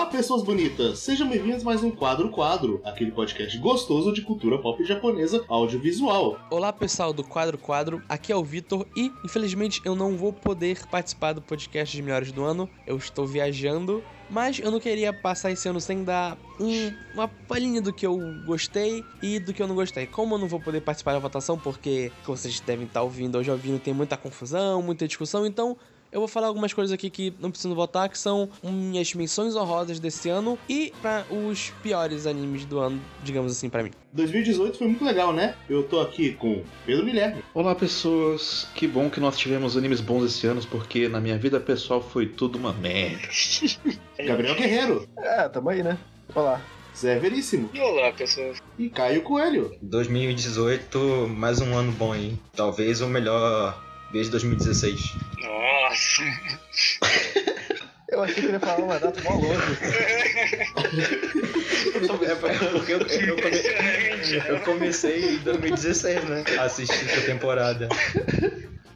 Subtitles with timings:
[0.00, 1.00] Olá, pessoas bonitas!
[1.00, 6.40] Sejam bem-vindos a mais um Quadro Quadro, aquele podcast gostoso de cultura pop japonesa audiovisual.
[6.50, 10.86] Olá, pessoal do Quadro Quadro, aqui é o Vitor e, infelizmente, eu não vou poder
[10.86, 12.66] participar do podcast de melhores do ano.
[12.86, 17.82] Eu estou viajando, mas eu não queria passar esse ano sem dar um, uma palhinha
[17.82, 20.06] do que eu gostei e do que eu não gostei.
[20.06, 23.44] Como eu não vou poder participar da votação, porque, como vocês devem estar ouvindo ou
[23.44, 25.76] já ouvindo, tem muita confusão, muita discussão, então
[26.12, 30.00] eu vou falar algumas coisas aqui que não precisam votar, que são minhas menções honrosas
[30.00, 33.90] desse ano e para os piores animes do ano, digamos assim, para mim.
[34.12, 35.54] 2018 foi muito legal, né?
[35.68, 37.44] Eu tô aqui com Pedro Guilherme.
[37.54, 38.66] Olá, pessoas.
[38.74, 42.26] Que bom que nós tivemos animes bons esse ano, porque na minha vida pessoal foi
[42.26, 43.28] tudo uma merda.
[44.18, 45.08] Gabriel Guerreiro.
[45.16, 45.96] É, tamo aí, né?
[46.34, 46.60] Olá.
[46.96, 47.70] Zé Veríssimo.
[47.78, 48.58] Olá, pessoas.
[48.76, 49.74] E Caio Coelho.
[49.80, 52.38] 2018, mais um ano bom, hein?
[52.54, 53.80] Talvez o melhor
[54.12, 55.14] desde 2016.
[55.42, 56.22] Nossa!
[58.10, 59.60] Eu achei que ele ia falar uma data mó longe.
[62.24, 66.44] É porque eu, eu, come- eu comecei em 2016, né?
[66.58, 67.88] A assistir essa temporada.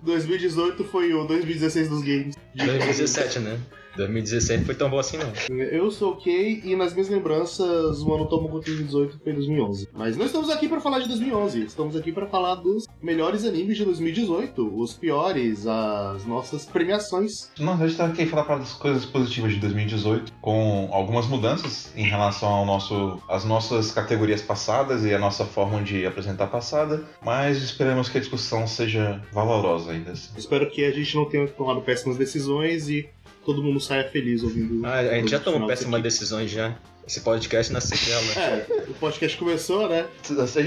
[0.03, 2.35] 2018 foi o 2016 dos games.
[2.57, 3.59] 2017, né?
[3.97, 5.57] 2017 foi tão bom assim, não.
[5.57, 9.89] Eu sou o Kay e nas minhas lembranças o ano tomo contra 2018 foi 2011.
[9.93, 13.77] Mas não estamos aqui para falar de 2011, estamos aqui para falar dos melhores animes
[13.77, 17.51] de 2018, os piores, as nossas premiações.
[17.59, 21.93] Não, a gente tá aqui falar para as coisas positivas de 2018, com algumas mudanças
[21.97, 27.05] em relação ao nosso, às nossas categorias passadas e a nossa forma de apresentar passada,
[27.25, 30.13] mas esperamos que a discussão seja valorosa ainda.
[30.13, 30.31] assim.
[30.37, 33.09] Espero que a gente não tenha tomado péssimas decisões e
[33.45, 34.85] todo mundo saia feliz ouvindo.
[34.87, 36.77] Ah, a gente já tomou péssimas decisões já.
[37.07, 38.47] Esse podcast nasceu dela.
[38.49, 40.07] É, o podcast começou, né?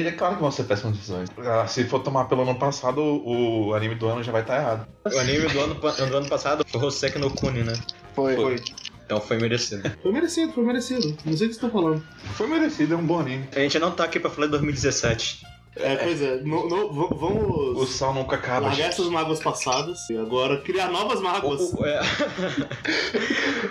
[0.06, 1.30] É claro que vão ser péssimas decisões.
[1.40, 4.88] Ah, Se for tomar pelo ano passado, o anime do ano já vai estar errado.
[5.04, 7.74] O anime do ano, do ano passado foi Hoseki no Kuni, né?
[8.14, 8.36] Foi.
[8.36, 8.56] Foi.
[9.06, 9.90] Então foi merecido.
[10.04, 11.08] Foi merecido, foi merecido.
[11.08, 12.04] Não sei o que vocês estão falando.
[12.34, 13.48] Foi merecido, é um bom anime.
[13.56, 15.42] A gente não tá aqui pra falar de 2017.
[15.80, 18.68] É, pois é, no- no- v- O vamos sal nunca acaba.
[18.68, 21.62] largar essas mágoas passadas e agora criar novas mágoas.
[21.62, 22.00] O, o- é,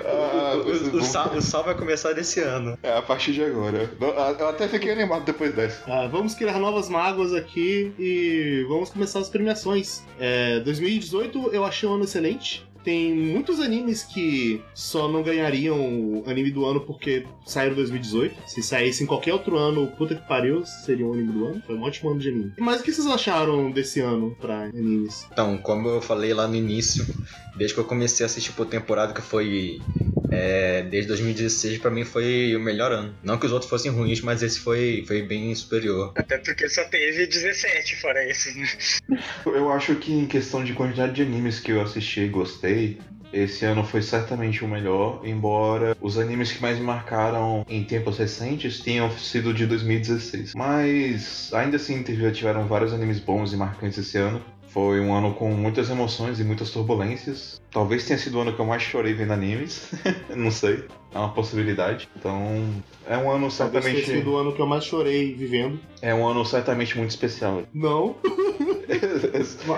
[0.05, 2.79] Ah, o- o- o sal, o sal vai começar desse ano.
[2.83, 3.91] É, a partir de agora.
[4.39, 5.83] Eu até fiquei animado depois dessa.
[5.87, 10.03] Ah, vamos criar novas mágoas aqui e vamos começar as premiações.
[10.19, 12.66] É, 2018 eu achei um ano excelente.
[12.87, 18.37] Tem muitos animes que só não ganhariam o anime do ano porque saíram em 2018.
[18.47, 21.63] Se saísse em qualquer outro ano, puta que pariu, seria um anime do ano.
[21.67, 22.53] Foi um ótimo ano de anime.
[22.57, 25.27] Mas o que vocês acharam desse ano pra animes?
[25.33, 27.05] Então, como eu falei lá no início,
[27.57, 29.81] desde que eu comecei a assistir por temporada, que foi
[30.37, 33.15] é, desde 2016, pra mim foi o melhor ano.
[33.23, 36.13] Não que os outros fossem ruins, mas esse foi, foi bem superior.
[36.15, 39.19] Até porque só teve 17 fora esses, né?
[39.47, 42.99] Eu acho que em questão de quantidade de animes que eu assisti e gostei,
[43.33, 48.19] esse ano foi certamente o melhor, embora os animes que mais me marcaram em tempos
[48.19, 50.55] recentes tenham sido de 2016.
[50.55, 54.43] Mas ainda assim tiveram vários animes bons e marcantes esse ano.
[54.77, 57.63] Foi um ano com muitas emoções e muitas turbulências.
[57.71, 59.91] Talvez tenha sido o ano que eu mais chorei vendo animes.
[60.37, 60.85] Não sei.
[61.15, 62.07] É uma possibilidade.
[62.15, 62.75] Então,
[63.09, 64.05] é um ano Talvez tenha certamente.
[64.05, 65.81] sido o ano que eu mais chorei vivendo.
[66.03, 67.63] É um ano certamente muito especial.
[67.73, 68.17] Não,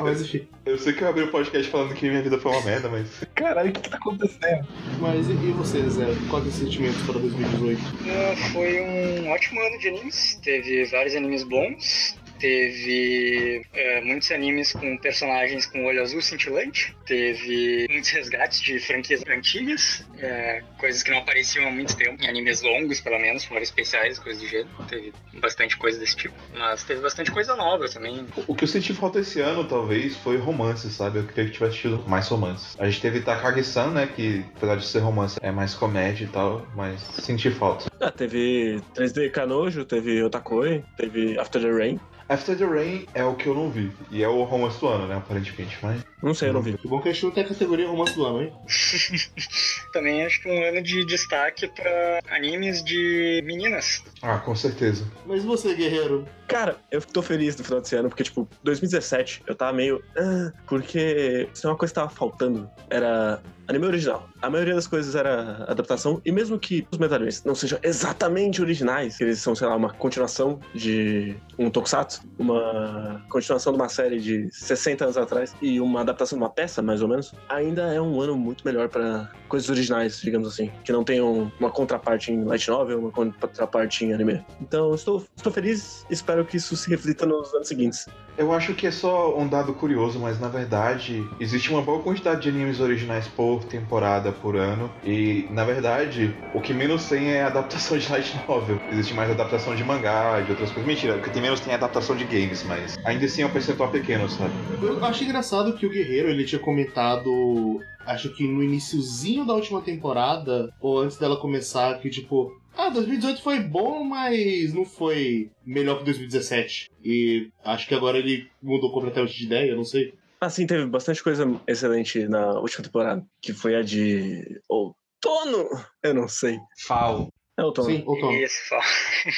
[0.02, 0.48] mas enfim.
[0.66, 3.06] Eu sei que eu abri o podcast falando que minha vida foi uma merda, mas.
[3.36, 4.66] Caralho, o que que tá acontecendo?
[4.98, 6.06] Mas e, e você, Zé?
[6.28, 7.80] Qual é o sentimento para 2018?
[8.04, 10.40] Ah, Foi um ótimo ano de animes.
[10.42, 12.16] Teve vários animes bons.
[12.38, 16.96] Teve é, muitos animes com personagens com olho azul cintilante.
[17.06, 20.06] Teve muitos resgates de franquias antigas.
[20.18, 22.22] é, coisas que não apareciam há muito tempo.
[22.22, 24.68] Em animes longos, pelo menos, fora especiais, coisas do gênero.
[24.88, 26.34] Teve bastante coisa desse tipo.
[26.56, 28.26] Mas teve bastante coisa nova também.
[28.46, 31.18] O que eu senti falta esse ano, talvez, foi romance, sabe?
[31.18, 32.76] Eu queria que tivesse tido mais romances.
[32.78, 34.06] A gente teve Takagi-san, né?
[34.06, 37.90] Que, apesar de ser romance, é mais comédia e tal, mas senti falta.
[38.00, 42.00] Ah, teve 3D Canojo, teve Otakoi, teve After the Rain.
[42.28, 43.90] After the Rain é o que eu não vi.
[44.10, 45.16] E é o romance do ano, né?
[45.16, 46.04] Aparentemente, mas.
[46.22, 46.76] Não sei, eu não vi.
[46.76, 48.52] Que bom que a gente não tem a categoria romance do ano, hein?
[49.92, 54.02] Também acho que um ano de destaque pra animes de meninas.
[54.22, 55.04] Ah, com certeza.
[55.26, 56.26] Mas e você, guerreiro?
[56.46, 60.02] Cara, eu tô feliz no final desse ano, porque, tipo, 2017 eu tava meio.
[60.16, 64.26] "Ah", porque se uma coisa que tava faltando era anime original.
[64.40, 69.18] A maioria das coisas era adaptação, e mesmo que os medalhões não sejam exatamente originais,
[69.18, 74.18] que eles são, sei lá, uma continuação de um tokusatsu, uma continuação de uma série
[74.20, 78.00] de 60 anos atrás, e uma adaptação de uma peça, mais ou menos, ainda é
[78.00, 82.44] um ano muito melhor pra coisas originais, digamos assim, que não tenham uma contraparte em
[82.44, 84.44] light novel, uma contraparte em anime.
[84.60, 88.06] Então, estou, estou feliz, espero que isso se reflita nos anos seguintes.
[88.38, 92.42] Eu acho que é só um dado curioso, mas na verdade existe uma boa quantidade
[92.42, 94.88] de animes originais por temporada, por ano.
[95.04, 98.80] E na verdade, o que menos tem é adaptação de light novel.
[98.92, 100.86] Existe mais adaptação de mangá, de outras coisas.
[100.86, 103.90] Mentira, o que tem menos tem adaptação de games, mas ainda assim é um percentual
[103.90, 104.52] pequeno, sabe?
[104.80, 109.82] Eu acho engraçado que o Guerreiro ele tinha comentado, acho que no iniciozinho da última
[109.82, 115.98] temporada, ou antes dela começar, que tipo, ah, 2018 foi bom, mas não foi melhor
[115.98, 116.88] que 2017.
[117.04, 120.14] E acho que agora ele mudou completamente de ideia, não sei.
[120.40, 125.68] Assim, teve bastante coisa excelente na última temporada, que foi a de outono.
[126.02, 126.58] Eu não sei.
[126.86, 127.28] Fal.
[127.58, 127.90] É outono.
[127.90, 128.32] Sim, outono.
[128.32, 128.74] Isso.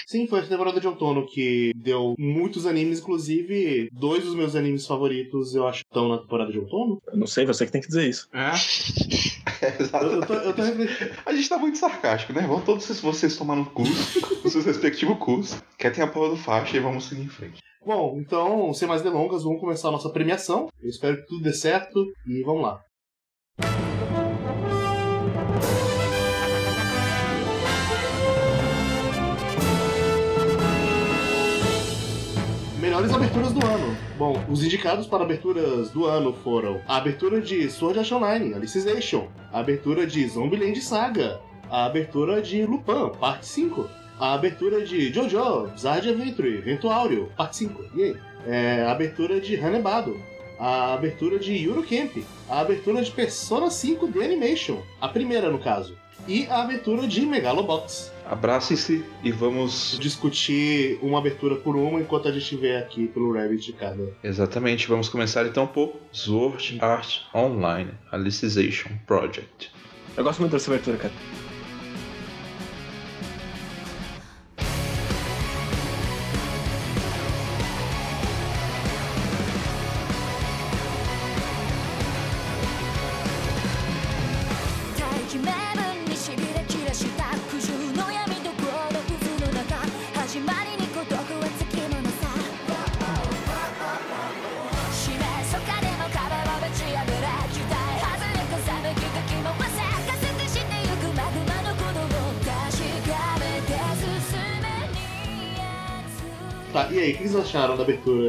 [0.07, 4.87] Sim, foi a temporada de outono que deu muitos animes, inclusive dois dos meus animes
[4.87, 7.01] favoritos eu acho que estão na temporada de outono.
[7.07, 8.29] Eu não sei, você que tem que dizer isso.
[8.35, 8.51] É?
[9.61, 11.11] Eu, eu tô, eu tô refletindo.
[11.27, 12.47] A gente tá muito sarcástico, né?
[12.47, 13.83] Vão todos vocês tomar no cu,
[14.43, 15.63] nos seus respectivos cus.
[15.77, 17.61] Quer ter a porra do faixa e vamos seguir em frente.
[17.85, 20.69] Bom, então, sem mais delongas, vamos começar a nossa premiação.
[20.83, 22.81] Eu espero que tudo dê certo e vamos lá.
[32.81, 33.95] Melhores aberturas do ano.
[34.17, 39.29] Bom, os indicados para aberturas do ano foram a abertura de Sword Art Online, Alicization,
[39.53, 43.87] a abertura de Zombieland Saga, a abertura de Lupin, parte 5,
[44.19, 48.17] a abertura de Jojo, Bizarre Adventure, Vento Áureo, parte 5, e aí?
[48.47, 50.19] É, a abertura de Hanebado,
[50.59, 52.17] a abertura de Yuro Camp,
[52.49, 57.27] a abertura de Persona 5 The Animation, a primeira no caso, e a abertura de
[57.27, 58.11] Megalobox.
[58.31, 59.99] Abracem-se e vamos.
[60.01, 64.17] Discutir uma abertura por uma enquanto a gente vê aqui pelo Rabbit de cada.
[64.23, 69.73] Exatamente, vamos começar então por Sword Art Online Alicization Project.
[70.17, 71.50] Eu gosto muito dessa abertura, cara.「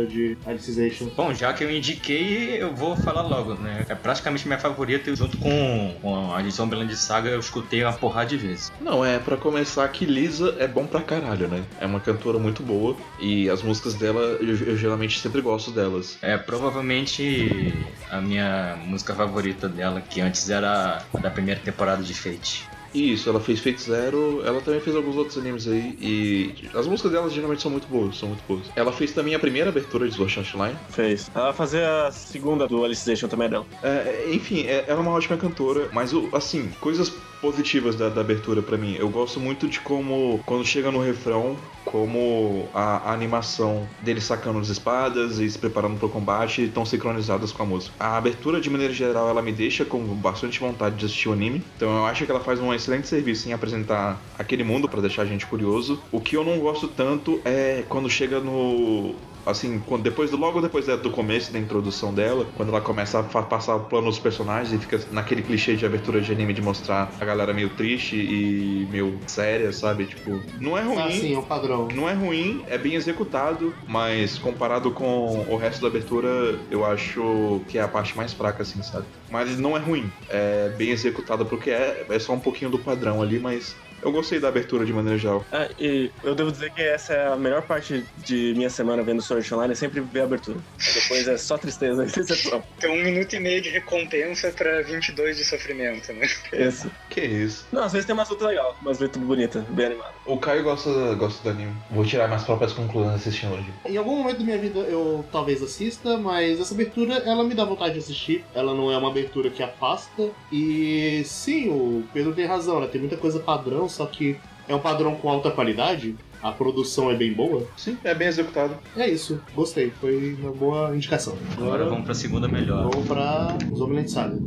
[0.02, 1.10] da abertura de Alicization?
[1.16, 3.86] Bom, já que eu indiquei, eu vou falar logo, né?
[3.88, 7.94] É praticamente minha favorita e junto com, com a de Zombieland Saga eu escutei uma
[7.94, 8.72] porrada de vezes.
[8.80, 11.64] Não, é pra começar que Lisa é bom pra caralho, né?
[11.80, 16.18] É uma cantora muito boa e as músicas dela, eu, eu geralmente sempre gosto delas.
[16.22, 17.74] É provavelmente
[18.10, 22.68] a minha música favorita dela, que antes era a da primeira temporada de Fate.
[22.94, 27.12] Isso, ela fez Fate Zero, ela também fez alguns outros animes aí e as músicas
[27.12, 28.68] dela geralmente são muito boas, são muito boas.
[28.76, 30.78] Ela fez também a primeira abertura de Sword Art Online.
[30.90, 31.30] Fez.
[31.34, 33.66] Ela vai fazer a segunda do Alicization também dela.
[33.82, 38.62] É, enfim, é- ela é uma ótima cantora, mas assim, coisas positivas da, da abertura
[38.62, 38.96] pra mim.
[38.98, 44.60] Eu gosto muito de como, quando chega no refrão, como a, a animação dele sacando
[44.60, 47.94] as espadas e se preparando pro combate estão sincronizadas com a música.
[48.00, 51.64] A abertura, de maneira geral, ela me deixa com bastante vontade de assistir o anime.
[51.76, 55.24] Então eu acho que ela faz um excelente serviço em apresentar aquele mundo pra deixar
[55.24, 56.02] a gente curioso.
[56.12, 60.86] O que eu não gosto tanto é quando chega no assim, quando depois logo depois
[60.86, 64.78] do começo da introdução dela, quando ela começa a passar o plano dos personagens e
[64.78, 69.20] fica naquele clichê de abertura de anime de mostrar a galera meio triste e meio
[69.28, 70.06] séria, sabe?
[70.06, 71.00] Tipo, não é ruim.
[71.00, 71.88] Ah, sim, é um padrão.
[71.94, 77.62] Não é ruim, é bem executado, mas comparado com o resto da abertura, eu acho
[77.68, 79.06] que é a parte mais fraca, assim, sabe?
[79.30, 83.22] Mas não é ruim, é bem executado porque é, é só um pouquinho do padrão
[83.22, 85.46] ali, mas eu gostei da abertura de maneira geral.
[85.52, 89.22] Ah, e eu devo dizer que essa é a melhor parte de minha semana vendo
[89.22, 90.60] Sword Online, é sempre ver a abertura.
[90.94, 92.64] Depois é só tristeza e decepção.
[92.80, 96.28] Tem um minuto e meio de recompensa pra 22 de sofrimento, né?
[96.52, 96.90] Esse.
[97.10, 97.68] Que isso.
[97.72, 100.14] Não, às vezes tem umas lutas legais, umas lutas bonitas, bem animadas.
[100.26, 101.76] O Caio gosta, gosta do anime.
[101.90, 103.68] Vou tirar minhas próprias conclusões assistindo hoje.
[103.86, 107.66] Em algum momento da minha vida eu talvez assista, mas essa abertura ela me dá
[107.66, 108.44] vontade de assistir.
[108.54, 110.30] Ela não é uma abertura que afasta.
[110.52, 112.88] E sim, o Pedro tem razão, né?
[112.88, 116.16] Tem muita coisa padrão, só que é um padrão com alta qualidade.
[116.42, 117.68] A produção é bem boa.
[117.78, 118.76] Sim, é bem executado.
[118.98, 119.92] É isso, gostei.
[120.02, 121.38] Foi uma boa indicação.
[121.56, 122.90] Agora vamos pra segunda melhor.
[122.90, 124.40] vamos pra Zombieland Saga.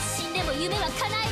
[0.00, 1.25] 死ん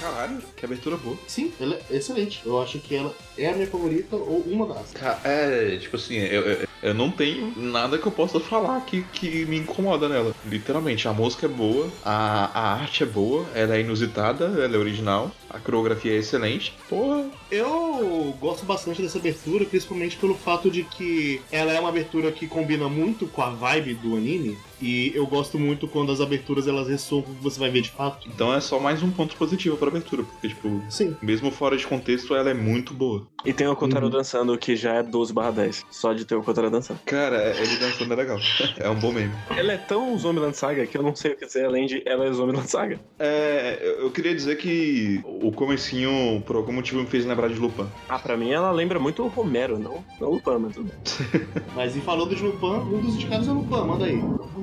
[0.00, 1.16] Caralho, que abertura boa.
[1.26, 2.40] Sim, ela é excelente.
[2.44, 4.92] Eu acho que ela é a minha favorita ou uma das.
[4.92, 9.02] Ca- É, tipo assim, eu, eu, eu não tenho nada que eu possa falar que,
[9.12, 10.34] que me incomoda nela.
[10.44, 14.78] Literalmente, a música é boa, a, a arte é boa, ela é inusitada, ela é
[14.78, 16.74] original, a coreografia é excelente.
[16.88, 22.32] Porra, Eu gosto bastante dessa abertura, principalmente pelo fato de que ela é uma abertura
[22.32, 24.58] que combina muito com a vibe do anime.
[24.80, 27.80] E eu gosto muito quando as aberturas elas ressoam com o que você vai ver
[27.82, 28.28] de fato.
[28.32, 31.16] então é só mais um ponto positivo pra abertura, porque, tipo, Sim.
[31.22, 33.26] mesmo fora de contexto, ela é muito boa.
[33.44, 34.10] E tem o Kotaro Uhum.
[34.10, 35.84] dançando, que já é 12 10.
[35.90, 36.98] Só de ter o Kotaro dançando.
[37.06, 38.38] Cara, ele dançando é legal.
[38.78, 39.32] É um bom meme.
[39.56, 42.26] Ela é tão Zombieland Saga que eu não sei o que dizer além de ela
[42.26, 43.00] é Zombieland Saga.
[43.18, 47.86] É, eu queria dizer que o comecinho, por algum motivo, me fez lembrar de Lupin.
[48.08, 51.46] Ah, pra mim ela lembra muito o Romero, não, não o Lupin, mas tudo bem.
[51.74, 53.86] Mas e falando de Lupin, um dos indicados é Lupin.
[53.86, 54.16] Manda aí.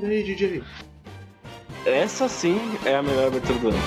[0.03, 0.62] Aí, DJ.
[1.86, 3.77] Essa sim é a melhor abertura do ano.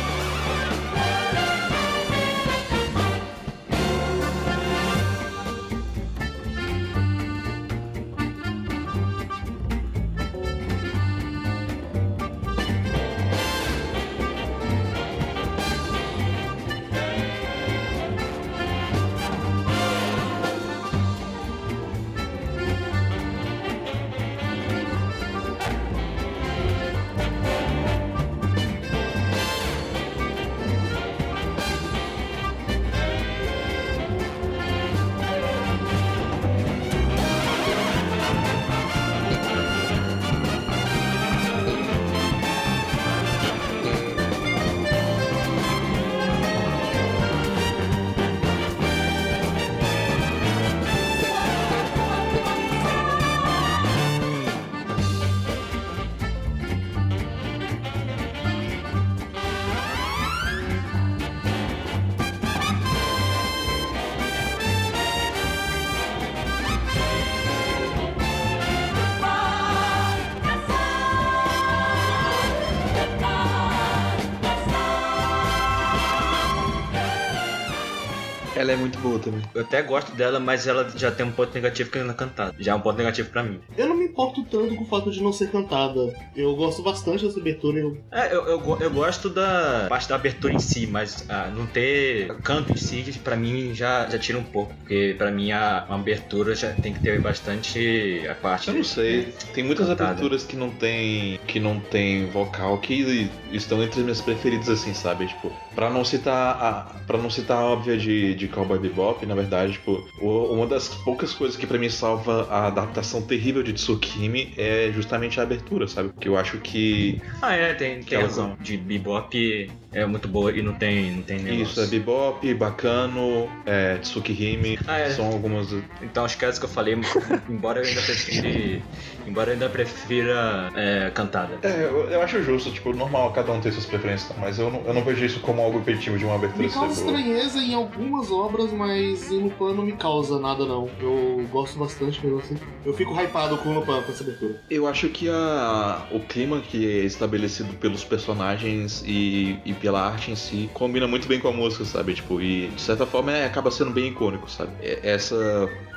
[79.16, 79.42] Boa também.
[79.54, 82.54] Eu até gosto dela, mas ela já tem um ponto negativo que ela é cantada.
[82.58, 83.60] Já é um ponto negativo pra mim.
[83.76, 86.14] Eu não me importo tanto com o fato de não ser cantada.
[86.34, 87.78] Eu gosto bastante dessa abertura.
[87.78, 87.98] Eu...
[88.12, 92.34] É, eu, eu, eu gosto da parte da abertura em si, mas ah, não ter
[92.42, 94.74] canto em si, pra mim já, já tira um pouco.
[94.74, 98.68] Porque pra mim a, a abertura já tem que ter bastante a parte.
[98.68, 99.32] Eu não sei.
[99.54, 100.10] Tem muitas Cantada.
[100.10, 104.92] aberturas que não tem que não tem vocal que estão entre as minhas preferidas assim,
[104.94, 105.26] sabe?
[105.26, 109.34] Tipo, para não citar a para não citar a óbvia de, de Cowboy Bebop, na
[109.34, 114.52] verdade, tipo, uma das poucas coisas que pra mim salva a adaptação terrível de Tsukimi
[114.56, 116.08] é justamente a abertura, sabe?
[116.08, 118.56] Porque eu acho que Ah, é, tem, tem razão.
[118.60, 121.62] De bebop é muito boa e não tem, não tem negócio.
[121.62, 125.10] isso é Bebop, Bacano, é, Tsukihime, Ah, é.
[125.10, 125.72] são algumas
[126.02, 126.94] Então as caras que eu falei,
[127.48, 128.82] embora eu ainda prefira.
[129.26, 131.58] embora eu ainda prefira é, cantada.
[131.62, 134.34] É, eu, eu acho justo, tipo, normal cada um ter suas preferências, tá?
[134.38, 137.00] mas eu não, eu não vejo isso como algo impeditivo de uma abertura Me causa
[137.00, 140.88] estranheza em algumas obras, mas em Lupin não me causa nada, não.
[141.00, 142.56] Eu gosto bastante mesmo assim.
[142.84, 144.60] Eu fico hypado com o Lupin, com essa abertura.
[144.70, 150.30] Eu acho que a, o clima que é estabelecido pelos personagens e, e pela arte
[150.32, 152.14] em si combina muito bem com a música, sabe?
[152.14, 154.76] Tipo, e de certa forma é, acaba sendo bem icônico, sabe?
[154.84, 155.36] É- Essa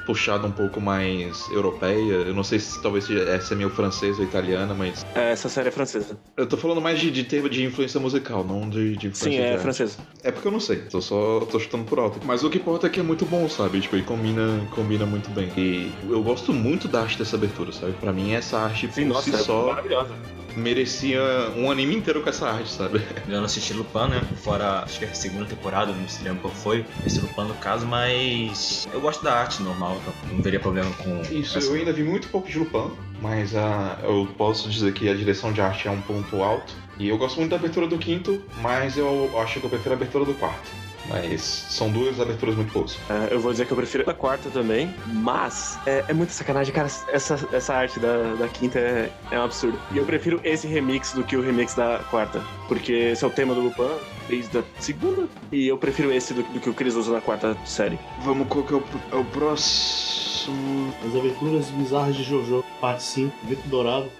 [0.09, 4.27] puxada um pouco mais europeia, eu não sei se talvez essa é meio francesa ou
[4.27, 6.17] italiana, mas É, essa série é francesa.
[6.35, 9.53] eu tô falando mais de, de termo de influência musical, não de, de influência Sim,
[9.53, 9.97] é francesa.
[10.23, 12.19] É porque eu não sei, tô só tô chutando por alto.
[12.25, 13.79] Mas o que importa é que é muito bom, sabe?
[13.81, 15.51] Tipo, e combina, combina muito bem.
[15.55, 17.93] E eu gosto muito da arte dessa abertura, sabe?
[17.93, 20.15] Pra mim, essa arte por Sim, nossa, si é só maravilhosa.
[20.55, 21.21] merecia
[21.55, 23.01] um anime inteiro com essa arte, sabe?
[23.27, 24.23] Eu não assisti Lupin, né?
[24.43, 26.85] Fora, acho que é a segunda temporada, não se lembra qual foi.
[27.05, 31.21] Esse Lupin no caso, mas eu gosto da arte normal, então não teria problema com
[31.31, 32.91] Isso, essa- eu ainda vi muito pouco de Lupin,
[33.21, 36.73] mas ah, eu posso dizer que a direção de arte é um ponto alto.
[36.97, 39.95] E eu gosto muito da abertura do quinto, mas eu acho que eu prefiro a
[39.97, 40.69] abertura do quarto.
[41.07, 42.97] Mas são duas aberturas muito boas.
[43.09, 46.73] É, eu vou dizer que eu prefiro a quarta também, mas é, é muita sacanagem,
[46.73, 46.89] cara.
[47.11, 49.79] Essa, essa arte da, da quinta é, é um absurdo.
[49.91, 53.31] E eu prefiro esse remix do que o remix da quarta, porque esse é o
[53.31, 56.83] tema do Lupin desde a segunda, e eu prefiro esse do, do que o que
[56.83, 57.97] eles usam na quarta série.
[58.23, 60.93] Vamos, qual que é o, é o próximo?
[61.05, 64.18] As aventuras bizarras de Jojo, parte 5, Vento Dourado.「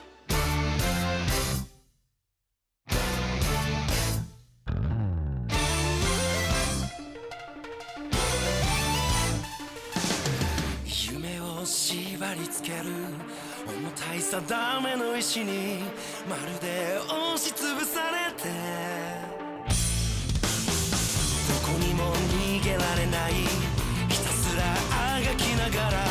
[15.20, 15.84] 石に
[16.30, 18.48] まるで押しつぶされて」
[21.50, 23.34] 「どこにも逃げられない。
[24.08, 24.64] ひたすら
[25.18, 26.09] あがきながら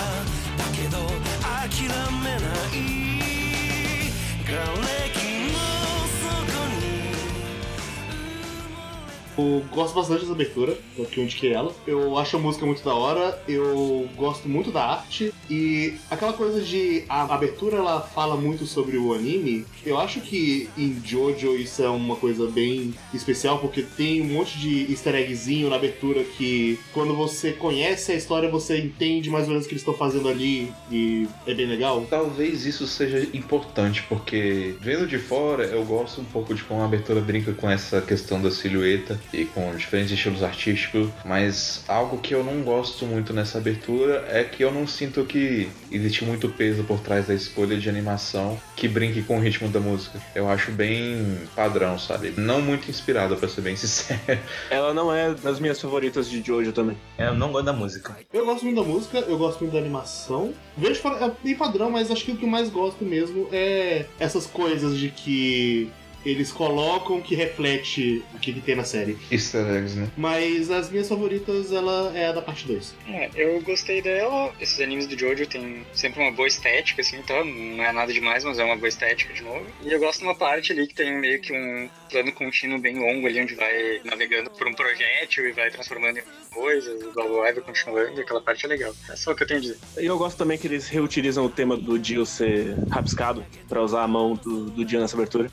[9.39, 11.73] Eu gosto bastante dessa abertura, aqui eu indiquei ela.
[11.87, 15.33] Eu acho a música muito da hora, eu gosto muito da arte.
[15.49, 19.65] E aquela coisa de a abertura ela fala muito sobre o anime.
[19.87, 24.59] Eu acho que em Jojo isso é uma coisa bem especial, porque tem um monte
[24.59, 29.51] de easter eggzinho na abertura que quando você conhece a história você entende mais ou
[29.51, 32.05] menos o que eles estão fazendo ali e é bem legal.
[32.11, 36.85] Talvez isso seja importante, porque vendo de fora, eu gosto um pouco de como a
[36.85, 42.35] abertura brinca com essa questão da silhueta e com diferentes estilos artísticos, mas algo que
[42.35, 46.85] eu não gosto muito nessa abertura é que eu não sinto que existe muito peso
[46.85, 50.21] por trás da escolha de animação que brinque com o ritmo da música.
[50.35, 52.33] Eu acho bem padrão, sabe?
[52.37, 54.39] Não muito inspirado, pra ser bem sincero.
[54.71, 56.97] Ela não é das minhas favoritas de Jojo também.
[57.17, 58.17] É, eu não gosto da música.
[58.33, 60.55] Eu gosto muito da música, eu gosto muito da animação.
[60.77, 64.47] Vejo é bem padrão, mas acho que o que eu mais gosto mesmo é essas
[64.47, 65.91] coisas de que
[66.25, 69.17] eles colocam que reflete o que, que tem na série.
[69.31, 70.09] Easter eggs, né?
[70.17, 72.95] Mas as minhas favoritas, ela é a da parte 2.
[73.09, 74.53] É, eu gostei dela.
[74.61, 77.45] Esses animes do Jojo tem sempre uma boa estética, assim, tá?
[77.45, 79.65] Não é nada demais, mas é uma boa estética de novo.
[79.83, 82.99] E eu gosto de uma parte ali que tem meio que um plano contínuo bem
[82.99, 86.23] longo ali, onde vai navegando por um projétil e vai transformando em
[86.53, 88.95] coisas, o blá, vai continuando, e aquela parte é legal.
[89.09, 89.79] É só o que eu tenho a dizer.
[89.99, 94.03] E eu gosto também que eles reutilizam o tema do Dio ser rabiscado pra usar
[94.03, 95.51] a mão do, do Dio nessa abertura.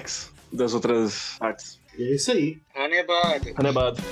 [0.00, 1.80] Throwbacks das outras artes.
[1.96, 2.58] E é isso aí.
[2.74, 3.52] Hanebado.
[3.56, 4.02] Hanebado.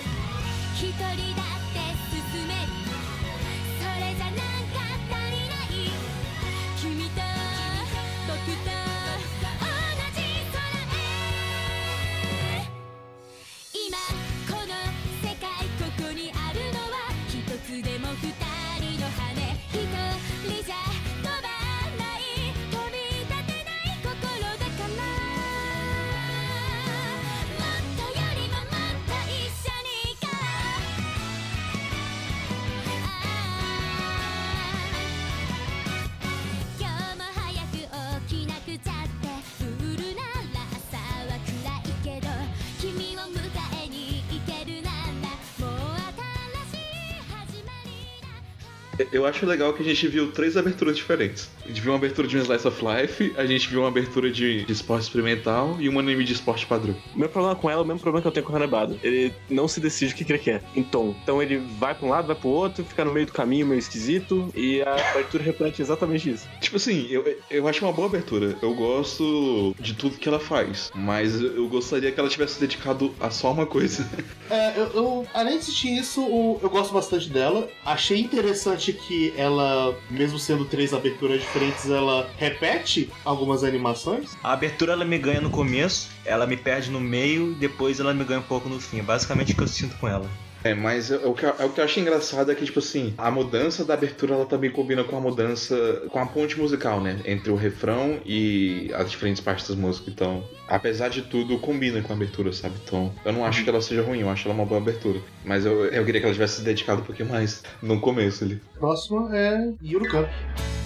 [49.13, 51.49] Eu acho legal que a gente viu três aberturas diferentes.
[51.65, 54.31] A gente viu uma abertura de um Slice of Life, a gente viu uma abertura
[54.31, 56.95] de, de esporte experimental e um anime de esporte padrão.
[57.15, 58.99] O meu problema com ela é o mesmo problema que eu tenho com o Hanebado.
[59.03, 61.15] Ele não se decide o que que ele quer em tom.
[61.23, 63.79] Então ele vai pra um lado, vai pro outro, fica no meio do caminho meio
[63.79, 66.47] esquisito, e a abertura reflete exatamente isso.
[66.61, 68.57] Tipo assim, eu, eu acho uma boa abertura.
[68.63, 73.31] Eu gosto de tudo que ela faz, mas eu gostaria que ela tivesse dedicado a
[73.31, 74.07] só uma coisa.
[74.51, 76.21] É, eu, eu- além de assistir isso,
[76.63, 77.69] eu gosto bastante dela.
[77.85, 84.37] Achei interessante que ela, mesmo sendo três aberturas diferentes, ela repete algumas animações.
[84.43, 88.25] A abertura ela me ganha no começo, ela me perde no meio, depois ela me
[88.25, 89.03] ganha um pouco no fim.
[89.03, 90.29] Basicamente o que eu sinto com ela.
[90.65, 93.31] É, mas o que, eu- o que eu acho engraçado é que, tipo assim, a
[93.31, 97.21] mudança da abertura ela também combina com a mudança, com a ponte musical, né?
[97.25, 100.13] Entre o refrão e as diferentes partes das músicas.
[100.13, 102.75] Então, apesar de tudo, combina com a abertura, sabe?
[102.85, 105.21] Então, eu não acho que ela seja ruim, eu acho ela uma boa abertura.
[105.45, 108.61] Mas eu, eu queria que ela tivesse se dedicado um pouquinho mais no começo ali.
[108.79, 110.27] Próxima é Yurukan.
[110.27, 110.78] Essa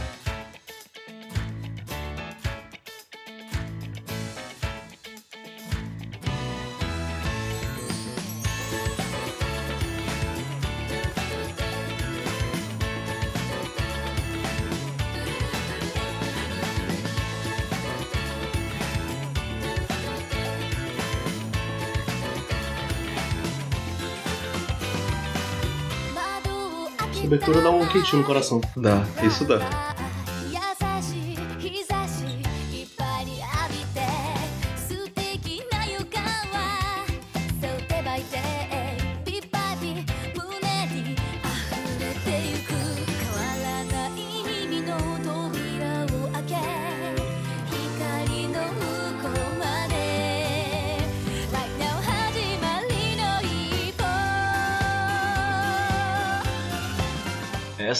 [27.32, 28.60] abertura dá um quentinho no coração.
[28.76, 29.58] Dá, isso dá.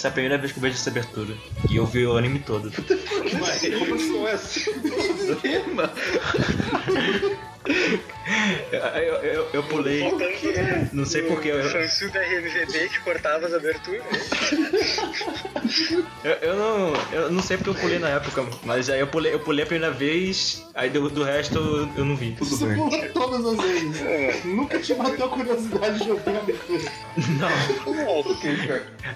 [0.02, 1.32] Essa é a primeira vez que eu vejo essa abertura.
[1.70, 2.72] E eu vi o anime todo.
[2.72, 4.64] Como é assim?
[5.40, 5.92] Tema?
[8.72, 10.02] Eu, eu, eu- eu pulei.
[10.92, 14.02] Não sei porque eu, eu, Fansu da RMVB que cortava as aberturas.
[16.40, 16.92] eu não.
[17.12, 19.66] Eu não sei porque eu pulei na época, mas aí eu pulei, eu pulei a
[19.66, 22.32] primeira vez, aí do, do resto eu, eu não vi.
[22.32, 22.76] Tudo Você bem.
[22.76, 24.44] pulou todas as vezes.
[24.44, 26.82] Nunca te bateu a curiosidade de ouvir a abertura.
[27.38, 27.48] Não.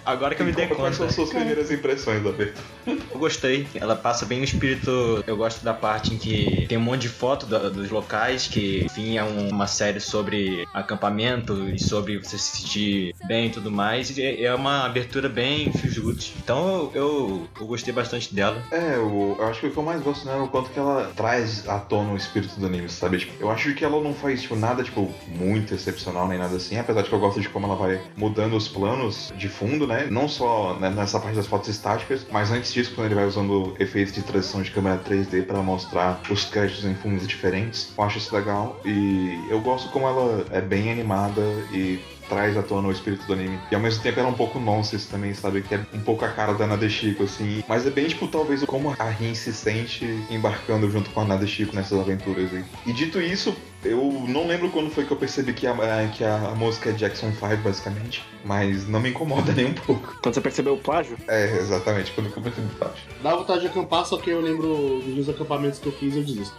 [0.05, 0.97] Agora que eu me dei Quais conta.
[0.97, 2.67] são suas primeiras impressões da abertura?
[2.87, 3.67] Eu gostei.
[3.75, 5.23] Ela passa bem o espírito.
[5.27, 8.85] Eu gosto da parte em que tem um monte de foto da- dos locais, que
[8.85, 13.71] enfim é um- uma série sobre acampamento e sobre você se sentir bem e tudo
[13.71, 14.17] mais.
[14.17, 16.35] E é uma abertura bem feel good.
[16.43, 18.63] Então eu, eu gostei bastante dela.
[18.71, 20.79] É, eu, eu acho que o que eu mais gosto nela é o quanto que
[20.79, 23.19] ela traz à tona o espírito do anime, sabe?
[23.19, 26.79] Tipo, eu acho que ela não faz, tipo, nada, tipo, muito excepcional nem nada assim,
[26.79, 30.09] apesar de que eu gosto de como ela vai mudando os planos de fundo, né?
[30.11, 33.75] Não só né, nessa parte das fotos estáticas, mas antes disso, quando ele vai usando
[33.79, 37.93] efeitos de transição de câmera 3D pra mostrar os créditos em fundos diferentes.
[37.97, 41.41] Eu acho isso legal e eu gosto como ela é bem animada
[41.73, 43.57] e traz à tona o espírito do anime.
[43.71, 45.63] E ao mesmo tempo ela é um pouco nonsense também, sabe?
[45.63, 47.63] Que é um pouco a cara da Nadeshiko, assim.
[47.69, 51.75] Mas é bem, tipo, talvez como a Rin se sente embarcando junto com a Nadeshiko
[51.77, 52.65] nessas aventuras aí.
[52.85, 56.25] E dito isso, eu não lembro quando foi que eu percebi que a, a- que
[56.25, 58.25] a, música é Jackson 5, basicamente.
[58.45, 60.17] Mas não me incomoda nem um pouco.
[60.21, 62.99] Quando você percebeu o plágio, É, exatamente, quando eu percebi o fato.
[63.23, 66.57] Dá vontade de acampar, só que eu lembro dos acampamentos que eu fiz eu desisto.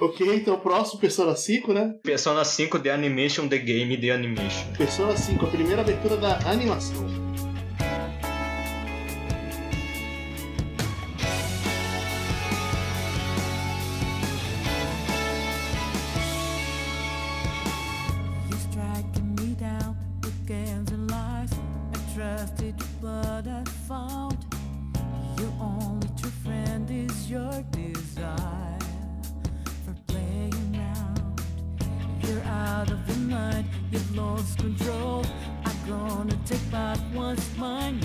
[0.00, 1.94] Ok, então próximo, Persona 5, né?
[2.02, 4.72] Persona 5 The Animation, The Game, The Animation.
[4.76, 7.29] Persona 5, a primeira abertura da animação.
[34.40, 35.24] Lost control.
[35.64, 38.00] I'm gonna take back what's mine.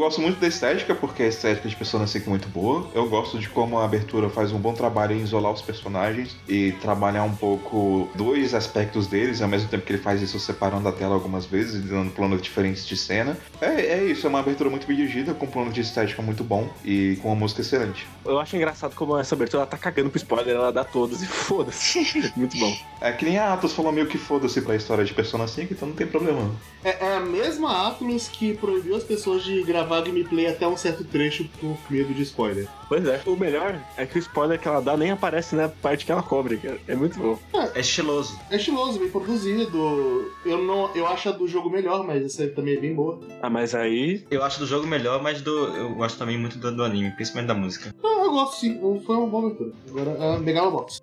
[0.00, 2.88] Gosto muito da estética, porque a estética de Persona 5 é muito boa.
[2.94, 6.72] Eu gosto de como a abertura faz um bom trabalho em isolar os personagens e
[6.80, 10.92] trabalhar um pouco dois aspectos deles, ao mesmo tempo que ele faz isso separando a
[10.92, 13.36] tela algumas vezes e dando planos diferentes de cena.
[13.60, 16.42] É, é isso, é uma abertura muito bem dirigida, com um plano de estética muito
[16.42, 18.08] bom e com uma música excelente.
[18.24, 21.26] eu acho engraçado como essa abertura ela tá cagando pro spoiler, ela dá todos e
[21.28, 22.32] foda-se.
[22.34, 22.74] Muito bom.
[23.02, 25.88] É que nem a Atos falou meio que foda-se pra história de Persona 5, então
[25.88, 26.50] não tem problema.
[26.82, 31.02] É, é a mesma Atlus que proibiu as pessoas de gravar gameplay até um certo
[31.04, 32.68] trecho por medo de spoiler.
[32.88, 33.20] Pois é.
[33.26, 36.22] O melhor é que o spoiler que ela dá nem aparece na parte que ela
[36.22, 36.78] cobre, cara.
[36.86, 37.38] É muito bom.
[37.74, 38.38] É estiloso.
[38.50, 40.30] É estiloso, bem produzido.
[40.44, 43.18] Eu não, eu acho a do jogo melhor, mas essa também é bem boa.
[43.40, 44.24] Ah, mas aí.
[44.30, 47.48] Eu acho do jogo melhor, mas do, eu gosto também muito do, do anime, principalmente
[47.48, 47.94] da música.
[48.04, 49.72] Ah, eu gosto sim, foi uma boa abertura.
[49.88, 51.00] Agora é Megalobox.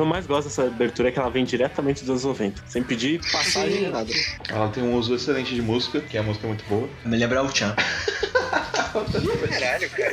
[0.00, 2.82] Que eu mais gosto dessa abertura é que ela vem diretamente dos anos 90, sem
[2.82, 4.10] pedir passagem nem nada.
[4.48, 6.88] Ela tem um uso excelente de música, que a música é muito boa.
[7.04, 7.76] Me lembra o Chan.
[9.50, 10.12] Caralho, cara.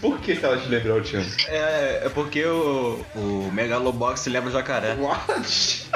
[0.00, 1.24] Por que ela te lembra o Chan?
[1.48, 4.94] É, é porque o, o Megalobox lembra o jacaré.
[4.94, 5.88] What?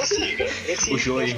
[0.00, 1.36] Esse, esse O Joey.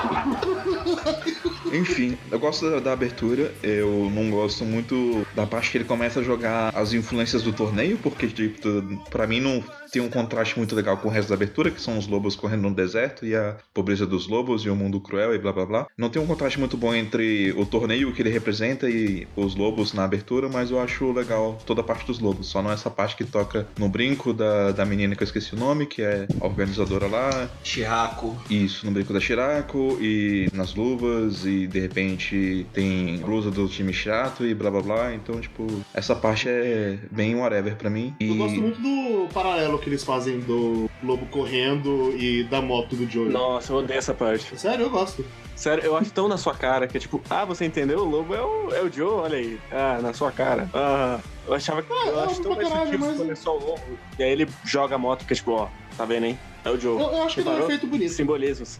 [1.72, 6.20] Enfim, eu gosto da, da abertura, eu não gosto muito da parte que ele começa
[6.20, 8.68] a jogar as influências do torneio, porque, tipo,
[9.10, 11.98] pra mim não tem um contraste muito legal com o resto da abertura, que são
[11.98, 15.38] os lobos correndo no deserto e a pobreza dos lobos e o mundo cruel e
[15.38, 15.86] blá blá blá.
[15.96, 19.92] Não tem um contraste muito bom entre o torneio que ele representa e os lobos
[19.92, 23.16] na abertura, mas eu acho legal toda a parte dos lobos, só não essa parte
[23.16, 26.44] que toca no brinco da, da menina que eu esqueci o nome, que é a
[26.46, 28.36] organizadora lá, Chiraco.
[28.48, 33.92] isso, no brinco da Shirako e nas luvas e de repente tem blusa do time
[33.92, 35.14] chato e blá blá blá.
[35.14, 38.14] Então, tipo, essa parte é bem whatever pra mim.
[38.20, 42.94] E Eu gosto muito do paralelo que eles fazem do lobo correndo e da moto
[42.94, 43.30] do Joey.
[43.30, 44.58] Nossa, eu odeio essa parte.
[44.58, 45.24] Sério, eu gosto.
[45.56, 47.98] Sério, eu acho tão na sua cara que é tipo, ah, você entendeu?
[48.00, 49.58] O lobo é o, é o Joe, olha aí.
[49.70, 50.68] Ah, na sua cara.
[50.72, 51.92] Ah, eu achava que.
[51.92, 53.82] Ah, eu é acho tão mais caralho, sutil mas- fosse só o lobo.
[54.18, 56.38] E aí ele joga a moto, que é tipo, ó, tá vendo, hein?
[56.64, 56.98] É o Joe.
[57.00, 57.68] Eu, eu acho que dá um Reparou?
[57.70, 58.12] efeito bonito.
[58.12, 58.78] Simbolismos.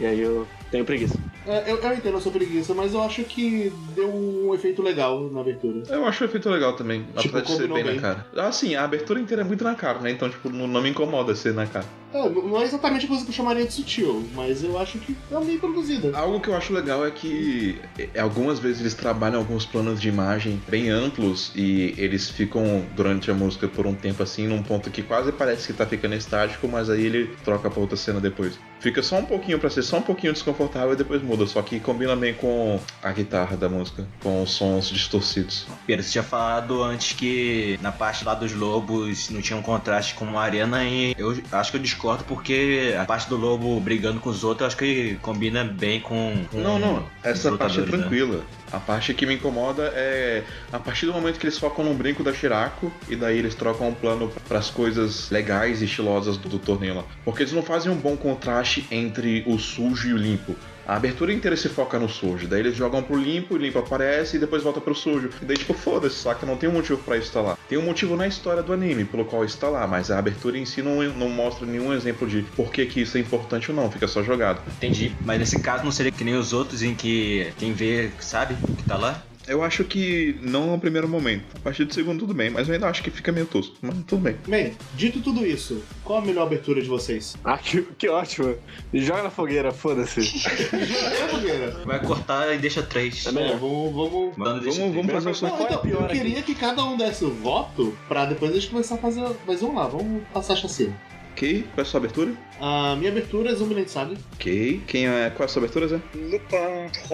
[0.00, 1.18] E aí eu tenho preguiça.
[1.46, 5.28] É, eu, eu entendo a sua preguiça, mas eu acho que deu um efeito legal
[5.30, 5.82] na abertura.
[5.88, 7.94] Eu acho o efeito legal também, Tipo, apesar de ser bem, bem.
[7.96, 8.26] na cara.
[8.36, 10.10] Ah, sim, a abertura inteira é muito na cara, né?
[10.10, 11.86] Então, tipo, não, não me incomoda ser na cara.
[12.12, 15.16] É, não é exatamente a coisa que eu chamaria de sutil, mas eu acho que
[15.30, 16.16] é bem produzida.
[16.16, 17.80] Algo que eu acho legal é que
[18.14, 23.30] é, algumas vezes eles trabalham alguns planos de imagem bem amplos e eles ficam durante
[23.30, 26.68] a música por um tempo assim, num ponto que quase parece que tá ficando estático,
[26.68, 28.58] mas aí ele troca pra outra cena depois.
[28.80, 31.78] Fica só um pouquinho pra ser só um pouquinho desconfortável e depois muda, só que
[31.78, 35.66] combina bem com a guitarra da música, com os sons distorcidos.
[35.86, 40.14] Pedro, você tinha falado antes que na parte lá dos lobos não tinha um contraste
[40.14, 44.18] com a arena e eu acho que eu discordo porque a parte do lobo brigando
[44.18, 46.44] com os outros eu acho que combina bem com.
[46.50, 47.88] com Não, não, essa parte é né?
[47.88, 48.42] tranquila.
[48.72, 52.22] A parte que me incomoda é a partir do momento que eles focam no brinco
[52.22, 56.48] da Shirako e daí eles trocam um plano para as coisas legais e estilosas do,
[56.48, 57.04] do torneio lá.
[57.24, 60.56] Porque eles não fazem um bom contraste entre o sujo e o limpo.
[60.86, 64.36] A abertura inteira se foca no sujo, daí eles jogam pro limpo, o limpo aparece
[64.36, 65.30] e depois volta pro sujo.
[65.40, 66.44] E daí, tipo, foda-se, saca?
[66.44, 67.56] Não tem um motivo pra isso estar lá.
[67.68, 70.64] Tem um motivo na história do anime pelo qual está lá, mas a abertura em
[70.64, 73.88] si não, não mostra nenhum exemplo de por que, que isso é importante ou não,
[73.88, 74.62] fica só jogado.
[74.78, 75.14] Entendi.
[75.24, 78.76] Mas nesse caso não seria que nem os outros em que quem vê sabe o
[78.76, 79.22] que tá lá?
[79.50, 81.42] Eu acho que não no primeiro momento.
[81.56, 83.74] A partir do segundo, tudo bem, mas eu ainda acho que fica meio tosco.
[83.82, 84.36] Mas tudo bem.
[84.46, 87.34] Bem, dito tudo isso, qual a melhor abertura de vocês?
[87.44, 88.54] Ah, que, que ótimo.
[88.94, 90.20] Joga na fogueira, foda-se.
[90.20, 91.82] É, Fogueira?
[91.84, 93.26] Vai cortar e deixa três.
[93.26, 93.58] É É, melhor.
[93.58, 94.36] vamos, vamos...
[94.36, 95.24] Manda deixa Vamos, vamos três.
[95.24, 95.46] fazer o som.
[95.48, 96.18] É então, eu aqui?
[96.18, 99.24] queria que cada um desse o voto pra depois a gente começar a fazer.
[99.46, 100.96] Mas vamos lá, vamos passar a chacina.
[101.40, 102.34] Ok, qual é a sua abertura?
[102.60, 104.14] A minha abertura é Zumbiland Saga.
[104.34, 104.82] Ok.
[104.86, 105.30] Quem é.
[105.30, 105.98] Qual é a sua abertura, Zé?
[106.14, 107.08] Lupin 3.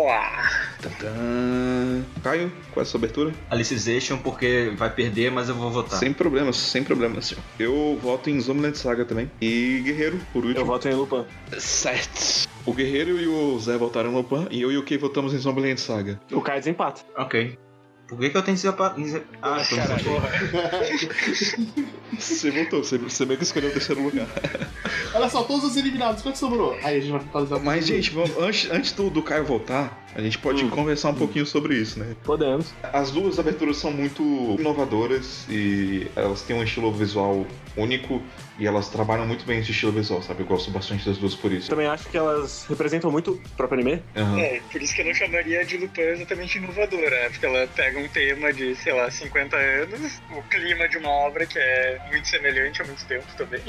[0.82, 2.02] Tadã.
[2.24, 3.32] Caio, qual é a sua abertura?
[3.48, 6.00] Alicization porque vai perder, mas eu vou votar.
[6.00, 7.26] Sem problemas, sem problemas.
[7.26, 7.40] senhor.
[7.56, 9.30] Eu voto em Zombieland Saga também.
[9.40, 10.60] E Guerreiro, por último.
[10.60, 11.24] Eu voto em Lupin.
[11.56, 12.48] Certo.
[12.66, 15.38] O Guerreiro e o Zé votaram no Pan e eu e o Kei votamos em
[15.38, 16.20] Zombieland Saga.
[16.32, 17.02] O Kai desempata.
[17.16, 17.56] Ok.
[18.08, 18.94] Por que, que eu tenho que ser pa-
[19.42, 21.08] Ah, então não votei.
[22.18, 24.28] Você votou, você, você meio que escolheu o terceiro lugar.
[25.12, 26.74] Olha só, todos os eliminados, quanto sobrou?
[26.84, 27.60] Aí a gente vai totalizar.
[27.60, 30.70] Mas, gente, vamos- antes, antes do, do Caio voltar, a gente pode Hum.
[30.70, 32.16] conversar um pouquinho sobre isso, né?
[32.24, 32.74] Podemos.
[32.82, 34.22] As duas aberturas são muito
[34.58, 38.22] inovadoras e elas têm um estilo visual único
[38.58, 40.40] e elas trabalham muito bem esse estilo visual, sabe?
[40.42, 41.68] Eu gosto bastante das duas por isso.
[41.68, 44.02] Também acho que elas representam muito o próprio anime.
[44.16, 44.38] Aham.
[44.38, 47.28] É, por isso que eu não chamaria de Lupin exatamente inovadora, né?
[47.28, 51.44] Porque ela pega um tema de, sei lá, 50 anos, o clima de uma obra
[51.44, 53.60] que é muito semelhante há muito tempo também.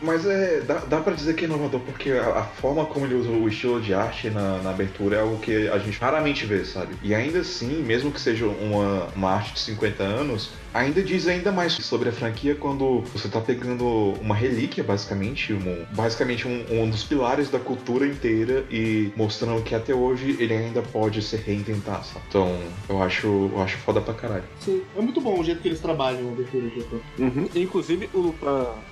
[0.00, 3.14] Mas é, dá, dá pra dizer que é inovador porque a, a forma como ele
[3.16, 6.64] usa o estilo de arte na, na abertura é algo que a gente raramente vê,
[6.64, 6.94] sabe?
[7.02, 11.52] E ainda assim, mesmo que seja uma, uma arte de 50 anos, ainda diz ainda
[11.52, 13.84] mais sobre a franquia quando você tá pegando
[14.20, 19.74] uma relíquia, basicamente, um, basicamente um, um dos pilares da cultura inteira e mostrando que
[19.74, 22.24] até hoje ele ainda pode ser reinventado, sabe?
[22.28, 22.58] Então,
[22.88, 24.44] eu acho, eu acho foda pra caralho.
[24.60, 27.00] Sim, é muito bom o jeito que eles trabalham a abertura de Lupin.
[27.18, 27.48] Uhum.
[27.54, 28.46] Inclusive, o Lupin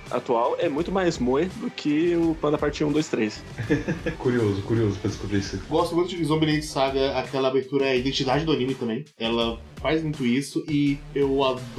[0.09, 3.43] atual é muito mais moe do que o Lupin da parte 1, 2, 3.
[4.17, 5.61] Curioso, curioso pra descobrir isso.
[5.67, 9.05] Gosto muito de Zombieland Saga, aquela abertura é a identidade do anime também.
[9.17, 11.70] Ela faz muito isso e eu adoro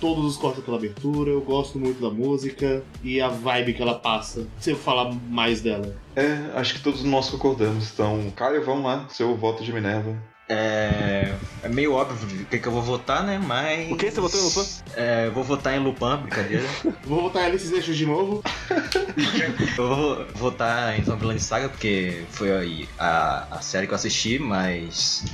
[0.00, 3.94] todos os cortes daquela abertura, eu gosto muito da música e a vibe que ela
[3.98, 4.46] passa.
[4.66, 5.94] Eu falar mais dela.
[6.16, 7.92] É, acho que todos nós concordamos.
[7.92, 10.16] Então, Caio, vamos lá, seu voto de Minerva.
[10.50, 11.32] É,
[11.62, 13.38] é meio óbvio o que, que eu vou votar, né?
[13.38, 13.92] Mas.
[13.92, 14.66] O que você votou em Lupin?
[14.96, 16.66] É, eu vou votar em Lupin, brincadeira.
[17.06, 18.42] Vou botar Alice Eixos de novo.
[19.78, 25.24] eu vou votar em Zombieland Saga porque foi a, a série que eu assisti, mas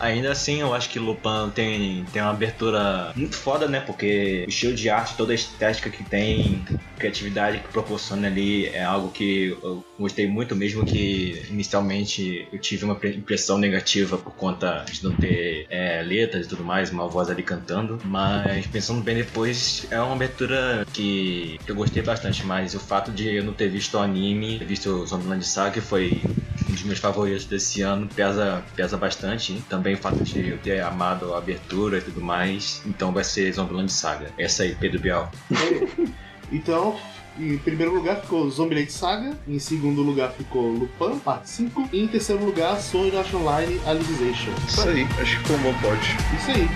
[0.00, 3.80] Ainda assim, eu acho que Lupin tem, tem uma abertura muito foda, né?
[3.80, 6.64] Porque o estilo de arte, toda a estética que tem,
[6.98, 12.86] criatividade que proporciona ali é algo que eu gostei muito, mesmo que inicialmente eu tive
[12.86, 14.59] uma pre- impressão negativa por conta
[14.90, 17.98] de não ter é, letras e tudo mais, uma voz ali cantando.
[18.04, 22.44] Mas pensando bem depois, é uma abertura que eu gostei bastante.
[22.44, 25.72] Mas o fato de eu não ter visto o anime, ter visto o Zombieland Saga,
[25.72, 26.20] que foi
[26.68, 29.62] um dos meus favoritos desse ano, pesa, pesa bastante.
[29.68, 32.82] Também o fato de eu ter amado a abertura e tudo mais.
[32.86, 34.30] Então vai ser Zombieland Saga.
[34.38, 35.30] Essa aí, Pedro Bial.
[36.52, 36.98] Então,
[37.40, 42.06] em primeiro lugar ficou Zombieland Saga, em segundo lugar ficou Lupin, parte 5, e em
[42.06, 44.52] terceiro lugar Sword Art Online Alicization.
[44.68, 46.16] Isso aí, acho que foi um bom pote.
[46.36, 46.68] Isso aí.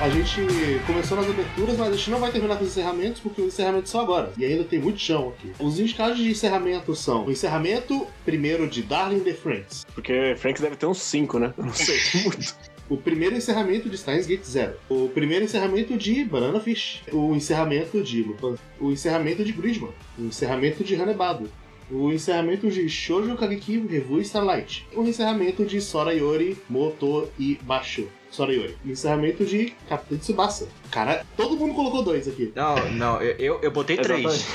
[0.00, 0.40] A gente
[0.86, 3.90] começou nas aberturas, mas a gente não vai terminar com os encerramentos, porque os encerramentos
[3.90, 4.32] são agora.
[4.38, 5.52] E ainda tem muito chão aqui.
[5.58, 9.84] Os indicados de encerramento são o encerramento primeiro de Darling the Friends.
[9.94, 11.52] Porque Franks deve ter uns 5, né?
[11.54, 12.54] Eu não sei, muito.
[12.90, 14.74] O primeiro encerramento de Steins Gate Zero.
[14.88, 17.04] O primeiro encerramento de Banana Fish.
[17.12, 18.56] O encerramento de Lupin.
[18.80, 19.92] O encerramento de Gridman.
[20.18, 21.48] O encerramento de Hanebado.
[21.88, 24.88] O encerramento de Shoujo Kageki Revu Starlight.
[24.92, 28.08] O encerramento de Sora Yori, Moto e Basho.
[28.30, 28.76] Soraioi.
[28.84, 30.68] Encerramento de Capitã de Tsubasa.
[30.90, 32.52] Cara, todo mundo colocou dois aqui.
[32.54, 34.46] Não, não, eu, eu, eu botei três.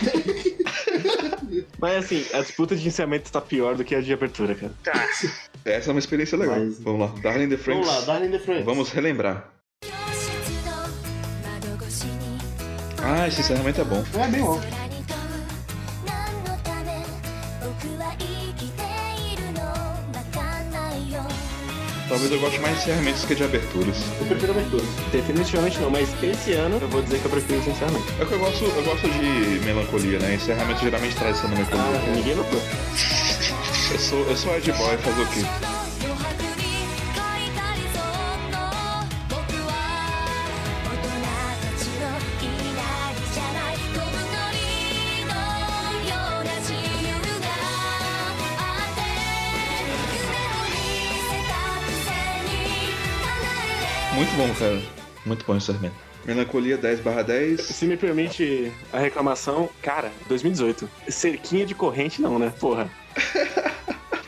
[1.80, 4.74] Mas assim, a disputa de encerramento tá pior do que a de abertura, cara.
[4.84, 5.08] Tá.
[5.66, 6.58] Essa é uma experiência legal.
[6.60, 6.80] Mas...
[6.80, 7.86] Vamos lá, Darling the Franks.
[7.86, 8.66] Vamos lá, Darling the Franks.
[8.66, 9.52] Vamos relembrar.
[13.08, 14.04] Ah, esse encerramento é bom.
[14.20, 14.85] É bem bom.
[22.08, 23.96] Talvez eu goste mais de encerramentos que de aberturas.
[24.20, 24.84] Eu prefiro abertura.
[25.12, 28.06] Definitivamente não, mas esse ano eu vou dizer que eu prefiro esse encerramento.
[28.20, 30.36] É que eu gosto, eu gosto de melancolia, né?
[30.36, 31.84] Encerramento geralmente traz essa melancolia.
[31.84, 32.62] Ah, ninguém notou.
[33.92, 35.75] Eu sou, eu sou Ed Boy, fazer o quê?
[54.16, 54.82] Muito bom, cara.
[55.26, 55.96] Muito bom o encerramento.
[56.26, 57.62] Melancolia 10 barra 10.
[57.62, 60.90] Se me permite a reclamação, cara, 2018.
[61.10, 62.52] Cerquinha de corrente não, né?
[62.60, 62.90] Porra.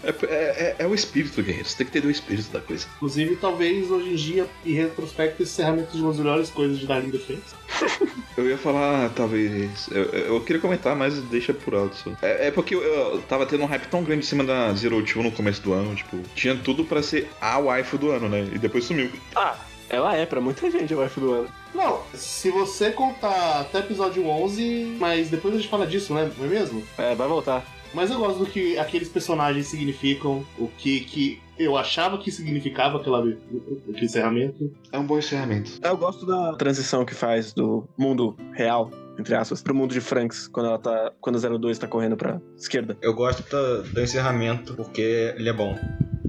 [0.04, 1.68] É, é- é- é o espírito, guerreiro.
[1.68, 2.88] Você tem que ter o espírito da coisa.
[2.96, 6.88] Inclusive, talvez hoje em dia, em retrospecto, esse encerramento de uma das melhores coisas de
[6.88, 7.54] Darling Friends.
[8.38, 9.90] Eu ia falar, talvez.
[9.92, 11.94] Eu, eu queria comentar, mas deixa por alto.
[11.98, 12.12] Só.
[12.22, 15.04] É, é porque eu, eu tava tendo um hype tão grande em cima da Zero
[15.04, 15.94] Two no começo do ano.
[15.96, 18.48] Tipo, tinha tudo pra ser a waifu do ano, né?
[18.54, 19.10] E depois sumiu.
[19.36, 19.58] Ah,
[19.90, 21.50] ela é pra muita gente a wife do ano.
[21.74, 26.32] Não, se você contar até episódio 11, mas depois a gente fala disso, né?
[26.38, 26.84] Não é mesmo?
[26.98, 27.66] É, vai voltar.
[27.94, 32.98] Mas eu gosto do que aqueles personagens significam, o que, que eu achava que significava
[32.98, 34.72] aquela, aquele encerramento.
[34.92, 35.72] É um bom encerramento.
[35.82, 40.48] Eu gosto da transição que faz do mundo real, entre aspas, pro mundo de Franks,
[40.48, 41.12] quando ela tá.
[41.20, 42.98] Quando a 02 tá correndo pra esquerda.
[43.02, 45.78] Eu gosto do, do encerramento porque ele é bom.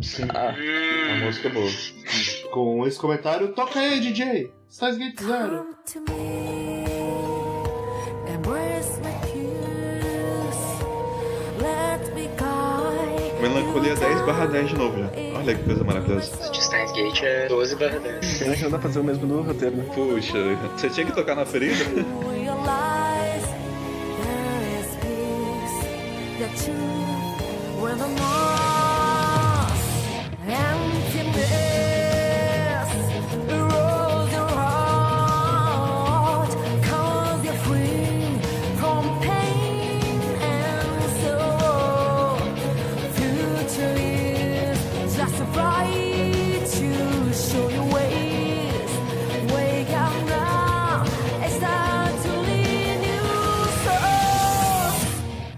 [0.03, 0.25] Sim.
[0.35, 0.55] Ah,
[1.13, 1.71] A música é boa.
[2.53, 4.53] Com esse comentário, toca aí, DJ!
[4.71, 5.59] Stars Gate Zero!
[5.59, 6.79] Come to me.
[13.41, 15.11] Melancolia 10 barra 10 de novo, já.
[15.39, 16.51] Olha que coisa maravilhosa.
[16.51, 18.39] De Steins Gate é 12 barra 10.
[18.39, 19.85] pena que não dá pra fazer o mesmo no roteiro, né?
[19.95, 20.39] Puxa,
[20.77, 21.85] você tinha que tocar na ferida?
[22.69, 23.47] Realize
[24.21, 25.79] there is peace,
[26.39, 29.81] the truth when the loss,
[30.47, 31.08] emptiness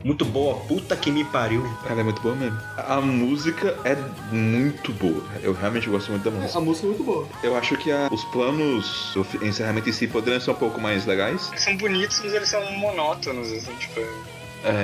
[0.03, 1.63] Muito boa, puta que me pariu.
[1.89, 2.59] Ela é muito boa mesmo.
[2.77, 3.95] A música é
[4.35, 5.23] muito boa.
[5.43, 6.59] Eu realmente gosto muito da música.
[6.59, 7.29] A música é muito boa.
[7.43, 11.05] Eu acho que a- os planos, o encerramento em si, poderiam ser um pouco mais
[11.05, 11.49] legais.
[11.51, 14.01] Eles são bonitos, mas eles são monótonos, assim, tipo.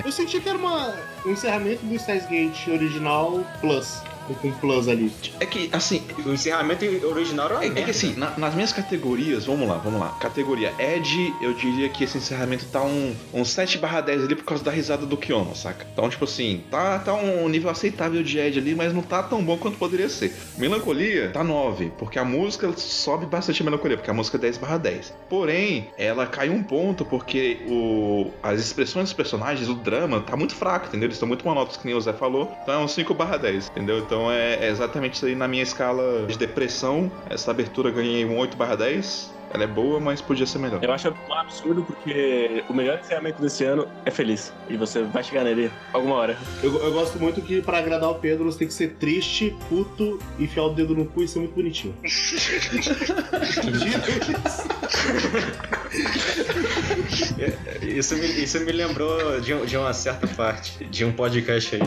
[0.05, 4.00] Eu senti que era uma, um encerramento do Stars Gate original Plus.
[4.35, 5.12] Com plus ali.
[5.41, 9.45] É que, assim, O encerramento original era É, é que assim, na- nas minhas categorias,
[9.47, 10.09] vamos lá, vamos lá.
[10.21, 14.45] Categoria Ed, eu diria que esse encerramento tá um, um 7 barra 10 ali por
[14.45, 15.87] causa da risada do Kiyono, saca?
[15.92, 19.42] Então, tipo assim, tá, tá um nível aceitável de Ed ali, mas não tá tão
[19.44, 20.35] bom quanto poderia ser.
[20.59, 24.59] Melancolia tá 9, porque a música sobe bastante a melancolia, porque a música é 10
[24.59, 25.15] barra 10.
[25.29, 30.55] Porém, ela cai um ponto porque o, as expressões dos personagens, o drama, tá muito
[30.55, 31.07] fraco, entendeu?
[31.07, 32.53] Eles estão muito monótonos, que nem o Zé falou.
[32.63, 33.98] Então é um 5 barra 10, entendeu?
[33.98, 37.10] Então é, é exatamente isso aí na minha escala de depressão.
[37.29, 39.36] Essa abertura ganhei um 8 barra 10.
[39.53, 40.83] Ela é boa, mas podia ser melhor.
[40.83, 44.53] Eu acho um absurdo porque o melhor encerramento desse ano é feliz.
[44.69, 46.37] E você vai chegar nele alguma hora.
[46.63, 50.19] Eu, eu gosto muito que pra agradar o Pedro você tem que ser triste, puto,
[50.38, 51.94] enfiar o dedo no cu e ser muito bonitinho.
[57.83, 61.83] Isso me, isso me lembrou de, de uma certa parte, de um podcast aí.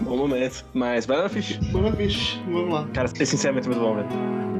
[0.00, 0.64] Bom momento.
[0.72, 1.58] Mas vai lá, Fish.
[1.70, 2.88] Mano, bicho, vamos lá.
[2.92, 4.51] Cara, esse encerramento é muito bom, velho.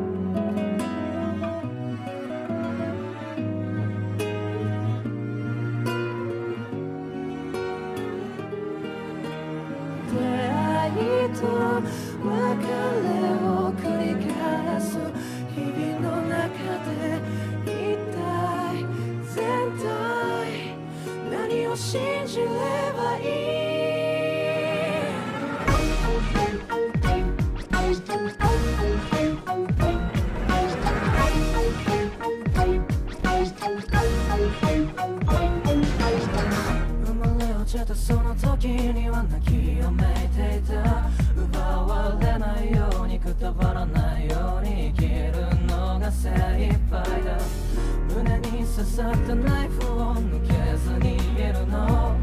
[49.12, 51.18] ったナイフを抜けずにい
[51.52, 52.16] るの。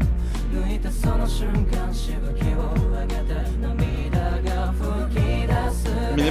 [0.52, 2.42] 抜いたその瞬間しぶき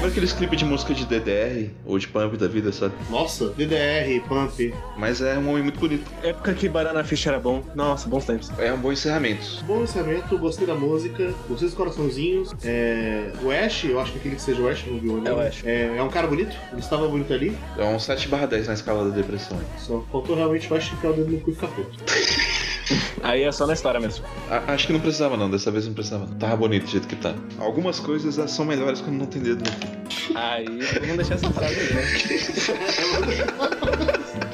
[0.10, 2.94] lembra aqueles clipes de música de DDR ou de Pump da vida, sabe?
[3.10, 4.74] Nossa, DDR, Pump.
[4.98, 6.10] Mas é um homem muito bonito.
[6.24, 7.64] Época que Banana Fish era bom.
[7.76, 8.52] Nossa, bons tempos.
[8.58, 9.64] É um bom encerramento.
[9.66, 12.54] Bom encerramento, gostei da música, gostei dos coraçãozinhos.
[12.64, 15.40] É, o Ash, eu acho que aquele que seja o Ash, não viu É o
[15.40, 15.64] Ash.
[15.64, 18.74] É, é um cara bonito, ele estava bonito ali, É um 7 barra 10 na
[18.74, 19.60] escala da depressão.
[19.78, 21.98] só faltou realmente o Ash enfiar o dedo no cu e ficar puto.
[23.24, 24.26] Aí é só na história mesmo.
[24.50, 26.26] A- acho que não precisava não, dessa vez não precisava.
[26.26, 26.34] não.
[26.38, 27.34] Tava bonito do jeito que tá.
[27.60, 30.38] Algumas coisas elas são melhores quando não tem dedo no.
[30.38, 30.66] Aí,
[31.02, 32.02] vamos deixar essa frase aí, né?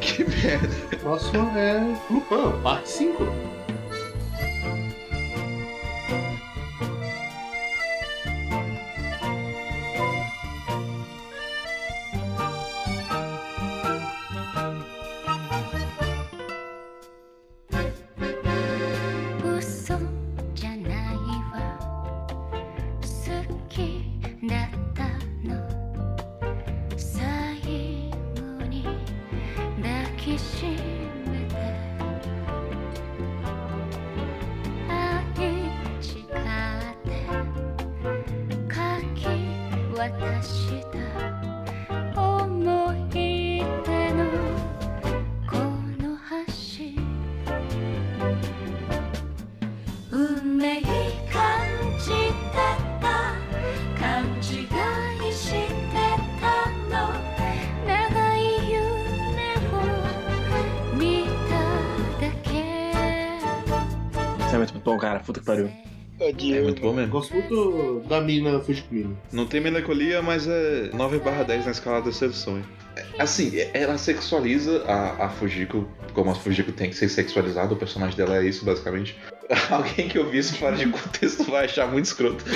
[0.01, 0.67] Que merda.
[1.01, 3.54] Próximo é Lupin, parte 5.「
[66.75, 67.11] muito bom mesmo.
[67.11, 69.15] Gosto muito da mina Fujikumi.
[69.31, 72.57] Não tem melancolia, mas é 9 barra 10 na escala da sedução.
[72.57, 72.63] hein?
[72.95, 77.77] É, Assim, ela sexualiza a, a Fujiko, como a Fujiko tem que ser sexualizada, o
[77.77, 79.15] personagem dela é isso, basicamente.
[79.69, 82.43] Alguém que ouvir isso fora de contexto vai achar muito escroto.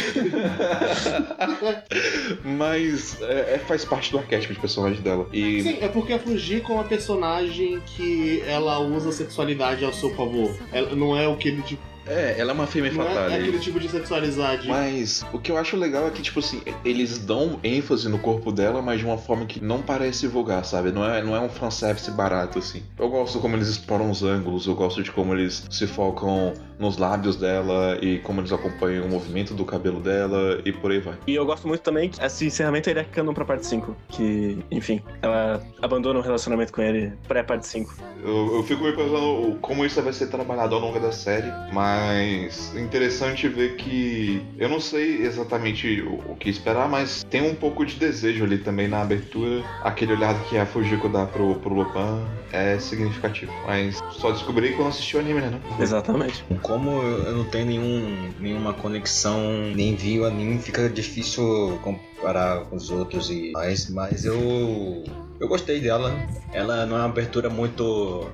[2.43, 5.28] Mas é, é- faz parte do arquétipo de personagem dela.
[5.32, 9.93] E Sim, é porque a Fujiko é uma personagem que ela usa a sexualidade ao
[9.93, 10.55] seu favor.
[10.72, 13.36] Ela não é aquele tipo, é, ela é uma fêmea não é fatale.
[13.36, 14.68] aquele tipo de sexualidade.
[14.68, 18.51] Mas o que eu acho legal é que, tipo assim, eles dão ênfase no corpo
[18.51, 20.91] dela, mas de uma forma que não parece vulgar, sabe?
[20.91, 22.84] Não é, não é um fanservice barato, assim.
[22.97, 26.97] Eu gosto como eles exploram os ângulos, eu gosto de como eles se focam nos
[26.97, 31.18] lábios dela e como eles acompanham o movimento do cabelo dela e por aí vai.
[31.28, 33.95] E eu gosto muito também que esse encerramento ele é canon pra parte 5.
[34.07, 37.95] Que, enfim, ela abandona o relacionamento com ele pré-parte 5.
[38.24, 41.99] Eu, eu fico me pensando como isso vai ser trabalhado ao longo da série, mas
[42.00, 47.54] Mas interessante ver que eu não sei exatamente o, o que esperar, mas tem um
[47.54, 49.64] pouco de desejo ali também na abertura.
[49.82, 53.52] Aquele olhado que a Fujiko dá pro, pro Lupin é significativo.
[53.66, 55.60] Mas só descobri quando assisti o anime, né?
[55.78, 56.45] Exatamente.
[56.62, 59.38] Como eu não tenho nenhum, nenhuma conexão,
[59.76, 65.04] nem vi o anime, fica difícil comparar com os outros e mais, mas eu
[65.39, 66.14] eu gostei dela.
[66.54, 68.30] Ela não é uma abertura muito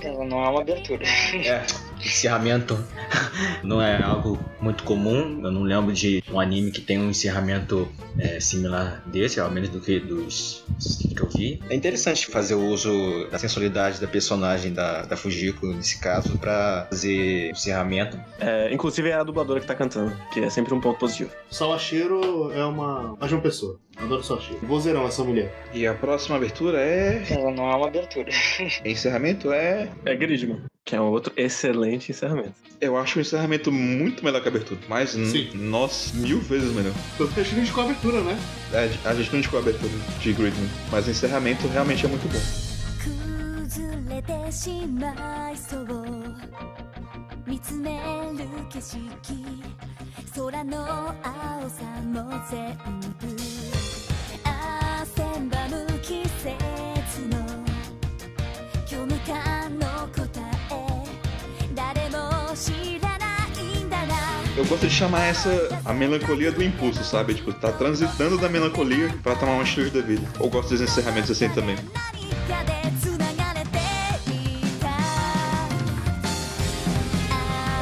[0.00, 1.04] Ela não é uma abertura.
[1.34, 1.64] é,
[2.00, 2.78] encerramento
[3.62, 5.40] não é algo muito comum.
[5.42, 7.88] Eu não lembro de um anime que tem um encerramento
[8.18, 10.64] é, similar desse, ao menos do que dos
[11.14, 11.60] que eu vi.
[11.68, 16.86] É interessante fazer o uso da sensualidade da personagem da, da Fujiko, nesse caso, pra
[16.90, 18.18] fazer encerramento.
[18.38, 21.30] É, inclusive é a dubladora que tá cantando, que é sempre um ponto positivo.
[21.50, 23.16] Sawashiro é uma.
[23.20, 23.78] a João Pessoa.
[23.96, 24.58] Adoro Sawashiro.
[24.62, 25.54] Vozeirão essa mulher.
[25.72, 27.22] E a próxima abertura é.
[27.30, 28.30] Ela não é uma abertura.
[28.84, 29.88] Encerramento é.
[30.04, 32.53] É Gridman, que é um outro excelente encerramento.
[32.81, 34.79] Eu acho o encerramento muito melhor que a abertura.
[34.87, 35.49] Mas, n- Sim.
[35.55, 36.93] nossa, mil vezes melhor.
[37.17, 38.39] Tanto que a gente indicou a abertura, né?
[38.73, 42.27] É, a gente não indicou a abertura de Gridman, mas o encerramento realmente é muito
[42.31, 42.39] bom.
[43.69, 46.35] 崩れてしまいそう
[47.45, 47.91] 見つめ
[48.37, 48.99] る景色
[50.35, 52.77] 空の青さも全
[53.19, 53.35] 部
[64.56, 67.34] Eu gosto de chamar essa a melancolia do impulso, sabe?
[67.34, 70.22] Tipo, tá transitando da melancolia para tomar uma atitude da vida.
[70.38, 71.76] Eu gosto dos encerramentos assim também.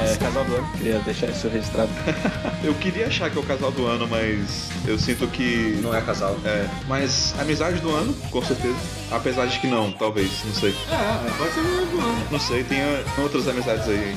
[0.02, 1.90] É, casal do ano, queria deixar isso registrado.
[2.64, 5.78] eu queria achar que é o casal do ano, mas eu sinto que.
[5.82, 6.38] Não é casal.
[6.42, 6.66] É.
[6.88, 8.78] Mas amizade do ano, com certeza.
[9.10, 10.74] Apesar de que não, talvez, não sei.
[10.90, 12.26] É, pode ser do ano.
[12.30, 12.80] Não sei, tem
[13.18, 14.16] outras amizades aí.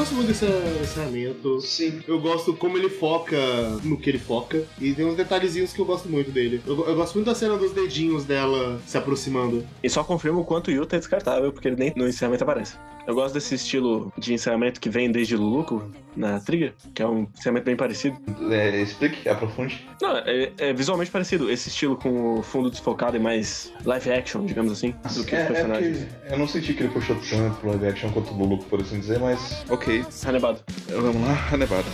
[0.00, 0.46] gosto muito desse
[0.80, 1.60] encerramento.
[1.60, 2.00] Sim.
[2.08, 3.36] Eu gosto como ele foca
[3.84, 4.64] no que ele foca.
[4.80, 6.62] E tem uns detalhezinhos que eu gosto muito dele.
[6.66, 9.62] Eu, eu gosto muito da cena dos dedinhos dela se aproximando.
[9.82, 12.76] E só confirma o quanto o Yuta é descartável, porque ele nem no encerramento aparece.
[13.06, 17.26] Eu gosto desse estilo de encerramento que vem desde Luluco, na Trigger, que é um
[17.36, 18.16] encerramento bem parecido.
[18.50, 19.86] É, explique, aprofunde.
[20.02, 21.50] Não, é, é visualmente parecido.
[21.50, 25.38] Esse estilo com o fundo desfocado e mais live action, digamos assim, do que É,
[25.38, 25.98] os é personagens.
[25.98, 28.80] porque eu não senti que ele puxou tanto pro live action quanto o Luluco, por
[28.80, 30.04] assim dizer, mas ok.
[30.26, 30.60] Hanebado.
[30.88, 31.88] Vamos lá, a nevada.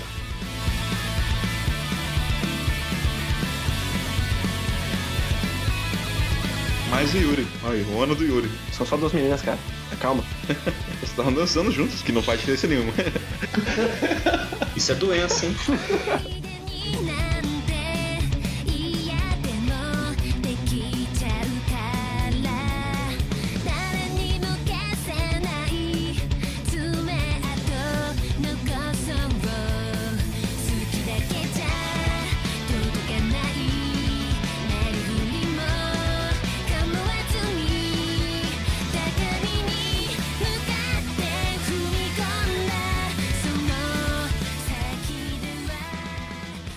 [6.91, 7.47] Mais o Yuri.
[7.64, 8.51] Aí, o ano do Yuri.
[8.73, 9.59] São só duas meninas, cara.
[10.01, 10.24] Calma.
[10.47, 12.93] Vocês estavam dançando juntos, que não faz diferença nenhuma.
[14.74, 15.57] Isso é doença, hein?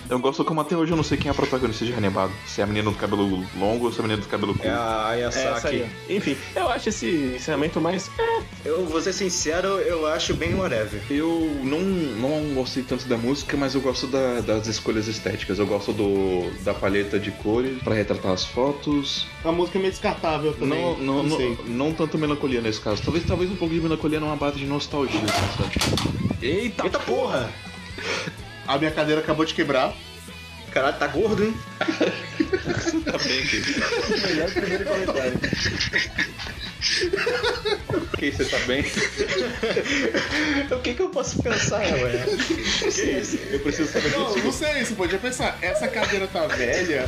[0.10, 2.34] Eu gosto como até hoje eu não sei quem é a protagonista de Renebado.
[2.48, 4.68] Se é a menina do cabelo longo ou se é a menina do cabelo curto.
[4.68, 5.48] É a É essa aí.
[5.84, 5.86] Ayasaki.
[6.10, 6.14] ó.
[6.14, 8.10] Enfim, eu acho esse encerramento mais.
[8.18, 11.00] É, eu vou ser sincero, eu acho bem whatever.
[11.12, 11.30] Eu
[11.64, 15.60] não, não gostei tanto da música, mas eu gosto da- das escolhas estéticas.
[15.60, 19.28] Eu gosto do, da paleta de cores pra retratar as fotos.
[19.46, 20.82] A música é meio descartável também.
[20.82, 21.58] Não, não, não, sei.
[21.68, 23.00] não tanto melancolia nesse caso.
[23.04, 25.22] Talvez, talvez um pouco de melancolia numa base de nostalgia,
[25.56, 26.36] sabe?
[26.42, 27.48] Eita, Eita porra!
[28.70, 29.92] A minha cadeira acabou de quebrar.
[30.72, 31.58] Caralho, tá gordo, hein?
[32.50, 34.28] Tá bem, aqui.
[34.28, 35.34] melhor primeiro comentário.
[38.14, 38.82] Ok, você tá bem?
[40.72, 42.26] o que que eu posso pensar, ué?
[43.52, 44.46] Eu preciso saber Não, disso.
[44.46, 47.06] não sei, você podia pensar, essa cadeira tá velha.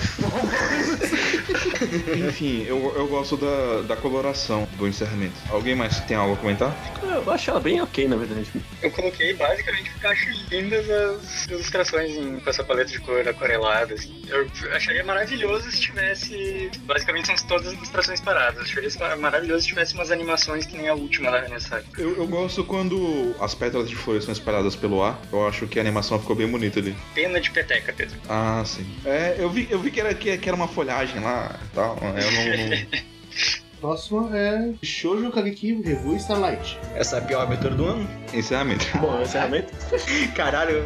[2.28, 5.36] Enfim, eu, eu gosto da, da coloração do encerramento.
[5.50, 6.76] Alguém mais tem algo a comentar?
[7.04, 8.48] Eu acho ela bem ok, na verdade.
[8.82, 13.28] Eu coloquei basicamente porque eu acho lindas as ilustrações em, com essa paleta de cor
[13.28, 13.94] aquarelada.
[13.94, 14.22] assim.
[14.28, 15.31] Eu acharia maravilhoso
[15.72, 16.72] se tivesse.
[16.86, 18.70] Basicamente são todas as ilustrações paradas.
[18.70, 21.86] Isso maravilhoso depois tivesse umas animações que nem a última da Renaissance.
[21.98, 25.20] Eu, eu gosto quando as pétalas de folha são espalhadas pelo ar.
[25.32, 26.96] Eu acho que a animação ficou bem bonita ali.
[27.14, 28.18] Pena de peteca, Pedro.
[28.30, 28.86] Ah, sim.
[29.06, 31.98] É, eu vi, eu vi que, era, que, que era uma folhagem lá e tal.
[32.02, 32.68] Eu não.
[32.70, 33.22] não-
[33.82, 36.78] Próximo é Shoujo Kageki Review Starlight.
[36.94, 38.08] Essa é a pior abertura do ano.
[38.32, 38.86] Encerramento.
[39.00, 39.74] Bom, encerramento.
[40.36, 40.84] Caralho.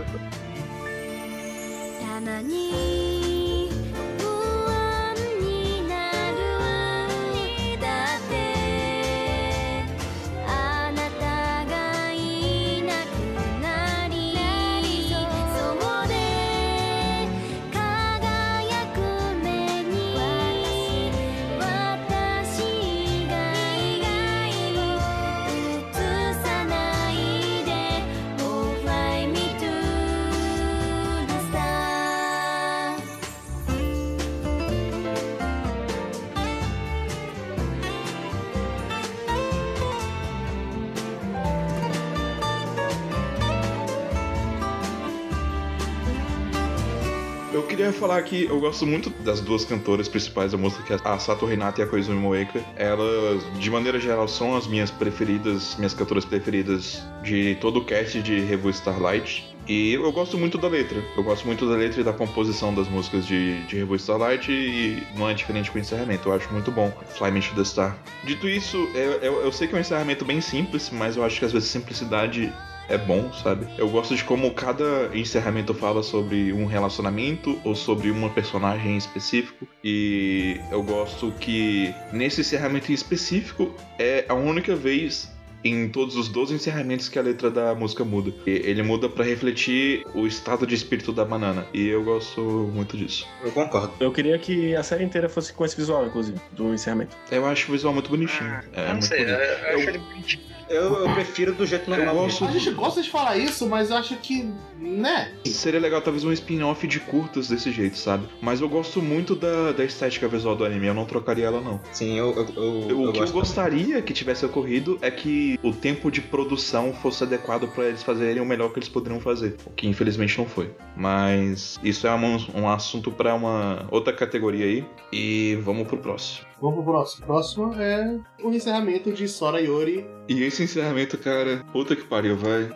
[47.75, 51.19] Queria falar que eu gosto muito das duas cantoras principais da música, que é a
[51.19, 52.63] Sato Hinata e a Koizumi Moeka.
[52.77, 58.21] Elas, de maneira geral, são as minhas preferidas, minhas cantoras preferidas de todo o cast
[58.21, 59.53] de Revue Starlight.
[59.67, 61.03] E eu gosto muito da letra.
[61.17, 65.05] Eu gosto muito da letra e da composição das músicas de, de Revue Starlight e
[65.17, 66.29] não é diferente com o encerramento.
[66.29, 67.97] Eu acho muito bom Fly Me to the Star.
[68.23, 71.39] Dito isso, eu, eu, eu sei que é um encerramento bem simples, mas eu acho
[71.39, 72.53] que às vezes simplicidade
[72.89, 73.67] é bom, sabe?
[73.77, 78.97] Eu gosto de como cada encerramento fala sobre um relacionamento ou sobre uma personagem em
[78.97, 79.67] específico.
[79.83, 85.33] E eu gosto que nesse encerramento em específico é a única vez
[85.63, 88.31] em todos os 12 encerramentos que a letra da música muda.
[88.45, 91.65] E ele muda pra refletir o estado de espírito da banana.
[91.73, 92.39] E eu gosto
[92.71, 93.27] muito disso.
[93.43, 93.91] Eu concordo.
[93.99, 97.17] Eu queria que a série inteira fosse com esse visual, inclusive, do encerramento.
[97.31, 98.47] Eu acho o visual muito bonitinho.
[98.47, 99.39] É Ah, não muito sei, eu, bonito.
[99.41, 100.54] eu Eu- acho ele bonitinho.
[100.69, 102.15] Eu, eu prefiro do jeito normal.
[102.15, 105.31] Eu gosto A gente gosta de falar isso, mas eu acho que, né?
[105.45, 108.27] Seria legal talvez um spin-off de curtas desse jeito, sabe?
[108.41, 111.79] Mas eu gosto muito da, da estética visual do anime, eu não trocaria ela não.
[111.91, 116.11] Sim, eu, eu, eu, o que eu gostaria que tivesse ocorrido é que o tempo
[116.11, 119.87] de produção fosse adequado pra eles fazerem o melhor que eles poderiam fazer, o que
[119.87, 120.71] infelizmente não foi.
[120.95, 126.45] Mas isso é um, um assunto pra uma outra categoria aí e vamos pro próximo.
[126.61, 127.25] Vamos pro próximo.
[127.25, 130.05] Próximo é o encerramento de Sora Yori.
[130.27, 132.69] E esse encerramento, cara, puta que pariu, vai.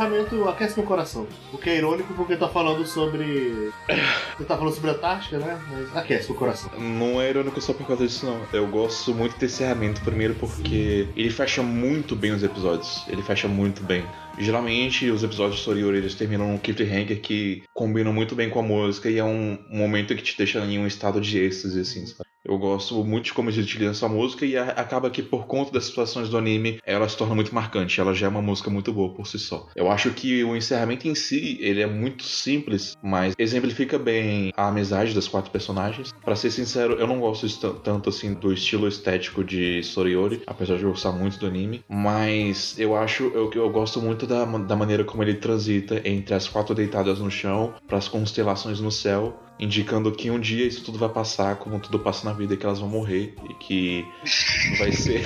[0.00, 1.26] Encerramento aquece meu coração.
[1.52, 3.70] O que é irônico porque tá falando sobre.
[4.38, 5.60] Você tá falando sobre a Antártica, né?
[5.70, 6.70] Mas aquece o coração.
[6.78, 8.40] Não é irônico só por causa disso, não.
[8.50, 13.04] Eu gosto muito desse encerramento, primeiro porque ele fecha muito bem os episódios.
[13.08, 14.02] Ele fecha muito bem.
[14.38, 18.62] Geralmente, os episódios de Soriori, eles terminam num cliffhanger que combinam muito bem com a
[18.62, 22.29] música e é um momento que te deixa em um estado de êxtase, assim, sabe?
[22.44, 25.84] Eu gosto muito de como eles utilizam essa música e acaba que, por conta das
[25.84, 28.00] situações do anime, ela se torna muito marcante.
[28.00, 29.68] Ela já é uma música muito boa por si só.
[29.76, 34.68] Eu acho que o encerramento em si, ele é muito simples, mas exemplifica bem a
[34.68, 36.12] amizade das quatro personagens.
[36.24, 40.84] Pra ser sincero, eu não gosto tanto assim do estilo estético de Soriori, apesar de
[40.84, 45.04] eu gostar muito do anime, mas eu acho eu, eu gosto muito da, da maneira
[45.04, 50.10] como ele transita entre as quatro deitadas no chão para as constelações no céu indicando
[50.10, 52.88] que um dia isso tudo vai passar, como tudo passa na vida, que elas vão
[52.88, 54.06] morrer e que
[54.78, 55.22] vai ser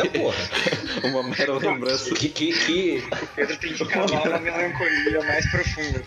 [1.05, 2.13] uma mera lembrança.
[2.15, 3.05] Que, que, que...
[3.23, 6.03] O Pedro tem que cavar uma melancolia mais profunda.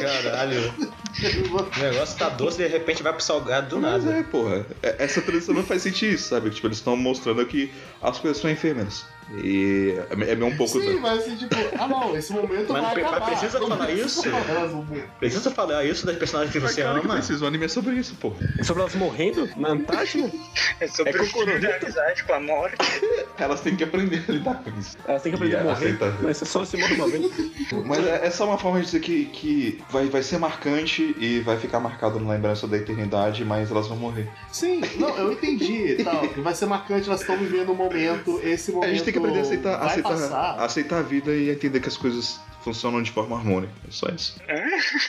[0.00, 0.72] Caralho.
[0.78, 4.18] O negócio tá doce e de repente vai pro salgado do Mas nada.
[4.18, 6.50] é, porra, é- essa transição não faz sentido, sabe?
[6.50, 7.70] Tipo, eles estão mostrando que
[8.00, 9.04] as coisas são efêmeras.
[9.36, 10.80] E é meio um pouco.
[10.80, 13.26] Sim, mas assim, tipo, ah não, esse momento Mas vai pre- mas acabar.
[13.38, 14.22] precisa falar isso?
[14.22, 15.04] falar, elas vão morrer.
[15.18, 17.16] Precisa falar isso das personagens que você Claro que ama?
[17.16, 18.32] precisa, o anime é sobre isso, pô.
[18.62, 20.30] Sobre elas morrendo na Antártida,
[20.80, 21.68] É sobre É o fim Kokororito.
[21.68, 22.76] da amizade com a morte.
[23.38, 24.96] Elas têm que aprender a lidar com isso.
[25.06, 25.74] elas têm que aprender E a morrer.
[25.86, 26.16] aceitar.
[26.22, 27.30] Mas você só se morre uma vez.
[27.84, 31.40] Mas é, é só uma forma de dizer que, que vai, vai ser marcante e
[31.40, 34.26] vai ficar marcado na lembrança da eternidade, mas elas vão morrer.
[34.50, 36.26] Sim, não, eu entendi e tal.
[36.38, 38.88] Vai ser marcante, elas estão vivendo um momento, esse momento.
[38.88, 40.60] A gente tem que aprender a aceitar, aceitar, passar.
[40.60, 43.72] aceitar a vida e entender que as coisas funcionam de forma harmônica.
[43.86, 44.36] É só isso.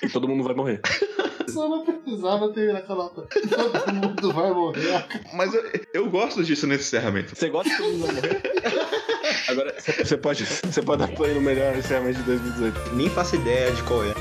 [0.04, 0.82] E todo mundo vai morrer.
[1.50, 3.22] Só não precisava terminar com a nota.
[3.24, 5.06] Todo mundo vai morrer.
[5.34, 5.64] Mas eu,
[5.96, 7.36] eu gosto disso nesse encerramento.
[7.36, 8.42] Você gosta que todo mundo vai morrer?
[9.50, 12.96] Agora, você você pode, você pode dar play no melhor encerramento de 2018.
[12.96, 14.14] Nem faço ideia de qual é.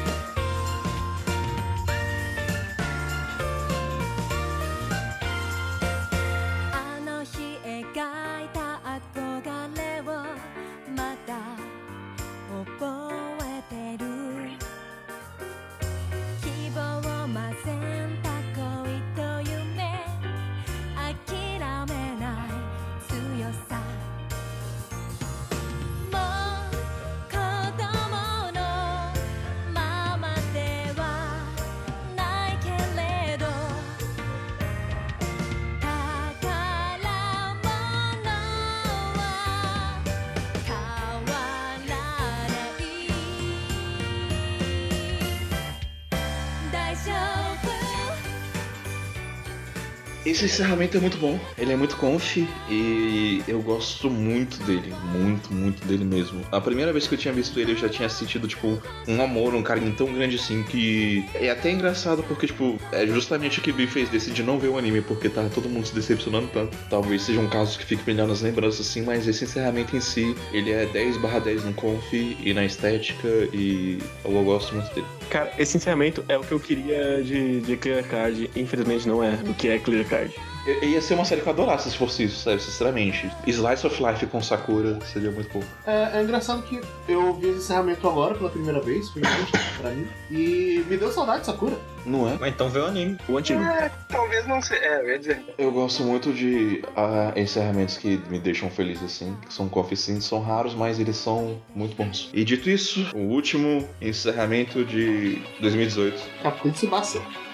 [50.39, 52.36] Esse encerramento é muito bom, ele é muito conf
[52.70, 56.41] e eu gosto muito dele, muito, muito dele mesmo.
[56.53, 59.53] A primeira vez que eu tinha visto ele eu já tinha sentido, tipo, um amor,
[59.53, 63.72] um carinho tão grande assim que é até engraçado porque, tipo, é justamente o que
[63.72, 66.76] me fez decidir não ver o anime porque tava todo mundo se decepcionando tanto.
[66.89, 70.36] Talvez seja um caso que fique melhor nas lembranças assim, mas esse encerramento em si,
[70.53, 75.07] ele é 10 barra 10 no conf e na estética e eu gosto muito dele.
[75.30, 78.51] Cara, esse encerramento é o que eu queria de, de Clear Card.
[78.57, 80.28] Infelizmente não é o que é Clear Card.
[80.67, 82.61] I- Ia ser uma série que eu adorasse se fosse isso, sabe?
[82.63, 83.31] Sinceramente.
[83.47, 85.63] Slice of Life com Sakura seria muito bom.
[85.87, 90.07] É, é engraçado que eu vi esse encerramento agora pela primeira vez, foi pra mim.
[90.31, 91.77] E me deu saudade de Sakura.
[92.07, 92.37] Não é?
[92.41, 93.19] Mas então vê o anime.
[93.29, 93.61] O antigo.
[93.63, 94.81] É, talvez não seja.
[94.83, 95.43] É, eu ia dizer.
[95.59, 100.41] Eu gosto muito de ah, encerramentos que me deixam feliz assim, que são coffee são
[100.41, 102.31] raros, mas eles são muito bons.
[102.33, 106.21] E dito isso, o último encerramento de 2018.
[106.43, 107.21] Capitão Tsubasa.
[107.21, 107.48] ち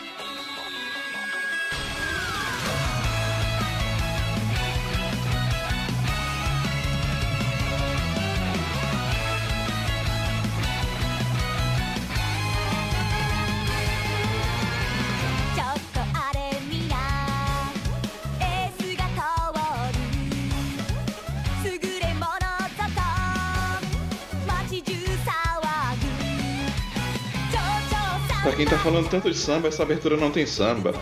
[28.95, 30.95] falando tanto de samba, essa abertura não tem samba.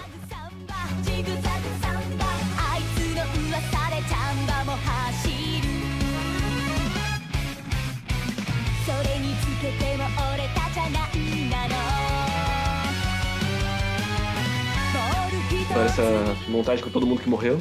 [15.84, 16.02] Essa
[16.48, 17.60] montagem com todo mundo que morreu.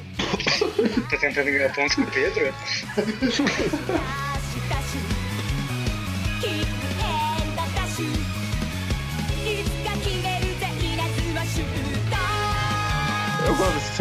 [1.10, 2.54] tá tentando ganhar pontos com o Pedro?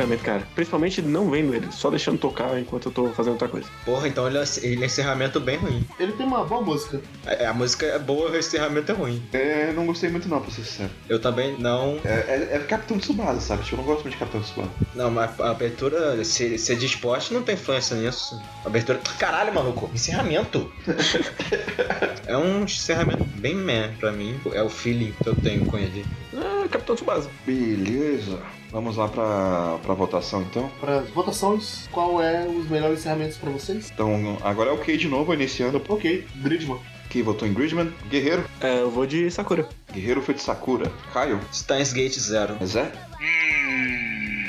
[0.00, 0.42] encerramento, cara.
[0.54, 3.68] Principalmente não vendo ele, só deixando tocar enquanto eu tô fazendo outra coisa.
[3.84, 5.84] Porra, então ele é, ele é encerramento bem ruim.
[5.98, 7.00] Ele tem uma boa música.
[7.26, 9.22] A, a música é boa, o encerramento é ruim.
[9.32, 10.90] É, não gostei muito não, pra ser sincero.
[11.08, 11.98] Eu também não.
[12.04, 13.62] É, é, é Capitão Tsubasa, sabe?
[13.64, 14.70] Tipo, Eu não gosto muito de Capitão Tsubasa.
[14.94, 18.40] Não, mas a abertura, se, se é de esporte, não tem influência nisso.
[18.64, 19.00] Abertura.
[19.18, 20.70] Caralho, maluco, encerramento!
[22.26, 24.38] é um encerramento bem meh pra mim.
[24.52, 26.04] É o feeling que eu tenho com ele.
[26.34, 27.30] Ah, Capitão Tsubasa.
[27.44, 28.38] Beleza.
[28.70, 30.70] Vamos lá pra, pra votação então.
[30.80, 33.90] Para as votações, qual é os melhores encerramentos pra vocês?
[33.92, 35.82] Então, agora é o Kay de novo, iniciando.
[35.88, 36.78] Ok, Gridman.
[37.08, 37.92] Quem votou em Gridman?
[38.08, 38.44] Guerreiro.
[38.60, 39.68] É, eu vou de Sakura.
[39.92, 40.90] Guerreiro foi de Sakura.
[41.12, 41.40] Caio.
[41.52, 42.56] Steins Gate Zero.
[42.64, 42.92] Zé.
[43.20, 44.44] Hum.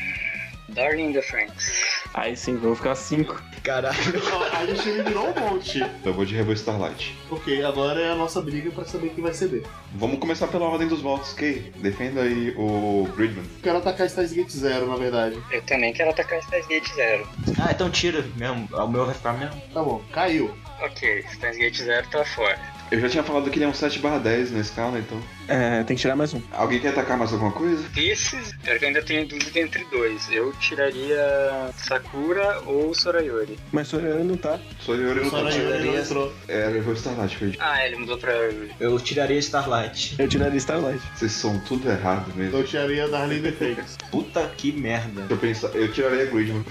[0.69, 1.71] Darling in the Franks.
[2.13, 3.41] Aí sim, vamos ficar 5.
[3.63, 3.95] Caralho.
[4.33, 5.79] Ó, A gente virou um monte.
[6.03, 7.15] Eu vou de Rebel Starlight.
[7.29, 9.63] Ok, agora é a nossa briga pra saber quem vai ceder.
[9.93, 11.33] Vamos começar pela ordem dos votos.
[11.33, 13.45] Kay, defenda aí o Gridman.
[13.61, 15.37] Quero atacar Stars Gate Zero, na verdade.
[15.51, 17.27] Eu também quero atacar Steins Gate Zero.
[17.63, 18.67] Ah, então tira mesmo.
[18.71, 19.61] O meu vai ficar mesmo.
[19.73, 20.53] Tá bom, caiu.
[20.81, 22.59] Ok, Steins Gate Zero tá fora.
[22.91, 25.17] Eu já tinha falado que ele é um 7 barra 10 na escala, então.
[25.47, 26.41] É, tem que tirar mais um.
[26.51, 27.81] Alguém quer atacar mais alguma coisa?
[27.89, 30.29] Desses, eu ainda tenho dúvida entre dois.
[30.29, 33.57] Eu tiraria Sakura ou Sorayori.
[33.71, 34.59] Mas Sorayori não tá.
[34.81, 35.37] Sorayori não tá.
[35.37, 36.33] Sorayori não entrou.
[36.49, 37.57] É, levou Starlight, perdi.
[37.61, 38.33] Ah, ele mudou pra.
[38.77, 40.15] Eu tiraria Starlight.
[40.19, 41.01] Eu tiraria Starlight.
[41.15, 42.57] Vocês são tudo errado mesmo.
[42.57, 43.97] Eu tiraria Darlene Fakes.
[44.11, 45.21] Puta que merda.
[45.21, 46.65] Deixa eu pensar, eu tiraria Gridman.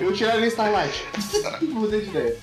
[0.00, 1.04] Eu tiraria Starlight.
[1.68, 2.36] Mudei de ideia.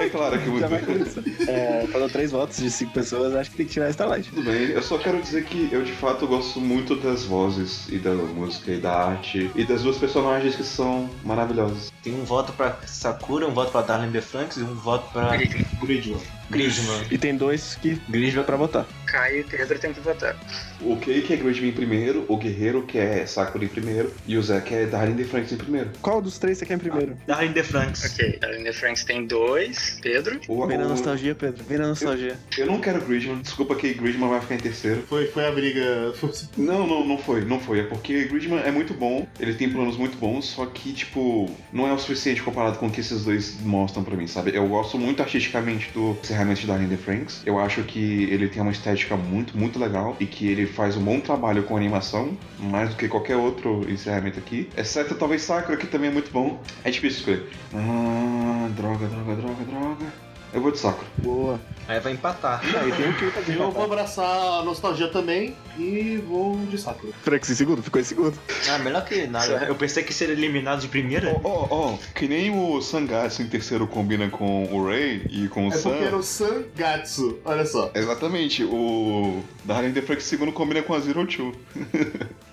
[0.00, 1.22] É claro que começar.
[1.48, 4.30] É, falou três votos de cinco pessoas, acho que tem que tirar Starlight.
[4.30, 7.98] Tudo bem, eu só quero dizer que eu de fato gosto muito das vozes e
[7.98, 11.92] da música e da arte e das duas personagens que são maravilhosas.
[12.02, 15.36] Tem um voto pra Sakura, um voto pra Darlene The Franks e um voto pra
[15.80, 16.20] Gridman.
[16.50, 17.02] Grisman.
[17.10, 18.86] E tem dois que Grisman pra votar.
[19.16, 20.36] Caio e Pedro tem que votar.
[20.82, 24.36] O Kei que é Gridman em primeiro, o Guerreiro que é Sakura em primeiro e
[24.36, 25.90] o Zé que é Darlene de Franks em primeiro.
[26.02, 27.16] Qual dos três você quer em primeiro?
[27.26, 28.04] Darlene The Franks.
[28.12, 29.98] Ok, a Linda Franks tem dois.
[30.02, 30.38] Pedro?
[30.48, 31.64] O, Vem na o- nostalgia, Pedro.
[31.64, 32.36] Vem na nostalgia.
[32.58, 35.02] eu não quero Gridman, desculpa que Gridman vai ficar em terceiro.
[35.08, 36.12] Foi, foi a briga.
[36.58, 37.80] Não, não, não foi, não foi.
[37.80, 41.86] É porque Gridman é muito bom, ele tem planos muito bons, só que, tipo, não
[41.88, 44.54] é o suficiente comparado com o que esses dois mostram pra mim, sabe?
[44.54, 47.42] Eu gosto muito artisticamente do encerramento de Darlene the Franks.
[47.46, 51.04] Eu acho que ele tem uma estética muito, muito legal e que ele faz um
[51.04, 54.68] bom trabalho com animação, mais do que qualquer outro encerramento aqui.
[54.76, 56.60] Exceto talvez Sakura, que também é muito bom.
[56.82, 57.50] É difícil escolher.
[57.74, 60.25] Ah, droga, droga, droga, droga.
[60.56, 61.06] Eu vou de Sakura.
[61.18, 61.60] Boa.
[61.86, 62.62] Aí vai empatar.
[62.80, 67.12] Aí tem um que pra Eu vou abraçar a nostalgia também e vou de Sakura.
[67.22, 67.82] Franks em segundo?
[67.82, 68.38] Ficou em segundo.
[68.70, 69.66] Ah, melhor que nada.
[69.68, 71.38] Eu pensei que seria eliminado de primeira.
[71.44, 75.72] Ó, ó, que nem o Sangatsu em terceiro combina com o Rei e com o
[75.72, 75.90] É Sam.
[75.90, 77.90] porque era o Sangatsu, olha só.
[77.94, 81.52] Exatamente, o Darlene The Franks segundo combina com a Zero Two.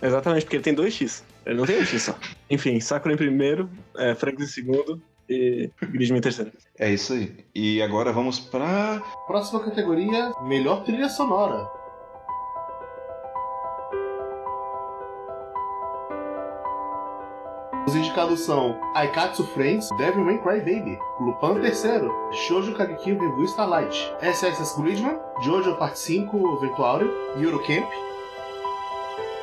[0.02, 1.24] Exatamente, porque ele tem dois X.
[1.46, 2.18] Ele não tem um X só.
[2.52, 5.02] Enfim, Sakura em primeiro, é, Franks em segundo
[5.34, 6.52] e Grisman em terceiro.
[6.78, 7.36] É isso aí.
[7.54, 9.02] E agora vamos pra.
[9.28, 11.68] Próxima categoria: Melhor trilha sonora.
[17.86, 25.20] Os indicados são Aikatsu Friends, Devilman Crybaby, Lupin III, Shoujo Kageki Review Starlight, SSS Gridman,
[25.42, 27.86] Jojo Parte 5 Virtuário, Yuru Camp.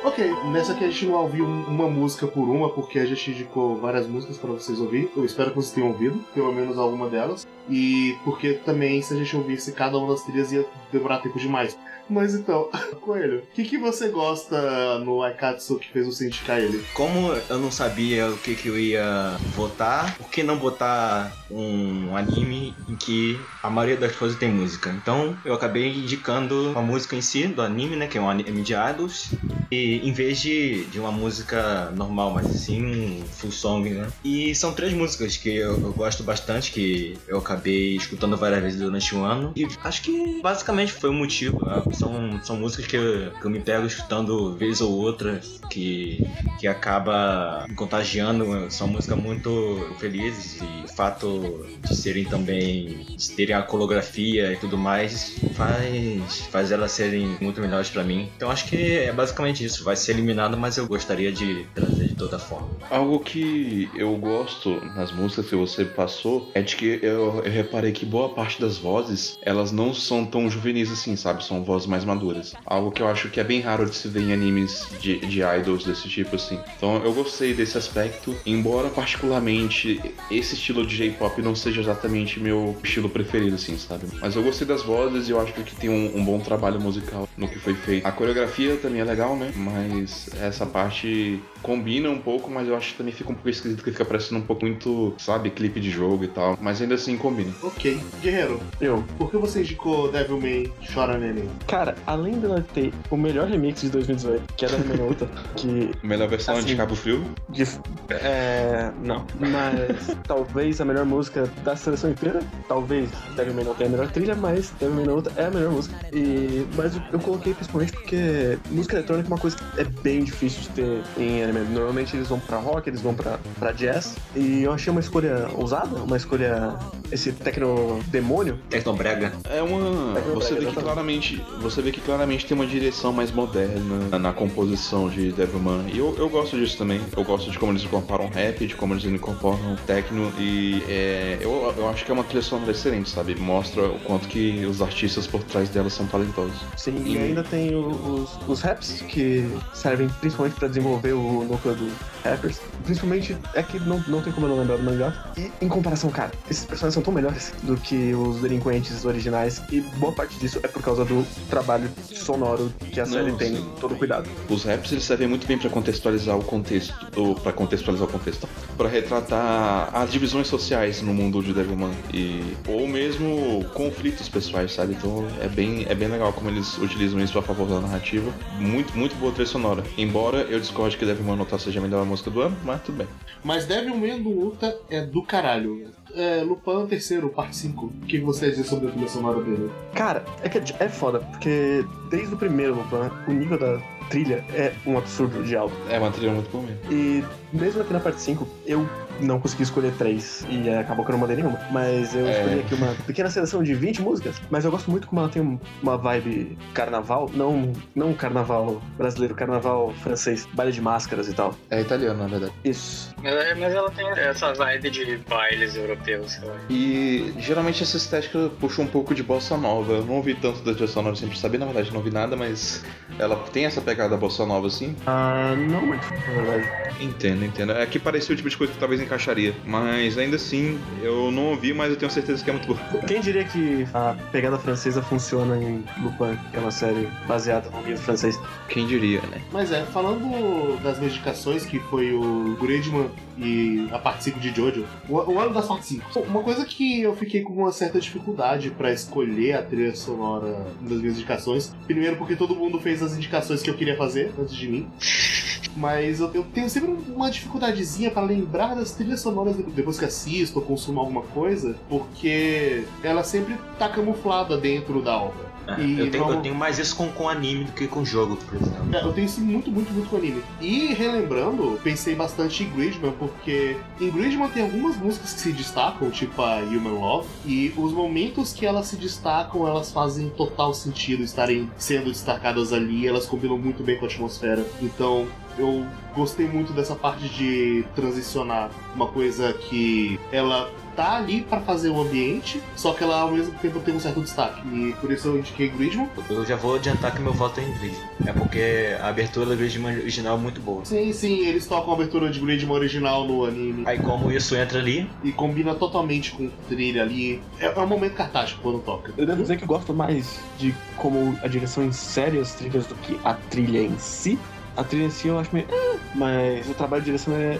[0.03, 3.77] Ok, nessa aqui a gente não ouviu uma música por uma, porque a gente indicou
[3.77, 5.11] várias músicas para vocês ouvir.
[5.15, 7.45] Eu espero que vocês tenham ouvido, pelo menos alguma delas.
[7.69, 11.77] E porque também, se a gente ouvisse cada uma das trilhas, ia demorar tempo demais.
[12.09, 12.69] Mas então,
[13.01, 16.83] Coelho, o que, que você gosta no Aikatsu que fez você indicar ele?
[16.93, 22.15] Como eu não sabia o que, que eu ia votar, por que não botar um
[22.15, 24.89] anime em que a maioria das coisas tem música?
[24.89, 28.07] Então eu acabei indicando a música em si do anime, né?
[28.07, 29.31] Que é um anime de idols.
[29.71, 32.83] E em vez de, de uma música normal, mas sim
[33.21, 34.07] um full song, né?
[34.23, 38.79] E são três músicas que eu, eu gosto bastante, que eu acabei escutando várias vezes
[38.79, 39.53] durante o ano.
[39.55, 41.63] E acho que basicamente foi o motivo.
[41.65, 41.81] né?
[42.01, 45.39] São, são músicas que eu, que eu me pego escutando vez ou outra,
[45.69, 46.25] que,
[46.59, 48.71] que acaba me contagiando.
[48.71, 54.55] São músicas muito felizes e o fato de serem também, de terem a coreografia e
[54.57, 58.27] tudo mais, faz, faz elas serem muito melhores pra mim.
[58.35, 59.83] Então acho que é basicamente isso.
[59.83, 62.69] Vai ser eliminado, mas eu gostaria de trazer toda forma.
[62.89, 67.91] Algo que eu gosto nas músicas que você passou é de que eu, eu reparei
[67.91, 71.43] que boa parte das vozes elas não são tão juvenis assim, sabe?
[71.43, 72.53] São vozes mais maduras.
[72.63, 75.41] Algo que eu acho que é bem raro de se ver em animes de, de
[75.41, 76.59] idols desse tipo assim.
[76.77, 79.99] Então eu gostei desse aspecto, embora particularmente
[80.29, 84.05] esse estilo de J-pop não seja exatamente meu estilo preferido, assim, sabe?
[84.21, 87.27] Mas eu gostei das vozes e eu acho que tem um, um bom trabalho musical
[87.35, 88.05] no que foi feito.
[88.05, 89.51] A coreografia também é legal, né?
[89.55, 93.83] Mas essa parte combina um pouco, mas eu acho que também fica um pouco esquisito,
[93.83, 96.57] que fica parecendo um pouco muito, sabe, clipe de jogo e tal.
[96.61, 97.51] Mas ainda assim combina.
[97.63, 97.99] Ok.
[98.21, 99.03] Guerreiro, Eu.
[99.17, 101.49] por que você indicou Devilman Chora Neném?
[101.67, 106.27] Cara, além dela ter o melhor remix de 2018, que é da Remenouta, que Melhor
[106.27, 106.67] versão Assim.
[106.67, 107.23] de Cabo Frio?
[107.49, 107.63] De,
[108.09, 108.91] é.
[109.03, 109.25] Não.
[109.39, 112.41] Mas talvez a melhor música da seleção inteira.
[112.67, 115.95] Talvez Devilman não tenha a melhor trilha, mas Devilman Outra é a melhor música.
[116.13, 120.61] E, mas eu coloquei principalmente porque música eletrônica é uma coisa que é bem difícil
[120.63, 124.15] de ter em Normalmente eles vão pra rock, eles vão pra, pra jazz.
[124.35, 126.75] E eu achei uma escolha ousada, uma escolha.
[127.11, 128.57] Esse tecno demônio.
[128.69, 129.33] Tecnobrega.
[129.49, 130.19] É uma.
[130.33, 130.81] Você vê que exatamente.
[130.83, 131.45] claramente.
[131.61, 135.85] Você vê que claramente tem uma direção mais moderna na, na composição de Devilman.
[135.93, 137.01] E eu, eu gosto disso também.
[137.15, 140.31] Eu gosto de como eles incorporam rap, de como eles incorporam techno.
[140.39, 143.35] E é, eu, eu acho que é uma trilha sonora excelente, sabe?
[143.35, 146.55] Mostra o quanto que os artistas por trás dela são talentosos.
[146.77, 151.75] Sim, E- e ainda tem os, os raps que servem principalmente pra desenvolver o núcleo
[151.75, 151.91] do
[152.23, 152.59] Rappers.
[152.83, 155.31] Principalmente é que não, não tem como eu não lembrar do mangá.
[155.37, 159.61] E em comparação, cara, esses personagens são tão melhores do que os delinquentes originais.
[159.71, 163.55] E boa parte disso é por causa do trabalho sonoro que a série Não, tem
[163.55, 163.71] sim.
[163.79, 164.29] todo cuidado.
[164.49, 168.47] Os raps eles servem muito bem pra contextualizar o contexto, ou para contextualizar o contexto,
[168.77, 174.93] Pra retratar as divisões sociais no mundo de Devilman e ou mesmo conflitos pessoais, sabe?
[174.93, 178.31] Então é bem é bem legal como eles utilizam isso a favor da narrativa.
[178.57, 179.83] Muito muito boa trilha sonora.
[179.97, 183.07] Embora eu discorde que Devilman Notar seja a melhor música do ano, mas tudo bem.
[183.43, 185.89] Mas Devilman do Luta é do caralho.
[186.13, 187.85] É, Lupin terceiro, parte 5.
[187.85, 189.71] O que você dizer sobre a trilha sonora dele?
[189.93, 193.79] Cara, é que é foda, porque desde o primeiro Lupin, o nível da
[194.09, 195.73] trilha é um absurdo de alto.
[195.89, 196.91] É uma trilha muito boa mesmo.
[196.91, 197.23] E
[197.53, 198.87] mesmo aqui na parte 5, eu
[199.19, 200.45] não consegui escolher três.
[200.49, 201.59] E é, acabou que eu não mandei nenhuma.
[201.71, 202.31] Mas eu É.
[202.31, 204.41] escolhi aqui uma pequena seleção de 20 músicas.
[204.49, 207.29] Mas eu gosto muito como ela tem um- uma vibe carnaval.
[207.33, 210.47] Não, não carnaval brasileiro, carnaval francês.
[210.53, 211.53] Baile de máscaras e tal.
[211.69, 212.53] É italiano, na verdade.
[212.63, 213.13] Isso.
[213.21, 216.55] Mas, mas ela tem essa vibe de bailes europeus, sei lá.
[216.69, 219.93] E geralmente essa estética puxa um pouco de bossa nova.
[219.93, 222.83] Eu não ouvi tanto da sonora, eu sempre sabia, na verdade não ouvi nada, mas
[223.19, 224.95] ela tem essa pegada bossa nova assim.
[225.05, 226.71] Ah, não muito, na verdade.
[226.99, 227.71] Entendo, entendo.
[227.71, 229.53] É que parecia o tipo de coisa que talvez encaixaria.
[229.65, 232.79] Mas ainda assim, eu não ouvi, mas eu tenho certeza que é muito boa.
[233.07, 237.81] Quem diria que a pegada francesa funciona em Lupin, que é uma série baseada no
[237.81, 238.39] livro francês?
[238.69, 239.41] Quem diria, né?
[239.51, 244.85] Mas é, falando das medicações, que foi o Gridman e a parte 5 de Jojo,
[245.09, 246.19] o, o ano das partes 5.
[246.21, 250.99] Uma coisa que eu fiquei com uma certa dificuldade pra escolher a trilha sonora das
[250.99, 251.73] minhas indicações.
[251.85, 254.87] Primeiro porque todo mundo fez as indicações que eu queria fazer antes de mim.
[255.75, 260.59] Mas eu, eu tenho sempre uma dificuldadezinha pra lembrar das trilhas sonoras depois que assisto
[260.59, 265.51] ou consumo alguma coisa, porque ela sempre tá camuflada dentro da obra.
[265.67, 268.55] É, eu, tenho, eu tenho mais isso com, com anime do que com jogo, por
[268.55, 268.95] exemplo.
[268.95, 270.41] É, eu tenho isso muito, muito, muito com anime.
[270.59, 276.09] E relembrando, pensei bastante em Gridman, porque em Gridman tem algumas músicas que se destacam,
[276.09, 281.23] tipo a Human Love, e os momentos que elas se destacam, elas fazem total sentido
[281.23, 284.65] estarem sendo destacadas ali, elas combinam muito bem com a atmosfera.
[284.81, 285.27] Então,
[285.61, 285.85] eu
[286.15, 292.01] gostei muito dessa parte de transicionar uma coisa que ela tá ali pra fazer o
[292.01, 294.61] ambiente, só que ela ao mesmo tempo tem um certo destaque.
[294.67, 296.09] E por isso eu indiquei Gridman.
[296.29, 297.95] Eu já vou adiantar que meu voto é em Grid.
[298.25, 300.83] É porque a abertura do Gridman original é muito boa.
[300.83, 303.83] Sim, sim, eles tocam a abertura de Gridman original no anime.
[303.85, 307.41] Aí como isso entra ali, E combina totalmente com trilha ali.
[307.59, 309.13] É, é um momento cartástico quando toca.
[309.17, 312.95] Eu devo dizer que eu gosto mais de como a direção insere as trilhas do
[312.95, 314.37] que a trilha em si.
[314.75, 315.67] A trilha em si eu acho meio.
[315.69, 317.59] "Ah", mas o trabalho de direção é.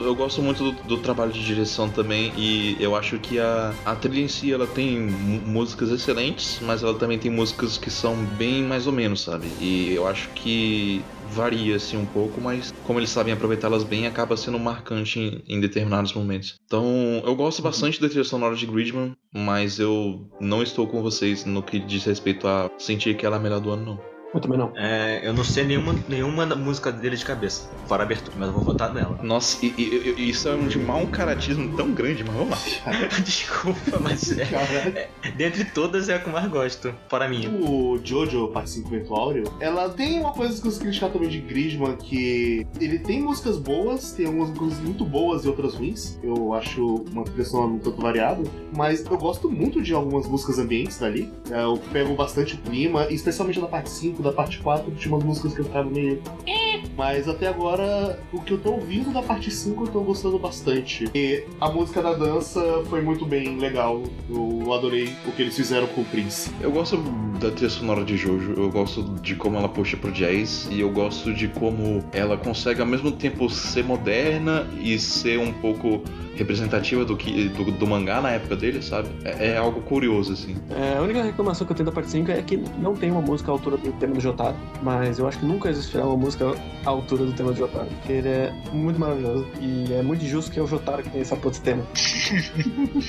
[0.00, 3.96] Eu gosto muito do, do trabalho de direção também e eu acho que a, a
[3.96, 8.62] trilha em si ela tem músicas excelentes, mas ela também tem músicas que são bem
[8.62, 9.48] mais ou menos, sabe?
[9.58, 14.36] E eu acho que varia assim um pouco, mas como eles sabem aproveitá-las bem, acaba
[14.36, 16.54] sendo marcante em, em determinados momentos.
[16.64, 21.44] Então, eu gosto bastante da trilha sonora de Gridman, mas eu não estou com vocês
[21.44, 24.07] no que diz respeito a sentir que ela é a melhor do ano, não.
[24.34, 24.70] Eu também não.
[24.76, 28.54] é, eu não sei nenhuma, nenhuma música dele de cabeça, fora a abertura, mas eu
[28.54, 29.18] vou votar nela.
[29.22, 32.92] Nossa, e, e- e- isso é um de mau caratismo tão grande, mas vamos lá.
[33.24, 37.48] Desculpa, mas é, Cara, dentre todas é a que eu mais gosto, fora a minha.
[37.50, 41.30] o Jojo, parte 5 Vento Áureo, ela tem uma coisa que eu consigo criticar também
[41.30, 46.18] de Gridman, que ele tem músicas boas, tem algumas músicas muito boas e outras ruins.
[46.22, 48.42] Eu acho uma trilha sonora um tanto variada,
[48.76, 51.32] mas eu gosto muito de algumas músicas ambientes dali.
[51.50, 55.24] É, Eu pego bastante o clima, especialmente da parte 5, da parte 4, tinha umas
[55.24, 56.20] músicas que ficava meio.
[56.46, 56.80] "Eh".
[56.96, 61.08] Mas até agora, o que eu tô ouvindo da parte 5 eu tô gostando bastante.
[61.14, 64.02] E a música da dança foi muito bem legal.
[64.28, 66.50] Eu adorei o que eles fizeram com o Prince.
[66.60, 66.96] Eu gosto
[67.40, 70.90] da trilha sonora de Jojo, eu gosto de como ela puxa pro jazz e eu
[70.90, 76.02] gosto de como ela consegue ao mesmo tempo ser moderna e ser um pouco
[76.38, 79.08] representativa do que do, do mangá na época dele, sabe?
[79.24, 80.56] É, é algo curioso assim.
[80.70, 83.20] É, a única reclamação que eu tenho da parte 5 é que não tem uma
[83.20, 84.56] música à altura do tema do Jotaro.
[84.82, 87.86] Mas eu acho que nunca existirá uma música à altura do tema do Jotaro.
[87.86, 89.46] Porque ele é muito maravilhoso.
[89.60, 91.82] E é muito injusto que é o Jotaro que tem essa porra de tema.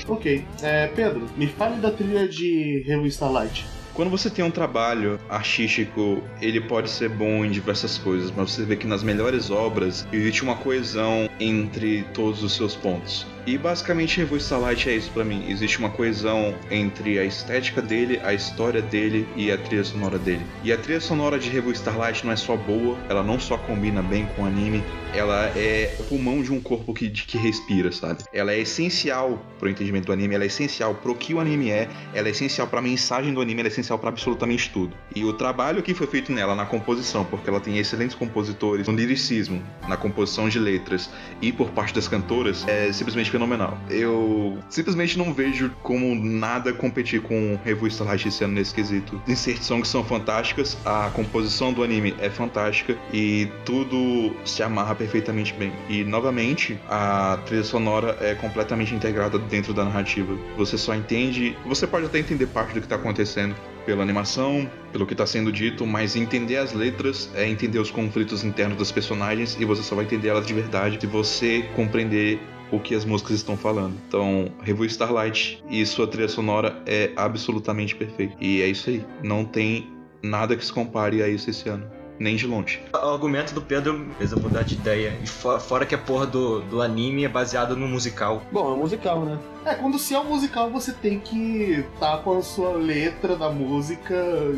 [0.08, 0.44] Ok.
[0.62, 3.66] É, Pedro, me fale da trilha de Heaven Starlight.
[3.94, 8.64] Quando você tem um trabalho artístico, ele pode ser bom em diversas coisas, mas você
[8.64, 13.26] vê que nas melhores obras existe uma coesão entre todos os seus pontos.
[13.46, 15.44] E basicamente Revo Starlight é isso pra mim.
[15.48, 20.44] Existe uma coesão entre a estética dele, a história dele e a trilha sonora dele.
[20.62, 24.02] E a trilha sonora de Revo Starlight não é só boa, ela não só combina
[24.02, 24.84] bem com o anime,
[25.14, 28.22] ela é o pulmão de um corpo que, de- que respira, sabe?
[28.32, 31.88] Ela é essencial pro entendimento do anime, ela é essencial pro que o anime é,
[32.14, 34.94] ela é essencial pra mensagem do anime, ela é essencial pra absolutamente tudo.
[35.16, 38.94] E o trabalho que foi feito nela na composição, porque ela tem excelentes compositores no
[38.94, 41.10] liricismo, na composição de letras
[41.42, 43.78] e por parte das cantoras, é simplesmente fenomenal.
[43.88, 49.20] Eu simplesmente não vejo como nada competir com Revu Starlight esse ano nesse quesito.
[49.26, 55.52] Insert songs são fantásticas, a composição do anime é fantástica e tudo se amarra perfeitamente
[55.54, 55.72] bem.
[55.88, 60.36] E novamente, a trilha sonora é completamente integrada dentro da narrativa.
[60.56, 63.54] Você só entende, você pode até entender parte do que tá acontecendo
[63.84, 68.44] pela animação, pelo que tá sendo dito, mas entender as letras é entender os conflitos
[68.44, 72.40] internos das personagens e você só vai entender elas de verdade se você compreender
[72.70, 73.96] o que as músicas estão falando.
[74.06, 78.34] Então, Revue Starlight e sua trilha sonora é absolutamente perfeita.
[78.40, 79.04] E é isso aí.
[79.22, 79.90] Não tem
[80.22, 81.99] nada que se compare a isso esse ano.
[82.20, 82.82] Nem de longe.
[82.92, 85.18] O argumento do Pedro fez eu mudar de ideia.
[85.22, 88.42] E fo- fora que a porra do, do anime é baseado no musical.
[88.52, 89.38] Bom, é um musical, né?
[89.64, 93.48] É, quando se é um musical, você tem que estar com a sua letra da
[93.48, 94.14] música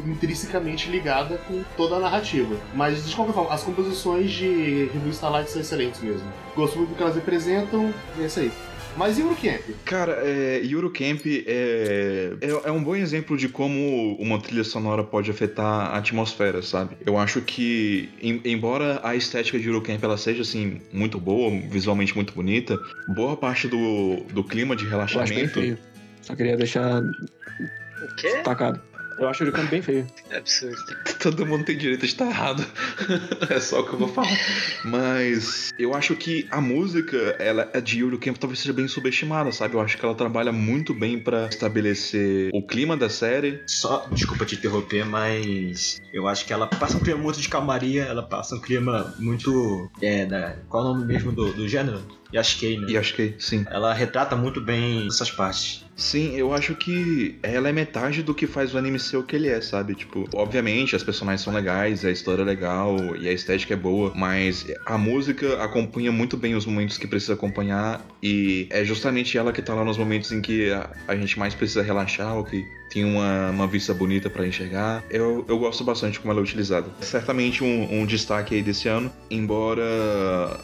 [0.07, 2.57] intrinsecamente ligada com toda a narrativa.
[2.75, 6.27] Mas, de qualquer forma, as composições de Review Starlight são excelentes mesmo.
[6.57, 8.53] Gosto muito do que elas representam, e é isso aí.
[8.97, 9.61] Mas e o Camp?
[9.85, 15.31] Cara, é, Eurocamp é, é, é um bom exemplo de como uma trilha sonora pode
[15.31, 16.97] afetar a atmosfera, sabe?
[17.05, 22.15] Eu acho que, em- embora a estética de Eurocamp ela seja, assim, muito boa, visualmente
[22.15, 22.79] muito bonita,
[23.09, 25.61] boa parte do, do clima de Eu acho bem relaxamento...
[25.61, 25.79] feio.
[26.21, 28.29] Só queria deixar O quê?
[28.35, 28.81] destacado.
[29.19, 30.07] Eu acho o canto bem feio.
[30.31, 30.77] É absurdo.
[31.21, 32.65] Todo mundo tem direito de estar errado.
[33.49, 34.37] é só o que eu vou falar.
[34.85, 39.75] Mas eu acho que a música, ela a de Eurocamp talvez seja bem subestimada, sabe?
[39.75, 43.63] Eu acho que ela trabalha muito bem pra estabelecer o clima da série.
[43.67, 48.03] Só, desculpa te interromper, mas eu acho que ela passa um clima muito de calmaria,
[48.03, 49.91] ela passa um clima muito.
[50.01, 50.57] É, da.
[50.69, 52.03] Qual é o nome mesmo do, do gênero?
[52.35, 52.87] Yashikei, né?
[52.89, 53.65] E que sim.
[53.71, 55.85] Ela retrata muito bem essas partes.
[55.97, 59.37] Sim, eu acho que ela é metade do que faz o anime ser o que
[59.37, 59.95] ele é, sabe?
[59.95, 64.13] Tipo, obviamente as personagens são legais, a história é legal e a estética é boa,
[64.15, 69.53] mas a música acompanha muito bem os momentos que precisa acompanhar e é justamente ela
[69.53, 72.67] que tá lá nos momentos em que a, a gente mais precisa relaxar ou que
[72.93, 75.03] tem uma, uma vista bonita pra enxergar.
[75.11, 76.87] Eu, eu gosto bastante como ela é utilizada.
[77.01, 79.83] Certamente um, um destaque aí desse ano, embora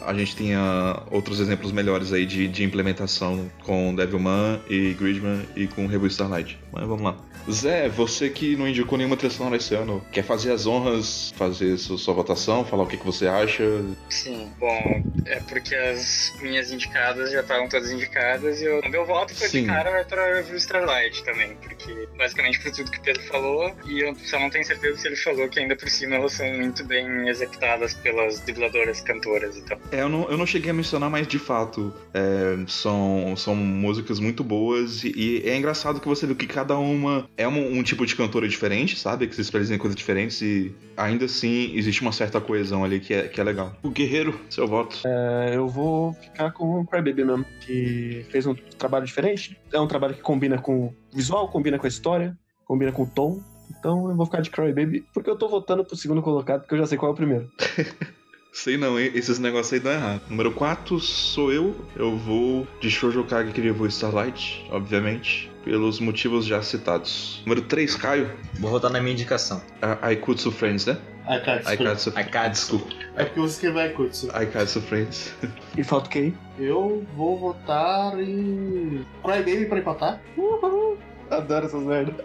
[0.05, 5.67] a gente tenha outros exemplos melhores aí de, de implementação com Devilman e Gridman e
[5.67, 6.57] com Revue Starlight.
[6.71, 7.28] Mas vamos lá.
[7.51, 11.77] Zé, você que não indicou nenhuma trilha sonora esse ano, quer fazer as honras, fazer
[11.77, 13.63] sua, sua votação, falar o que, que você acha?
[14.09, 19.05] Sim, bom, é porque as minhas indicadas já estavam todas indicadas e eu, o meu
[19.05, 19.61] voto foi Sim.
[19.61, 24.15] de cara pra Starlight também, porque basicamente por tudo que o Pedro falou, e eu
[24.15, 27.27] só não tenho certeza se ele falou que ainda por cima elas são muito bem
[27.27, 29.79] executadas pelas dubladoras, cantoras e tal.
[29.91, 34.19] É, eu não, eu não cheguei a mencionar, mas de fato é, são, são músicas
[34.19, 37.81] muito boas e, e é engraçado que você vê que cada uma é um, um
[37.81, 39.25] tipo de cantora diferente, sabe?
[39.25, 43.13] Que se especializa em coisas diferentes e ainda assim existe uma certa coesão ali que
[43.13, 43.73] é, que é legal.
[43.81, 44.99] O Guerreiro, seu voto.
[45.05, 49.57] É, eu vou ficar com o Crybaby mesmo, que fez um trabalho diferente.
[49.71, 53.07] É um trabalho que combina com o visual, combina com a história, combina com o
[53.07, 53.41] tom.
[53.79, 56.79] Então eu vou ficar de Crybaby, porque eu tô votando pro segundo colocado, porque eu
[56.79, 57.49] já sei qual é o primeiro.
[58.51, 59.11] Sei não, hein?
[59.13, 60.21] esses negócios aí dão errado.
[60.29, 61.75] Número 4 sou eu.
[61.95, 67.41] Eu vou de Shoujo Kage que vou Starlight, obviamente, pelos motivos já citados.
[67.45, 68.31] Número 3, Caio.
[68.59, 69.61] Vou votar na minha indicação.
[69.81, 70.97] A Aikutsu Friends, né?
[71.27, 71.69] Aikatsu.
[71.69, 72.13] Aikatsu.
[72.15, 72.89] Akatsuko.
[73.15, 74.29] É porque você escreveu Aikatsu.
[74.33, 75.35] Aikatsu Friends.
[75.77, 76.33] E falta o Kei.
[76.57, 80.21] Eu vou votar em Crybaby pra empatar,
[81.29, 82.15] Adoro essas merdas.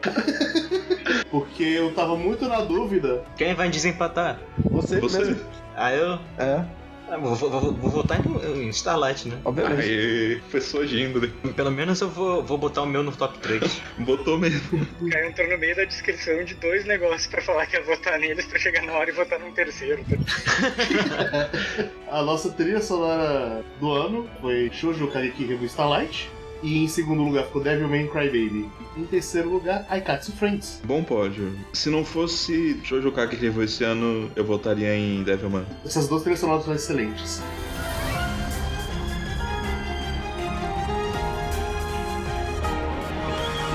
[1.31, 3.25] porque eu tava muito na dúvida.
[3.37, 4.39] Quem vai desempatar?
[4.71, 5.19] Você, Você.
[5.19, 5.41] mesmo.
[5.77, 6.19] Ah, eu?
[6.39, 6.65] É,
[7.07, 9.37] Ah, vou, vou- vou- vou votar em, em Starlight, né?
[9.45, 9.83] obviamente.
[9.83, 11.31] Aê, pessoa agindo, né?
[11.55, 13.83] Pelo menos eu vou, vou botar o meu no top 3.
[14.01, 14.87] Botou mesmo.
[15.11, 18.47] Caio entrou no meio da descrição de dois negócios pra falar que ia votar neles
[18.47, 20.03] pra chegar na hora e votar num terceiro.
[22.11, 26.31] A nossa trilha sonora do ano foi Shoujo Kariki Revue Starlight.
[26.65, 28.71] E em segundo lugar ficou Devilman Crybaby.
[28.97, 30.81] Em terceiro lugar, Aikatsu Friends.
[30.83, 31.53] Bom pódio.
[31.75, 35.67] Se não fosse Shoujo Kage que levou esse ano, eu votaria em Devilman.
[35.85, 37.43] Essas duas trilhas sonoras são excelentes.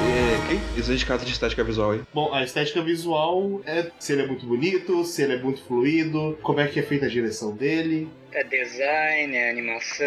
[0.10, 0.60] É, Ok?
[0.78, 2.01] Isso é de casa de estética visual aí.
[2.14, 6.38] Bom, a estética visual é se ele é muito bonito, se ele é muito fluido,
[6.41, 10.05] como é que é feita a direção dele, É design, é animação,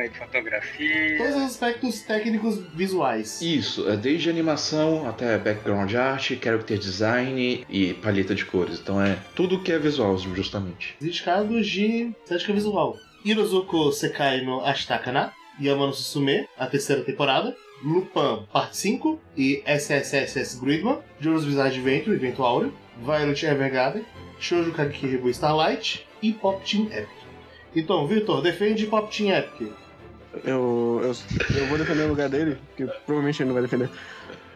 [0.00, 1.18] é de fotografia.
[1.18, 3.40] todos os aspectos técnicos visuais.
[3.42, 8.78] Isso, é desde animação até background art, character design e paleta de cores.
[8.80, 10.96] Então é tudo que é visual, justamente.
[11.00, 12.96] Dedicados de estética visual.
[13.24, 17.56] Hirozuko Sekai no Ashitakana, Yamano Susume, a terceira temporada.
[17.84, 24.04] Lupin, parte 5, e SSSS Gridman, Jojo's Bizarre Adventure, Evento Áureo, Violet Evergarden,
[24.40, 27.08] Shoujo Kageki Rebu Starlight e Pop Team Epic.
[27.76, 29.72] Então, Victor, defende Pop Team Epic.
[30.44, 31.12] Eu, eu,
[31.56, 33.84] eu vou defender o lugar dele, que provavelmente ele não vai defender.
[33.86, 33.90] Eu,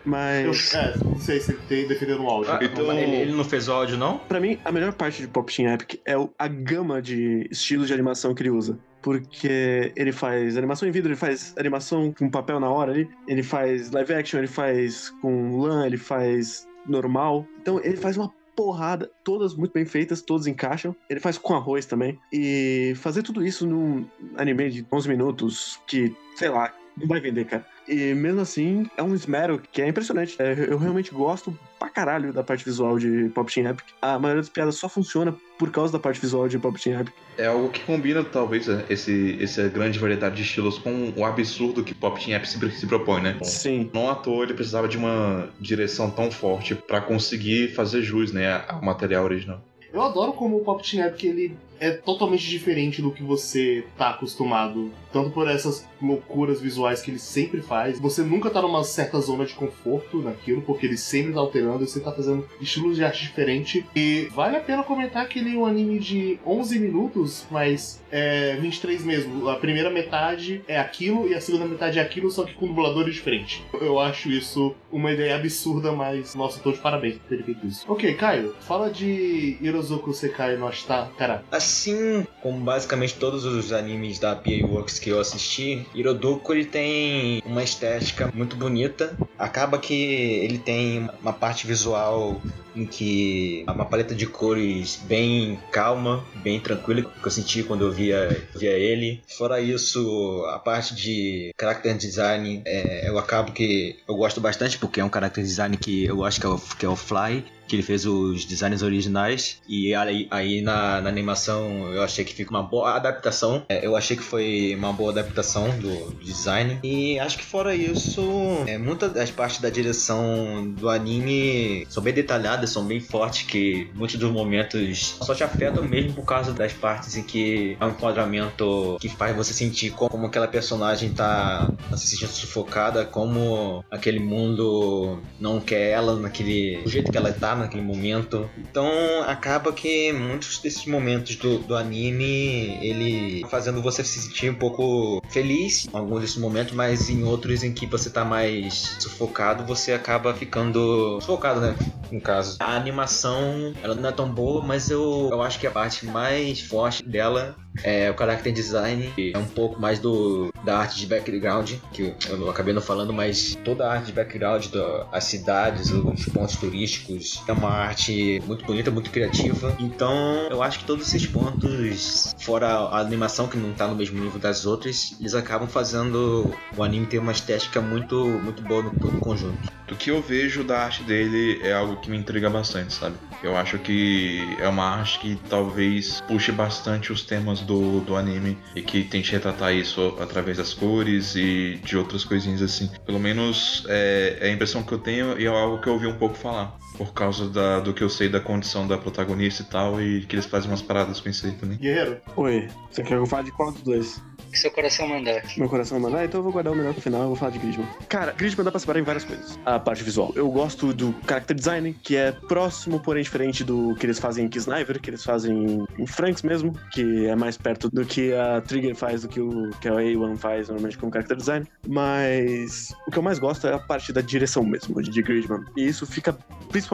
[0.04, 2.52] Mas, é, não sei se ele tem defendendo o áudio.
[2.52, 4.18] Ah, Então- ele, ele não fez o áudio, não?
[4.18, 7.92] pra mim, a melhor parte de Pop Team Epic é a gama de estilos de
[7.94, 8.78] animação que ele usa.
[9.02, 13.42] Porque ele faz animação em vidro, ele faz animação com papel na hora ali, ele
[13.42, 17.46] faz live action, ele faz com lã, ele faz normal.
[17.60, 20.94] Então ele faz uma porrada, todas muito bem feitas, todas encaixam.
[21.08, 22.18] Ele faz com arroz também.
[22.32, 24.04] E fazer tudo isso num
[24.36, 27.64] anime de 11 minutos, que, sei lá, não vai vender, cara.
[27.88, 30.36] E mesmo assim, é um esmero que é impressionante.
[30.38, 33.86] É, eu realmente gosto pra caralho da parte visual de Pop Team Epic.
[34.02, 37.14] A maioria das piadas só funciona por causa da parte visual de Pop Team Epic.
[37.38, 41.82] É algo que combina, talvez, é, esse, essa grande variedade de estilos com o absurdo
[41.82, 43.38] que Pop Team App se, se propõe, né?
[43.42, 43.90] Sim.
[43.94, 48.64] Não à toa ele precisava de uma direção tão forte pra conseguir fazer jus, né,
[48.68, 49.62] ao material original.
[49.92, 54.10] Eu adoro como o Pop Team Epic ele é totalmente diferente do que você tá
[54.10, 54.90] acostumado.
[55.12, 57.98] Tanto por essas loucuras visuais que ele sempre faz.
[57.98, 62.00] Você nunca tá numa certa zona de conforto naquilo, porque ele sempre tá alterando, você
[62.00, 63.86] tá fazendo estilos de arte diferente.
[63.94, 68.56] E vale a pena comentar que ele é um anime de 11 minutos, mas é
[68.56, 69.48] 23 mesmo.
[69.48, 73.14] A primeira metade é aquilo e a segunda metade é aquilo, só que com dubladores
[73.14, 73.62] diferentes.
[73.80, 77.84] Eu acho isso uma ideia absurda, mas nossa, tô de parabéns por ter feito isso.
[77.88, 81.10] Ok, Caio, fala de Hirozuku Sekai no Ashita.
[81.16, 86.64] Cara, Assim como basicamente todos os animes da PA Works que eu assisti, Hirodoku ele
[86.64, 89.14] tem uma estética muito bonita.
[89.38, 92.40] Acaba que ele tem uma parte visual
[92.74, 97.92] em que uma paleta de cores bem calma, bem tranquila que eu senti quando eu
[97.92, 99.22] via, via ele.
[99.26, 105.00] Fora isso, a parte de character design, é, eu acabo que eu gosto bastante porque
[105.00, 107.76] é um character design que eu acho que é o, que é o Fly que
[107.76, 109.60] ele fez os designs originais.
[109.68, 113.62] E aí, aí na, na animação eu achei que fica uma boa adaptação.
[113.68, 116.80] É, eu achei que foi uma boa adaptação do design.
[116.82, 122.14] E acho que fora isso é, muitas das partes da direção do anime são bem
[122.14, 126.72] detalhadas são bem fortes que muitos dos momentos só te afetam mesmo por causa das
[126.72, 131.72] partes em que é um enquadramento que faz você sentir como, como aquela personagem tá,
[131.90, 137.32] tá se sentindo sufocada como aquele mundo não quer ela naquele do jeito que ela
[137.32, 138.48] tá naquele momento.
[138.56, 138.88] Então
[139.26, 144.54] acaba que muitos desses momentos do, do anime ele tá fazendo você se sentir um
[144.54, 149.64] pouco feliz em alguns desses momentos, mas em outros em que você tá mais sufocado,
[149.64, 151.76] você acaba ficando sufocado, né?
[152.10, 152.47] No caso.
[152.58, 156.60] A animação, ela não é tão boa, mas eu, eu acho que a parte mais
[156.60, 161.72] forte dela é o character design, é um pouco mais do da arte de background,
[161.92, 166.56] que eu acabei não falando, mas toda a arte de background das cidades, os pontos
[166.56, 169.74] turísticos, é uma arte muito bonita, muito criativa.
[169.78, 174.20] Então, eu acho que todos esses pontos, fora a animação que não tá no mesmo
[174.22, 178.90] nível das outras, eles acabam fazendo o anime ter uma estética muito muito boa no
[178.90, 179.58] todo conjunto.
[179.86, 183.16] Do que eu vejo da arte dele é algo que me intriga bastante, sabe?
[183.42, 188.56] Eu acho que é uma arte que talvez puxe bastante os temas do, do anime
[188.74, 192.90] e que tente retratar isso através das cores e de outras coisinhas assim.
[193.04, 196.06] Pelo menos é, é a impressão que eu tenho e é algo que eu ouvi
[196.06, 196.76] um pouco falar.
[196.98, 200.34] Por causa da, do que eu sei da condição da protagonista e tal, e que
[200.34, 201.78] eles fazem umas paradas com isso aí também.
[201.78, 204.20] Guerreiro, Oi, você quer que eu fale de qual dos dois?
[204.50, 205.42] que seu coração mandar.
[205.56, 207.58] Meu coração mandar, então eu vou guardar o melhor pro final, eu vou falar de
[207.58, 207.86] Gridman.
[208.08, 209.58] Cara, Gridman dá pra separar em várias coisas.
[209.64, 210.32] A parte visual.
[210.34, 214.48] Eu gosto do character design, que é próximo, porém diferente do que eles fazem em
[214.48, 218.94] Kisniver, que eles fazem em Franks mesmo, que é mais perto do que a Trigger
[218.94, 221.66] faz, do que o que a A1 faz normalmente com character design.
[221.86, 225.64] Mas o que eu mais gosto é a parte da direção mesmo, de Gridman.
[225.76, 226.32] E isso fica
[226.68, 226.87] principalmente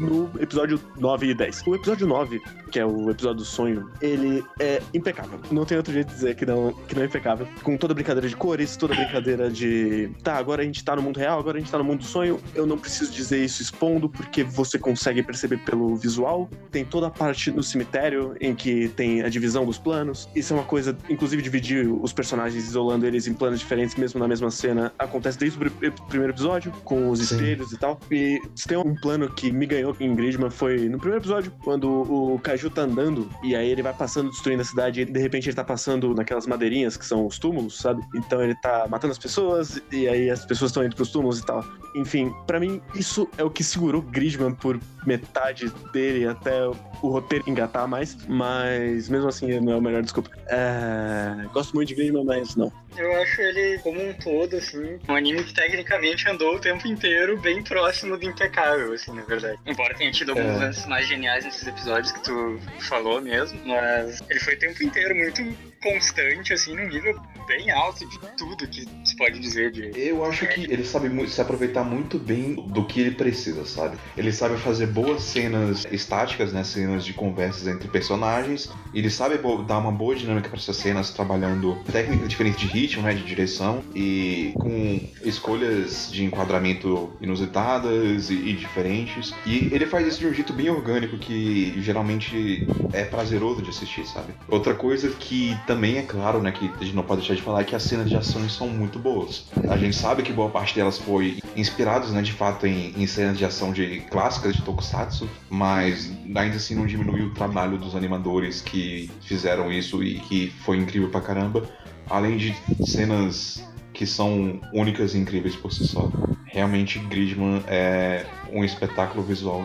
[0.00, 1.62] no episódio 9 e 10.
[1.66, 2.40] O episódio 9,
[2.70, 5.38] que é o episódio do sonho, ele é impecável.
[5.50, 7.46] Não tem outro jeito de dizer que não, que não é impecável.
[7.62, 10.10] Com toda a brincadeira de cores, toda a brincadeira de.
[10.22, 12.04] Tá, agora a gente tá no mundo real, agora a gente tá no mundo do
[12.04, 12.40] sonho.
[12.54, 16.48] Eu não preciso dizer isso expondo, porque você consegue perceber pelo visual.
[16.70, 20.28] Tem toda a parte no cemitério em que tem a divisão dos planos.
[20.34, 24.28] Isso é uma coisa, inclusive, dividir os personagens, isolando eles em planos diferentes, mesmo na
[24.28, 27.34] mesma cena, acontece desde o pr- primeiro episódio, com os Sim.
[27.36, 27.98] espelhos e tal.
[28.10, 31.88] E se tem um plano que me ganhou em Gridman foi no primeiro episódio, quando
[31.88, 35.48] o Kaiju tá andando e aí ele vai passando, destruindo a cidade, e de repente
[35.48, 38.02] ele tá passando naquelas madeirinhas que são os túmulos, sabe?
[38.14, 41.46] Então ele tá matando as pessoas e aí as pessoas estão indo pros túmulos e
[41.46, 41.64] tal.
[41.94, 47.48] Enfim, pra mim, isso é o que segurou Gridman por metade dele até o roteiro
[47.48, 50.30] engatar mais, mas mesmo assim não é o melhor desculpa.
[50.48, 51.46] É...
[51.52, 52.72] Gosto muito de Gridman, mas não.
[52.96, 57.38] Eu acho ele, como um todo, assim, um anime que tecnicamente andou o tempo inteiro
[57.40, 59.58] bem próximo do impecável, assim, na verdade.
[59.66, 60.66] Embora tenha tido alguns É.
[60.66, 65.14] lances mais geniais nesses episódios que tu falou mesmo, mas ele foi o tempo inteiro
[65.14, 65.42] muito
[65.82, 69.90] constante, assim, num nível bem alto de tudo que se pode dizer de.
[69.94, 73.98] Eu acho que ele sabe se aproveitar muito bem do que ele precisa, sabe?
[74.16, 76.64] Ele sabe fazer boas cenas estáticas, né?
[76.64, 78.70] Cenas de conversas entre personagens.
[78.94, 83.12] Ele sabe dar uma boa dinâmica para essas cenas, trabalhando técnicas diferentes de ritmo, né?
[83.12, 89.03] De direção e com escolhas de enquadramento inusitadas e, e diferentes.
[89.46, 94.06] E ele faz isso de um jeito bem orgânico que geralmente é prazeroso de assistir,
[94.06, 94.34] sabe?
[94.48, 96.52] Outra coisa que também é claro, né?
[96.52, 98.68] Que a gente não pode deixar de falar é que as cenas de ações são
[98.68, 99.46] muito boas.
[99.68, 103.38] A gente sabe que boa parte delas foi inspiradas, né, de fato, em, em cenas
[103.38, 108.60] de ação de clássicas de Tokusatsu, mas ainda assim não diminuiu o trabalho dos animadores
[108.60, 111.68] que fizeram isso e que foi incrível pra caramba.
[112.08, 113.64] Além de cenas
[113.94, 116.10] que são únicas e incríveis por si só.
[116.44, 119.64] Realmente, Gridman é um espetáculo visual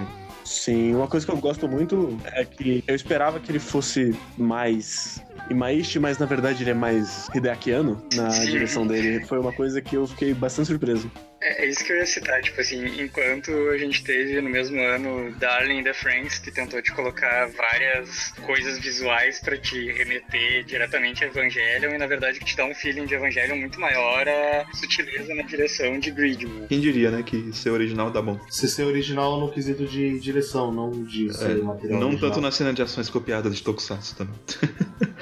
[0.50, 5.24] Sim, uma coisa que eu gosto muito é que eu esperava que ele fosse mais
[5.48, 9.24] Imaishi, mas na verdade ele é mais Hideakiano na direção dele.
[9.26, 11.12] Foi uma coisa que eu fiquei bastante surpreso.
[11.42, 14.82] É, é isso que eu ia citar, tipo assim, enquanto a gente teve no mesmo
[14.82, 20.64] ano Darling in the Franks, que tentou te colocar várias coisas visuais pra te remeter
[20.66, 24.28] diretamente a Evangelion, e na verdade que te dá um feeling de Evangelion muito maior
[24.28, 26.68] a sutileza na direção de Gridman.
[26.68, 28.40] Quem diria, né, que ser original dá bom.
[28.50, 32.32] Se ser original no quesito de direção, não de ser É, material não original.
[32.32, 34.36] tanto na cena de ações copiadas de Tokusatsu também.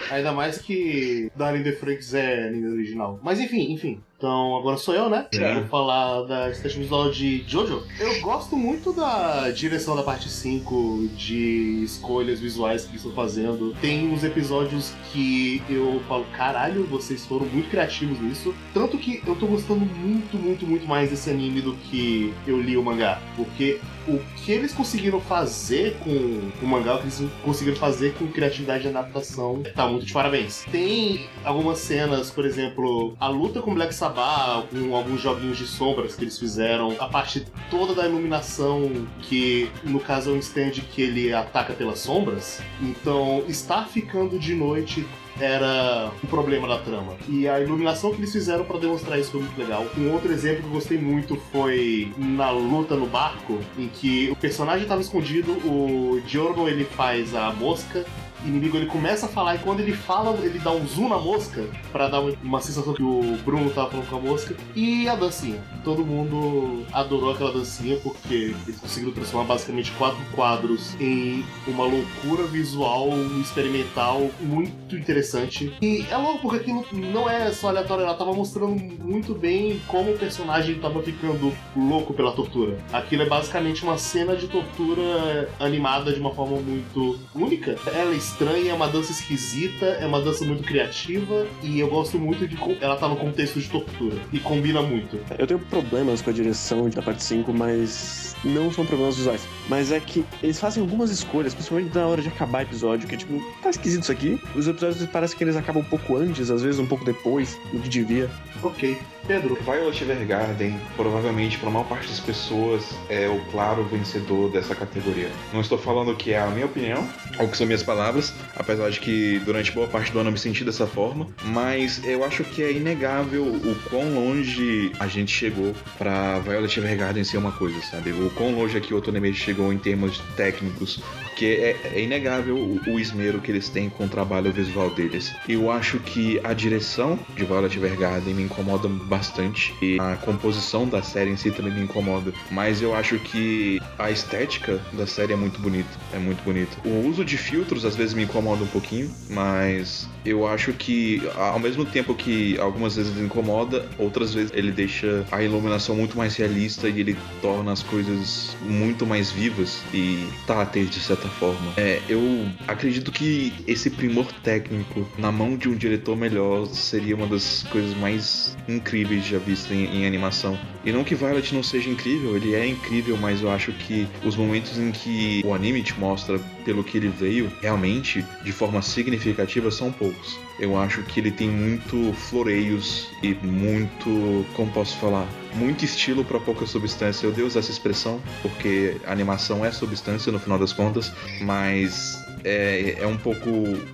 [0.10, 3.19] Ainda mais que Darling the Franks é anime original.
[3.22, 4.02] Mas enfim, enfim.
[4.18, 5.27] Então agora sou eu, né?
[5.31, 5.53] É.
[5.53, 7.84] Vou falar da estética visual de Jojo.
[7.99, 13.76] Eu gosto muito da direção da parte 5, de escolhas visuais que eles estão fazendo.
[13.80, 18.56] Tem uns episódios que eu falo, caralho, vocês foram muito criativos nisso.
[18.73, 22.76] Tanto que eu tô gostando muito, muito, muito mais desse anime do que eu li
[22.76, 23.22] o mangá.
[23.35, 28.27] Porque o que eles conseguiram fazer com o mangá, o que eles conseguiram fazer com
[28.27, 30.65] criatividade de adaptação, tá muito de parabéns.
[30.71, 36.15] Tem algumas cenas, por exemplo, a luta com Black Sabbath, com alguns joguinhos de sombras
[36.15, 41.01] que eles fizeram, a parte toda da iluminação, que no caso é um stand que
[41.01, 45.05] ele ataca pelas sombras, então estar ficando de noite
[45.39, 47.15] era um problema da trama.
[47.27, 49.85] E a iluminação que eles fizeram pra demonstrar isso foi muito legal.
[49.97, 54.35] Um outro exemplo que eu gostei muito foi na luta no barco, em que o
[54.35, 58.05] personagem tava escondido, o Giorno ele faz a mosca.
[58.45, 61.65] Inimigo ele começa a falar e quando ele fala, ele dá um zoom na mosca
[61.91, 64.55] pra dar uma, sensação que o Bruno tava falando com a mosca.
[64.76, 65.61] E a dancinha.
[65.84, 72.43] Todo mundo adorou aquela dancinha porque eles conseguiram transformar basicamente quatro quadros em uma loucura
[72.43, 73.09] visual
[73.41, 75.73] experimental muito interessante.
[75.81, 80.11] E é louco porque aquilo não é só aleatório, ela tava mostrando muito bem como
[80.11, 82.77] o personagem tava ficando louco pela tortura.
[82.91, 87.76] Aquilo é basicamente uma cena de tortura animada de uma forma muito única.
[87.88, 92.48] Ela estranha, é uma dança esquisita, é uma dança muito criativa e eu gosto muito
[92.48, 95.20] de ela tá no contexto de tortura e combina muito.
[95.38, 99.48] Eu tenho problemas com a direção da parte 5, mas não são problemas visuais.
[99.68, 103.18] Mas é que eles fazem algumas escolhas, principalmente na hora de acabar episódio, que é
[103.18, 104.39] tipo, tá esquisito isso aqui.
[104.56, 107.80] Os episódios parece que eles acabam um pouco antes, às vezes um pouco depois do
[107.80, 108.30] que devia.
[108.64, 108.98] Ok.
[109.27, 114.73] Pedro, Violet Evergarden, provavelmente para a maior parte das pessoas, é o claro vencedor dessa
[114.73, 115.30] categoria.
[115.52, 117.06] Não estou falando que é a minha opinião,
[117.38, 120.39] ou que são minhas palavras, apesar de que durante boa parte do ano eu me
[120.39, 125.73] senti dessa forma, mas eu acho que é inegável o quão longe a gente chegou
[125.98, 128.11] para Violet Evergarden ser uma coisa, sabe?
[128.11, 130.99] O quão longe aqui o Otonemeji chegou em termos técnicos,
[131.38, 135.34] que é, é inegável o, o esmero que eles têm com o trabalho visual deles.
[135.47, 141.01] Eu acho que a direção de Violet Evergarden me incomoda bastante e a composição da
[141.03, 145.35] série em si também me incomoda, mas eu acho que a estética da série é
[145.35, 146.76] muito bonita, é muito bonita.
[146.84, 151.59] O uso de filtros às vezes me incomoda um pouquinho, mas eu acho que ao
[151.59, 156.89] mesmo tempo que algumas vezes incomoda, outras vezes ele deixa a iluminação muito mais realista
[156.89, 161.74] e ele torna as coisas muito mais vivas e táteis de certa certa forma.
[161.78, 167.28] É, eu acredito que esse primor técnico na mão de um diretor melhor seria uma
[167.28, 170.58] das coisas mais incríveis já vistas em, em animação.
[170.84, 174.36] E não que Violet não seja incrível, ele é incrível, mas eu acho que os
[174.36, 179.72] momentos em que o anime te mostra pelo que ele veio, realmente, de forma significativa,
[179.72, 180.40] são poucos.
[180.60, 186.39] Eu acho que ele tem muito floreios e muito, como posso falar, muito estilo para
[186.39, 187.25] pouca substância.
[187.25, 191.11] Eu dei usar essa expressão porque animação é substância no final das contas,
[191.41, 193.49] mas é, é um pouco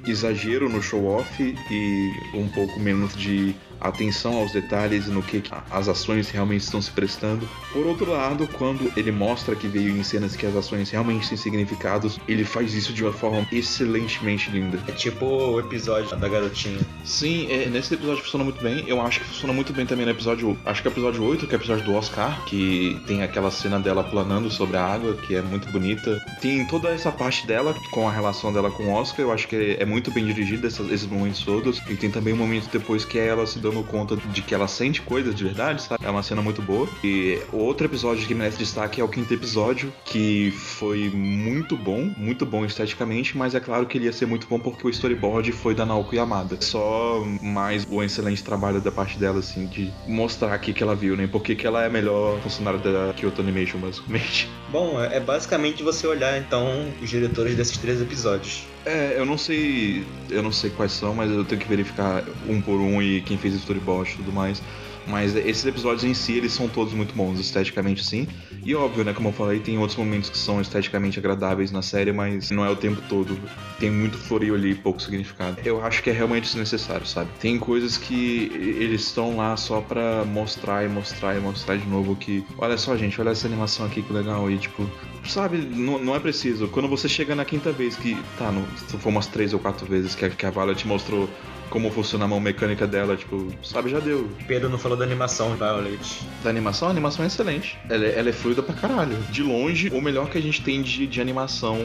[0.06, 5.88] exagero no show-off e um pouco menos de atenção aos detalhes e no que as
[5.88, 7.48] ações realmente estão se prestando.
[7.72, 11.38] Por outro lado, quando ele mostra que veio em cenas que as ações realmente têm
[11.38, 14.80] significados, ele faz isso de uma forma excelentemente linda.
[14.88, 16.80] É tipo o episódio da garotinha.
[17.04, 18.84] Sim, é, nesse episódio funciona muito bem.
[18.88, 20.58] Eu acho que funciona muito bem também no episódio.
[20.66, 23.52] Acho que é o episódio 8, que é o episódio do Oscar, que tem aquela
[23.52, 26.24] cena dela planando sobre a água, que é muito bonita.
[26.42, 29.26] Tem toda essa parte dela com a relação dela com o Oscar.
[29.26, 31.82] Eu acho que é muito bem dirigida esses, esses momentos todos.
[31.90, 34.68] E tem também um momento depois que é ela se dando conta de que ela
[34.68, 36.06] sente coisas de verdade, sabe?
[36.06, 36.90] É uma cena muito boa.
[37.02, 42.46] E outro episódio que merece destaque é o quinto episódio, que foi muito bom, muito
[42.46, 45.74] bom esteticamente, mas é claro que ele ia ser muito bom porque o storyboard foi
[45.74, 46.58] da Naoko Yamada.
[46.60, 51.16] Só mais o excelente trabalho da parte dela, assim, de mostrar aqui que ela viu,
[51.16, 51.28] né?
[51.32, 54.50] Porque que ela é a melhor funcionária da Kyoto Animation, basicamente.
[54.70, 58.66] Bom, é basicamente você olhar então os diretores desses três episódios.
[58.86, 60.06] É, eu não sei.
[60.30, 63.38] Eu não sei quais são, mas eu tenho que verificar um por um e quem
[63.38, 64.62] fez o storyboard e tudo mais.
[65.08, 68.28] Mas esses episódios em si, eles são todos muito bons, esteticamente sim.
[68.66, 72.14] E óbvio, né, como eu falei, tem outros momentos que são esteticamente agradáveis na série,
[72.14, 73.38] mas não é o tempo todo.
[73.80, 75.58] Tem muito florio ali e pouco significado.
[75.66, 77.30] Eu acho que é realmente desnecessário, sabe?
[77.40, 82.16] Tem coisas que eles estão lá só pra mostrar e mostrar e mostrar de novo
[82.16, 84.50] que, olha só, gente, olha essa animação aqui que legal.
[84.50, 84.90] E tipo,
[85.26, 86.68] sabe, não, não é preciso.
[86.70, 89.86] Quando você chega na quinta vez, que tá, no, se for umas três ou quatro
[89.86, 91.30] vezes que a, que a Violet mostrou
[91.70, 94.30] como funciona a mão mecânica dela, tipo, sabe, já deu.
[94.48, 96.22] Pedro não falou da animação, Violet.
[96.44, 97.78] Da animação, a animação é excelente.
[97.90, 99.18] Ela é, ela é fluida pra caralho.
[99.30, 101.78] De longe, o melhor que a gente tem de, de animação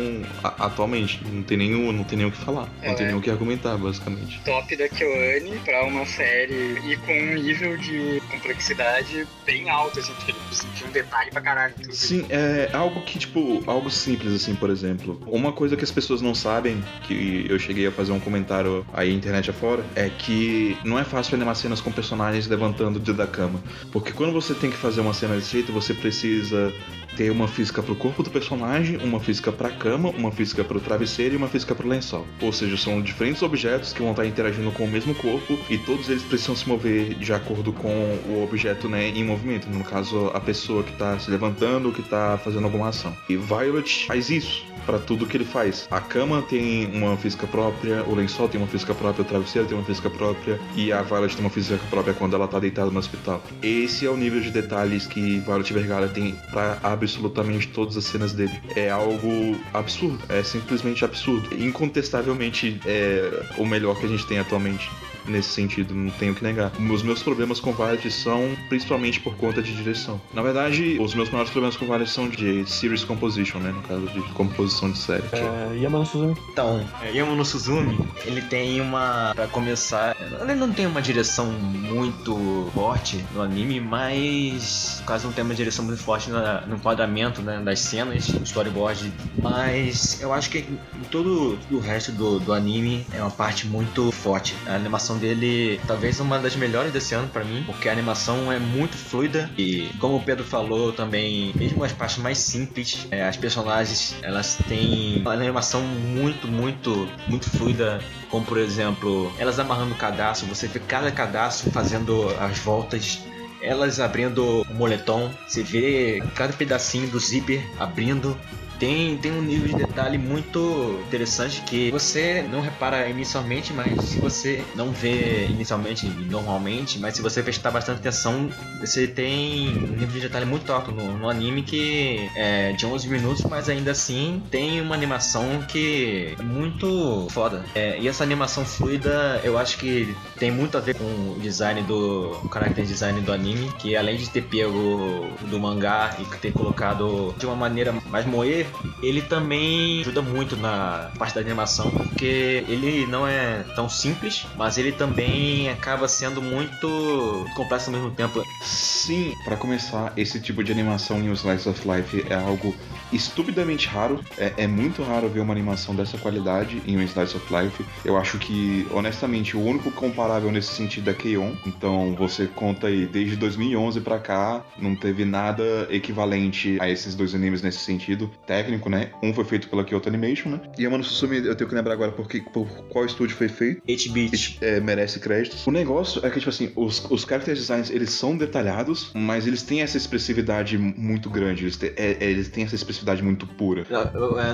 [0.43, 1.21] a- atualmente.
[1.31, 2.69] Não tem, nem o, não tem nem o que falar.
[2.83, 2.95] Não É.
[2.95, 4.41] tem nem o que argumentar, basicamente.
[4.45, 10.13] Top da KyoAni pra uma série e com um nível de complexidade bem alto, assim,
[10.15, 11.75] porque ele sentiu um detalhe pra caralho.
[11.81, 11.95] Tudo.
[11.95, 15.21] Sim, é algo que, tipo, algo simples, assim, por exemplo.
[15.27, 19.13] Uma coisa que as pessoas não sabem, que eu cheguei a fazer um comentário aí
[19.15, 23.61] internet afora, é que não é fácil animar cenas com personagens levantando de da cama.
[23.93, 26.73] Porque quando você tem que fazer uma cena desse jeito, você precisa
[27.19, 31.35] ter uma física pro corpo do personagem, uma física pra cama, uma física pro travesseiro
[31.35, 32.25] e uma física pro lençol.
[32.41, 36.09] Ou seja, são diferentes objetos que vão estar interagindo com o mesmo corpo e todos
[36.09, 37.89] eles precisam se mover de acordo com
[38.29, 39.69] o objeto né, em movimento.
[39.69, 43.13] No caso, a pessoa que tá se levantando, que tá fazendo alguma ação.
[43.29, 45.87] E Violet faz isso para tudo que ele faz.
[45.91, 49.77] A cama tem uma física própria, o lençol tem uma física própria, o travesseiro tem
[49.77, 52.99] uma física própria e a Violet tem uma física própria quando ela tá deitada no
[52.99, 53.43] hospital.
[53.63, 56.79] Esse é o nível de detalhes que Violet Vergara tem para
[57.09, 58.53] absolutamente todas as cenas dele.
[58.77, 61.49] É algo absurdo, é simplesmente absurdo.
[61.55, 64.91] Incontestavelmente é o melhor que a gente tem atualmente
[65.31, 66.73] nesse sentido, não tenho que negar.
[66.91, 70.21] Os meus problemas com Violet são principalmente por conta de direção.
[70.33, 73.71] Na verdade, os meus maiores problemas com Violet são de series composition, né?
[73.73, 75.23] No caso de composição de série.
[75.33, 76.37] É, Yamano Suzumi.
[76.53, 76.85] Então,
[77.15, 79.33] Yamano Suzumi, ele tem uma.
[79.35, 84.99] Pra começar, ele não tem uma direção muito forte no anime, mas.
[85.01, 88.45] No caso, não tem uma direção muito forte na- no enquadramento né, das cenas, no
[88.45, 89.13] storyboard.
[89.43, 93.67] Mas eu acho que em todo, todo o resto do, do anime é uma parte
[93.67, 94.55] muito forte.
[94.67, 98.59] A animação dele, talvez uma das melhores desse ano pra mim, porque a animação é
[98.59, 103.37] muito fluida e, como o Pedro falou também, mesmo as partes mais simples, é, as
[103.37, 108.03] personagens elas têm uma animação muito, muito, muito fluida.
[108.31, 113.21] Como por exemplo, elas amarrando o cadastro, você vê cada cadastro fazendo as voltas
[113.61, 118.39] elas abrindo o moletom, você vê cada pedacinho do zíper abrindo.
[118.79, 124.19] Tem, tem um nível de detalhe muito interessante que você não repara inicialmente, mas se
[124.19, 128.49] você não vê inicialmente normalmente, mas se você prestar bastante atenção,
[128.81, 133.09] você tem um nível de detalhe muito alto no, no anime que é de 11
[133.09, 137.65] minutos, mas ainda assim tem uma animação que é muito foda.
[137.75, 141.83] É, e essa animação fluida, eu acho que tem muito a ver com o design
[141.83, 146.53] do o character design do anime, que além de ter pego do mangá e ter
[146.53, 148.68] colocado de uma maneira mais moer
[149.03, 154.79] ele também ajuda muito na parte da animação, porque ele não é tão simples, mas
[154.79, 158.43] ele também acaba sendo muito complexo ao mesmo tempo.
[158.61, 162.75] Sim, pra começar, esse tipo de animação em Slice of Life é algo
[163.13, 164.25] estupidamente raro.
[164.37, 167.85] É, é muito raro ver uma animação dessa qualidade em um Slice of Life.
[168.05, 171.53] Eu acho que, honestamente, o único comparável nesse sentido é K-On!
[171.67, 177.35] Então você conta aí, desde 2011 pra cá, não teve nada equivalente a esses dois
[177.35, 179.11] animes nesse sentido técnico, né?
[179.23, 180.61] Um foi feito pela Kyoto Animation, né?
[180.79, 183.83] E Amano Susume, eu tenho que lembrar agora por, que- por qual estúdio foi feito.
[183.89, 184.59] 8-bit.
[184.61, 185.67] É, merece créditos.
[185.67, 189.63] O negócio é que, tipo assim, os, os character designs, eles são detalhados, mas eles
[189.63, 191.65] têm essa expressividade muito grande.
[191.65, 193.85] Eles, têm- é- é, eles têm essa expressividade muito pura.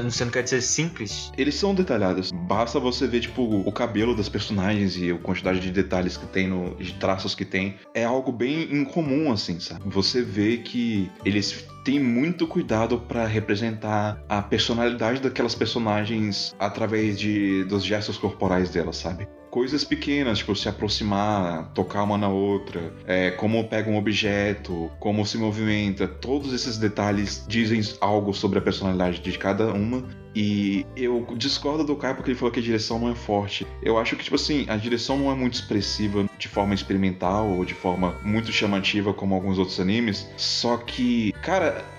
[0.04, 1.32] Você não quer dizer simples?
[1.36, 2.30] Eles são detalhados.
[2.32, 6.48] Basta você ver, tipo, o cabelo das personagens e a quantidade de detalhes que tem,
[6.48, 7.76] no, de traços que tem.
[7.94, 9.82] É algo bem incomum, assim, sabe?
[9.86, 17.64] Você vê que eles têm muito cuidado pra representar a personalidade daquelas personagens através de,
[17.64, 19.28] dos gestos corporais delas, sabe?
[19.54, 25.24] Coisas pequenas, tipo se aproximar, tocar uma na outra, é, como pega um objeto, como
[25.24, 30.02] se movimenta, todos esses detalhes dizem algo sobre a personalidade de cada uma
[30.34, 33.64] e eu discordo do Caio porque ele falou que a direção não é forte.
[33.80, 37.64] Eu acho que, tipo assim, a direção não é muito expressiva de forma experimental ou
[37.64, 40.28] de forma muito chamativa como alguns outros animes.
[40.36, 41.93] Só que, cara.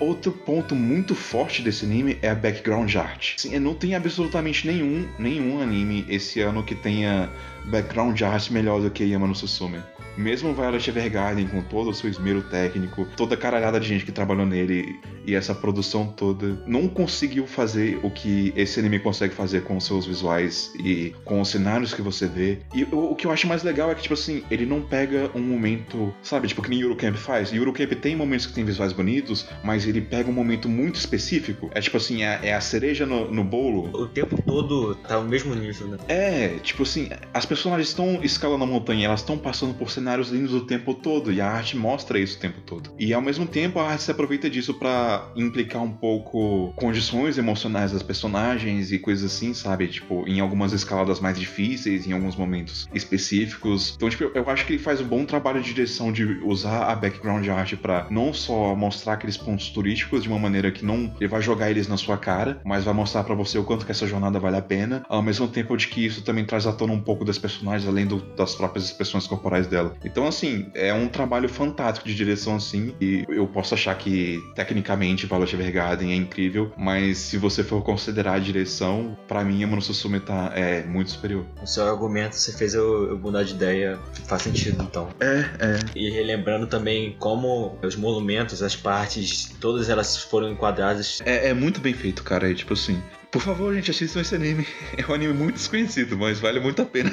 [0.00, 3.34] Outro ponto muito forte desse anime é a background art.
[3.36, 7.30] Assim, não tem absolutamente nenhum, nenhum anime esse ano que tenha
[7.66, 9.80] background art melhor do que Yama no Susume.
[10.20, 14.12] Mesmo Violet Evergarden, com todo o seu esmero técnico, toda a caralhada de gente que
[14.12, 19.62] trabalhou nele e essa produção toda, não conseguiu fazer o que esse anime consegue fazer
[19.62, 22.58] com os seus visuais e com os cenários que você vê.
[22.74, 25.30] E o, o que eu acho mais legal é que, tipo assim, ele não pega
[25.34, 27.52] um momento, sabe, tipo que nem Eurocamp faz.
[27.52, 31.70] Eurocamp tem momentos que tem visuais bonitos, mas ele pega um momento muito específico.
[31.74, 35.24] É tipo assim, é, é a cereja no, no bolo O tempo todo tá o
[35.24, 35.98] mesmo nível, né?
[36.08, 40.52] é, tipo assim, as personagens estão escalando a montanha, elas estão passando por cenários lindos
[40.52, 42.90] o tempo todo, e a arte mostra isso o tempo todo.
[42.98, 47.92] E ao mesmo tempo a arte se aproveita disso pra implicar um pouco condições emocionais
[47.92, 49.88] das personagens e coisas assim, sabe?
[49.88, 53.92] Tipo, em algumas escaladas mais difíceis, em alguns momentos específicos.
[53.96, 56.94] Então, tipo, eu acho que ele faz um bom trabalho de direção de usar a
[56.94, 61.28] background art pra não só mostrar aqueles pontos turísticos de uma maneira que não ele
[61.28, 64.06] vai jogar eles na sua cara, mas vai mostrar pra você o quanto que essa
[64.06, 67.00] jornada vale a pena, ao mesmo tempo de que isso também traz à tona um
[67.00, 69.89] pouco das personagens, além do- das próprias expressões corporais dela.
[70.04, 75.26] Então, assim, é um trabalho fantástico de direção, assim, e eu posso achar que, tecnicamente,
[75.26, 80.20] Violet Evergarden é incrível, mas se você for considerar a direção, pra mim, Amano Susume
[80.20, 81.44] tá, é muito superior.
[81.62, 83.98] O seu argumento, você fez eu, eu mudar de ideia.
[84.26, 85.08] Faz sentido, então.
[85.20, 85.78] É, é.
[85.94, 91.20] E relembrando também como os monumentos, as partes, todas elas foram enquadradas.
[91.24, 93.00] É, é muito bem feito, cara, é tipo assim...
[93.30, 94.66] Por favor, gente, assistam esse anime.
[94.98, 97.10] É um anime muito desconhecido, mas vale muito a pena.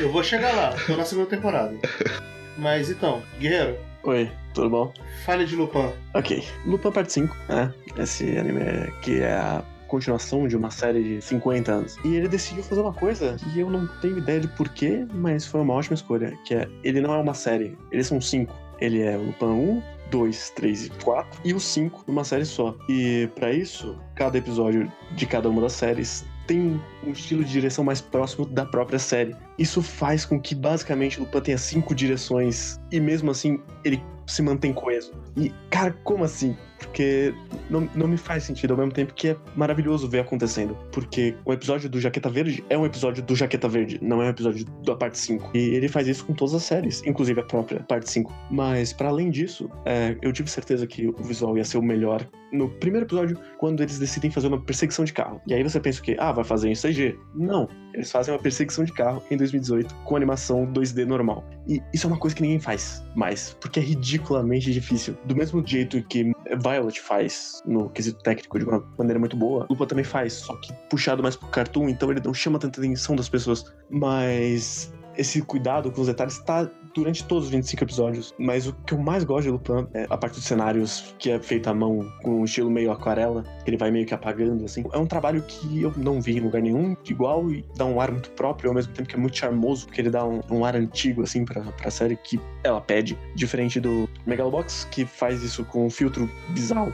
[0.00, 1.76] Eu vou chegar lá, tô na segunda temporada.
[2.58, 4.92] Mas então, Guerreiro, Oi, tudo bom?
[5.24, 5.90] falha de Lupin.
[6.12, 6.44] Ok.
[6.66, 7.72] Lupin Parte 5, né?
[7.96, 11.96] Esse anime que é a continuação de uma série de 50 anos.
[12.04, 15.60] E ele decidiu fazer uma coisa que eu não tenho ideia de porquê, mas foi
[15.62, 18.54] uma ótima escolha, que é, ele não é uma série, eles são cinco.
[18.80, 19.82] Ele é o Lupin 1,
[20.12, 22.76] 2, 3 e 4 e o 5 numa série só.
[22.88, 27.82] E pra isso, cada episódio de cada uma das séries tem um estilo de direção
[27.82, 29.34] mais próximo da própria série.
[29.58, 34.72] Isso faz com que basicamente Lupin tenha cinco direções e mesmo assim ele se mantém
[34.72, 35.12] coeso.
[35.36, 36.56] E, cara, como assim?
[36.86, 37.34] Porque
[37.70, 40.76] não, não me faz sentido ao mesmo tempo que é maravilhoso ver acontecendo.
[40.92, 44.30] Porque o episódio do Jaqueta Verde é um episódio do Jaqueta Verde, não é um
[44.30, 45.50] episódio da parte 5.
[45.54, 48.32] E ele faz isso com todas as séries, inclusive a própria parte 5.
[48.50, 52.26] Mas, para além disso, é, eu tive certeza que o visual ia ser o melhor
[52.52, 55.40] no primeiro episódio, quando eles decidem fazer uma perseguição de carro.
[55.46, 57.18] E aí você pensa que, ah, vai fazer em CG.
[57.34, 57.66] Não.
[57.94, 61.44] Eles fazem uma perseguição de carro em 2018 com animação 2D normal.
[61.66, 65.16] E isso é uma coisa que ninguém faz mais, porque é ridiculamente difícil.
[65.24, 66.32] Do mesmo jeito que
[66.72, 70.72] Violet faz no quesito técnico de uma maneira muito boa, Lupa também faz, só que
[70.88, 73.64] puxado mais pro cartoon, então ele não chama tanta atenção das pessoas.
[73.90, 78.34] Mas esse cuidado com os detalhes tá durante todos os 25 episódios.
[78.38, 81.40] Mas o que eu mais gosto de Lupin é a parte dos cenários, que é
[81.40, 84.84] feita à mão, com um estilo meio aquarela, que ele vai meio que apagando, assim.
[84.92, 88.10] É um trabalho que eu não vi em lugar nenhum, igual, e dá um ar
[88.10, 90.76] muito próprio, ao mesmo tempo que é muito charmoso, porque ele dá um, um ar
[90.76, 93.18] antigo, assim, pra, pra série que ela pede.
[93.34, 96.92] Diferente do Megalobox, que faz isso com um filtro bizarro.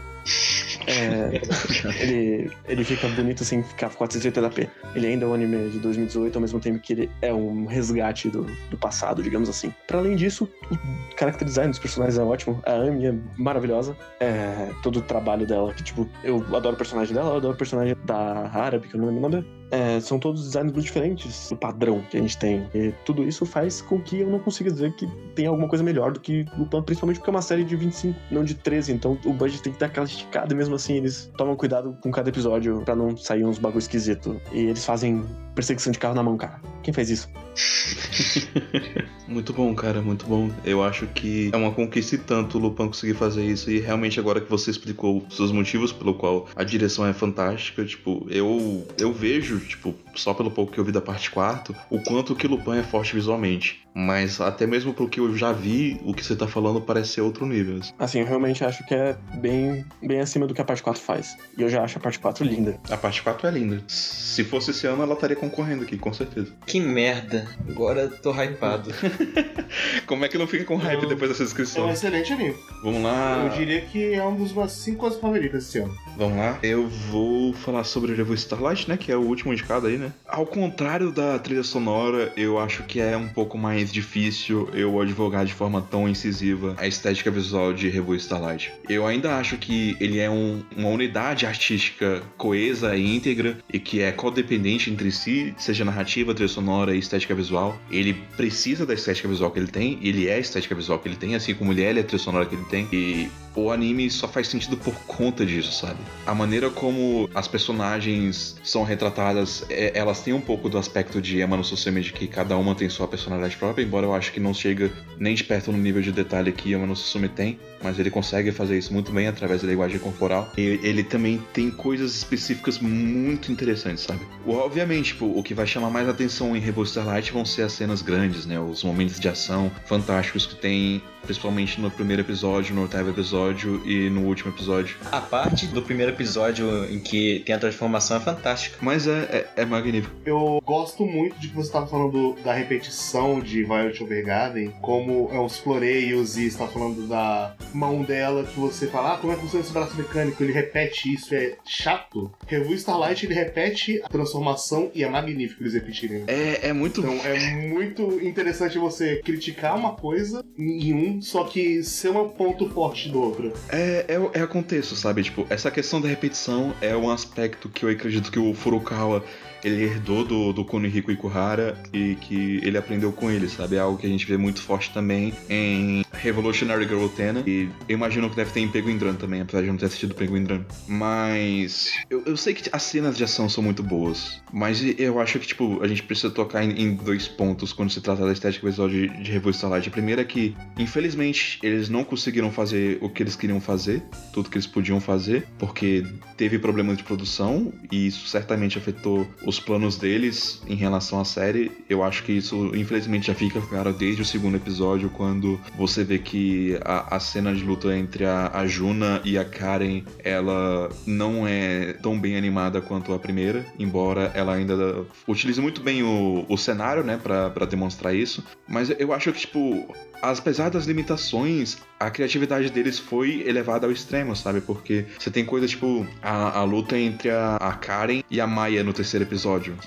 [0.86, 1.40] É,
[2.02, 4.68] ele, ele fica bonito sem ficar 480p.
[4.94, 8.28] Ele ainda é um anime de 2018, ao mesmo tempo que ele é um resgate
[8.28, 9.72] do, do passado, digamos assim.
[9.86, 12.60] Para além disso, o character design dos personagens é ótimo.
[12.64, 13.96] A Amy é maravilhosa.
[14.20, 17.58] É, todo o trabalho dela, que tipo, eu adoro o personagem dela, eu adoro o
[17.58, 19.57] personagem da Árabe, que eu não lembro o nome.
[19.70, 22.66] É, são todos designs muito diferentes do padrão que a gente tem.
[22.74, 26.12] E tudo isso faz com que eu não consiga dizer que tem alguma coisa melhor
[26.12, 29.32] do que Lupin, principalmente porque é uma série de 25, não de 13, então o
[29.32, 32.82] budget tem que dar aquela esticada e mesmo assim eles tomam cuidado com cada episódio
[32.82, 34.40] pra não sair uns bagulho esquisito.
[34.52, 35.24] E eles fazem
[35.54, 36.60] perseguição de carro na mão, cara.
[36.82, 37.28] Quem fez isso?
[39.28, 40.50] Muito bom, cara, muito bom.
[40.64, 43.70] Eu acho que é uma conquista e tanto o Lupin conseguir fazer isso.
[43.70, 47.84] E realmente, agora que você explicou os seus motivos pelo qual a direção é fantástica,
[47.84, 52.00] tipo, eu, eu vejo, tipo, só pelo pouco que eu vi da parte 4, o
[52.02, 53.82] quanto que Lupin é forte visualmente.
[53.94, 57.20] Mas até mesmo pelo que eu já vi, o que você tá falando parece ser
[57.22, 57.78] outro nível.
[57.78, 57.92] assim.
[57.98, 61.36] Assim, eu realmente acho que é bem, bem acima do que a parte 4 faz.
[61.56, 62.78] E eu já acho a parte 4 linda.
[62.90, 63.82] A parte 4 é linda.
[63.88, 66.52] Se fosse esse ano, ela estaria concorrendo aqui, com certeza.
[66.66, 67.46] Que merda.
[67.68, 68.90] Agora tô hypado.
[70.06, 71.90] Como é que não fica com hype Eu- depois dessa É um descrição?
[71.90, 72.54] excelente anime.
[72.82, 73.44] Vamos lá.
[73.44, 75.96] Eu diria que é um dos meus cinco coisas favoritas esse ano.
[76.16, 76.58] Vamos lá.
[76.62, 78.96] Eu vou falar sobre o Revue Starlight, né?
[78.96, 80.12] Que é o último indicado aí, né?
[80.26, 85.44] Ao contrário da trilha sonora, eu acho que é um pouco mais difícil eu advogar
[85.44, 88.72] de forma tão incisiva a estética visual de Revue Starlight.
[88.88, 94.00] Eu ainda acho que ele é um- uma unidade artística coesa e íntegra e que
[94.00, 97.78] é codependente entre si, seja narrativa, trilha sonora e estética visual.
[97.90, 101.16] Ele precisa da estética visual que ele tem, ele é a estética visual que ele
[101.16, 102.88] tem, assim como ele é a trilha sonora que ele tem.
[102.92, 105.98] E o anime só faz sentido por conta disso, sabe?
[106.26, 111.40] A maneira como as personagens são retratadas, é- elas têm um pouco do aspecto de
[111.40, 114.40] Emma no Susume, de que cada uma tem sua personalidade própria, embora eu acho que
[114.40, 117.98] não chega nem de perto no nível de detalhe que Emma no Susume tem, mas
[117.98, 120.52] ele consegue fazer isso muito bem através da linguagem corporal.
[120.56, 124.20] E ele também tem coisas específicas muito interessantes, sabe?
[124.46, 128.02] Obviamente, tipo, o que vai chamar mais atenção em Rebel Starlight vão ser as cenas
[128.02, 128.58] grandes, né?
[128.58, 133.47] Os momentos de ação fantásticos que tem, principalmente no primeiro episódio, no oitavo episódio
[133.84, 134.96] e no último episódio.
[135.10, 138.76] A parte do primeiro episódio em que tem a transformação é fantástica.
[138.80, 140.14] Mas é, é, é magnífico.
[140.24, 145.40] Eu gosto muito de que você estava falando da repetição de Violet Overgarden, como é
[145.40, 149.42] os floreios e está falando da mão dela, que você fala, ah, como é que
[149.42, 150.42] funciona esse braço mecânico?
[150.42, 152.30] Ele repete isso, é chato.
[152.46, 156.24] Revue Starlight, ele repete a transformação e é magnífico eles repetirem.
[156.26, 157.00] É, é muito.
[157.00, 162.68] Então é muito interessante você criticar uma coisa em um, só que ser um ponto
[162.70, 163.27] forte do
[163.68, 165.22] É, é, é contexto, sabe?
[165.22, 169.24] Tipo, essa questão da repetição é um aspecto que eu acredito que o Furukawa
[169.62, 173.76] ele herdou do, do Kunihiko Ikuhara e que ele aprendeu com ele, sabe?
[173.76, 177.94] É algo que a gente vê muito forte também em Revolutionary Girl Utena e eu
[177.94, 180.64] imagino que deve ter em Penguin Drum também, apesar de não ter assistido Penguin Drum.
[180.86, 185.38] Mas eu, eu sei que as cenas de ação são muito boas, mas eu acho
[185.38, 188.66] que, tipo, a gente precisa tocar em, em dois pontos quando se trata da estética
[188.66, 189.88] visual de, de Revue Starlight.
[189.88, 194.02] A primeira é que, infelizmente, eles não conseguiram fazer o que eles queriam fazer,
[194.32, 196.04] tudo que eles podiam fazer, porque
[196.36, 201.72] teve problemas de produção e isso certamente afetou os planos deles em relação à série.
[201.88, 206.18] Eu acho que isso, infelizmente, já fica claro desde o segundo episódio, quando você vê
[206.18, 211.48] que a, a cena de luta entre a, a Juna e a Karen, ela não
[211.48, 216.58] é tão bem animada quanto a primeira, embora ela ainda utilize muito bem o, o
[216.58, 218.44] cenário, né, pra demonstrar isso.
[218.68, 219.88] Mas eu acho que, tipo,
[220.20, 224.60] apesar das limitações, a criatividade deles foi elevada ao extremo, sabe?
[224.60, 228.84] Porque você tem coisas tipo a, a luta entre a, a Karen e a Maya
[228.84, 229.37] no terceiro episódio.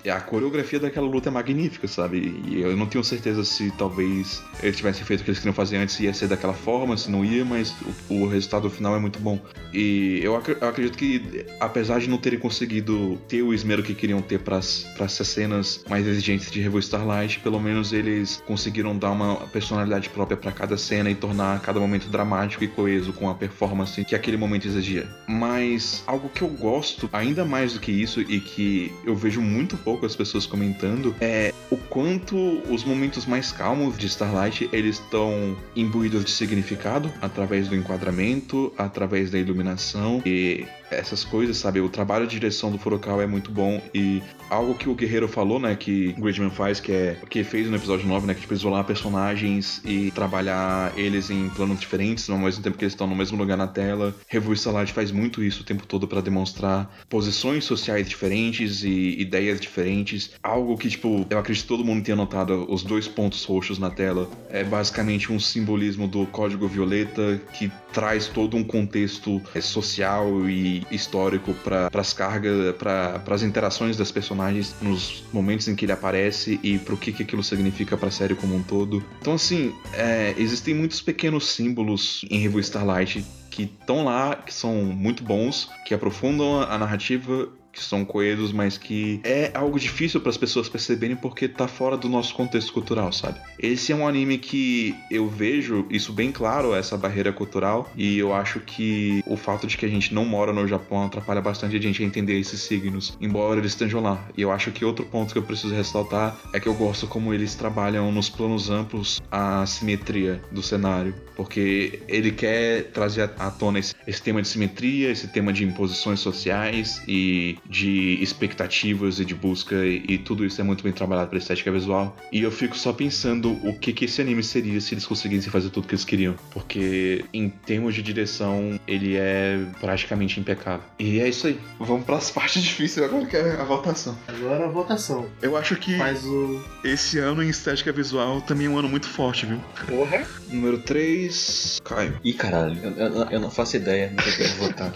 [0.06, 2.42] E a coreografia daquela luta é magnífica, sabe?
[2.48, 5.78] E eu não tenho certeza se talvez eles tivessem feito o que eles queriam fazer
[5.78, 7.74] antes ia ser daquela forma, se não ia, mas
[8.10, 9.40] o, o resultado final é muito bom.
[9.74, 13.94] E eu, acre- eu acredito que, apesar de não terem conseguido ter o esmero que
[13.94, 19.12] queriam ter para essas cenas mais exigentes de Revue Starlight, pelo menos eles conseguiram dar
[19.12, 23.36] uma personalidade própria para cada cena e tornar cada momento dramático e coeso com a
[23.36, 25.08] performance que aquele momento exigia.
[25.28, 29.78] Mas algo que eu gosto ainda mais do que isso e que eu vejo muito
[29.78, 32.36] pouco as pessoas comentando é o quanto
[32.70, 39.32] os momentos mais calmos de Starlight eles estão imbuídos de significado através do enquadramento, através
[39.32, 41.80] da iluminação e essas coisas, sabe?
[41.80, 45.60] O trabalho de direção do Furukawa é muito bom e algo que o Guerreiro falou,
[45.60, 48.54] né, que o Gridman faz, que é que fez no episódio 9, né, que tipo,
[48.54, 53.16] isolar personagens e trabalhar eles em planos diferentes, ao mesmo tempo que eles estão no
[53.16, 54.14] mesmo lugar na tela.
[54.28, 59.60] Revue Starlight faz muito isso o tempo todo para demonstrar posições sociais diferentes e ideias
[59.60, 60.32] diferentes.
[60.44, 63.90] Algo que, tipo, eu acredito que todo mundo tenha notado, os dois pontos roxos na
[63.90, 70.50] tela é basicamente um simbolismo do Código Violeta que traz todo um contexto é, social
[70.50, 75.92] e histórico para as cargas, para as interações das personagens nos momentos em que ele
[75.92, 79.04] aparece e pro que, que aquilo significa pra série como um todo.
[79.20, 84.76] Então, assim, é, existem muitos pequenos símbolos em Review Starlight que estão lá, que são
[84.76, 90.30] muito bons, que aprofundam a narrativa que são coesos, mas que é algo difícil para
[90.30, 93.40] as pessoas perceberem porque tá fora do nosso contexto cultural, sabe?
[93.60, 98.34] Esse é um anime que eu vejo isso bem claro, essa barreira cultural, e eu
[98.34, 101.82] acho que o fato de que a gente não mora no Japão atrapalha bastante a
[101.82, 104.28] gente a entender esses signos, embora eles estejam lá.
[104.38, 107.34] E eu acho que outro ponto que eu preciso ressaltar é que eu gosto como
[107.34, 113.80] eles trabalham nos planos amplos a simetria do cenário, porque ele quer trazer à tona
[113.80, 119.34] esse, esse tema de simetria, esse tema de imposições sociais e de expectativas e de
[119.34, 122.18] busca e, e tudo isso é muito bem trabalhado pela estética visual.
[122.32, 125.70] E eu fico só pensando o que que esse anime seria se eles conseguissem fazer
[125.70, 130.84] tudo que eles queriam, porque em termos de direção ele é praticamente impecável.
[131.00, 131.58] E é isso aí.
[131.80, 134.18] Vamos para as partes difíceis agora que é a votação.
[134.28, 135.26] Agora a votação.
[135.42, 136.62] Eu acho que Faz o.
[136.84, 139.60] esse ano em estética visual também é um ano muito forte, viu?
[139.88, 140.26] Porra.
[140.50, 142.20] Número 3, Caio.
[142.24, 144.92] Ih, caralho, eu, eu- eu não faço ideia do que eu quero votar.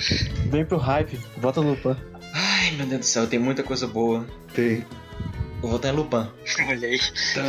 [0.50, 1.96] Vem pro hype, bota no Lupin.
[2.38, 4.26] Ai, meu Deus do céu, tem muita coisa boa.
[4.54, 4.84] Tem.
[5.62, 6.28] Vou votar em Lupin.
[7.34, 7.46] Tan.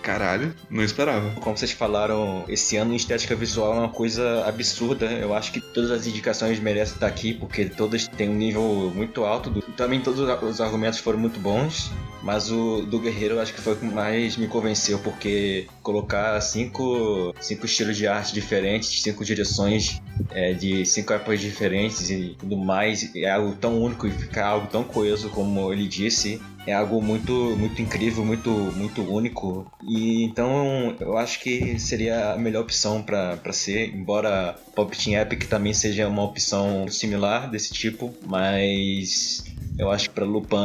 [0.00, 1.30] Caralho, não esperava.
[1.40, 5.06] Como vocês falaram, esse ano em estética visual é uma coisa absurda.
[5.06, 9.24] Eu acho que todas as indicações merecem estar aqui, porque todas têm um nível muito
[9.24, 9.50] alto.
[9.50, 11.90] do- Também todos os argumentos foram muito bons.
[12.24, 16.40] Mas o do Guerreiro eu acho que foi o que mais me convenceu, porque colocar
[16.40, 22.56] cinco, cinco estilos de arte diferentes, cinco direções é, de cinco épocas diferentes e tudo
[22.56, 27.02] mais, é algo tão único e ficar algo tão coeso como ele disse, é algo
[27.02, 29.70] muito muito incrível, muito muito único.
[29.82, 35.44] E então eu acho que seria a melhor opção pra ser, embora Pop Team Epic
[35.44, 39.44] também seja uma opção similar desse tipo, mas
[39.78, 40.56] eu acho que pra Lupin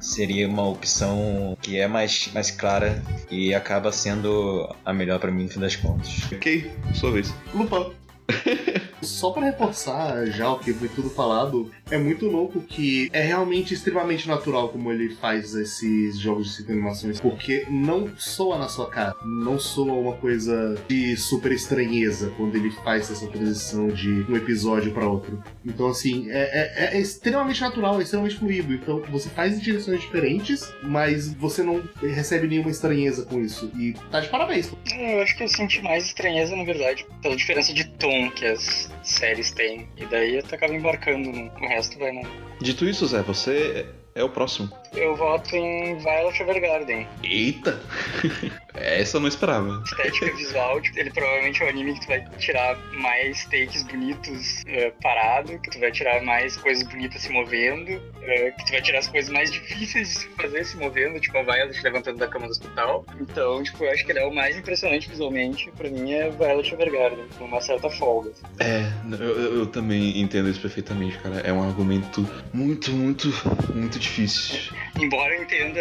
[0.00, 5.44] seria uma opção que é mais, mais clara e acaba sendo a melhor pra mim
[5.44, 6.08] no fim das contas.
[6.32, 7.34] Ok, sua vez.
[7.54, 7.92] Lupin.
[9.02, 13.74] Só pra reforçar já o que foi tudo falado, é muito louco que é realmente
[13.74, 19.14] extremamente natural como ele faz esses jogos de animações, porque não soa na sua cara,
[19.24, 24.92] não soa uma coisa de super estranheza quando ele faz essa transição de um episódio
[24.92, 25.42] pra outro.
[25.64, 28.72] Então, assim, é, é- é extremamente natural, é extremamente fluido.
[28.74, 33.70] Então, você faz em direções diferentes, mas você não recebe nenhuma estranheza com isso.
[33.78, 34.70] E tá de parabéns.
[34.98, 38.87] Eu acho que eu senti mais estranheza, na verdade, pela diferença de tom que as
[39.02, 39.88] séries têm.
[39.96, 42.22] E daí eu acaba embarcando no, resto, vai, não.
[42.60, 44.70] Dito isso, Zé, você é o próximo.
[44.96, 47.06] Eu voto em Violet Evergarden.
[47.22, 47.80] Eita!
[48.74, 49.82] Essa eu não esperava.
[49.84, 54.62] Estética visual, tipo, ele provavelmente é o anime que tu vai tirar mais takes bonitos
[54.66, 58.80] eh, parado, que tu vai tirar mais coisas bonitas se movendo, eh, que tu vai
[58.80, 62.28] tirar as coisas mais difíceis de se fazer se movendo, tipo a Violet levantando da
[62.28, 63.04] cama do hospital.
[63.20, 66.72] Então, tipo, eu acho que ele é o mais impressionante visualmente, pra mim é Violet
[66.72, 68.30] Evergarden, com uma certa folga.
[68.60, 68.82] É,
[69.20, 71.40] eu- eu também entendo isso perfeitamente, cara.
[71.40, 72.24] É um argumento
[72.54, 73.28] muito, muito,
[73.74, 74.72] muito difícil.
[74.98, 75.80] Embora eu entenda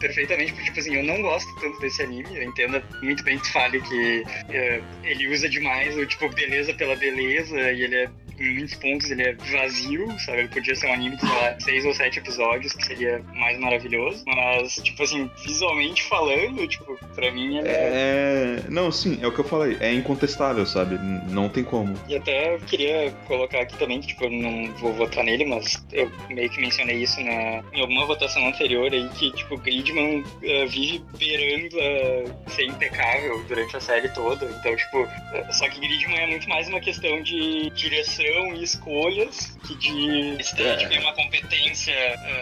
[0.00, 3.44] perfeitamente, porque, tipo assim, eu não gosto tanto desse anime, eu entendo muito bem que
[3.44, 8.10] tu fale que eh, ele usa demais o, tipo, beleza pela beleza, e ele é,
[8.40, 10.38] em muitos pontos, ele é vazio, sabe?
[10.38, 13.58] Ele podia ser um anime de, sei lá, seis ou sete episódios, que seria mais
[13.58, 17.72] maravilhoso, mas, tipo assim, visualmente falando, tipo, pra mim ele é...
[17.72, 18.62] É.
[18.68, 19.76] Não, sim, é o que eu falei.
[19.80, 20.98] É incontestável, sabe?
[21.30, 21.94] Não tem como.
[22.08, 25.84] E até eu queria colocar aqui também que, tipo, eu não vou votar nele, mas
[25.92, 30.66] eu meio que mencionei isso na, em alguma votação anterior aí, que, tipo, Gridman eh,
[30.66, 34.46] vive beirando a ser impecável durante a série toda.
[34.46, 38.24] Então, tipo, eh, só que Gridman é muito mais uma questão de direção
[38.54, 41.94] e escolhas que de estética e uma competência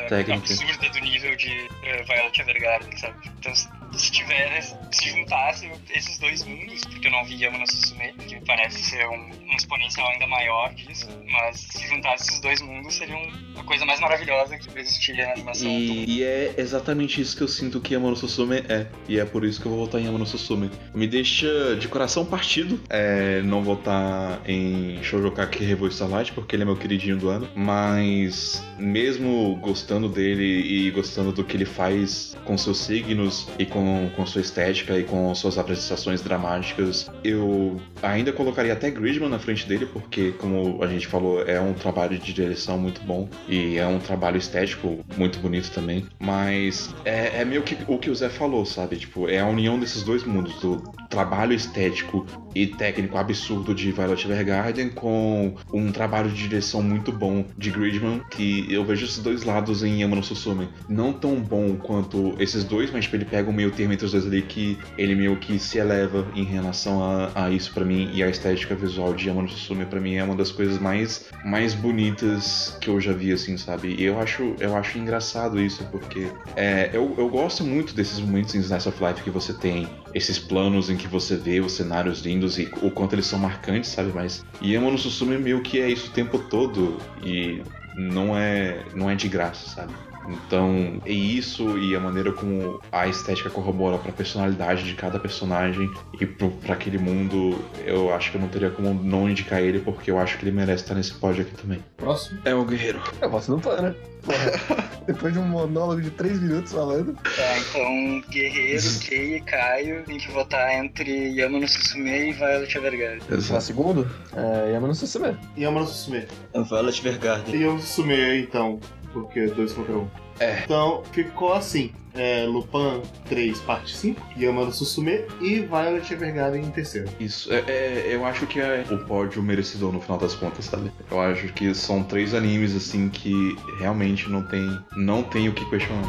[0.09, 0.35] Técnica.
[0.35, 1.51] absurda do nível de
[1.83, 3.31] eh, Violet Evergarden, sabe?
[3.39, 4.61] Então, se tiver,
[4.93, 9.07] se juntasse esses dois mundos, porque eu não vi Yama no Susume, que parece ser
[9.09, 13.63] um, um exponencial ainda maior disso, mas se juntasse esses dois mundos seria um- a
[13.63, 15.67] coisa mais maravilhosa que existiria na animação.
[15.69, 18.87] E, e é exatamente isso que eu sinto que Yamano Susume é.
[19.09, 20.71] E é por isso que eu vou votar em Yamano Susume.
[20.95, 26.57] Me deixa de coração partido é, não votar em Shoujo Kake rever o Starlight, porque
[26.57, 27.49] ele é meu queridinho do ano.
[27.55, 34.11] Mas, mesmo gostando dele e gostando do que ele faz com seus signos e com,
[34.17, 39.67] com sua estética e com suas apresentações dramáticas, eu ainda colocaria até Gridman na frente
[39.67, 43.87] dele, porque, como a gente falou, é um trabalho de direção muito bom e é
[43.87, 46.07] um trabalho estético muito bonito também.
[46.19, 48.97] Mas é, é meio que o que o Zé falou, sabe?
[48.97, 54.25] Tipo, é a união desses dois mundos, do trabalho estético e técnico absurdo de Violet
[54.25, 59.45] Evergarden com um trabalho de direção muito bom de Gridman, que eu vejo esses dois
[59.45, 60.69] lados em Yama no Susume.
[60.89, 64.13] Não tão bom quanto esses dois, mas tipo, ele pega um meio termo entre os
[64.13, 68.11] dois ali que ele meio que se eleva em relação a, a isso pra mim
[68.13, 71.27] e a estética visual de Yama no Susume pra mim é uma das coisas mais,
[71.45, 73.95] mais bonitas que eu já vi, assim, sabe?
[73.99, 78.55] E eu acho, eu acho engraçado isso, porque é, eu, eu gosto muito desses momentos
[78.55, 82.21] em Slice of Life que você tem esses planos em que você vê os cenários
[82.21, 84.13] lindos e o quanto eles são marcantes, sabe?
[84.15, 87.63] Mas Yama no Susume meio que é isso o tempo todo e
[87.97, 89.93] não é, não é de graça, sabe?
[90.29, 95.91] Então, é isso e a maneira como a estética corrobora pra personalidade de cada personagem
[96.21, 99.81] e pro, pra aquele mundo, eu acho que eu não teria como não indicar ele,
[99.81, 101.83] porque eu acho que ele merece estar nesse pódio aqui também.
[101.97, 102.41] Próximo.
[102.45, 103.01] É o Guerreiro.
[103.21, 103.95] Eu voto no Pan, né?
[105.07, 107.15] Depois de um monólogo de 3 minutos falando.
[107.15, 112.77] Tá, então Guerreiro, Kei e Caio tem que votar entre Yama no Susume e Violet
[112.77, 113.21] Evergarden.
[113.21, 115.37] Pra segundo, é Yama no Susume.
[115.57, 116.27] Yama no Susume.
[116.53, 117.55] Violet Evergarden.
[117.55, 118.81] E Yama no Susume, então,
[119.17, 120.07] porque dois contra um.
[120.39, 120.63] É.
[120.65, 121.93] Então, ficou assim.
[122.15, 127.11] É, Lupin 3, parte 5, Yama no Susume e Violet Evergarden em terceiro.
[127.21, 130.91] Isso, é, é- eu acho que é o pódio merecedor no final das contas, sabe?
[131.11, 134.67] Eu acho que são três animes assim que realmente não tem,
[134.97, 136.09] não tem o que questionar.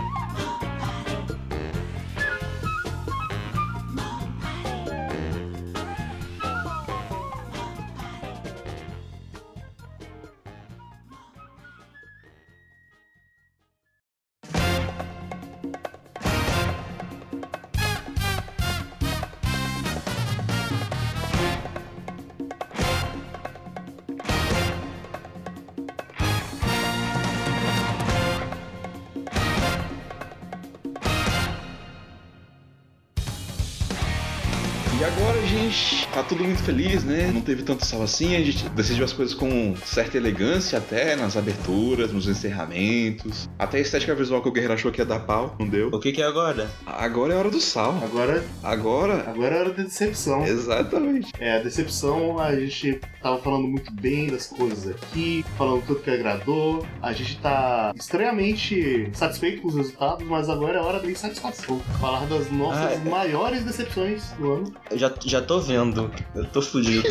[36.28, 37.32] Tudo muito feliz, né?
[37.34, 41.38] Não teve tanto sal assim, a gente decidiu as coisas com certa elegância até nas
[41.38, 43.50] aberturas, nos encerramentos.
[43.58, 45.88] Até a estética visual que o Guerreiro achou que ia dar pau, não deu.
[45.90, 46.70] O que que é agora?
[46.86, 48.00] Agora é hora do sal.
[48.04, 49.24] Agora, Agora.
[49.28, 50.46] agora é hora da decepção.
[50.46, 51.32] Exatamente.
[51.40, 56.10] É, a decepção, a gente tava falando muito bem das coisas aqui, falando tudo que
[56.12, 56.86] agradou.
[57.02, 61.80] A gente tá estranhamente satisfeito com os resultados, mas agora é hora da insatisfação.
[62.00, 63.10] Falar das nossas Ah, é.
[63.10, 64.74] maiores decepções do ano.
[64.92, 66.12] Eu já, já tô vendo.
[66.36, 67.08] Eu tô fudido.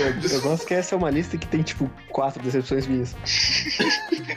[0.00, 3.14] Eu, eu gosto que essa é uma lista que tem, tipo, quatro decepções minhas.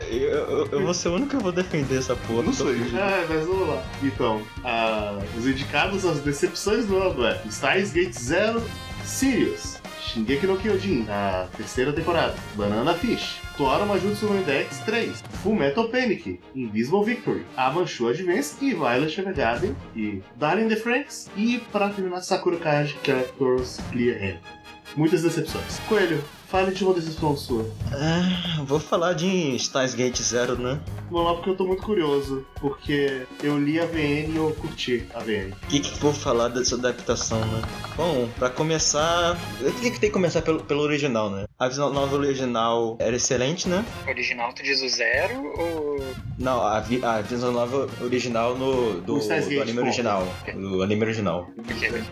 [0.10, 2.44] eu, eu, eu vou ser o único que vou defender essa porra.
[2.44, 2.76] Não sei.
[2.76, 2.98] fudido.
[2.98, 3.84] É, mas vamos lá.
[4.04, 8.64] Então, ah, os indicados às decepções do ano é Stars Gate Zero,
[9.04, 9.77] Sirius,
[10.18, 15.14] Shingeki no Kyojin, a terceira temporada, Banana Fish, Toara Majutsu no Index 3,
[15.44, 21.30] Full Metal Panic, Invisible Victory, Amanchu Advance e Violet Evergarden e Darling the Franks.
[21.38, 24.40] E para terminar Sakura Card Characters Clear Hand.
[24.96, 25.80] Muitas decepções.
[25.88, 27.66] Coelho, fale de uma decepção sua.
[27.92, 30.80] Ah, vou falar de Stars Gate Zero, né?
[31.10, 35.06] Vamos lá porque eu tô muito curioso, porque eu li a VN e eu curti
[35.14, 35.52] a VN.
[35.64, 37.62] O que, que vou falar dessa adaptação, né?
[37.96, 41.46] Bom, pra começar, eu tenho que ter que começar pelo, pelo original, né?
[41.58, 43.84] A visão nova original era excelente, né?
[44.08, 45.98] Original tu diz o zero ou.
[46.38, 50.28] Não, a, vi- a visão nova original no, do, Steins do Gate, anime original.
[50.54, 51.50] Do anime original.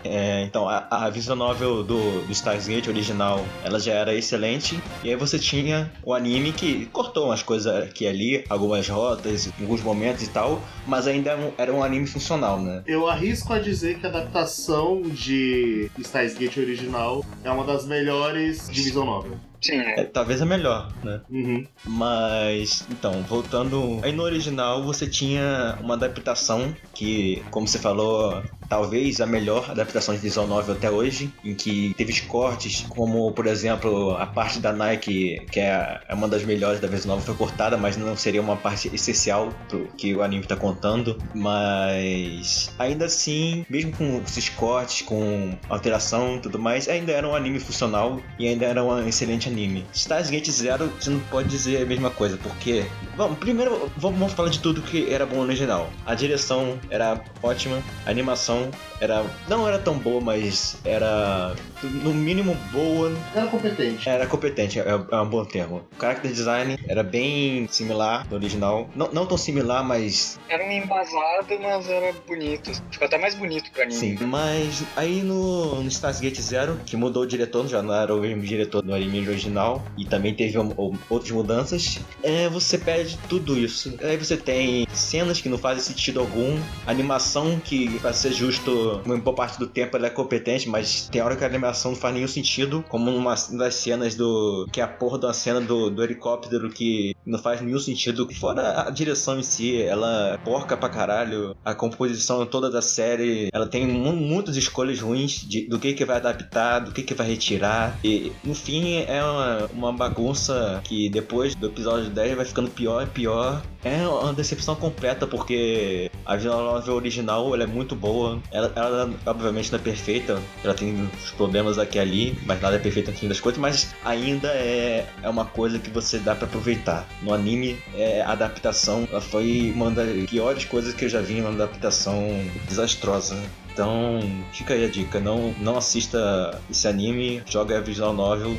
[0.04, 4.82] É, então, a, a visual novel do, do Stars Gate original, ela já era excelente.
[5.04, 9.50] E aí você tinha o anime que cortou umas coisas aqui e ali, algumas rotas,
[9.60, 12.82] alguns momentos e tal, mas ainda era um, era um anime funcional, né?
[12.86, 18.68] Eu arrisco a dizer que a adaptação de Steins Gate original é uma das melhores
[18.68, 19.28] de Visão Nova.
[19.66, 19.94] Sim, né?
[19.98, 21.20] É, talvez a melhor, né?
[21.28, 21.66] Uhum.
[21.86, 24.00] Mas, então, voltando.
[24.02, 30.14] Aí no original você tinha uma adaptação que, como você falou, talvez a melhor adaptação
[30.14, 34.72] de visual novel até hoje, em que teve cortes, como por exemplo a parte da
[34.72, 38.40] Nike, que é é uma das melhores da visual novel, foi cortada, mas não seria
[38.40, 41.18] uma parte essencial pro que o anime tá contando.
[41.34, 47.34] Mas ainda assim, mesmo com esses cortes, com alteração e tudo mais, ainda era um
[47.34, 49.86] anime funcional e ainda era um excelente anime.
[49.92, 54.50] Stars Gate Zero, você não pode dizer a mesma coisa, porque Vamos, primeiro vamos falar
[54.50, 55.88] de tudo que era bom no original.
[56.04, 58.70] A direção era ótima, a animação
[59.00, 64.08] era não era tão boa, mas era no mínimo boa, Era competente.
[64.08, 65.82] era competente, é, é um bom termo.
[65.96, 70.70] O character design era bem similar do original, não, não tão similar, mas Era um
[70.72, 72.70] embasado, mas era bonito.
[72.90, 73.92] Ficou até mais bonito pra mim.
[73.92, 74.16] sim.
[74.26, 78.20] Mas aí no, no Stars Gate Zero, que mudou o diretor, já não era o
[78.20, 83.18] mesmo diretor do anime original, e também teve um- um- outras mudanças, é, você perde
[83.28, 83.96] tudo isso.
[84.02, 89.16] Aí você tem cenas que não fazem sentido algum, animação que, pra ser justo, uma
[89.18, 92.14] boa parte do tempo ela é competente, mas tem hora que a animação não faz
[92.14, 94.66] nenhum sentido, como numa das cenas do.
[94.72, 98.28] que é a porra da cena do, do helicóptero que não faz nenhum sentido.
[98.34, 103.48] Fora a direção em si, ela é porca pra caralho, a composição toda da série,
[103.52, 107.14] ela tem mu- muitas escolhas ruins de- do que que vai adaptar, do que que
[107.14, 112.44] vai retirar, e no fim é uma, uma bagunça que depois do episódio 10 vai
[112.44, 113.62] ficando pior e pior.
[113.86, 118.42] É uma decepção completa, porque a visual novel original ela é muito boa.
[118.50, 122.74] Ela, ela, obviamente não é perfeita, ela tem os problemas aqui e ali, mas nada
[122.74, 126.34] é perfeito no fim das contas, mas ainda é, é uma coisa que você dá
[126.34, 127.06] pra aproveitar.
[127.22, 131.40] No anime, é, a adaptação ela foi uma das piores coisas que eu já vi,
[131.40, 132.28] uma adaptação
[132.68, 133.40] desastrosa.
[133.72, 134.18] Então,
[134.52, 138.56] fica aí a dica, não, não assista esse anime, joga a visual novel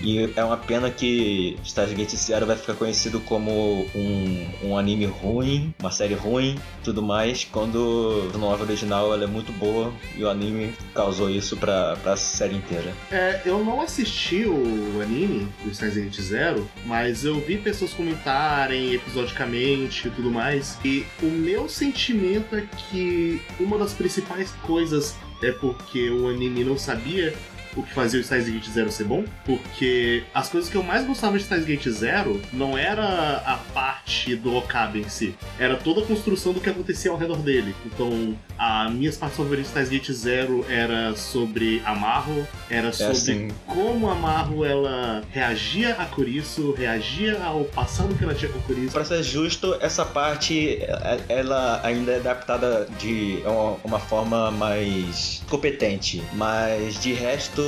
[0.00, 5.74] e é uma pena que Stargate Zero vai ficar conhecido como um, um anime ruim,
[5.78, 10.28] uma série ruim, tudo mais, quando a nova original ela é muito boa e o
[10.28, 12.92] anime causou isso pra, pra série inteira.
[13.10, 18.94] É, eu não assisti o anime do Steins Gate Zero, mas eu vi pessoas comentarem
[18.94, 20.78] episodicamente e tudo mais.
[20.84, 26.76] E o meu sentimento é que uma das principais coisas é porque o anime não
[26.76, 27.34] sabia
[27.78, 31.06] o que fazia o Steins Gate Zero ser bom, porque as coisas que eu mais
[31.06, 36.00] gostava de Steins Gate Zero não era a parte do Okabe em si, era toda
[36.00, 37.74] a construção do que acontecia ao redor dele.
[37.86, 43.48] Então, as minhas partes favoritas de Steins Gate Zero era sobre Amarro, era sobre assim.
[43.66, 48.92] como a Marro ela reagia a Kurisu, reagia ao passado que ela tinha com Kurisu.
[48.92, 55.42] Pra ser justo, essa parte é- ela ainda é adaptada de uma, uma forma mais
[55.48, 57.67] competente, mas de resto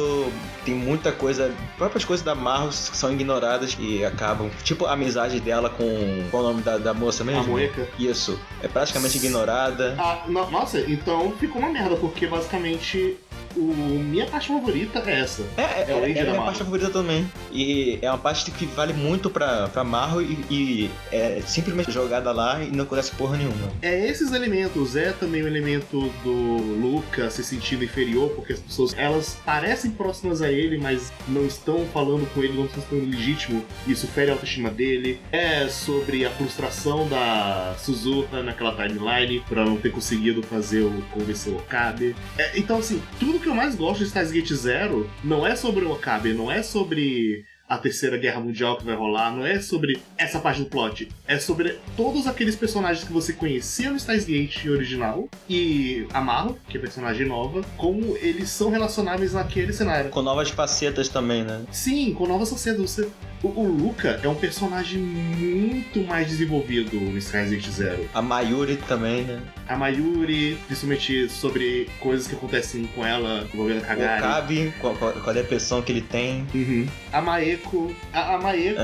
[0.64, 5.40] tem muita coisa, próprias coisas da Marros que são ignoradas e acabam, tipo a amizade
[5.40, 5.84] dela com
[6.30, 7.40] qual é o nome da, da moça mesmo?
[7.42, 7.88] A Moeka.
[7.98, 9.96] Isso, é praticamente ignorada.
[9.98, 13.16] Ah, no- nossa, então ficou uma merda, porque basicamente
[13.56, 15.42] o minha parte favorita é essa.
[15.56, 16.44] É, é, É o é, a minha Amarro.
[16.44, 17.30] parte favorita também.
[17.52, 22.32] E é uma parte que vale muito pra, pra Marro e, e é simplesmente jogada
[22.32, 23.72] lá e não acontece porra nenhuma.
[23.82, 26.32] É esses elementos, é também o elemento do
[26.80, 31.84] Luca se sentindo inferior, porque as pessoas elas parecem próximas a ele, mas não estão
[31.92, 33.64] falando com ele, não estão sendo legítimo.
[33.86, 35.20] Isso fere a autoestima dele.
[35.32, 40.90] É sobre a frustração da Suzuka naquela timeline por ela não ter conseguido fazer o
[41.10, 42.14] convencer o Okabe.
[42.38, 45.84] É, então, assim, tudo que eu mais gosto de Stars Gate Zero não é sobre
[45.84, 50.02] o Okabe, não é sobre a terceira guerra mundial que vai rolar, não é sobre
[50.18, 54.66] essa parte do plot, é sobre todos aqueles personagens que você conhecia no Steins Gate
[54.66, 60.10] original e Amarro, que é personagem nova, como eles são relacionáveis naquele cenário.
[60.10, 61.62] Com novas facetas também, né?
[61.70, 62.90] Sim, com novas sociedades.
[62.90, 63.08] Você...
[63.42, 68.08] O, o Luca é um personagem muito mais desenvolvido no Gate Zero.
[68.12, 69.40] A Mayuri também, né?
[69.66, 74.22] A Mayuri, principalmente sobre coisas que acontecem com ela envolvendo a O Kagari.
[74.22, 76.46] Kabi, qual, qual, qual é a depressão que ele tem.
[76.54, 76.86] Uhum.
[77.12, 77.94] A Maeko.
[78.12, 78.78] A, a Maeko,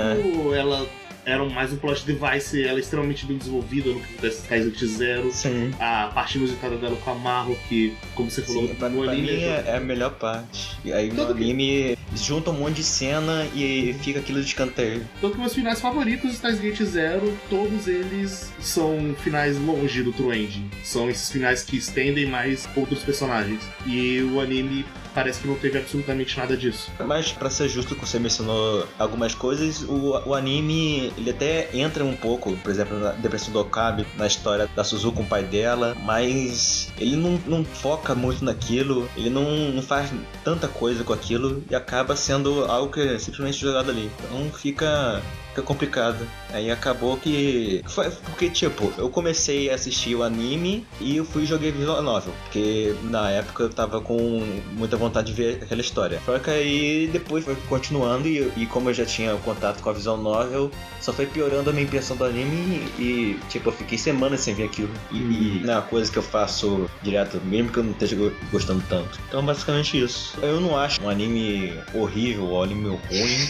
[0.55, 0.59] É.
[0.59, 0.87] ela
[1.27, 5.31] era mais um plot device, ela é extremamente bem desenvolvida no que em Skyzoot Zero.
[5.33, 5.73] Sim.
[5.81, 9.11] A parte inusitada dela com a Marro, que, como você falou, Sim, pra, no pra
[9.11, 9.33] anime.
[9.33, 10.79] mim é- é, a melhor parte.
[10.85, 14.47] E aí no Tudo que- anime junta um monte de cena e fica aquilo de
[14.47, 15.05] escanteio.
[15.21, 20.13] Tanto que meus finais favoritos de Steins Gate Zero, todos eles são finais longe do
[20.13, 20.71] True Ending.
[20.85, 23.61] São esses finais que estendem mais outros personagens.
[23.85, 24.85] E o anime
[25.17, 26.93] parece que não teve absolutamente nada disso.
[27.07, 32.05] Mas pra ser justo, que você mencionou algumas coisas, o, o anime ele até entra
[32.05, 35.43] um pouco, por exemplo, na depressão do Okabe, na história da Suzuka com o pai
[35.43, 40.13] dela, mas ele não, não foca muito naquilo, ele não, não faz
[40.45, 44.11] tanta coisa com aquilo e acaba sendo algo que é simplesmente jogado ali.
[44.25, 45.23] Então fica.
[45.49, 46.29] Fica complicado.
[46.57, 47.83] Aí acabou que.
[47.87, 52.01] Foi porque, tipo, eu comecei a assistir o anime e eu fui e joguei visual
[52.01, 52.33] novel.
[52.45, 54.41] Porque na época eu tava com
[54.73, 56.19] muita vontade de ver aquela história.
[56.25, 59.93] Só que aí depois foi continuando e, e como eu já tinha contato com a
[59.93, 60.71] visual novel,
[61.01, 64.65] só foi piorando a minha impressão do anime e, tipo, eu fiquei semanas sem ver
[64.65, 64.91] aquilo.
[65.13, 68.17] E, e não é uma coisa que eu faço direto, mesmo que eu não esteja
[68.17, 69.21] go- gostando tanto.
[69.29, 70.39] Então, basicamente isso.
[70.41, 73.49] Eu não acho um anime horrível ou um anime ruim.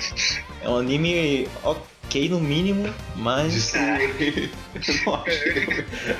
[0.62, 3.72] É um anime ok, ok no mínimo, mas.
[3.74, 4.50] Ok.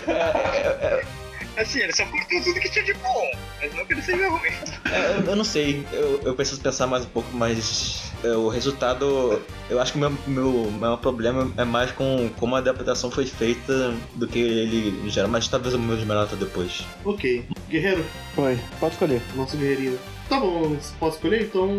[1.57, 3.31] Assim, ele só cortou tudo que tinha de bom,
[3.63, 4.51] mas não que ele seja ruim.
[4.93, 8.49] É, eu- eu não sei, eu, eu preciso pensar mais um pouco, mas é, o
[8.49, 9.41] resultado.
[9.71, 13.25] Eu acho que o meu, meu maior problema é mais com como a adaptação foi
[13.25, 16.85] feita do que ele gera, mas talvez o meu melhor tá depois.
[17.07, 17.47] Ok.
[17.71, 18.05] Guerreiro,
[18.37, 19.23] Oi, pode escolher.
[19.35, 19.99] nosso guerreirinho.
[20.29, 21.41] Tá bom, pode escolher?
[21.45, 21.71] Então,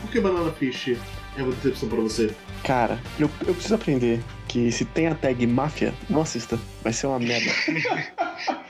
[0.00, 0.96] por que Banana Fish
[1.36, 2.30] é uma decepção pra você?
[2.66, 6.58] Cara, eu, eu preciso aprender que se tem a tag máfia, não assista.
[6.82, 7.48] Vai ser uma merda.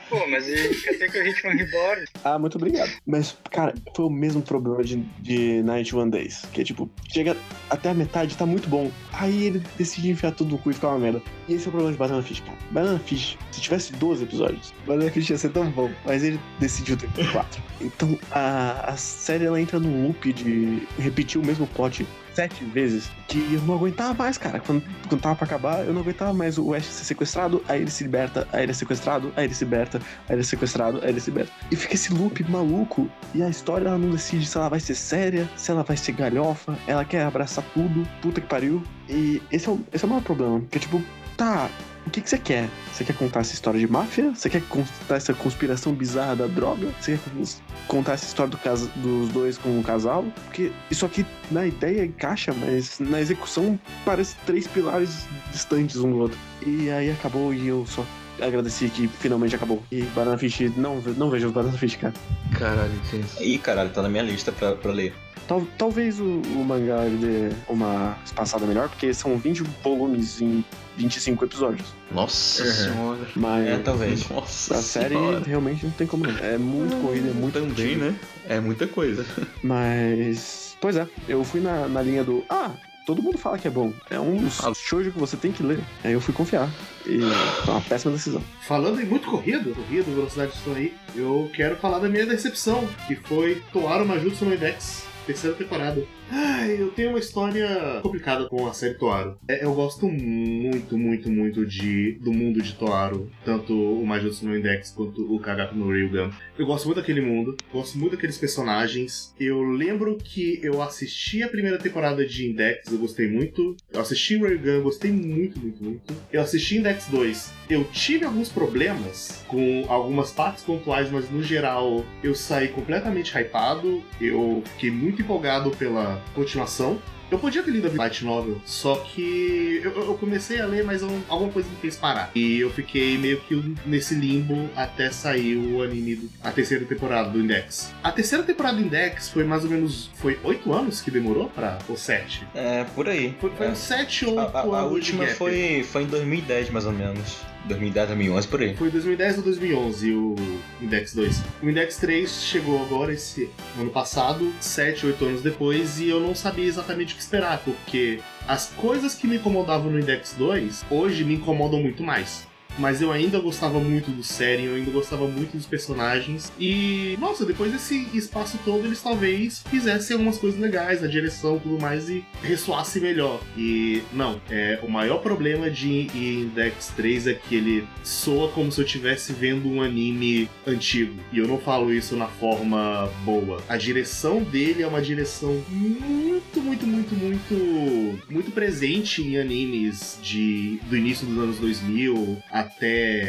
[0.07, 2.05] Pô, mas quer ter que o Hitman Reborn.
[2.23, 2.91] Ah, muito obrigado.
[3.07, 6.43] Mas, cara, foi o mesmo problema de, de Night One Days.
[6.53, 7.35] Que é tipo, chega
[7.71, 8.91] até a metade, tá muito bom.
[9.11, 11.21] Aí ele decide enfiar tudo no cu e ficar uma merda.
[11.47, 12.57] E esse é o problema de Banana Fish, cara.
[12.69, 15.89] Banana Fish, se tivesse 12 episódios, Banana Fish ia ser tão bom.
[16.05, 17.63] Mas ele decidiu ter 4.
[17.81, 22.05] Então a, a série ela entra num loop de repetir o mesmo plot
[22.37, 24.59] sete vezes que eu não aguentava mais, cara.
[24.59, 27.89] Quando, quando tava pra acabar, eu não aguentava mais o Ash ser sequestrado, aí ele
[27.89, 29.97] se liberta, aí ele é sequestrado, aí ele se liberta,
[30.29, 31.51] aí ele é sequestrado, aí ele se liberta.
[31.71, 33.09] E fica esse loop maluco.
[33.33, 36.11] E a história ela não decide se ela vai ser séria, se ela vai ser
[36.11, 38.83] galhofa, ela quer abraçar tudo, puta que pariu.
[39.09, 40.61] E esse é o, esse é o maior problema.
[40.69, 41.01] Que é tipo,
[41.35, 41.71] tá,
[42.07, 42.69] o que, que você quer?
[42.91, 44.33] Você quer contar essa história de máfia?
[44.33, 46.87] Você quer contar essa conspiração bizarra da droga?
[46.99, 47.45] Você quer
[47.87, 50.25] contar essa história do casa, dos dois com o casal?
[50.45, 56.17] Porque isso aqui na ideia encaixa, mas na execução parece três pilares distantes um do
[56.19, 56.39] outro.
[56.65, 58.05] E aí acabou e eu só
[58.41, 59.83] agradeci que finalmente acabou.
[59.91, 62.13] E Banana Fish, não, não vejo Banana Fish, cara.
[62.57, 63.43] Caralho, intenso.
[63.43, 65.13] Ih, caralho, tá na minha lista pra, pra ler.
[65.45, 70.63] Tal, talvez o, o mangá ele dê uma espaçada melhor, porque são 20 volumes em
[70.97, 71.87] 25 episódios.
[72.11, 72.71] Nossa Uhum.
[72.71, 73.27] senhora.
[73.35, 74.27] Mas É, talvez.
[74.29, 75.41] Nossa a série senhora.
[75.45, 76.37] realmente não tem como não.
[76.39, 78.15] É muito corrida, é muito Também, né?
[78.49, 79.25] É muita coisa.
[79.63, 80.75] Mas.
[80.81, 82.43] Pois é, eu fui na, na linha do.
[82.49, 82.71] Ah,
[83.05, 83.91] todo mundo fala que é bom.
[84.09, 84.73] É um dos Ah.
[84.73, 85.79] shoujo que você tem que ler.
[86.03, 86.69] Aí eu fui confiar.
[87.05, 87.19] E
[87.63, 88.43] foi uma péssima decisão.
[88.67, 92.87] Falando em muito corrido, corrido, velocidade de som aí, eu quero falar da minha decepção,
[93.07, 96.03] que foi Toaru Majutsu no Index, terceira temporada.
[96.29, 99.37] Ai, eu tenho uma história complicada com a série Toaru.
[99.47, 104.57] É, eu gosto muito, muito, muito de, do mundo de Toaru, tanto o Majutsu no
[104.57, 106.29] Index quanto o Kagaku no Ryugan.
[106.57, 109.33] Eu gosto muito daquele mundo, gosto muito daqueles personagens.
[109.39, 113.75] Eu lembro que eu assisti a primeira temporada de Index, eu gostei muito.
[113.91, 116.13] Eu assisti Ryugan, gostei muito, muito, muito.
[116.31, 117.53] Eu assisti Index 2.
[117.69, 124.03] Eu tive alguns problemas com algumas partes pontuais, mas no geral eu saí completamente hypado.
[124.19, 126.99] Eu fiquei muito empolgado pela continuação.
[127.29, 131.01] Eu podia ter lido a Light Novel, só que eu, eu comecei a ler, mas
[131.01, 132.31] eu- alguma coisa me fez parar.
[132.33, 137.29] E eu fiquei meio que nesse limbo até sair o anime, do, a terceira temporada
[137.29, 137.91] do Index.
[138.01, 140.09] A terceira temporada do Index foi mais ou menos.
[140.15, 141.77] Foi oito anos que demorou pra.
[141.89, 142.47] Ou sete?
[142.55, 143.35] É, por aí.
[143.41, 143.69] Foi, foi É.
[143.71, 144.87] uns sete ou A, oito a- a anos.
[144.89, 147.39] de última foi, foi em 2010, mais ou menos.
[147.67, 148.75] 2010, 2011, por aí.
[148.75, 150.35] Foi 2010 ou 2011 o
[150.81, 151.43] Index 2.
[151.61, 153.49] O Index 3 chegou agora esse
[153.79, 158.19] ano passado, 7, 8 anos depois, e eu não sabia exatamente o que esperar, porque
[158.47, 162.46] as coisas que me incomodavam no Index 2 hoje me incomodam muito mais.
[162.77, 166.51] Mas eu ainda gostava muito do série, eu ainda gostava muito dos personagens.
[166.59, 171.81] E, nossa, depois desse espaço todo, eles talvez fizessem algumas coisas legais, a direção tudo
[171.81, 173.41] mais, e ressoasse melhor.
[173.57, 178.79] E, não, é, o maior problema de Index 3 é que ele soa como se
[178.79, 181.15] eu estivesse vendo um anime antigo.
[181.31, 183.61] E eu não falo isso na forma boa.
[183.67, 190.79] A direção dele é uma direção muito, muito, muito, muito, muito presente em animes de,
[190.89, 192.66] do início dos anos 2000 até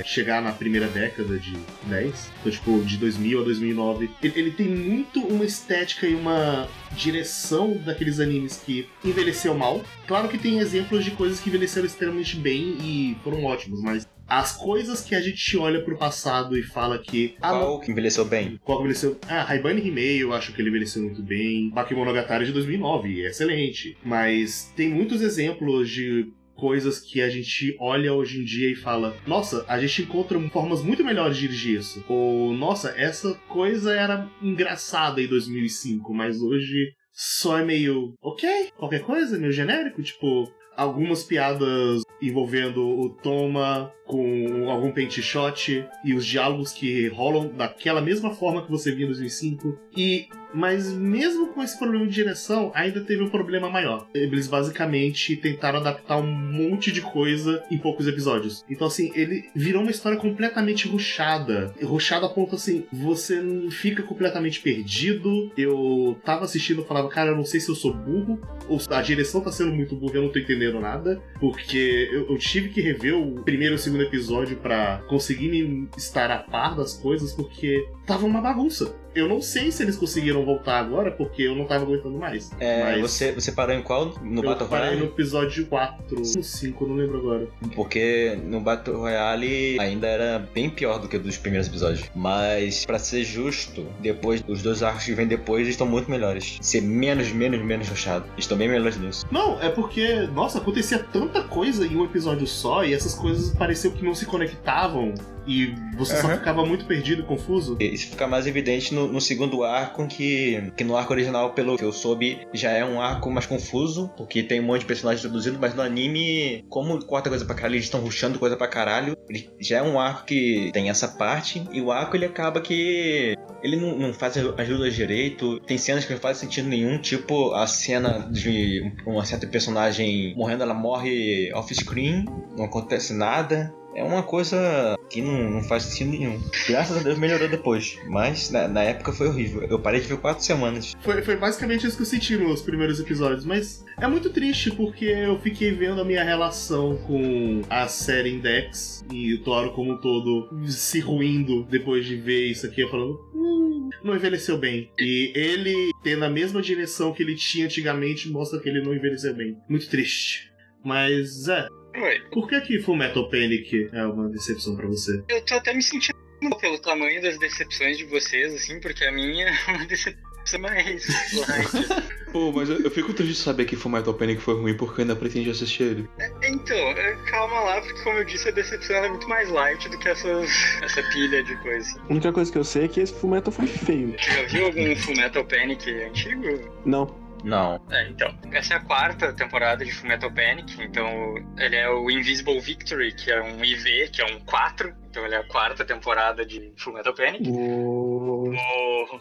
[0.05, 1.53] chegar na primeira década de
[1.87, 2.31] 10.
[2.41, 4.11] Então, tipo, de 2000 a 2009.
[4.23, 9.83] Ele, ele tem muito uma estética e uma direção daqueles animes que envelheceu mal.
[10.07, 14.55] Claro que tem exemplos de coisas que envelheceram extremamente bem e foram ótimos, mas as
[14.55, 17.35] coisas que a gente olha pro passado e fala que.
[17.41, 18.61] Ah, Qual que envelheceu bem?
[18.63, 19.19] qual que envelheceu?
[19.27, 21.71] Ah, Raibane Himei, eu acho que ele envelheceu muito bem.
[21.71, 23.97] Bakemonogatari de 2009, é excelente.
[24.05, 26.29] Mas tem muitos exemplos de
[26.59, 30.83] coisas que a gente olha hoje em dia e fala: Nossa, a gente encontra formas
[30.83, 32.05] muito melhores de dirigir isso.
[32.09, 38.15] Ou, nossa, essa coisa era engraçada em 2005, mas hoje só é meio.
[38.21, 40.03] Ok, qualquer coisa, meio genérico.
[40.03, 47.49] Tipo, algumas piadas envolvendo o Toma com algum paint shot e os diálogos que rolam
[47.49, 49.79] daquela mesma forma que você via em 2005.
[49.97, 54.09] E Mas mesmo com esse problema de direção, ainda teve um problema maior.
[54.15, 58.65] Eles basicamente tentaram adaptar um monte de coisa em poucos episódios.
[58.69, 61.75] Então, assim, ele virou uma história completamente ruchada.
[61.83, 65.53] Ruchada a ponto assim, você fica completamente perdido.
[65.57, 69.03] Eu tava assistindo e falava, cara, eu não sei se eu sou burro, ou a
[69.03, 71.21] direção tá sendo muito burra, eu não tô entendendo nada.
[71.39, 75.89] Porque eu, eu tive que rever o primeiro e o segundo episódio pra conseguir me
[75.97, 78.95] estar a par das coisas, porque tava uma bagunça.
[79.19, 82.51] Eu não sei se eles conseguiram voltar agora, porque eu não tava aguentando mais.
[82.61, 84.15] É, Mas você, você parou em qual?
[84.23, 85.07] No eu Battle parei Royale?
[85.07, 87.49] no episódio 4, 5, não lembro agora.
[87.75, 92.09] Porque no Battle Royale ainda era bem pior do que o dos primeiros episódios.
[92.15, 96.59] Mas, pra ser justo, depois os dois arcos que vêm depois estão muito melhores.
[96.61, 98.25] Ser menos, menos, menos rushado.
[98.37, 99.27] Estão bem melhores nisso.
[99.31, 103.93] Não, é porque, nossa, acontecia tanta coisa em um episódio só e essas coisas pareciam
[103.93, 105.15] que não se conectavam
[105.49, 106.37] e você só Aham.
[106.37, 107.79] ficava muito perdido, confuso.
[107.81, 111.85] Isso fica mais evidente no, no segundo arco, que, que no arco original, pelo que
[111.85, 115.59] eu soube, já é um arco mais confuso, porque tem um monte de personagens introduzido,
[115.59, 119.49] mas no anime, como corta coisa pra caralho, eles estão rushando coisa pra caralho, ele
[119.59, 123.77] já é um arco que tem essa parte, e o arco ele acaba que ele
[123.77, 127.67] não, não faz as lutas direito, tem cenas que não fazem sentido nenhum, tipo a
[127.67, 132.25] cena de uma certa personagem morrendo, ela morre off-screen,
[132.57, 133.75] não acontece nada.
[133.95, 136.41] É uma coisa que não, não faz sentido nenhum.
[136.69, 139.63] Graças a Deus melhorou depois, mas na, na época foi horrível.
[139.63, 140.95] Eu parei de ver quatro semanas.
[141.01, 145.07] Foi, foi basicamente isso que eu senti nos primeiros episódios, mas é muito triste porque
[145.07, 149.97] eu fiquei vendo a minha relação com a série Index e o Toro como um
[149.97, 154.91] todo se ruindo depois de ver isso aqui, eu falando, hum, não envelheceu bem.
[154.99, 159.35] E ele tendo a mesma direção que ele tinha antigamente mostra que ele não envelheceu
[159.35, 159.57] bem.
[159.69, 160.53] Muito triste.
[160.85, 161.67] Mas é,
[161.97, 162.21] Oi.
[162.31, 165.23] por que que Full Metal Panic é uma decepção pra você?
[165.29, 166.17] Eu tô até me sentindo
[166.61, 170.29] pelo tamanho das decepções de vocês, assim, porque a minha é uma decepção
[170.61, 171.07] mais
[171.37, 171.89] light.
[172.33, 175.03] Pô, mas eu, eu fico triste de saber que Fullmetal Panic foi ruim porque eu
[175.03, 176.09] ainda pretendi assistir ele.
[176.43, 179.99] Então, é, calma lá, porque como eu disse, a decepção é muito mais light do
[179.99, 180.49] que essas,
[180.83, 182.01] essa pilha de coisa.
[182.01, 184.13] A única coisa que eu sei é que esse Fullmetal foi feio.
[184.17, 186.81] Tu já viu algum Fullmetal Panic antigo?
[186.87, 187.28] Não.
[187.45, 187.81] Não.
[187.91, 188.37] É, então.
[188.53, 193.31] Essa é a quarta temporada de Fullmetal Panic, então ele é o Invisible Victory, que
[193.31, 197.15] é um IV, que é um 4, então ele é a quarta temporada de Fullmetal
[197.15, 197.49] Panic.
[197.49, 198.53] O...
[198.53, 199.19] Oh,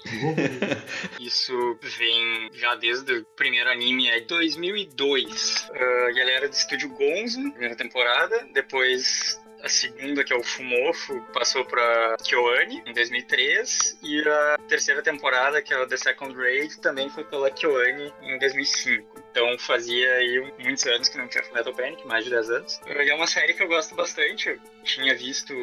[1.19, 1.53] Isso
[1.97, 5.69] vem já desde o primeiro anime, é 2002.
[5.73, 8.47] Ah, e ele era do estúdio Gonzo, primeira temporada.
[8.53, 13.97] Depois a segunda, que é o Fumofo, passou pra KyoAni em 2003.
[14.03, 18.39] E a terceira temporada, que é o The Second Raid, também foi pela KyoAni em
[18.39, 19.23] 2005.
[19.31, 22.81] Então fazia aí muitos anos que não tinha Fullmetal Panic, mais de 10 anos.
[22.87, 24.49] E é uma série que eu gosto bastante.
[24.49, 25.53] Eu tinha visto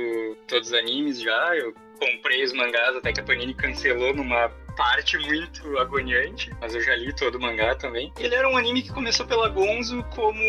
[0.47, 5.16] todos os animes já, eu comprei os mangás até que a Panini cancelou numa parte
[5.19, 8.12] muito agoniante, mas eu já li todo o mangá também.
[8.19, 10.41] Ele era um anime que começou pela Gonzo como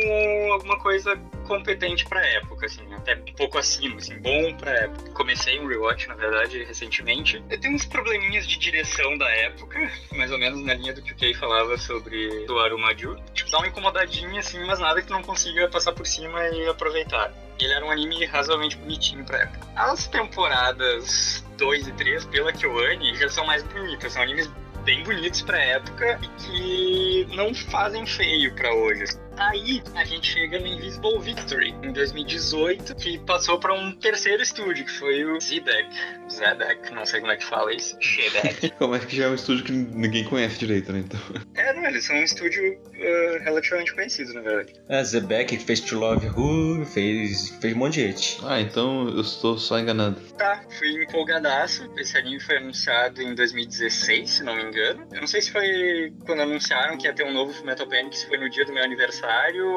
[0.52, 1.16] alguma coisa
[1.48, 5.12] competente pra época, assim, até um pouco acima, assim, bom pra época.
[5.12, 7.44] Comecei um rewatch, na verdade, recentemente.
[7.50, 9.80] Eu tenho uns probleminhas de direção da época,
[10.14, 13.16] mais ou menos na linha do que o Kei falava sobre do Arumaju.
[13.34, 17.32] Tipo, dá uma incomodadinha, assim, mas nada que não consiga passar por cima e aproveitar.
[17.60, 19.68] Ele era um anime razoavelmente bonitinho pra época.
[19.76, 24.50] As temporadas 2 e 3 pela KyoAni já são mais bonitas, são animes
[24.84, 29.06] bem bonitos pra época e que não fazem feio pra hoje.
[29.38, 34.86] Aí a gente chega no Invisible Victory em 2018, que passou pra um terceiro estúdio,
[34.86, 35.90] que foi o Zedek.
[36.32, 37.98] Zedek, não sei como é que fala isso.
[38.00, 38.72] Shedek.
[38.78, 41.00] Como é que já é um estúdio que ninguém conhece direito, né?
[41.00, 41.20] Então.
[41.56, 44.74] é, não, eles são um estúdio uh, relativamente conhecido, na verdade.
[44.90, 48.40] A Zebek fez To Love Who, fez, fez um monte de hit.
[48.44, 50.20] Ah, então eu estou só enganado.
[50.38, 51.90] Tá, fui empolgadaço.
[51.98, 55.08] Esse anime foi anunciado em 2016, se não me engano.
[55.12, 58.28] Eu não sei se foi quando anunciaram que ia ter um novo Fullmetal Panic, se
[58.28, 59.25] foi no dia do meu aniversário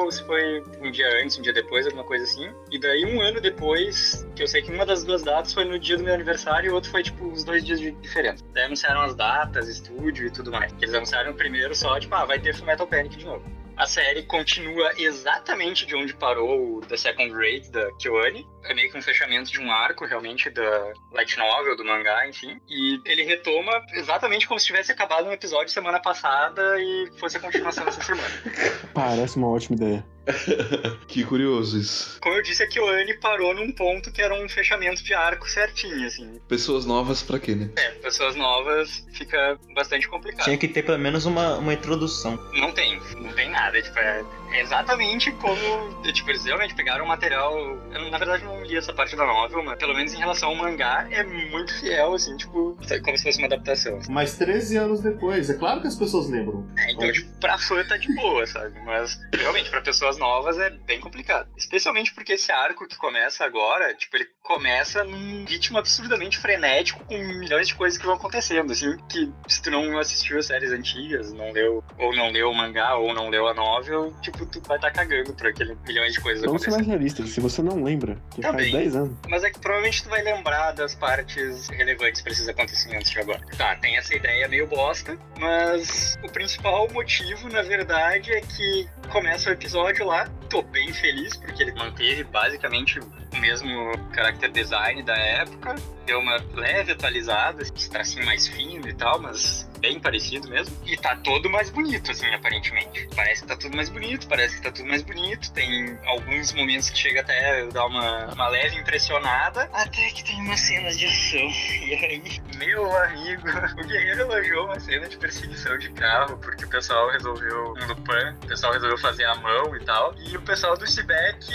[0.01, 2.49] ou se foi um dia antes, um dia depois, alguma coisa assim.
[2.71, 5.79] E daí, um ano depois, que eu sei que uma das duas datas foi no
[5.79, 8.43] dia do meu aniversário e o outro foi, tipo, uns dois dias de diferença.
[8.53, 10.73] Daí anunciaram as datas, estúdio e tudo mais.
[10.81, 13.58] Eles anunciaram primeiro só, tipo, ah, vai ter Fullmetal Panic de novo.
[13.79, 18.45] A série continua exatamente de onde parou o The Second Raid da KyoAni.
[18.65, 22.59] É meio que um fechamento de um arco, realmente, da light novel, do mangá, enfim.
[22.67, 27.39] E ele retoma exatamente como se tivesse acabado um episódio semana passada e fosse a
[27.39, 28.29] continuação dessa semana.
[28.93, 30.05] Parece uma ótima ideia.
[31.07, 32.19] que curioso isso.
[32.21, 36.05] Como eu disse, a Kyoane parou num ponto que era um fechamento de arco certinho,
[36.05, 36.39] assim.
[36.47, 37.69] Pessoas novas pra quê, né?
[37.75, 40.45] É, pessoas novas fica bastante complicado.
[40.45, 42.37] Tinha que ter pelo menos uma, uma introdução.
[42.53, 43.81] Não tem, não tem nada.
[43.81, 44.23] Tipo, é
[44.53, 46.01] exatamente como.
[46.11, 47.57] Tipo, eles realmente pegaram o material.
[47.91, 50.55] Eu, na verdade, não li essa parte da novel, mas pelo menos em relação ao
[50.55, 53.99] mangá, é muito fiel, assim, tipo, como se fosse uma adaptação.
[54.09, 56.67] Mas 13 anos depois, é claro que as pessoas lembram.
[56.77, 58.79] É, então, tipo, pra fã tá de boa, sabe?
[58.85, 61.49] Mas, realmente, pra pessoas novas é bem complicado.
[61.57, 67.17] Especialmente porque esse arco que começa agora, tipo, ele começa num ritmo absurdamente frenético, com
[67.17, 71.31] milhões de coisas que vão acontecendo, assim, que se tu não assistiu as séries antigas,
[71.33, 74.77] não leu, ou não leu o mangá, ou não leu a novel, tipo, tu vai
[74.77, 76.87] estar tá cagando por aquele milhões de coisas Vamos ser acontecendo.
[76.87, 78.71] mais realistas, se você não lembra, que faz Também.
[78.71, 79.17] 10 anos.
[79.29, 83.41] Mas é que provavelmente tu vai lembrar das partes relevantes pra esses acontecimentos de agora.
[83.57, 89.49] Tá, tem essa ideia meio bosta, mas o principal motivo, na verdade, é que começa
[89.49, 90.27] o episódio lá.
[90.49, 93.69] Tô bem feliz porque ele manteve basicamente o mesmo
[94.13, 95.75] character design da época.
[96.05, 100.75] Deu uma leve atualizada, esse tracinho mais fino e tal, mas bem parecido mesmo.
[100.85, 103.07] E tá todo mais bonito, assim, aparentemente.
[103.15, 105.51] Parece que tá tudo mais bonito, parece que tá tudo mais bonito.
[105.51, 109.69] Tem alguns momentos que chega até a dar uma, uma leve impressionada.
[109.73, 111.49] Até que tem umas cenas de ação.
[111.89, 116.69] E aí, meu amigo, o Guerreiro elogiou uma cena de perseguição de carro, porque o
[116.69, 120.13] pessoal resolveu, um Lupin, o pessoal resolveu fazer a mão e tal.
[120.19, 121.47] E o pessoal do Cibek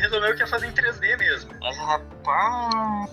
[0.00, 1.52] resolveu que ia fazer em 3D mesmo.
[1.60, 3.10] Mas, rapaz,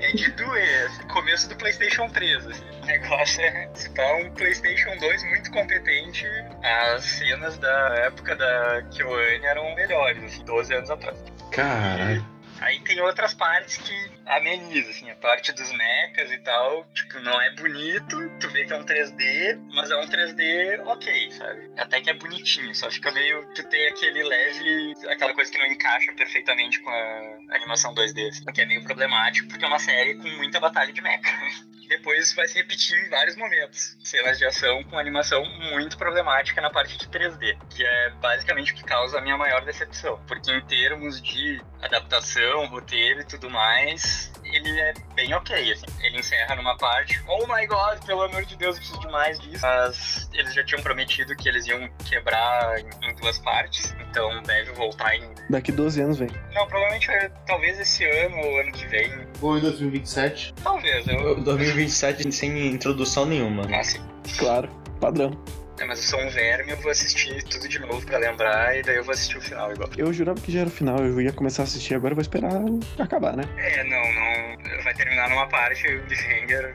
[0.00, 0.86] é de doer.
[0.86, 2.46] assim, Começo do PlayStation 3.
[2.46, 2.64] Assim.
[2.82, 3.70] O negócio é.
[3.74, 6.26] Se tá um PlayStation 2 muito competente,
[6.62, 11.18] as cenas da época da Kyoane eram melhores, assim, 12 anos atrás.
[11.52, 12.24] Caralho.
[12.60, 17.40] Aí tem outras partes que amenizam, assim, a parte dos mechas e tal, tipo, não
[17.40, 21.70] é bonito, tu vê que é um 3D, mas é um 3D ok, sabe?
[21.76, 25.66] Até que é bonitinho, só fica meio, tu tem aquele leve, aquela coisa que não
[25.66, 30.14] encaixa perfeitamente com a animação 2D, assim, que é meio problemático, porque é uma série
[30.16, 31.22] com muita batalha de mecha.
[31.88, 33.96] Depois vai se repetir em vários momentos.
[34.04, 35.42] Cenas de ação com animação
[35.72, 39.64] muito problemática na parte de 3D, que é basicamente o que causa a minha maior
[39.64, 40.22] decepção.
[40.26, 45.86] Porque em termos de adaptação, roteiro e tudo mais, ele é bem ok, assim.
[46.02, 49.38] Ele encerra numa parte, oh my god, pelo amor de Deus, eu preciso de mais
[49.40, 49.62] disso.
[49.62, 55.14] Mas eles já tinham prometido que eles iam quebrar em duas partes, então deve voltar
[55.14, 55.22] em...
[55.48, 56.28] Daqui 12 anos vem.
[56.52, 59.12] Não, provavelmente é, talvez esse ano ou ano que vem.
[59.40, 60.54] Ou em 2027.
[60.62, 61.40] Talvez, eu...
[61.40, 63.62] 2027 sem introdução nenhuma.
[63.72, 64.00] Ah, sim.
[64.36, 64.68] Claro,
[65.00, 65.30] padrão.
[65.78, 68.82] É, mas eu sou um verme, eu vou assistir tudo de novo pra lembrar e
[68.82, 69.88] daí eu vou assistir o final igual.
[69.96, 72.22] Eu jurava que já era o final, eu ia começar a assistir, agora eu vou
[72.22, 72.50] esperar
[72.98, 73.44] acabar, né?
[73.56, 74.82] É, não, não.
[74.82, 76.74] Vai terminar numa parte o cliffhanger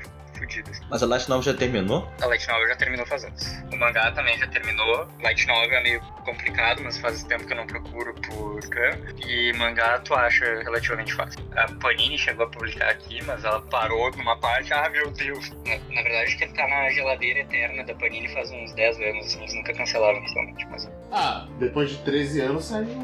[0.62, 0.84] assim.
[0.90, 2.08] Mas a Light Novel já terminou?
[2.22, 3.44] A Light Novel já terminou faz anos.
[3.72, 5.08] O mangá também já terminou.
[5.22, 8.98] Light Novel é meio complicado, mas faz tempo que eu não procuro por Khan.
[9.28, 11.40] E mangá tu acha relativamente fácil.
[11.56, 14.72] A Panini chegou a publicar aqui, mas ela parou numa parte.
[14.74, 15.50] Ah, meu Deus.
[15.66, 18.98] Na, na verdade, acho que ele tá na geladeira eterna da Panini faz uns 10
[19.00, 19.36] anos.
[19.36, 20.66] Eles nunca cancelaram realmente.
[20.70, 22.88] Mas Ah, depois de 13 anos saiu.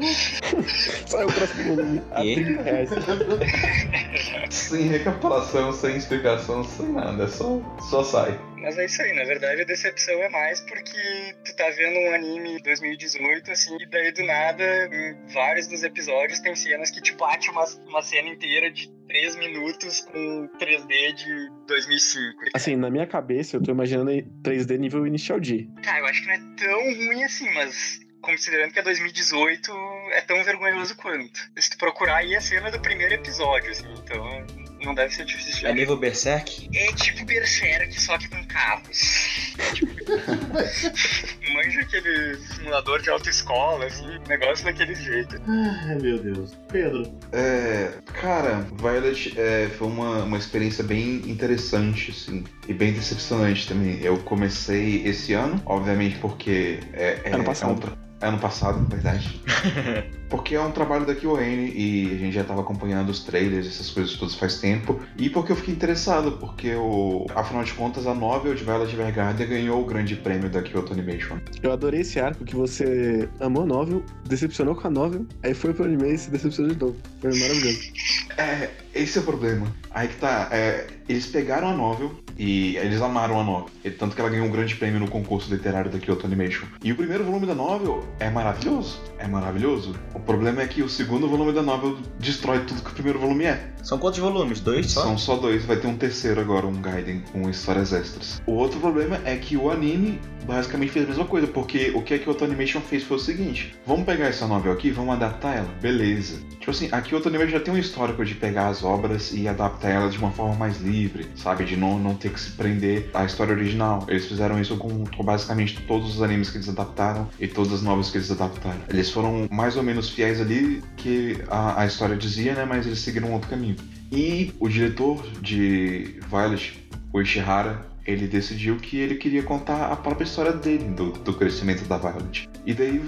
[1.06, 2.34] Saiu o próximo volume a E?
[2.34, 2.90] 30 reais.
[4.50, 7.28] Sem recapitulação, sem explicação, sem nada.
[7.40, 8.38] Só, só sai.
[8.58, 12.14] Mas é isso aí, na verdade a decepção é mais porque tu tá vendo um
[12.14, 14.62] anime 2018, assim, e daí do nada,
[14.92, 19.36] em vários dos episódios tem cenas que te bate uma, uma cena inteira de 3
[19.36, 22.50] minutos com 3D de 2005.
[22.52, 25.66] Assim, na minha cabeça, eu tô imaginando em 3D nível Initial D.
[25.82, 29.72] Tá, eu acho que não é tão ruim assim, mas considerando que é 2018,
[30.12, 31.40] é tão vergonhoso quanto.
[31.56, 35.60] Se tu procurar aí a cena do primeiro episódio, assim, então não deve ser difícil
[35.60, 36.68] de É nível Berserk?
[36.74, 39.54] é tipo Berserk, só que com carros.
[41.54, 45.40] Manja aquele simulador de autoescola, assim, negócio daquele jeito.
[45.48, 46.56] Ai, meu Deus.
[46.70, 53.66] Pedro, É, cara, Violet é, foi uma, uma experiência bem interessante, assim, e bem decepcionante
[53.68, 54.00] também.
[54.02, 57.98] Eu comecei esse ano, obviamente porque é, é, Ano passado.
[58.20, 59.40] é um ano passado, na verdade.
[60.30, 63.90] porque é um trabalho da KyoN e a gente já tava acompanhando os trailers, essas
[63.90, 65.00] coisas todas faz tempo.
[65.18, 69.46] E porque eu fiquei interessado, porque o, afinal de contas a novel de Violet Evergarden
[69.46, 71.38] ganhou o grande prêmio da Kyoto Animation.
[71.62, 75.74] Eu adorei esse arco que você amou a novel, decepcionou com a novel, aí foi
[75.74, 76.96] pro anime e se decepcionou de novo.
[77.20, 77.92] Foi maravilhoso.
[78.38, 79.66] É, esse é o problema.
[79.90, 80.48] Aí que tá.
[80.52, 83.68] é, eles pegaram a novel e eles amaram a novel.
[83.98, 86.66] Tanto que ela ganhou um grande prêmio no concurso literário da Kyoto Animation.
[86.82, 89.00] E o primeiro volume da novel é maravilhoso.
[89.18, 89.94] É maravilhoso.
[90.14, 93.18] O O problema é que o segundo volume da novel destrói tudo que o primeiro
[93.18, 93.70] volume é.
[93.82, 94.60] São quantos volumes?
[94.60, 95.02] Dois só?
[95.02, 98.42] São só dois, vai ter um terceiro agora, um Gaiden com histórias extras.
[98.46, 102.14] O outro problema é que o anime basicamente fez a mesma coisa, porque o que
[102.14, 105.68] a Kyoto Animation fez foi o seguinte: vamos pegar essa novel aqui, vamos adaptar ela?
[105.80, 106.38] Beleza.
[106.58, 109.90] Tipo assim, a Kyoto Animation já tem um histórico de pegar as obras e adaptar
[109.90, 111.64] elas de uma forma mais livre, sabe?
[111.64, 114.04] De não, não ter que se prender à história original.
[114.08, 117.82] Eles fizeram isso com, com basicamente todos os animes que eles adaptaram e todas as
[117.82, 118.80] novas que eles adaptaram.
[118.88, 122.64] Eles foram mais ou menos fiéis ali que a, a história dizia, né?
[122.64, 123.76] Mas eles seguiram um outro caminho.
[124.10, 130.24] E o diretor de Violet, o Ishihara, ele decidiu que ele queria contar a própria
[130.24, 132.48] história dele, do, do crescimento da Violet.
[132.66, 133.00] E daí,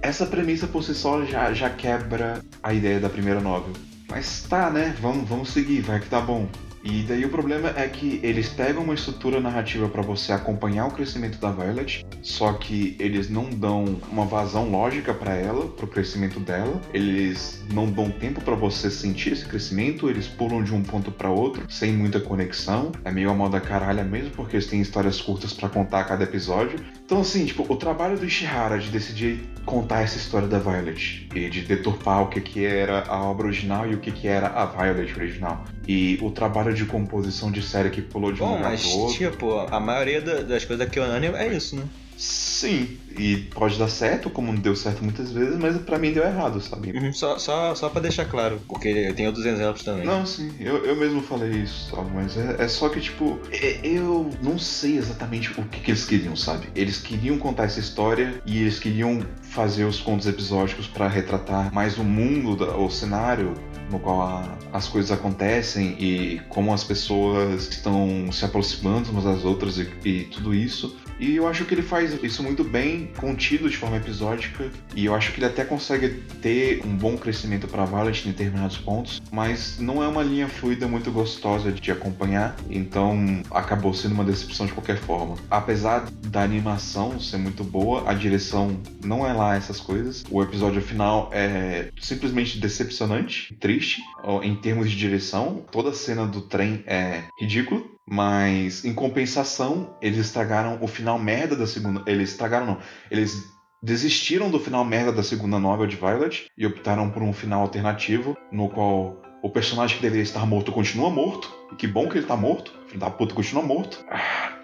[0.00, 3.72] essa premissa por si só já, já quebra a ideia da primeira novel.
[4.08, 4.94] Mas tá, né?
[5.00, 6.48] Vamos, vamos seguir, vai que tá bom.
[6.84, 10.90] E daí o problema é que eles pegam uma estrutura narrativa para você acompanhar o
[10.90, 16.40] crescimento da Violet, só que eles não dão uma vazão lógica para ela, pro crescimento
[16.40, 16.80] dela.
[16.92, 21.30] Eles não dão tempo para você sentir esse crescimento, eles pulam de um ponto para
[21.30, 22.90] outro sem muita conexão.
[23.04, 26.24] É meio a moda caralha mesmo, porque eles têm histórias curtas para contar a cada
[26.24, 26.78] episódio.
[27.04, 31.48] Então assim, tipo, o trabalho do Ishihara de decidir contar essa história da Violet e
[31.48, 34.66] de deturpar o que que era a obra original e o que que era a
[34.66, 35.64] Violet original.
[35.86, 39.14] E o trabalho de composição de série que pulou de um Bom, lugar mas outro.
[39.16, 41.84] tipo, a maioria da- das coisas da Kyoani é isso, né?
[42.16, 46.60] Sim, e pode dar certo, como deu certo muitas vezes, mas pra mim deu errado,
[46.60, 46.92] sabe?
[46.96, 50.04] Uhum, Só, só, só pra deixar claro, porque tem outros exemplos também.
[50.06, 52.08] Não, sim, eu, eu mesmo falei isso, sabe?
[52.14, 56.04] Mas é, é só que, tipo, é- eu não sei exatamente o que, que eles
[56.04, 56.68] queriam, sabe?
[56.76, 61.98] Eles queriam contar essa história e eles queriam fazer os contos episódicos pra retratar mais
[61.98, 63.54] o mundo, da- o cenário
[63.92, 69.44] no qual a- as coisas acontecem e como as pessoas estão se aproximando umas das
[69.44, 70.96] outras e, e tudo isso.
[71.22, 75.14] E eu acho que ele faz isso muito bem, contido de forma episódica, e eu
[75.14, 76.08] acho que ele até consegue
[76.42, 80.88] ter um bom crescimento para Violet em determinados pontos, mas não é uma linha fluida
[80.88, 85.36] muito gostosa de acompanhar, então acabou sendo uma decepção de qualquer forma.
[85.48, 90.24] Apesar da animação ser muito boa, a direção não é lá essas coisas.
[90.28, 94.02] O episódio final é simplesmente decepcionante, triste,
[94.42, 95.64] em termos de direção.
[95.70, 97.80] Toda a cena do trem é ridícula.
[98.06, 102.02] Mas em compensação, eles estragaram o final merda da segunda.
[102.06, 102.78] Eles estragaram, não.
[103.10, 103.44] Eles
[103.82, 108.36] desistiram do final merda da segunda novel de Violet e optaram por um final alternativo,
[108.50, 111.52] no qual o personagem que deveria estar morto continua morto.
[111.72, 112.72] E que bom que ele tá morto.
[112.86, 114.04] Filho da puta continua morto.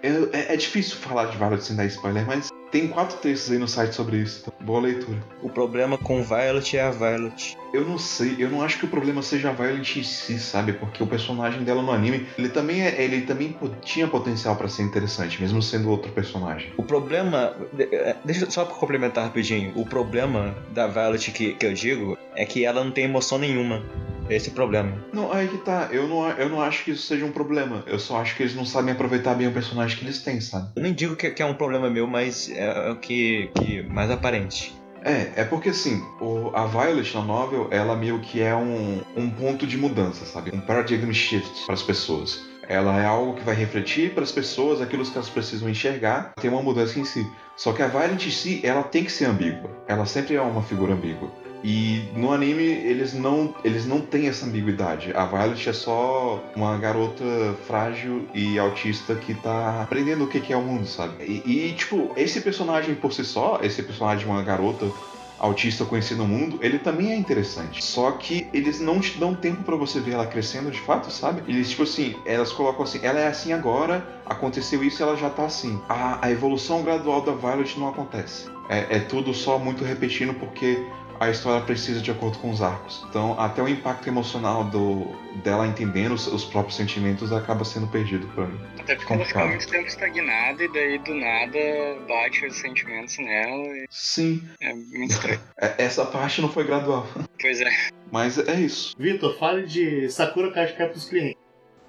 [0.03, 3.57] Eu- é, é difícil falar de Violet sem dar spoiler, mas tem quatro textos aí
[3.57, 4.41] no site sobre isso.
[4.41, 5.17] Então, boa leitura.
[5.41, 7.57] O problema com Violet é a Violet.
[7.73, 10.73] Eu não sei, eu não acho que o problema seja a Violet em si, sabe?
[10.73, 14.83] Porque o personagem dela no anime, ele também, é, ele também tinha potencial pra ser
[14.83, 16.71] interessante, mesmo sendo outro personagem.
[16.77, 17.55] O problema.
[17.79, 19.71] é, Deixa eu só pra complementar rapidinho.
[19.75, 23.83] O problema da Violet que, que eu digo é que ela não tem emoção nenhuma.
[24.29, 24.93] Esse é o problema.
[25.11, 27.83] Não, aí que tá, eu não, eu não acho que isso seja um problema.
[27.87, 30.69] Eu só acho que eles não sabem aproveitar bem o personagem que eles têm, sabe?
[30.75, 33.81] Eu nem digo que, que é um problema meu, mas é, é o que, que
[33.83, 34.75] mais aparente.
[35.03, 39.29] É, é porque assim, o- a Violet na novel, ela meio que é um, um
[39.29, 40.51] ponto de mudança, sabe?
[40.53, 42.41] Um paradigm shift para as pessoas.
[42.67, 46.51] Ela é algo que vai refletir para as pessoas aquilo que elas precisam enxergar, tem
[46.51, 47.25] uma mudança em si.
[47.55, 49.71] Só que a Violet em si, ela tem que ser ambígua.
[49.87, 51.31] Ela sempre é uma figura ambígua.
[51.63, 55.11] E no anime eles não, eles não têm essa ambiguidade.
[55.15, 57.23] A Violet é só uma garota
[57.67, 61.23] frágil e autista que tá aprendendo o que é o mundo, sabe?
[61.23, 64.91] E, e, tipo, esse personagem por si só, esse personagem de uma garota
[65.39, 67.83] autista conhecida no mundo, ele também é interessante.
[67.83, 71.41] Só que eles não te dão tempo pra você ver ela crescendo de fato, sabe?
[71.47, 75.45] Eles, tipo assim, elas colocam assim, ela é assim agora, aconteceu isso ela já tá
[75.45, 75.81] assim.
[75.87, 78.49] A, a evolução gradual da Violet não acontece.
[78.67, 80.85] É, é tudo só muito repetindo porque
[81.19, 83.05] a história precisa de acordo com os arcos.
[83.09, 85.07] Então, até o impacto emocional do,
[85.43, 88.59] dela entendendo os, os próprios sentimentos acaba sendo perdido pra mim.
[88.79, 91.59] Até porque ela fica muito tempo estagnada e daí do nada
[92.07, 95.41] bate os sentimentos nela e Sim, é muito estranho.
[95.59, 97.05] é- essa parte não foi gradual.
[97.39, 97.69] pois é.
[98.11, 98.95] Mas é isso.
[98.97, 101.37] Vitor, fale de Sakura Card Cap pros clientes.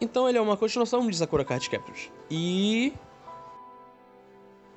[0.00, 2.10] Então ele é uma continuação de Sakura Card Captors.
[2.30, 2.92] E.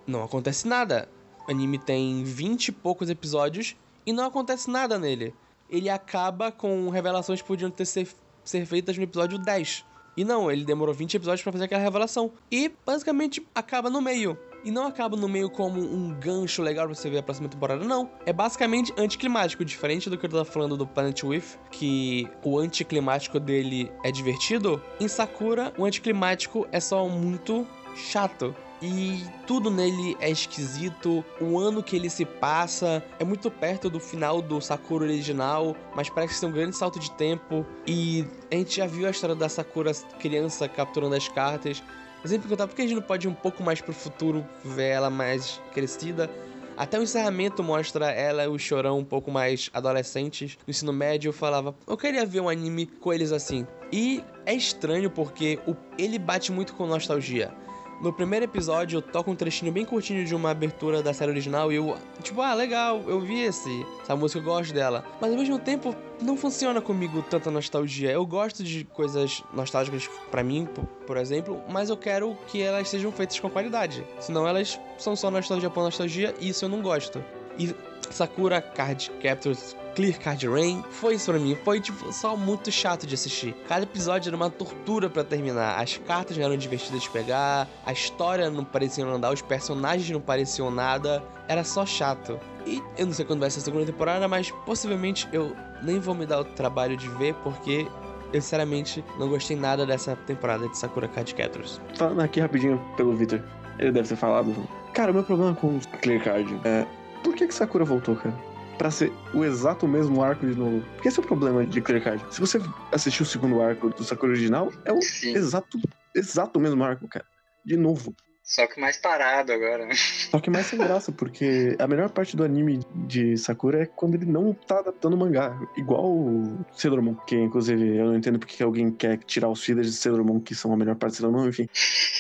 [0.06, 1.10] Não acontece nada.
[1.48, 3.76] O anime tem 20 e poucos episódios
[4.06, 5.34] e não acontece nada nele.
[5.70, 8.08] Ele acaba com revelações que podiam ter ser,
[8.44, 9.86] ser feitas no episódio 10.
[10.16, 12.32] E não, ele demorou 20 episódios pra fazer aquela revelação.
[12.52, 14.38] E basicamente acaba no meio.
[14.64, 17.84] E não acaba no meio como um gancho legal pra você ver a próxima temporada,
[17.84, 18.10] não.
[18.26, 23.40] É basicamente anticlimático, diferente do que eu tava falando do Planet With, que o anticlimático
[23.40, 24.82] dele é divertido.
[25.02, 28.56] Em Sakura, o anticlimático é só muito chato.
[28.84, 31.24] E tudo nele é esquisito.
[31.40, 36.10] O ano que ele se passa é muito perto do final do Sakura original, mas
[36.10, 37.66] parece ser um grande salto de tempo.
[37.88, 41.82] E a gente já viu a história da Sakura criança capturando as cartas.
[42.22, 44.46] Eu sempre perguntava por que a gente não pode ir um pouco mais pro futuro,
[44.66, 46.30] ver ela mais crescida.
[46.76, 50.58] Até o encerramento mostra ela e o Chorão um pouco mais adolescentes.
[50.68, 53.66] No ensino médio eu falava, eu queria ver um anime com eles assim.
[53.94, 55.58] E é estranho porque
[55.98, 57.54] ele bate muito com nostalgia.
[58.02, 61.76] No primeiro episódio, toca um trechinho bem curtinho de uma abertura da série original e
[61.76, 65.06] eu, tipo, ah, legal, eu vi esse, essa música, eu gosto dela.
[65.22, 68.12] Mas ao mesmo tempo, não funciona comigo tanta nostalgia.
[68.12, 72.90] Eu gosto de coisas nostálgicas pra mim, por, por exemplo, mas eu quero que elas
[72.90, 74.06] sejam feitas com qualidade.
[74.20, 77.24] Senão elas são só nostalgia por nostalgia e isso eu não gosto.
[77.58, 77.74] E
[78.10, 81.56] Sakura Card Captors Clear Card Rain foi isso pra mim.
[81.64, 83.56] Foi, tipo, só muito chato de assistir.
[83.68, 85.80] Cada episódio era uma tortura pra terminar.
[85.80, 90.20] As cartas não eram divertidas de pegar, a história não parecia andar, os personagens não
[90.20, 91.24] pareciam nada.
[91.48, 92.40] Era só chato.
[92.66, 96.16] E eu não sei quando vai ser a segunda temporada, mas possivelmente eu nem vou
[96.16, 97.86] me dar o trabalho de ver, porque
[98.34, 101.80] eu sinceramente não gostei nada dessa temporada de Sakura Card Captors.
[101.96, 103.44] Falando aqui rapidinho pelo Victor,
[103.78, 104.56] ele deve ter falado.
[104.94, 106.86] Cara, o meu problema com Clear Card é.
[107.24, 108.36] Por que, que Sakura voltou, cara?
[108.78, 110.84] Pra ser o exato mesmo arco de novo.
[110.96, 112.26] Porque esse é o problema de Clear Card.
[112.34, 112.60] Se você
[112.92, 115.36] assistiu o segundo arco do Sakura original, é o Sim.
[115.36, 115.80] exato,
[116.16, 117.26] exato mesmo arco, cara.
[117.64, 118.14] De novo.
[118.44, 119.86] Só que mais parado agora.
[119.86, 119.96] né?
[120.30, 124.16] Só que mais sem graça, porque a melhor parte do anime de Sakura é quando
[124.16, 125.58] ele não tá adaptando o mangá.
[125.78, 129.64] Igual o Sailor Moon, que inclusive eu não entendo porque que alguém quer tirar os
[129.64, 131.70] fillers de Sailor Moon, que são a melhor parte de Sailor Moon, enfim.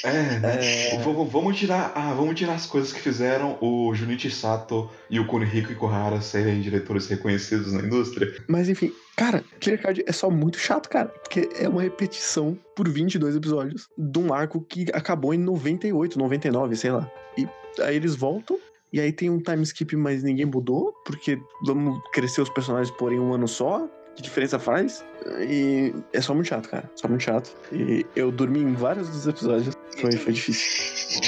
[0.05, 0.93] É, né?
[0.93, 0.97] É.
[0.99, 1.91] Vamos, vamos tirar.
[1.93, 6.61] Ah, vamos tirar as coisas que fizeram o Junichi Sato e o Kunihiko Ikuhara serem
[6.61, 8.33] diretores reconhecidos na indústria.
[8.47, 11.10] Mas enfim, cara, Clear Card é só muito chato, cara.
[11.10, 16.76] Porque é uma repetição por 22 episódios de um arco que acabou em 98, 99,
[16.76, 17.11] sei lá.
[17.38, 17.48] E
[17.81, 18.57] aí eles voltam.
[18.91, 23.11] E aí tem um time skip, mas ninguém mudou, porque vamos crescer os personagens por
[23.11, 23.90] um ano só.
[24.15, 25.03] Que diferença faz?
[25.49, 26.88] E é só muito chato, cara.
[26.95, 27.56] Só muito chato.
[27.72, 29.76] E eu dormi em vários dos episódios.
[29.99, 31.22] Foi, foi difícil.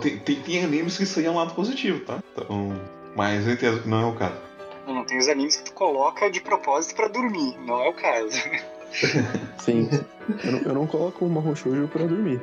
[0.00, 2.22] Tem, tem, tem animes que isso aí é um lado positivo, tá?
[2.32, 2.80] Então,
[3.16, 4.49] mas eu entendo que não é o caso.
[4.92, 8.36] Não, tem os animes que tu coloca de propósito pra dormir, não é o caso.
[9.58, 9.88] Sim.
[10.44, 12.40] eu, não, eu não coloco o Mahou Shoujo pra dormir.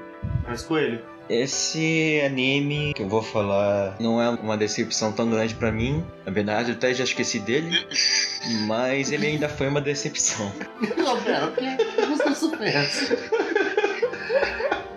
[0.48, 1.02] Mas Coelho.
[1.30, 6.06] Esse anime que eu vou falar não é uma decepção tão grande pra mim.
[6.26, 7.86] Na verdade, eu até já esqueci dele.
[8.66, 10.50] Mas ele ainda foi uma decepção.
[10.96, 12.88] Não, pera, porque você supera.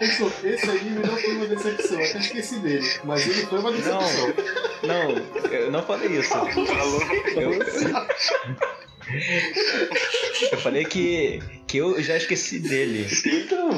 [0.01, 2.87] Esse, esse anime não foi uma decepção, eu até esqueci dele.
[3.05, 4.35] Mas ele foi uma decepção.
[4.83, 5.11] Não,
[5.53, 6.31] eu não falei isso.
[6.31, 7.03] Falou.
[7.37, 7.53] Eu,
[10.53, 11.41] eu falei que,
[11.71, 13.07] que eu já esqueci dele.
[13.25, 13.71] Então,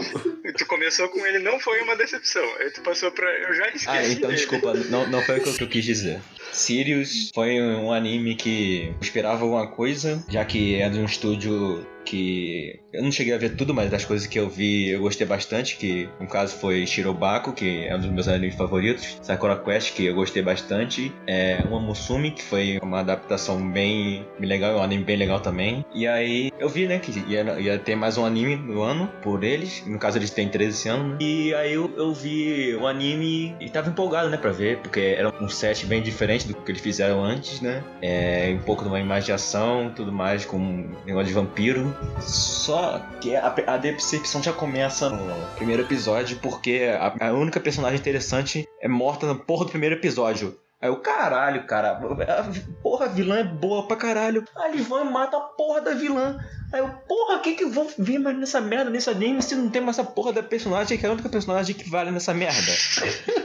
[0.56, 2.43] Tu começou com ele, não foi uma decepção.
[2.59, 3.28] Aí tu passou pra.
[3.31, 3.89] Eu já esqueci.
[3.89, 4.35] Ah, então dele.
[4.35, 6.20] desculpa, não, não foi o que eu, quis dizer.
[6.52, 11.86] Sirius foi um anime que eu esperava alguma coisa, já que é de um estúdio
[12.05, 15.24] que eu não cheguei a ver tudo, mas das coisas que eu vi eu gostei
[15.27, 19.94] bastante, que no caso foi Shirobako, que é um dos meus animes favoritos, Sakura Quest,
[19.94, 24.82] que eu gostei bastante, é uma Musumi, que foi uma adaptação bem, bem legal, um
[24.82, 25.85] anime bem legal também.
[25.94, 29.44] E aí eu vi, né, que ia, ia ter mais um anime no ano por
[29.44, 33.54] eles, no caso eles têm 13 esse ano, e aí eu, eu vi o anime
[33.60, 36.80] e tava empolgado, né, pra ver, porque era um set bem diferente do que eles
[36.80, 40.94] fizeram antes, né, é, um pouco de uma imagem de ação, tudo mais, com um
[41.04, 41.94] negócio de vampiro.
[42.20, 47.98] Só que a, a decepção já começa no primeiro episódio, porque a, a única personagem
[47.98, 50.56] interessante é morta na porra do primeiro episódio.
[50.82, 52.44] Aí o caralho, cara, a,
[52.82, 54.44] porra, a vilã é boa pra caralho.
[54.56, 56.36] A Livan mata a porra da vilã.
[56.72, 59.68] Aí eu, porra, que que eu vou ver mais nessa merda, nesse anime, se não
[59.68, 62.72] tem mais essa porra da personagem, que é a única personagem que vale nessa merda?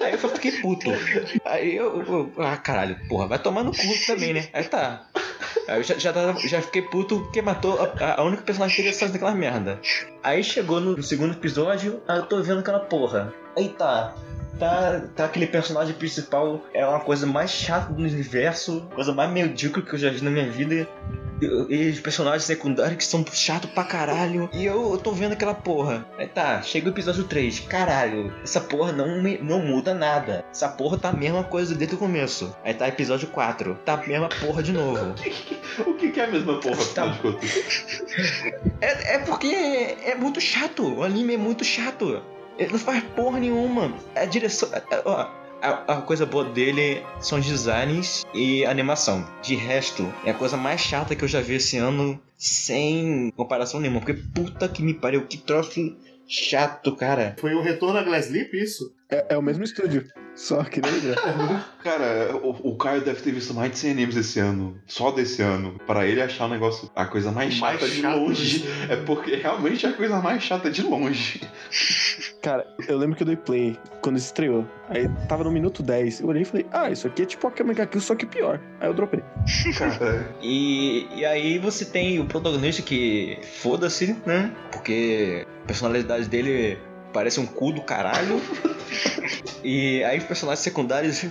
[0.01, 0.89] Aí eu fiquei puto.
[1.45, 4.47] Aí eu, eu- ah, caralho, porra, vai tomar no cu também, né?
[4.53, 5.05] Aí tá.
[5.67, 6.11] Aí eu já, já,
[6.47, 9.79] já fiquei puto porque matou a, a única personagem interessante daquela merda.
[10.23, 13.33] Aí chegou no, no segundo episódio, aí eu tô vendo aquela porra.
[13.57, 14.15] Aí tá.
[14.59, 19.81] Tá, tá aquele personagem principal é uma coisa mais chata do universo, coisa mais medíocre
[19.83, 20.87] que eu já vi na minha vida.
[21.69, 24.49] E, os personagens secundários que são chato pra caralho.
[24.51, 26.03] E eu, eu tô vendo aquela porra.
[26.17, 27.59] Aí tá, chega o episódio 3.
[27.59, 30.43] Caralho, essa porra não, me- não muda nada.
[30.51, 32.55] Essa porra tá a mesma coisa desde o começo.
[32.65, 33.75] Aí tá episódio 4.
[33.85, 35.13] Tá a mesma porra de novo.
[35.85, 37.15] o que, que é a mesma porra, Tá.
[38.81, 40.95] É, é porque é, é muito chato.
[40.97, 42.23] O anime é muito chato.
[42.57, 43.93] Ele não faz porra nenhuma.
[44.15, 44.69] A direção.
[45.05, 45.27] ó,
[45.61, 49.27] a, a coisa boa dele são os designs e animação.
[49.41, 53.79] De resto, é a coisa mais chata que eu já vi esse ano, sem comparação
[53.79, 53.99] nenhuma.
[54.01, 55.95] Porque puta que me pariu, que troço
[56.27, 57.35] chato, cara.
[57.39, 58.93] Foi o retorno a Glass Lip, isso?
[59.09, 60.05] É, é o mesmo estúdio,
[60.35, 61.15] só que lembra.
[61.81, 64.77] Cara, o, o Caio deve ter visto mais de 100 animes esse ano.
[64.85, 65.79] Só desse ano.
[65.87, 68.65] Pra ele achar o negócio, a coisa mais O mais chata de chato longe.
[68.89, 71.41] É porque realmente é a coisa mais chata de longe.
[72.41, 74.65] Cara, eu lembro que eu dei play quando estreou.
[74.89, 76.19] Aí tava no minuto 10.
[76.19, 78.59] Eu olhei e falei, ah, isso aqui é tipo a Kamega Kill, só que pior.
[78.81, 79.23] Aí eu dropei.
[79.77, 84.53] Cara, E, e aí você tem o protagonista que foda-se, né?
[84.71, 86.77] Porque a personalidade dele
[87.17, 88.39] parece um cu do caralho.
[89.63, 91.25] E aí os personagens secundários,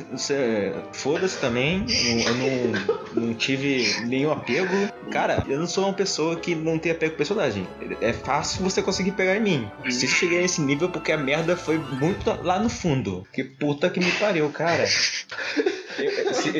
[0.92, 1.86] foda-se também.
[2.26, 4.74] Eu não, não tive nenhum apego.
[5.12, 7.68] Cara, eu não sou uma pessoa que não tem apego com personagem.
[8.00, 9.70] É fácil você conseguir pegar em mim.
[9.88, 13.24] Se eu cheguei nesse nível é porque a merda foi muito lá no fundo.
[13.32, 14.84] Que puta que me pariu, cara.
[15.98, 16.52] Eu- se-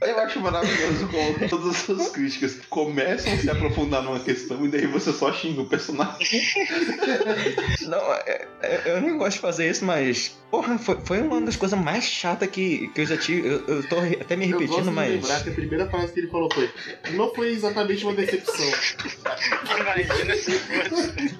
[0.00, 4.64] tá eu acho maravilhoso como todas as suas críticas começam a se aprofundar numa questão
[4.64, 6.42] e daí você só xinga o personagem.
[7.88, 10.36] Não, é- é- eu nem gosto de fazer isso, mas.
[10.50, 13.48] Porra, foi, foi uma das coisas mais chatas que, que eu já tive.
[13.48, 15.10] Eu, eu tô até me Eu gosto repetindo, de mas.
[15.10, 16.70] lembrar que a primeira frase que ele falou foi
[17.12, 18.66] não foi exatamente uma decepção.
[19.80, 21.36] Imagina se fosse.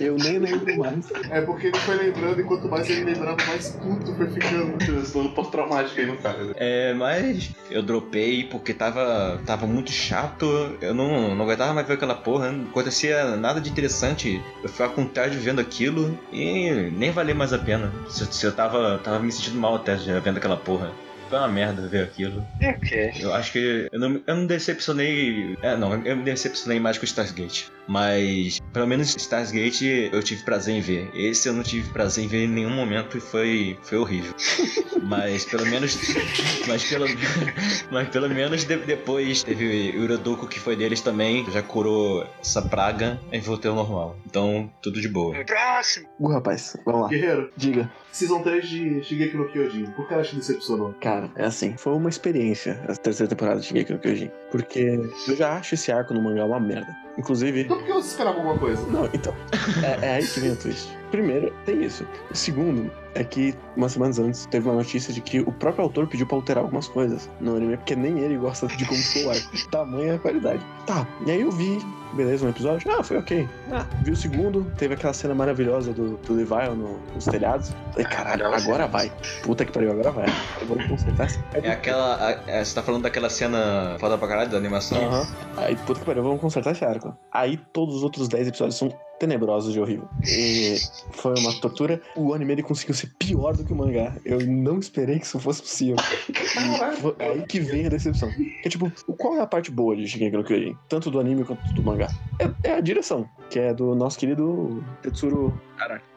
[0.00, 1.06] Eu nem lembro mais.
[1.30, 4.78] É porque ele foi lembrando e quanto mais ele lembrava, mais puto foi ficando.
[4.78, 6.52] Transtorno pós-traumático aí no cara.
[6.56, 10.76] É, mas eu dropei porque tava, tava muito chato.
[10.80, 12.52] Eu não, não aguentava mais ver aquela porra.
[12.52, 14.40] Não acontecia nada de interessante.
[14.62, 17.92] Eu ficava com tarde vendo aquilo e nem valia mais a pena.
[18.18, 20.92] Se, eu- se eu tava, tava me sentindo mal até já vendo aquela porra.
[21.28, 22.44] Foi uma merda ver aquilo.
[22.62, 23.12] Ok.
[23.20, 25.56] Eu acho que eu não, eu não decepcionei.
[25.62, 27.66] É, não, eu me decepcionei mais com o Stars Gate.
[27.88, 29.80] Mas, pelo menos Stars Gate
[30.12, 31.10] eu tive prazer em ver.
[31.14, 34.34] Esse eu não tive prazer em ver em nenhum momento e foi, foi horrível.
[35.02, 35.96] mas pelo menos.
[36.66, 37.06] Mas pelo,
[37.90, 41.50] mas pelo menos de- depois teve o Uradoku que foi deles também.
[41.50, 44.16] Já curou essa praga e voltei ao normal.
[44.26, 45.34] Então, tudo de boa.
[45.44, 46.08] Próximo.
[46.20, 47.08] Uh, rapaz, vamos lá.
[47.08, 47.90] Guerreiro, Diga.
[48.12, 49.86] Season 3 de Shigeki no Kyojin.
[49.92, 50.92] Por que ela te decepcionou?
[51.00, 54.30] Cara, é assim, foi uma experiência a terceira temporada de Shingeki no Kyojin.
[54.50, 56.94] Porque eu já acho esse arco no mangá uma merda.
[57.18, 58.80] Inclusive, Então por que você esperava alguma coisa?
[58.86, 59.34] Não, então.
[59.82, 60.96] É, é aí que vem o twist.
[61.10, 62.04] Primeiro, tem isso.
[62.30, 66.06] O segundo é que, umas semanas antes, teve uma notícia de que o próprio autor
[66.06, 69.34] pediu pra alterar algumas coisas no anime, porque nem ele gosta de como ficou o
[69.34, 69.50] arco.
[69.70, 70.64] Tamanha qualidade.
[70.86, 71.78] Tá, e aí eu vi,
[72.12, 72.90] beleza, um episódio.
[72.92, 73.48] Ah, foi ok.
[73.72, 77.72] Ah, vi o segundo, teve aquela cena maravilhosa do, do Levi no, nos telhados.
[77.92, 79.10] Falei, caralho, agora vai.
[79.42, 80.26] Puta que pariu, agora vai.
[80.60, 81.44] Eu vou consertar essa.
[81.54, 82.16] É aquela.
[82.24, 84.98] a- é, você tá falando daquela cena foda pra caralho da animação?
[84.98, 85.26] Aham.
[85.56, 87.16] Aí, puta que pariu, vamos consertar esse arco.
[87.32, 90.08] Aí todos os outros 10 episódios são tenebrosos de horrível.
[90.26, 90.76] E
[91.12, 92.00] foi uma tortura.
[92.16, 94.16] O anime ele conseguiu ser pior do que o mangá.
[94.24, 95.96] Eu não esperei que isso fosse possível.
[97.18, 98.30] E aí que vem a decepção.
[98.62, 100.76] Que tipo, qual é a parte boa de Shingeki no Kyojin?
[100.88, 102.08] Tanto do anime quanto do mangá.
[102.38, 105.58] É, é a direção, que é do nosso querido Tetsuro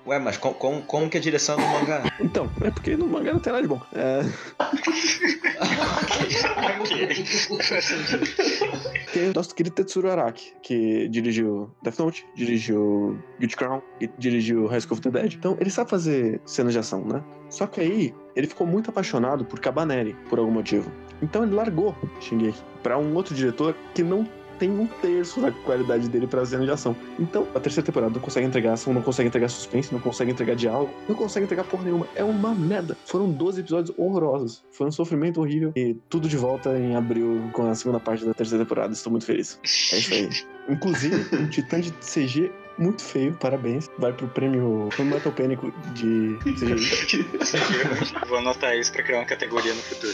[0.06, 2.04] Ué, mas com- com- como que é a direção do mangá?
[2.20, 3.80] Então, é porque no mangá não tem nada de bom.
[3.94, 4.22] É,
[9.14, 14.68] tem o nosso querido Tetsuro Araki, que dirigiu Death Note, dirigiu Guilty Crown e dirigiu
[14.68, 15.34] High School of the Dead.
[15.34, 17.24] Então, ele sabe fazer cenas de ação, né?
[17.50, 20.92] Só que aí, ele ficou muito apaixonado por Cabaneri, por algum motivo.
[21.22, 24.28] Então, ele largou Shingeki pra um outro diretor que não
[24.62, 26.96] tem um terço da qualidade dele pra cena de ação.
[27.20, 30.56] Então, a terceira temporada não consegue entregar ação, não consegue entregar suspense, não consegue entregar
[30.56, 32.08] diálogo, não consegue entregar porra nenhuma.
[32.16, 32.96] É uma merda.
[33.08, 34.64] Foram 12 episódios horrorosos.
[34.72, 35.74] Foi um sofrimento horrível.
[35.76, 38.94] E tudo de volta em abril com a segunda parte da terceira temporada.
[38.94, 39.60] Estou muito feliz.
[39.64, 40.30] É isso aí.
[40.70, 43.90] Inclusive, um titã de CG muito feio, parabéns.
[43.98, 47.26] Vai pro prêmio Metal Pânico de CGI.
[48.30, 50.14] Vou anotar isso pra criar uma categoria no futuro.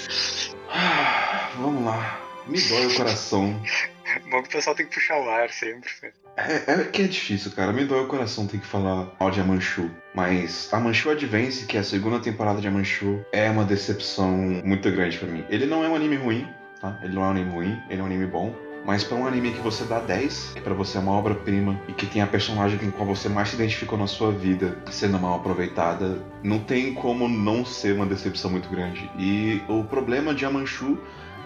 [0.70, 2.27] Ah, Vamos lá.
[2.48, 3.62] Me dói o coração.
[4.32, 5.90] Bom que o pessoal tem que puxar o ar sempre.
[6.38, 7.74] É, é que é difícil, cara.
[7.74, 9.92] Me dói o coração ter que falar mal de Amanchu.
[10.14, 14.32] Mas a Manchu Advance, que é a segunda temporada de Amanchu, é uma decepção
[14.64, 15.46] muito grande pra mim.
[15.50, 16.48] Ele não é um anime ruim,
[16.80, 16.98] tá?
[17.04, 18.56] Ele não é um anime ruim, ele é um anime bom.
[18.86, 22.06] Mas pra um anime que você dá 10, pra você é uma obra-prima e que
[22.06, 26.24] tem a personagem com qual você mais se identificou na sua vida sendo mal aproveitada,
[26.42, 29.12] não tem como não ser uma decepção muito grande.
[29.18, 30.98] E o problema de Amanchu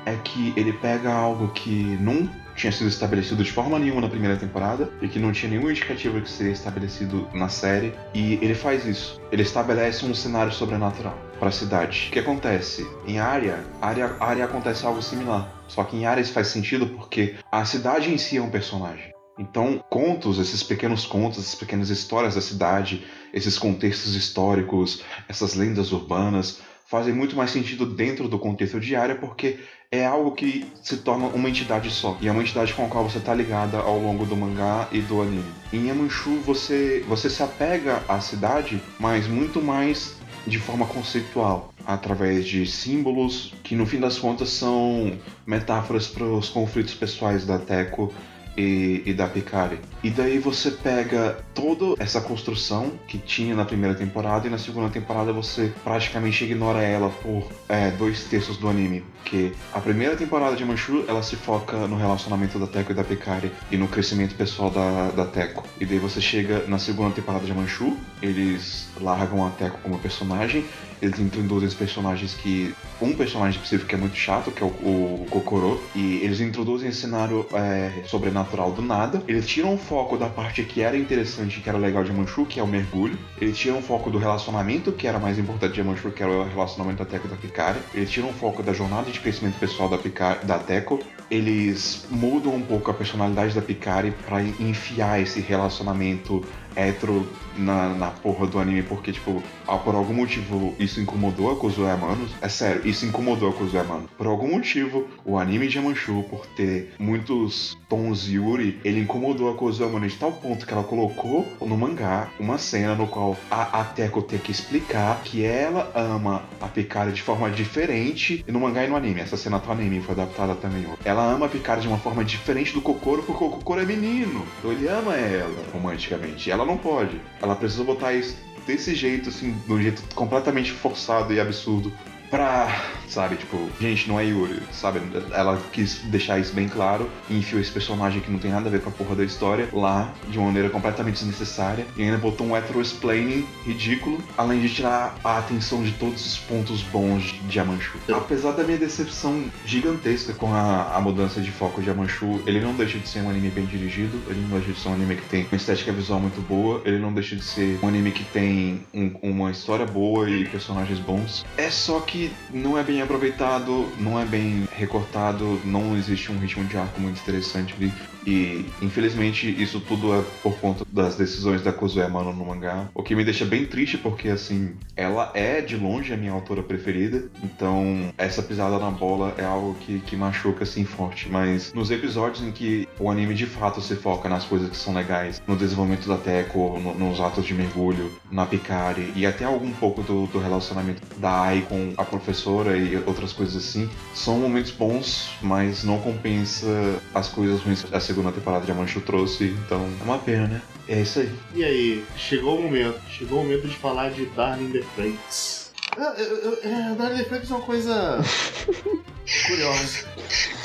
[0.05, 4.37] é que ele pega algo que não tinha sido estabelecido de forma nenhuma na primeira
[4.37, 8.85] temporada e que não tinha nenhum indicativo que seria estabelecido na série e ele faz
[8.85, 9.21] isso.
[9.31, 12.07] Ele estabelece um cenário sobrenatural para a cidade.
[12.09, 12.85] O que acontece?
[13.07, 15.51] Em área, área, área acontece algo similar.
[15.67, 19.11] Só que em área isso faz sentido porque a cidade em si é um personagem.
[19.39, 25.91] Então, contos, esses pequenos contos, essas pequenas histórias da cidade, esses contextos históricos, essas lendas
[25.91, 29.59] urbanas, fazem muito mais sentido dentro do contexto diário, porque
[29.93, 32.17] é algo que se torna uma entidade só.
[32.21, 35.01] E é uma entidade com a qual você tá ligada ao longo do mangá e
[35.01, 35.51] do anime.
[35.73, 40.15] Em Yamanchu você, você se apega à cidade, mas muito mais
[40.47, 46.47] de forma conceitual, através de símbolos que no fim das contas são metáforas para os
[46.47, 48.13] conflitos pessoais da Teco
[48.57, 49.79] e, e da Picari.
[50.03, 54.89] E daí você pega toda essa construção que tinha na primeira temporada e na segunda
[54.89, 59.03] temporada você praticamente ignora ela por é, dois terços do anime.
[59.21, 63.03] Porque a primeira temporada de Manchu ela se foca no relacionamento da Teco e da
[63.03, 65.63] Picari e no crescimento pessoal da, da Teco.
[65.79, 70.65] E daí você chega na segunda temporada de Manchu, eles largam a Teco como personagem
[71.01, 72.73] eles introduzem os personagens que.
[73.01, 75.81] Um personagem específico que é muito chato, que é o, o Kokoro.
[75.95, 79.23] E eles introduzem esse cenário é, sobrenatural do nada.
[79.27, 82.59] Eles tiram o foco da parte que era interessante, que era legal de Manchu, que
[82.59, 83.17] é o mergulho.
[83.39, 86.47] Eles tiram o foco do relacionamento, que era mais importante de Manchu, que era o
[86.47, 87.79] relacionamento da Teco e da Picari.
[87.93, 90.99] Eles tiram o foco da jornada de crescimento pessoal da, Picari, da Teco.
[91.29, 96.43] Eles mudam um pouco a personalidade da Picari para enfiar esse relacionamento
[96.75, 101.55] hétero na, na porra do anime, porque, tipo, ah, por algum motivo isso incomodou a
[101.55, 102.27] Kozuya Amano.
[102.41, 104.09] É sério, isso incomodou a Kozuya Amano.
[104.17, 109.55] Por algum motivo, o anime de Yamanchu, por ter muitos tons Yuri, ele incomodou a
[109.55, 113.81] Kozuya Amano de tal ponto que ela colocou no mangá uma cena no qual a,
[113.81, 118.83] a Teko tem que explicar que ela ama a Picari de forma diferente no mangá
[118.83, 119.21] e no anime.
[119.21, 120.85] Essa cena tá anime, foi adaptada também.
[121.03, 124.45] Ela ama a Picari de uma forma diferente do Kokoro, porque o Kokoro é menino.
[124.59, 126.49] Então ele ama ela romanticamente.
[126.49, 127.19] E ela não pode.
[127.41, 128.35] Ela precisa botar isso
[128.65, 131.91] desse jeito, assim, de um jeito completamente forçado e absurdo.
[132.31, 132.73] Pra,
[133.09, 135.01] sabe, tipo, gente, não é Yuri, sabe?
[135.33, 138.71] Ela quis deixar isso bem claro e enfiou esse personagem que não tem nada a
[138.71, 142.47] ver com a porra da história lá de uma maneira completamente desnecessária e ainda botou
[142.47, 147.97] um hetero-explaining ridículo, além de tirar a atenção de todos os pontos bons de Yamanchu.
[148.09, 152.73] Apesar da minha decepção gigantesca com a, a mudança de foco de Yamanchu, ele não
[152.73, 155.25] deixa de ser um anime bem dirigido, ele não deixa de ser um anime que
[155.27, 158.85] tem uma estética visual muito boa, ele não deixa de ser um anime que tem
[158.93, 161.43] um- uma história boa e personagens bons.
[161.57, 162.20] É só que
[162.53, 167.19] não é bem aproveitado, não é bem recortado, não existe um ritmo de arco muito
[167.19, 167.91] interessante ali.
[168.25, 172.87] E infelizmente isso tudo é por conta das decisões da Kozuya Mano no mangá.
[172.93, 176.61] O que me deixa bem triste porque assim, ela é de longe a minha autora
[176.63, 177.23] preferida.
[177.43, 181.29] Então essa pisada na bola é algo que, que machuca assim forte.
[181.29, 184.93] Mas nos episódios em que o anime de fato se foca nas coisas que são
[184.93, 189.71] legais, no desenvolvimento da Teco, no- nos atos de mergulho, na Picari e até algum
[189.71, 194.71] pouco do, do relacionamento da Ai com a professora e outras coisas assim, são momentos
[194.71, 196.67] bons, mas não compensa
[197.13, 199.55] as coisas ruins que a segunda temporada de Amanchu trouxe.
[199.65, 200.61] Então é uma pena, né?
[200.87, 201.29] É isso aí.
[201.55, 202.99] E aí, chegou o momento.
[203.09, 205.71] Chegou o momento de falar de Darling the Franks.
[205.97, 208.19] É, Darling the Franks é uma coisa
[209.47, 210.09] curiosa.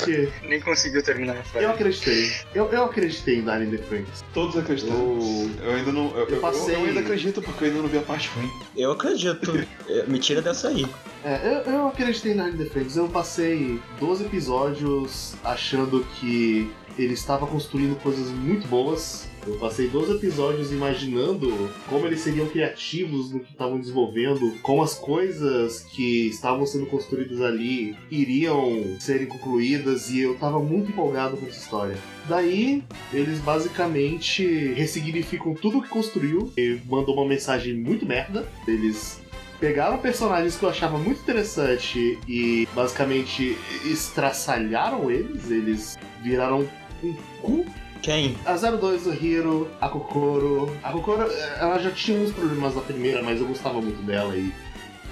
[0.03, 1.65] Que Nem conseguiu terminar a frase.
[1.65, 2.31] eu acreditei.
[2.53, 4.23] Eu, eu acreditei em Darling the Franks.
[4.33, 5.49] Todos acreditamos.
[5.61, 6.15] Eu ainda não.
[6.15, 8.49] Eu, eu- passei- eu ainda acredito porque eu ainda não vi a parte ruim.
[8.75, 9.65] Eu acredito.
[9.89, 10.85] É, Me tira dessa aí.
[11.27, 12.95] É, eu, eu acreditei Darling the Franks.
[12.95, 19.27] Eu passei 12 episódios achando que ele estava construindo coisas muito boas.
[19.45, 24.93] Eu passei 12 episódios imaginando como eles seriam criativos no que estavam desenvolvendo, como as
[24.93, 31.45] coisas que estavam sendo construídas ali iriam serem concluídas e eu tava muito empolgado com
[31.45, 31.97] essa história.
[32.27, 32.83] Daí,
[33.13, 38.45] eles basicamente ressignificam tudo que construiu e mandou uma mensagem muito merda.
[38.67, 39.21] Eles
[39.59, 46.67] pegaram personagens que eu achava muito interessante e basicamente estraçalharam eles, eles viraram
[47.03, 47.65] um cu.
[48.01, 48.37] Quem?
[48.45, 50.71] A 02 do Hiro, a Kokoro.
[50.83, 51.23] A Kokoro,
[51.59, 54.53] ela já tinha uns problemas na primeira, mas eu gostava muito dela e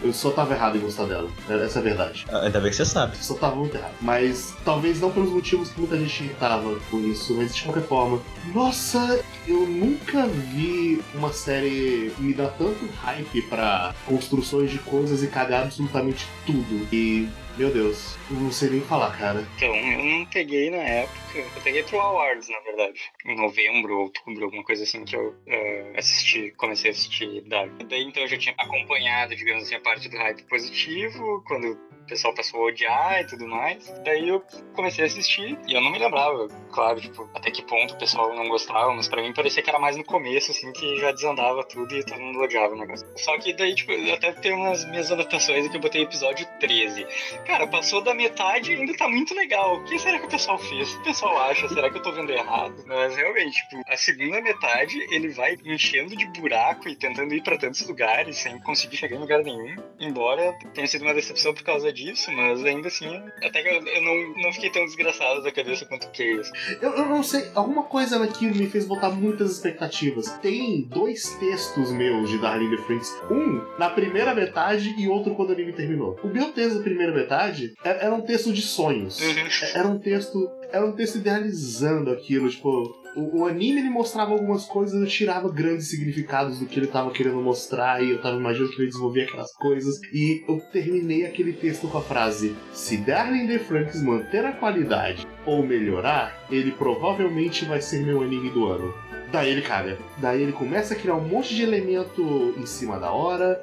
[0.06, 1.30] eu só tava errado em gostar dela.
[1.50, 2.26] Essa é a verdade.
[2.32, 3.18] Ah, Ainda bem que você sabe.
[3.18, 3.94] Só tava muito errado.
[4.02, 8.22] Mas talvez não pelos motivos que muita gente tava com isso, mas de qualquer forma.
[8.54, 15.28] Nossa, eu nunca vi uma série me dar tanto hype pra construções de coisas e
[15.28, 16.88] cagar absolutamente tudo.
[16.94, 17.28] E,
[17.58, 19.46] meu Deus, eu não sei nem falar, cara.
[19.56, 21.26] Então, eu não peguei na época.
[21.38, 23.00] Eu peguei pro Awards, na verdade.
[23.26, 27.72] Em novembro, outubro, alguma coisa assim que eu eh, assisti, comecei a assistir Dark.
[27.90, 32.08] Daí então eu já tinha acompanhado, digamos assim, a parte do hype positivo, quando o
[32.08, 33.94] pessoal passou a odiar e tudo mais.
[34.04, 34.42] Daí eu
[34.74, 38.34] comecei a assistir e eu não me lembrava, claro, tipo, até que ponto o pessoal
[38.34, 41.64] não gostava, mas pra mim parecia que era mais no começo, assim, que já desandava
[41.64, 43.08] tudo e todo mundo odiava o negócio.
[43.18, 47.06] Só que daí, tipo, eu até tem umas minhas anotações que eu botei episódio 13.
[47.46, 49.78] Cara, passou da metade ainda tá muito legal.
[49.78, 50.94] O que será que o pessoal fez?
[50.96, 51.68] O pessoal acha?
[51.70, 52.76] Será que eu tô vendo errado?
[52.88, 57.58] Mas realmente, tipo, a segunda metade ele vai enchendo de buraco e tentando ir pra
[57.58, 59.76] tantos lugares sem conseguir chegar em lugar nenhum.
[60.00, 63.08] Embora tenha sido uma decepção por causa disso, mas ainda assim,
[63.44, 66.52] até que eu, não, não fiquei tão desgraçado da cabeça quanto o Chaos.
[66.82, 70.30] Eu, eu não sei, alguma coisa naquilo me fez botar muitas expectativas.
[70.40, 73.22] Tem dois textos meus de Darling in the Franxx.
[73.30, 76.20] Um na primeira metade e outro quando o anime terminou.
[76.24, 79.20] O meu texto da primeira metade era, era um texto de sonhos.
[79.22, 80.50] É- Era um texto.
[80.72, 82.70] Era um texto idealizando aquilo, tipo.
[83.16, 87.12] O, o anime ele mostrava algumas coisas, eu tirava grandes significados do que ele tava
[87.12, 89.96] querendo mostrar, e eu tava imaginando que ele desenvolvia aquelas coisas.
[90.14, 95.26] E eu terminei aquele texto com a frase: Se Darling the Franks manter a qualidade
[95.46, 98.94] ou melhorar, ele provavelmente vai ser meu anime do ano.
[99.32, 99.98] Daí ele caga.
[100.18, 103.62] Daí ele começa a criar um monte de elemento em cima da hora.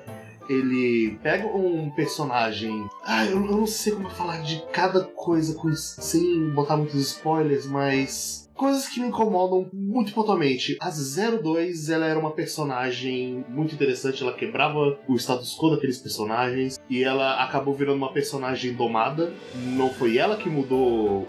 [0.52, 2.86] Ele pega um personagem.
[3.04, 7.66] Ah, eu, eu não sei como falar de cada coisa com sem botar muitos spoilers,
[7.66, 8.42] mas.
[8.54, 10.76] Coisas que me incomodam muito pontualmente.
[10.80, 16.78] A 02, ela era uma personagem muito interessante, ela quebrava o status quo daqueles personagens
[16.88, 19.32] e ela acabou virando uma personagem domada.
[19.74, 21.26] Não foi ela que mudou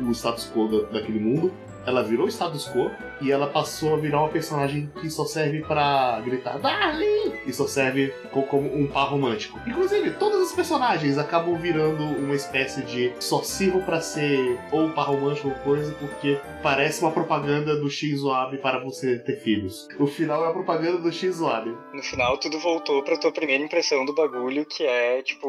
[0.00, 1.52] o status quo da- daquele mundo,
[1.86, 6.20] ela virou status quo e ela passou a virar uma personagem que só serve pra
[6.24, 7.32] gritar Darling!
[7.46, 9.58] E só serve co- como um par romântico.
[9.66, 15.06] Inclusive, todas as personagens acabam virando uma espécie de só sirvo pra ser ou par
[15.08, 19.88] romântico ou coisa, porque parece uma propaganda do X-Wab para você ter filhos.
[19.98, 21.66] O final é a propaganda do X-Wab.
[21.92, 25.48] No final, tudo voltou pra tua primeira impressão do bagulho, que é tipo.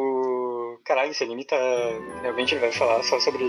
[0.83, 1.55] Caralho, esse anime tá.
[2.21, 3.45] Realmente ele vai falar só sobre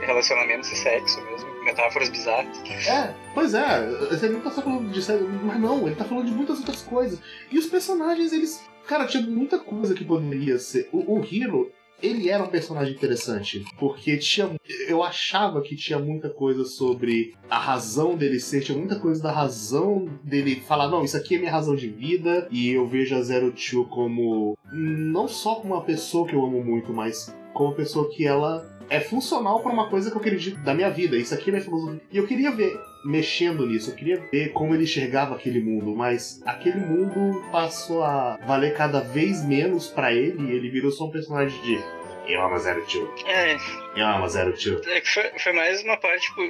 [0.00, 2.62] relacionamentos e sexo mesmo, metáforas bizarras.
[2.86, 6.26] É, pois é, você não tá só falando de série, mas não, ele tá falando
[6.26, 7.20] de muitas outras coisas.
[7.50, 8.62] E os personagens, eles.
[8.86, 10.90] Cara, tinha muita coisa que poderia ser.
[10.92, 11.72] O, o Hiro,
[12.04, 13.64] ele era um personagem interessante.
[13.78, 14.50] Porque tinha.
[14.86, 19.32] Eu achava que tinha muita coisa sobre a razão dele ser, tinha muita coisa da
[19.32, 22.46] razão dele falar, não, isso aqui é minha razão de vida.
[22.50, 24.56] E eu vejo a Zero Two como.
[24.72, 28.73] Não só como uma pessoa que eu amo muito, mas como uma pessoa que ela
[28.88, 31.16] é funcional pra uma coisa que eu acredito da minha vida.
[31.16, 32.00] Isso aqui é minha filosofia.
[32.10, 36.42] E eu queria ver mexendo nisso, eu queria ver como ele enxergava aquele mundo, mas
[36.46, 41.10] aquele mundo passou a valer cada vez menos pra ele e ele virou só um
[41.10, 41.78] personagem de
[42.26, 43.56] eu amo Zero Two, É,
[43.96, 44.80] eu amo Zero Two.
[44.90, 46.42] É que foi, foi mais uma parte, tipo,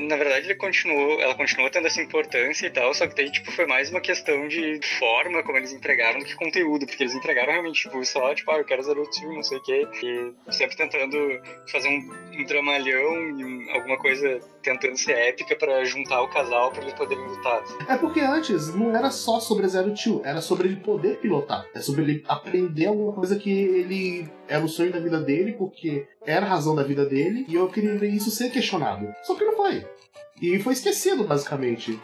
[0.00, 3.50] na verdade ele continuou, ela continuou tendo essa importância e tal, só que daí, tipo,
[3.52, 7.52] foi mais uma questão de forma como eles entregaram do que conteúdo, porque eles entregaram
[7.52, 10.76] realmente, tipo, só, tipo, ah, eu quero Zero Two, não sei o quê, e sempre
[10.76, 11.16] tentando
[11.70, 16.70] fazer um, um dramalhão e um- alguma coisa tentando ser épica pra juntar o casal
[16.70, 17.62] pra eles poderem lutar.
[17.88, 21.66] É porque antes não era só sobre Zero Two, era sobre ele poder pilotar.
[21.74, 26.06] É sobre ele aprender alguma coisa que ele era o sonho da vida dele, porque
[26.26, 29.06] era a razão da vida dele, e eu queria ver isso ser questionado.
[29.22, 29.84] Só que não foi.
[30.42, 31.98] E foi esquecido, basicamente.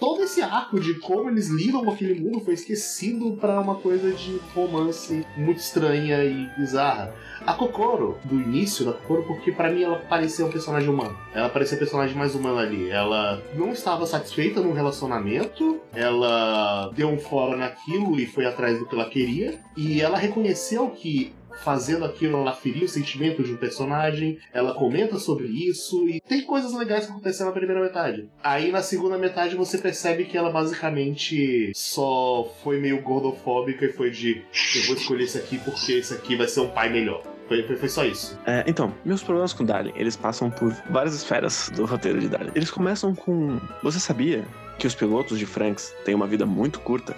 [0.00, 4.10] Todo esse arco de como eles lidam com aquele mundo foi esquecido pra uma coisa
[4.10, 7.14] de romance muito estranha e bizarra.
[7.46, 11.16] A Kokoro, do início da Kokoro, porque pra mim ela parecia um personagem humano.
[11.32, 12.90] Ela parecia um personagem mais humano ali.
[12.90, 18.86] Ela não estava satisfeita num relacionamento, ela deu um fora naquilo e foi atrás do
[18.86, 21.32] que ela queria, e ela reconheceu que
[21.64, 26.42] fazendo aquilo ela feria o sentimento de um personagem, ela comenta sobre isso e tem
[26.42, 28.28] coisas legais que aconteceram na primeira metade.
[28.42, 34.10] Aí na segunda metade você percebe que ela basicamente só foi meio gordofóbica e foi
[34.10, 34.42] de
[34.76, 37.22] eu vou escolher esse aqui porque esse aqui vai ser um pai melhor.
[37.50, 38.38] Foi, foi, foi só isso.
[38.46, 42.52] É, então, meus problemas com Darling, eles passam por várias esferas do roteiro de Darling.
[42.54, 43.58] Eles começam com.
[43.82, 44.44] Você sabia
[44.78, 47.16] que os pilotos de Franks têm uma vida muito curta?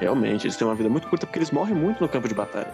[0.00, 2.72] Realmente, eles têm uma vida muito curta porque eles morrem muito no campo de batalha.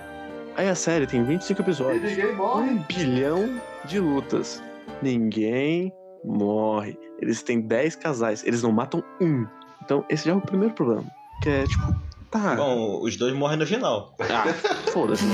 [0.61, 2.03] Aí a série tem 25 episódios.
[2.03, 2.69] ninguém morre.
[2.69, 4.63] Um bilhão de lutas.
[5.01, 5.91] Ninguém
[6.23, 6.99] morre.
[7.19, 8.45] Eles têm 10 casais.
[8.45, 9.47] Eles não matam um.
[9.83, 11.11] Então, esse já é o primeiro problema.
[11.43, 11.95] Que é tipo,
[12.31, 12.57] tá.
[12.57, 14.15] Bom, os dois morrem no final.
[14.21, 14.53] Ah,
[14.93, 15.25] foda-se.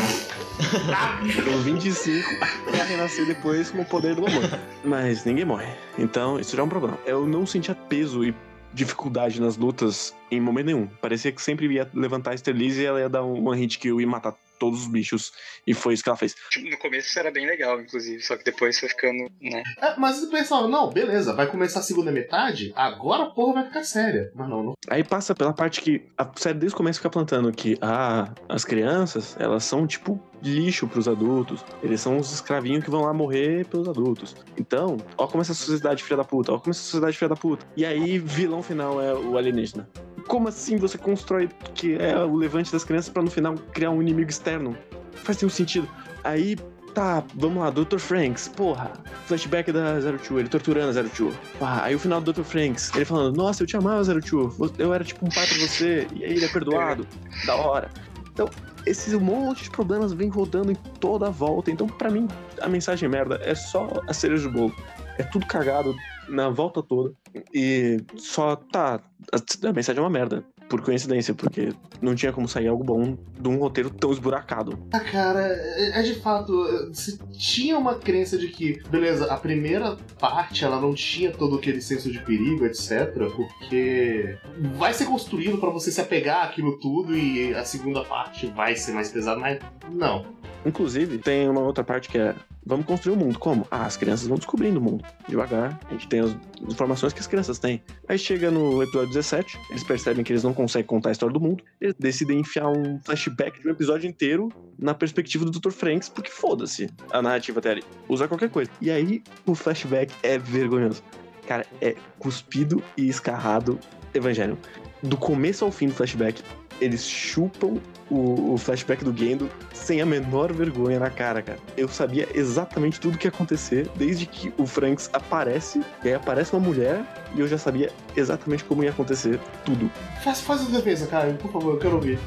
[1.58, 2.24] Os 25
[2.70, 4.44] pra renascer depois com o poder do amor.
[4.84, 5.66] Mas ninguém morre.
[5.98, 6.96] Então, isso já é um problema.
[7.04, 8.32] Eu não sentia peso e
[8.72, 10.86] dificuldade nas lutas em momento nenhum.
[11.00, 14.00] Parecia que sempre ia levantar a Sterlize e ela ia dar um one hit kill
[14.00, 15.32] e matar todos os bichos.
[15.66, 16.34] E foi isso que ela fez.
[16.62, 19.62] No começo isso era bem legal, inclusive, só que depois foi ficando, né?
[19.80, 23.64] É, mas o pessoal, não, beleza, vai começar a segunda metade, agora a porra vai
[23.66, 24.30] ficar séria.
[24.34, 24.72] Mas não, não.
[24.88, 28.64] Aí passa pela parte que a série desde o começo fica plantando que ah, as
[28.64, 31.64] crianças, elas são tipo lixo pros adultos.
[31.82, 34.36] Eles são os escravinhos que vão lá morrer pelos adultos.
[34.56, 37.66] Então, ó como essa sociedade filha da puta, ó como essa sociedade filha da puta.
[37.76, 39.88] E aí, vilão final é o alienígena.
[40.26, 44.02] Como assim você constrói que é o levante das crianças pra no final criar um
[44.02, 44.76] inimigo externo?
[45.12, 45.88] Faz nenhum sentido.
[46.24, 46.56] Aí,
[46.92, 47.98] tá, vamos lá, Dr.
[47.98, 48.92] Franks, porra.
[49.26, 51.32] Flashback da Zero Two, ele torturando a Zero Two.
[51.60, 52.42] Ah, aí o final do Dr.
[52.42, 54.54] Franks, ele falando, nossa, eu te amava, Zero Two.
[54.78, 56.08] Eu era tipo um pai pra você.
[56.14, 57.06] E aí ele é perdoado.
[57.46, 57.90] Da hora.
[58.32, 58.50] Então,
[58.86, 61.70] esses monte de problemas vem rodando em toda a volta.
[61.70, 62.28] Então, pra mim,
[62.60, 64.74] a mensagem merda é só a cereja do bolo.
[65.18, 65.94] É tudo cagado
[66.28, 67.12] na volta toda.
[67.52, 69.00] E só tá.
[69.32, 70.44] A, a mensagem é uma merda.
[70.68, 74.78] Por coincidência, porque não tinha como sair algo bom de um roteiro tão esburacado.
[74.92, 76.92] Ah, cara, é, é de fato.
[76.92, 81.80] Se tinha uma crença de que, beleza, a primeira parte ela não tinha todo aquele
[81.80, 83.12] senso de perigo, etc.
[83.34, 84.36] Porque
[84.76, 88.92] vai ser construído pra você se apegar àquilo tudo e a segunda parte vai ser
[88.92, 89.60] mais pesada, mas
[89.92, 90.26] não.
[90.64, 92.34] Inclusive, tem uma outra parte que é:
[92.66, 93.38] vamos construir o mundo.
[93.38, 93.66] Como?
[93.70, 95.04] Ah, as crianças vão descobrindo o mundo.
[95.28, 96.36] Devagar, a gente tem as
[96.68, 97.82] informações que as crianças têm.
[98.08, 101.40] Aí chega no episódio 17, eles percebem que eles não conseguem contar a história do
[101.40, 105.70] mundo, eles decidem enfiar um flashback de um episódio inteiro na perspectiva do Dr.
[105.70, 107.84] Franks, porque foda-se a narrativa até ali.
[108.08, 108.70] Usa qualquer coisa.
[108.80, 111.02] E aí, o flashback é vergonhoso.
[111.46, 113.78] Cara, é cuspido e escarrado
[114.16, 114.58] Evangelho.
[115.02, 116.42] Do começo ao fim do flashback,
[116.80, 117.78] eles chupam
[118.10, 121.58] o, o flashback do Gendo sem a menor vergonha na cara, cara.
[121.76, 126.14] Eu sabia exatamente tudo o que ia acontecer desde que o Franks aparece, e aí
[126.14, 127.02] aparece uma mulher,
[127.34, 129.90] e eu já sabia exatamente como ia acontecer tudo.
[130.22, 132.18] Faz, faz a defesa, cara, por favor, eu quero ouvir.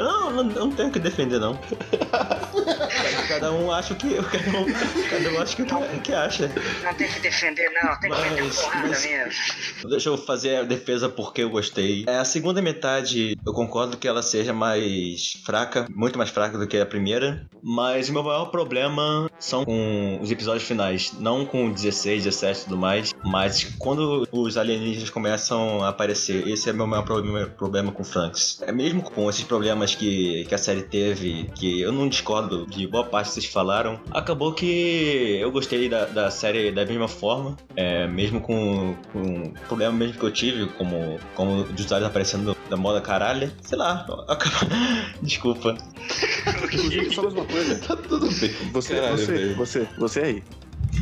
[0.00, 1.58] Não, não, não tenho que defender, não.
[3.28, 4.14] cada um acha o que.
[4.14, 4.66] Cada um,
[5.10, 6.50] cada um acha o que, que acha.
[6.82, 9.88] Não tem que defender, não, tem que meter Mas- porrada mas- mesmo.
[9.90, 12.04] Deixa eu fazer a defesa porque eu gostei.
[12.08, 16.66] É, a segunda metade, eu concordo que ela seja mais fraca, muito mais fraca do
[16.66, 17.46] que a primeira.
[17.62, 21.12] Mas o meu maior problema são com os episódios finais.
[21.18, 23.12] Não com 16, 17 e tudo mais.
[23.22, 26.48] Mas quando os alienígenas começam a aparecer.
[26.48, 28.62] Esse é o meu maior problema, problema com Franks.
[28.62, 32.86] É mesmo com esses problemas que, que a série teve, que eu não discordo de
[32.86, 34.00] boa parte que vocês falaram.
[34.10, 37.56] Acabou que eu gostei da, da série da mesma forma.
[37.76, 42.56] É, mesmo com, com o problema mesmo que eu tive, como, como os usuários aparecendo
[42.68, 43.50] da moda caralho.
[43.62, 44.56] Sei lá, acaba...
[45.22, 45.76] Desculpa.
[46.64, 47.80] Inclusive, só mais uma coisa.
[47.90, 48.50] Tá tudo bem.
[48.72, 50.42] Você, Caralho, você, você, você aí.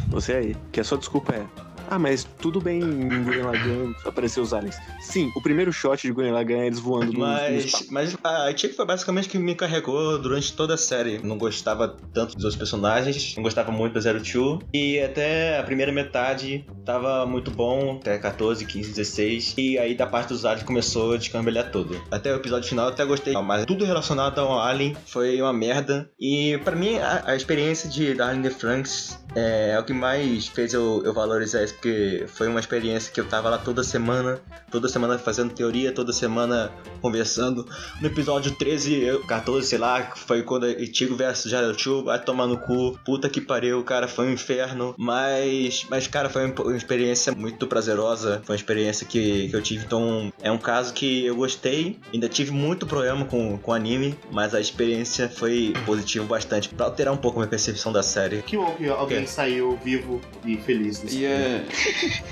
[0.09, 0.57] Você aí.
[0.73, 1.68] Que a sua desculpa é.
[1.91, 4.77] Ah, mas tudo bem em Gurren Lagann aparecer os aliens.
[5.01, 8.75] Sim, o primeiro shot de Gurren Lagann é eles voando no, Mas, mas a Chico
[8.75, 11.19] foi basicamente que me carregou durante toda a série.
[11.23, 14.61] Não gostava tanto dos outros personagens, não gostava muito da Zero Two.
[14.73, 19.55] E até a primeira metade tava muito bom, até 14, 15, 16.
[19.57, 22.01] E aí da parte dos aliens começou a descambelhar tudo.
[22.11, 26.11] Até o episódio final eu até gostei, mas tudo relacionado ao Alien foi uma merda.
[26.21, 30.47] E pra mim a, a experiência de Darling the Franks é, é o que mais
[30.49, 34.41] fez eu, eu valorizar isso, porque foi uma experiência que eu tava lá toda semana,
[34.71, 37.67] toda semana fazendo teoria, toda semana conversando.
[38.01, 42.59] No episódio 13, eu- 14, sei lá, foi quando Itigo versus Jarochu vai tomar no
[42.59, 42.99] cu.
[43.05, 44.95] Puta que pariu, cara, foi um inferno.
[44.99, 48.43] Mas, mas cara, foi uma experiência muito prazerosa.
[48.45, 49.85] Foi uma experiência que, que eu tive.
[49.85, 51.99] Então, é um caso que eu gostei.
[52.13, 56.69] Ainda tive muito problema com, com anime, mas a experiência foi positiva bastante.
[56.71, 58.43] Pra alterar um pouco a minha percepção da série.
[58.43, 59.27] Que bom que alguém Ok.
[59.29, 61.65] saiu vivo e feliz desse E é.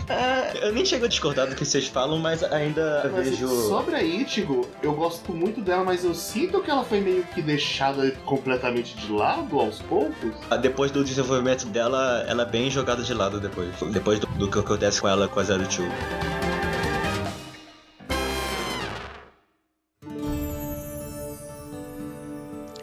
[0.08, 3.48] Ah, eu nem chego a discordar do que vocês falam, mas ainda Mas vejo.
[3.68, 7.42] sobre a Ichigo, eu gosto muito dela, mas eu sinto que ela foi meio que
[7.42, 10.32] deixada completamente de lado aos poucos.
[10.50, 13.70] Ah, Depois do desenvolvimento dela, ela é bem jogada de lado depois.
[13.92, 15.86] Depois do, do que acontece com ela com a Zero Two.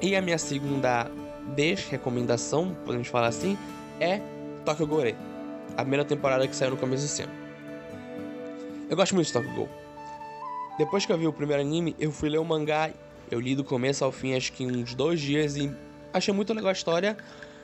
[0.02, 1.10] E a minha segunda
[1.56, 3.58] desrecomendação, podemos falar assim,
[4.00, 4.20] é
[4.66, 5.16] Tokyo Gore.
[5.76, 7.34] A primeira temporada que saiu no começo desse ano.
[8.90, 9.70] Eu gosto muito de Tokyo Ghoul.
[10.78, 12.92] Depois que eu vi o primeiro anime, eu fui ler o mangá.
[13.32, 15.72] Eu li do começo ao fim, acho que uns dois dias, e
[16.14, 17.18] achei muito legal a história.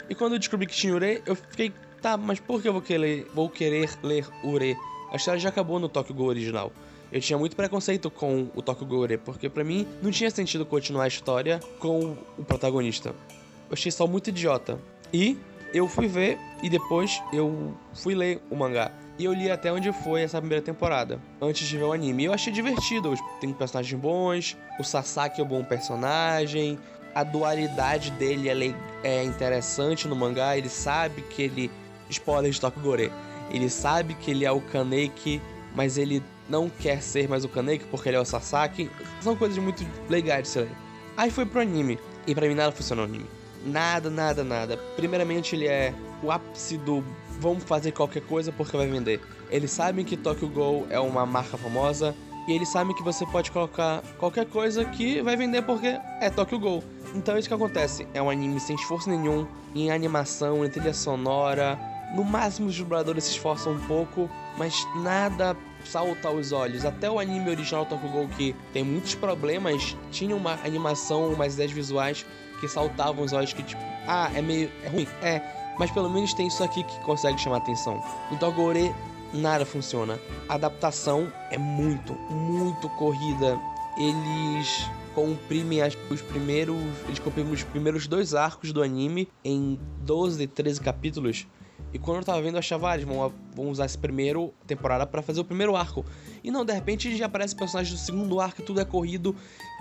[0.09, 1.71] E quando eu descobri que tinha Ure, eu fiquei,
[2.01, 4.75] tá, mas por que eu vou querer, vou querer ler Ure?
[5.11, 6.71] A história já acabou no Tokyo Ghoul original.
[7.11, 11.03] Eu tinha muito preconceito com o Tokyo Ure, porque pra mim não tinha sentido continuar
[11.03, 13.09] a história com o protagonista.
[13.09, 14.79] Eu achei só muito idiota.
[15.13, 15.37] E
[15.73, 18.91] eu fui ver e depois eu fui ler o mangá.
[19.17, 22.23] E eu li até onde foi essa primeira temporada, antes de ver o anime.
[22.23, 23.13] E eu achei divertido.
[23.41, 26.79] Tem personagens bons, o Sasaki é um bom personagem.
[27.13, 28.73] a dualidade dele é,
[29.03, 30.57] é interessante no mangá.
[30.57, 31.71] Ele sabe que ele.
[32.09, 33.11] Spoiler de Tokugore.
[33.51, 35.41] Ele sabe que ele é o Kaneki,
[35.75, 38.89] mas ele não quer ser mais o Kaneki porque ele é o Sasaki.
[39.21, 40.71] São coisas muito legais de se ler.
[41.17, 41.99] Aí foi pro anime.
[42.25, 43.38] E pra mim nada funcionou no anime.
[43.65, 44.77] Nada, nada, nada.
[44.95, 47.03] Primeiramente, ele é o ápice do
[47.39, 49.21] vamos fazer qualquer coisa porque vai vender.
[49.49, 52.13] Eles sabem que Tokyo Ghoul é uma marca famosa
[52.47, 56.59] e eles sabem que você pode colocar qualquer coisa que vai vender porque é Tokyo
[56.59, 56.83] Ghoul.
[57.15, 58.07] Então é isso que acontece.
[58.13, 61.79] É um anime sem esforço nenhum em animação, em trilha sonora.
[62.13, 65.55] No máximo os dubladores se esforçam um pouco, mas nada
[65.85, 66.85] salta aos olhos.
[66.85, 71.71] Até o anime original Tokyo Ghoul, que tem muitos problemas, tinha uma animação, umas ideias
[71.71, 72.25] visuais
[72.59, 75.41] que saltavam os olhos que tipo, ah, é meio é ruim, é,
[75.77, 78.01] mas pelo menos tem isso aqui que consegue chamar atenção.
[78.31, 78.93] No Togore
[79.33, 80.19] nada funciona.
[80.47, 83.59] A adaptação é muito, muito corrida.
[83.97, 90.47] Eles comprimem as- os primeiros, eles comprimem os primeiros dois arcos do anime em 12,
[90.47, 91.45] 13 capítulos.
[91.93, 95.05] E quando eu tava vendo, eu achava, ah, eles vão, vão usar essa primeira temporada
[95.07, 96.05] pra fazer o primeiro arco.
[96.43, 99.35] E não, de repente já aparece personagem do segundo arco, tudo é corrido.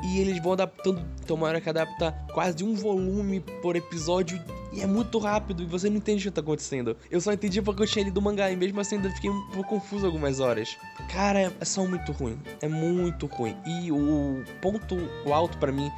[0.04, 1.04] E eles vão adaptando.
[1.22, 4.40] Então, uma hora que adapta quase um volume por episódio.
[4.72, 5.62] E é muito rápido.
[5.62, 6.96] E você não entende o que tá acontecendo.
[7.10, 8.50] Eu só entendi porque eu tinha lido o mangá.
[8.50, 10.76] E mesmo assim, ainda fiquei um pouco confuso algumas horas.
[11.10, 12.38] Cara, é, só muito ruim.
[12.60, 13.56] É muito ruim.
[13.66, 14.96] E o ponto
[15.30, 15.90] alto pra mim.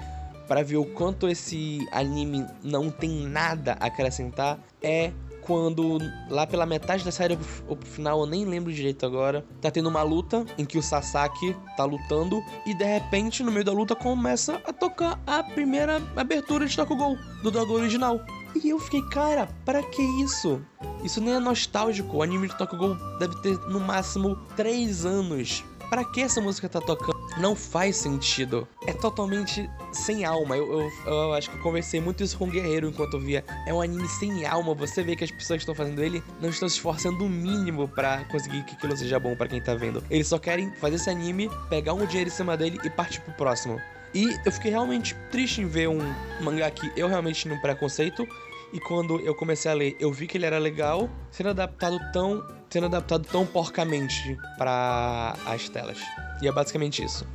[0.48, 6.66] Pra ver o quanto esse anime não tem nada a acrescentar é quando lá pela
[6.66, 10.44] metade da série ou pro final, eu nem lembro direito agora, tá tendo uma luta
[10.56, 14.72] em que o Sasaki tá lutando e de repente no meio da luta começa a
[14.72, 18.20] tocar a primeira abertura de Tokugou do Dragon original.
[18.62, 20.60] E eu fiquei, cara, para que isso?
[21.04, 22.16] Isso nem é nostálgico.
[22.16, 25.64] O anime de Tokugou deve ter no máximo 3 anos.
[25.90, 27.18] Pra que essa música tá tocando?
[27.36, 28.66] Não faz sentido.
[28.86, 30.56] É totalmente sem alma.
[30.56, 33.44] Eu, eu, eu acho que eu conversei muito isso com o Guerreiro enquanto eu via.
[33.66, 34.72] É um anime sem alma.
[34.74, 37.88] Você vê que as pessoas que estão fazendo ele não estão se esforçando o mínimo
[37.88, 40.02] pra conseguir que aquilo seja bom pra quem tá vendo.
[40.08, 43.34] Eles só querem fazer esse anime, pegar um dinheiro em cima dele e partir pro
[43.34, 43.80] próximo.
[44.14, 45.98] E eu fiquei realmente triste em ver um
[46.40, 48.28] mangá que eu realmente tinha um preconceito.
[48.72, 52.40] E quando eu comecei a ler, eu vi que ele era legal, sendo adaptado tão,
[52.70, 55.98] sendo adaptado tão porcamente para as telas.
[56.40, 57.26] E é basicamente isso.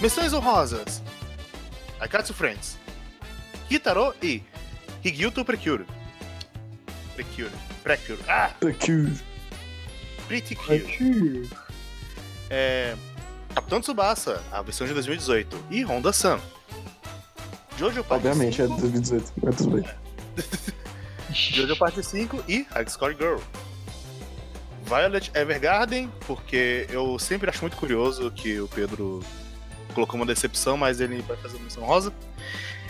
[0.00, 1.00] Missões honrosas.
[2.00, 2.76] Akatsu Friends.
[3.68, 4.42] Kitaro e
[5.04, 5.86] Higyuto Precure.
[7.14, 7.52] Precure.
[7.84, 8.18] Precure.
[8.26, 8.50] Ah!
[10.26, 11.48] Pretty Cure.
[12.54, 12.94] É,
[13.54, 15.64] Capitão Tsubasa, a versão de 2018.
[15.70, 16.38] E Honda Sun.
[17.78, 19.84] Jojo Parte Obviamente, é 5, 2018, mas tudo bem.
[21.32, 23.38] Jojo Parte 5 e High Score Girl.
[24.84, 29.24] Violet Evergarden, porque eu sempre acho muito curioso que o Pedro
[29.94, 32.12] colocou uma decepção, mas ele vai fazer uma missão rosa.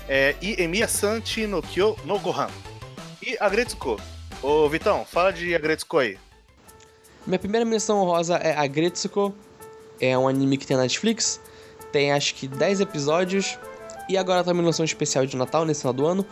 [0.08, 2.50] É, e Emiya Santi no Kyo no Gohan.
[3.22, 4.00] E Agretsuko.
[4.42, 6.18] Ô Vitão, fala de Agretsuko aí.
[7.24, 9.32] Minha primeira menção honrosa é a Gretsuko.
[10.02, 11.40] É um anime que tem na Netflix.
[11.92, 13.56] Tem acho que 10 episódios.
[14.08, 16.26] E agora tá uma lançou um especial de Natal nesse final do ano.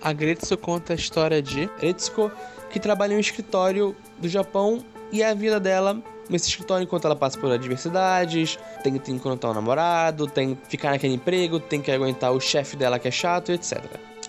[0.00, 2.32] A Gretsuko conta a história de Gretsuko,
[2.70, 4.82] que trabalha em um escritório do Japão
[5.12, 9.54] e a vida dela nesse escritório enquanto ela passa por adversidades, tem que encontrar um
[9.54, 13.52] namorado, tem que ficar naquele emprego, tem que aguentar o chefe dela que é chato,
[13.52, 13.78] etc.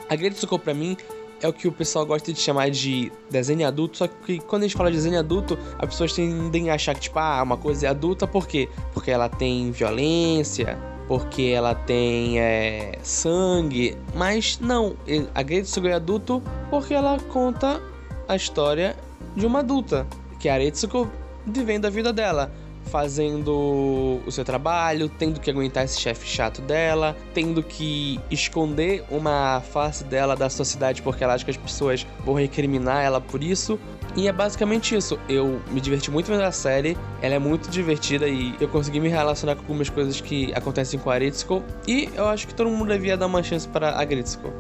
[0.09, 0.97] A Gretsuko pra mim
[1.43, 4.65] é o que o pessoal gosta de chamar de desenho adulto, só que quando a
[4.65, 7.85] gente fala de desenho adulto, as pessoas tendem a achar que, tipo, ah, uma coisa
[7.85, 8.69] é adulta, por quê?
[8.93, 14.95] Porque ela tem violência, porque ela tem é, sangue, mas não,
[15.35, 17.81] a Gretsuko é adulto porque ela conta
[18.25, 18.95] a história
[19.35, 20.07] de uma adulta,
[20.39, 21.09] que é a Retsuko
[21.45, 22.49] vivendo a vida dela
[22.85, 29.61] fazendo o seu trabalho, tendo que aguentar esse chefe chato dela, tendo que esconder uma
[29.61, 33.79] face dela da sociedade porque ela acha que as pessoas vão recriminar ela por isso.
[34.15, 35.19] E é basicamente isso.
[35.27, 39.09] Eu me diverti muito vendo a série, ela é muito divertida e eu consegui me
[39.09, 41.63] relacionar com algumas coisas que acontecem com a Aritsuko.
[41.87, 44.53] E eu acho que todo mundo devia dar uma chance para a Gritsuko.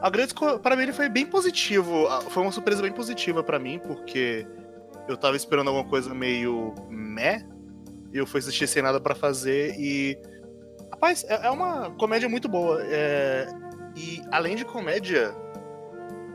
[0.00, 2.08] A Gretsuko, para mim, ele foi bem positivo.
[2.08, 4.44] Ah, Foi uma surpresa bem positiva pra mim, porque
[5.08, 7.44] eu tava esperando alguma coisa meio meh.
[8.12, 10.18] E eu fui assistir sem nada pra fazer e.
[10.90, 12.78] Rapaz, é é uma comédia muito boa.
[12.82, 13.46] é,
[13.96, 15.34] E além de comédia,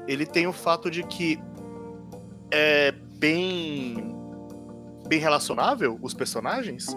[0.08, 1.40] ele tem o fato de que
[2.52, 4.16] é bem.
[5.08, 6.88] bem relacionável os personagens.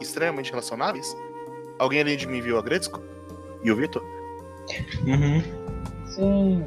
[0.00, 1.16] Extremamente relacionáveis.
[1.78, 3.02] Alguém além de mim viu a Gretsuko?
[3.62, 4.02] E o Vitor?
[5.06, 5.42] Uhum.
[6.06, 6.64] Sim.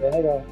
[0.00, 0.44] bem legal.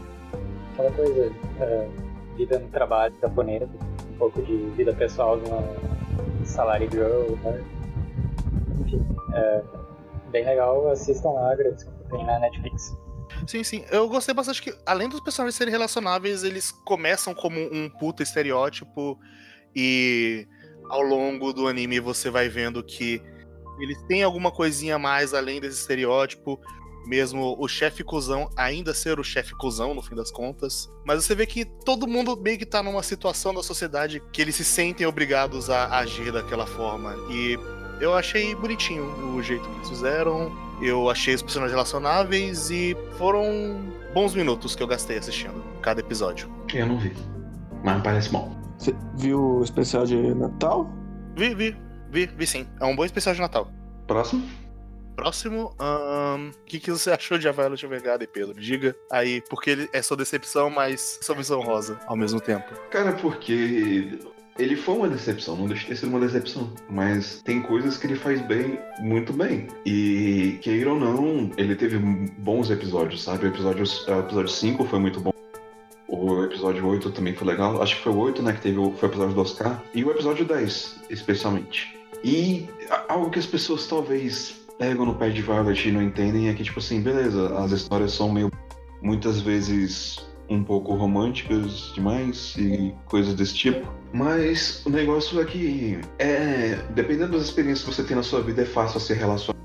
[0.72, 1.88] Aquela coisa, é,
[2.36, 3.68] vida no trabalho japonesa,
[4.10, 7.64] um pouco de vida pessoal uma salary girl, né?
[8.80, 9.04] Enfim,
[9.34, 9.62] é
[10.30, 12.96] bem legal, assistam lá, agradeço que tem na Netflix.
[13.46, 13.84] Sim, sim.
[13.90, 19.18] Eu gostei bastante que, além dos personagens serem relacionáveis, eles começam como um puta estereótipo
[19.74, 20.46] e
[20.88, 23.20] ao longo do anime você vai vendo que
[23.80, 26.60] eles têm alguma coisinha mais além desse estereótipo.
[27.06, 30.88] Mesmo o chefe cuzão ainda ser o chefe cuzão, no fim das contas.
[31.04, 34.54] Mas você vê que todo mundo meio que tá numa situação da sociedade que eles
[34.54, 37.14] se sentem obrigados a agir daquela forma.
[37.30, 37.58] E
[38.00, 40.52] eu achei bonitinho o jeito que eles fizeram.
[40.82, 43.44] Eu achei os personagens relacionáveis e foram
[44.12, 46.50] bons minutos que eu gastei assistindo cada episódio.
[46.72, 47.12] Eu não vi.
[47.84, 48.56] Mas parece bom.
[48.78, 50.90] Você viu o especial de Natal?
[51.36, 51.76] Vi, vi,
[52.10, 52.66] vi, vi sim.
[52.80, 53.70] É um bom especial de Natal.
[54.06, 54.42] Próximo?
[55.16, 58.54] Próximo, o que, que você achou de A Violet Evergarden, Pedro?
[58.54, 62.74] Diga aí, porque ele é sua decepção, mas sua visão rosa ao mesmo tempo.
[62.90, 64.18] Cara, porque
[64.58, 66.72] ele foi uma decepção, não deixa de sido uma decepção.
[66.88, 69.68] Mas tem coisas que ele faz bem, muito bem.
[69.84, 73.46] E, queira ou não, ele teve bons episódios, sabe?
[73.46, 75.32] O episódio, o episódio 5 foi muito bom.
[76.06, 77.82] O episódio 8 também foi legal.
[77.82, 78.52] Acho que foi o 8, né?
[78.52, 79.82] Que teve o, foi o episódio do Oscar.
[79.92, 81.98] E o episódio 10, especialmente.
[82.22, 82.68] E
[83.08, 86.64] algo que as pessoas talvez pegam no pé de Violet e não entendem é que,
[86.64, 88.50] tipo assim, beleza, as histórias são meio.
[89.02, 93.88] muitas vezes um pouco românticas demais e coisas desse tipo.
[94.12, 98.62] Mas o negócio é que, é, dependendo das experiências que você tem na sua vida,
[98.62, 99.58] é fácil se relacionar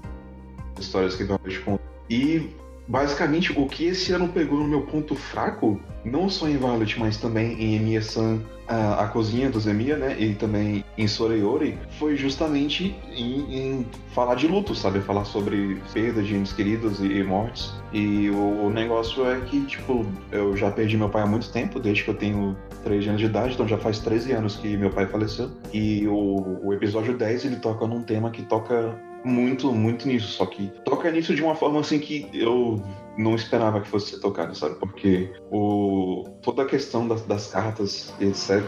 [0.77, 1.83] as histórias que Violet conta.
[2.09, 2.49] E
[2.89, 7.17] basicamente o que esse ano pegou no meu ponto fraco, não só em Violet, mas
[7.17, 10.15] também em Emiya-san, a, a cozinha do Zemia, né?
[10.19, 14.99] E também em Soreyori, foi justamente em, em falar de luto, sabe?
[15.01, 17.71] Falar sobre perda de entes queridos e, e mortes.
[17.93, 21.79] E o, o negócio é que, tipo, eu já perdi meu pai há muito tempo,
[21.79, 24.89] desde que eu tenho 3 anos de idade, então já faz 13 anos que meu
[24.89, 25.51] pai faleceu.
[25.71, 30.27] E o, o episódio 10 ele toca num tema que toca muito, muito nisso.
[30.29, 32.81] Só que toca nisso de uma forma assim que eu
[33.17, 34.75] não esperava que fosse ser tocado, sabe?
[34.75, 38.63] Porque o, toda a questão das, das cartas, etc.,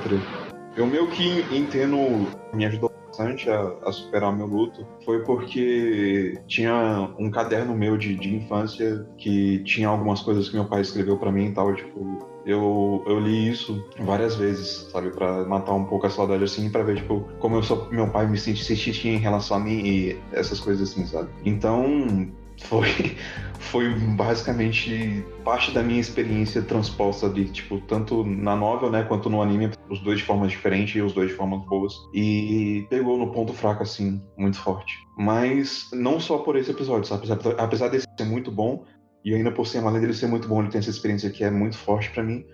[0.76, 1.98] eu meio que entendo,
[2.54, 4.88] me ajudou bastante a, a superar meu luto.
[5.04, 10.66] Foi porque tinha um caderno meu de, de infância que tinha algumas coisas que meu
[10.66, 15.46] pai escreveu pra mim e tal, tipo, eu, eu li isso várias vezes, sabe, Pra
[15.46, 18.38] matar um pouco a saudade assim, pra ver tipo como eu sou, meu pai me
[18.38, 21.30] sente se sentia em relação a mim e essas coisas assim, sabe?
[21.46, 22.32] Então
[22.64, 23.16] foi
[23.60, 29.42] foi basicamente parte da minha experiência transposta de tipo tanto na novel, né, quanto no
[29.42, 33.32] anime, os dois de formas diferentes e os dois de formas boas e pegou no
[33.32, 34.98] ponto fraco assim, muito forte.
[35.18, 37.28] Mas não só por esse episódio, sabe?
[37.58, 38.84] Apesar desse ser muito bom,
[39.24, 41.52] e ainda por cima, além dele ser muito bom, ele tem essa experiência que é
[41.52, 42.46] muito forte pra mim.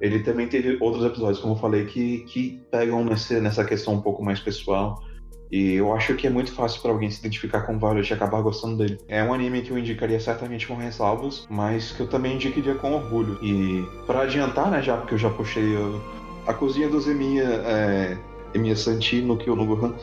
[0.00, 4.00] Ele também teve outros episódios, como eu falei, que, que pegam nesse, nessa questão um
[4.00, 5.02] pouco mais pessoal.
[5.50, 8.14] E eu acho que é muito fácil pra alguém se identificar com o Violet e
[8.14, 8.98] acabar gostando dele.
[9.08, 12.92] É um anime que eu indicaria certamente com ressalvas, mas que eu também indicaria com
[12.92, 13.36] orgulho.
[13.42, 15.74] E pra adiantar, né, já porque eu já puxei
[16.46, 18.16] a cozinha do Zemia, é,
[18.54, 19.94] Emiya Santi no Kyo no Gohan,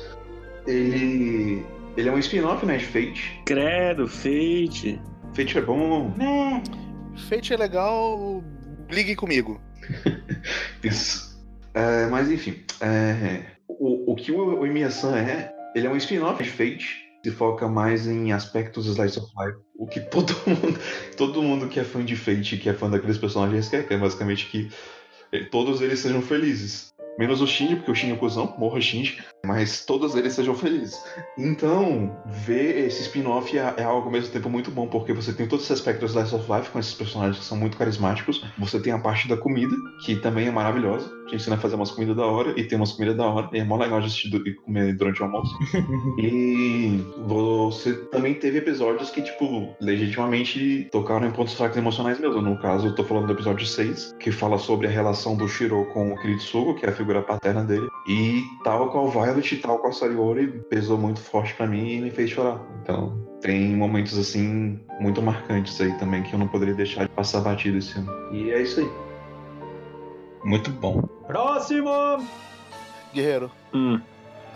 [0.68, 3.42] ele, ele é um spin-off, né, de Fate.
[3.46, 5.00] Credo, Fate.
[5.38, 6.64] Fate é bom, né?
[7.30, 8.44] Fate é legal,
[8.90, 9.62] ligue comigo.
[10.84, 11.40] Isso.
[11.76, 16.44] É, mas enfim, é, o, o que o, o Emiya-san é, ele é um spin-off
[16.44, 19.60] de Fate, se foca mais em aspectos slice of life.
[19.76, 20.80] O que todo mundo,
[21.16, 23.98] todo mundo que é fã de Fate, que é fã daqueles personagens quer, que é
[24.00, 24.72] basicamente que
[25.32, 26.92] eh, todos eles sejam felizes.
[27.18, 31.02] Menos o Shinji, porque o Shinji é cuzão, morra Shinji, mas todos eles sejam felizes.
[31.38, 35.48] Então, ver esse spin-off é, é algo ao mesmo tempo muito bom, porque você tem
[35.48, 38.46] todos esses aspectos Slice of Life com esses personagens que são muito carismáticos.
[38.60, 41.10] Você tem a parte da comida, que também é maravilhosa.
[41.28, 43.60] Te ensina a fazer umas comidas da hora, e tem umas comidas da hora, e
[43.60, 45.58] é mó legal de assistir e comer durante o almoço.
[46.20, 52.42] e você também teve episódios que, tipo, legitimamente tocaram em pontos fracos emocionais mesmo.
[52.42, 55.86] No caso, eu tô falando do episódio 6, que fala sobre a relação do Shiro
[55.94, 57.88] com o Kiritsugo, que é a figura paterna dele.
[58.08, 62.30] E tal qual Violet, tal qual Sariori, pesou muito forte pra mim e me fez
[62.30, 62.60] chorar.
[62.82, 67.42] Então, tem momentos assim muito marcantes aí também que eu não poderia deixar de passar
[67.42, 68.12] batido esse ano.
[68.34, 68.90] E é isso aí.
[70.44, 71.02] Muito bom.
[71.28, 71.90] Próximo!
[73.14, 74.00] Guerreiro, Hum.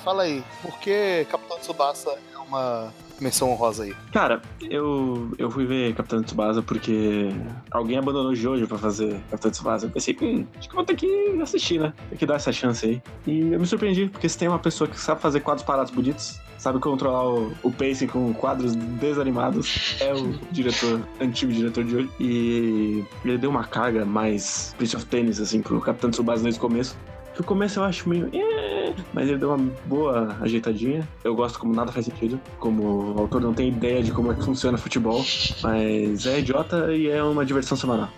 [0.04, 3.94] fala aí, por que Capitão Tsubasa é uma menção honrosa aí?
[4.12, 7.30] Cara, eu, eu fui ver Capitão Tsubasa porque
[7.70, 9.88] alguém abandonou Jojo pra fazer Capitão Tsubasa.
[9.88, 11.94] Eu pensei, hum, acho que vou ter que assistir, né?
[12.10, 13.02] Tem que dar essa chance aí.
[13.28, 16.40] E eu me surpreendi, porque se tem uma pessoa que sabe fazer quadros parados bonitos,
[16.58, 22.10] sabe controlar o, o pacing com quadros desanimados, é o diretor, antigo diretor de hoje.
[22.20, 26.62] E ele deu uma carga mais Prince of Tennis, assim, pro Capitão Tsubasa desde o
[26.62, 26.98] começo.
[27.42, 28.30] Que o começo eu acho meio.
[28.34, 31.08] "Eh", Mas ele deu uma boa ajeitadinha.
[31.24, 32.40] Eu gosto como nada faz sentido.
[32.60, 35.24] Como o autor não tem ideia de como é que funciona futebol.
[35.64, 38.10] Mas é idiota e é uma diversão semanal.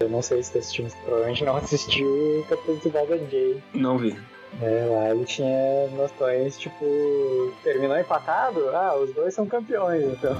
[0.00, 3.62] Eu não sei se tu assistiu, mas provavelmente não assistiu o Capitão Tsubasa Gay.
[3.72, 4.14] Não vi.
[4.60, 8.68] É, lá ele tinha noções, tipo, terminou empatado?
[8.74, 10.36] Ah, os dois são campeões, então.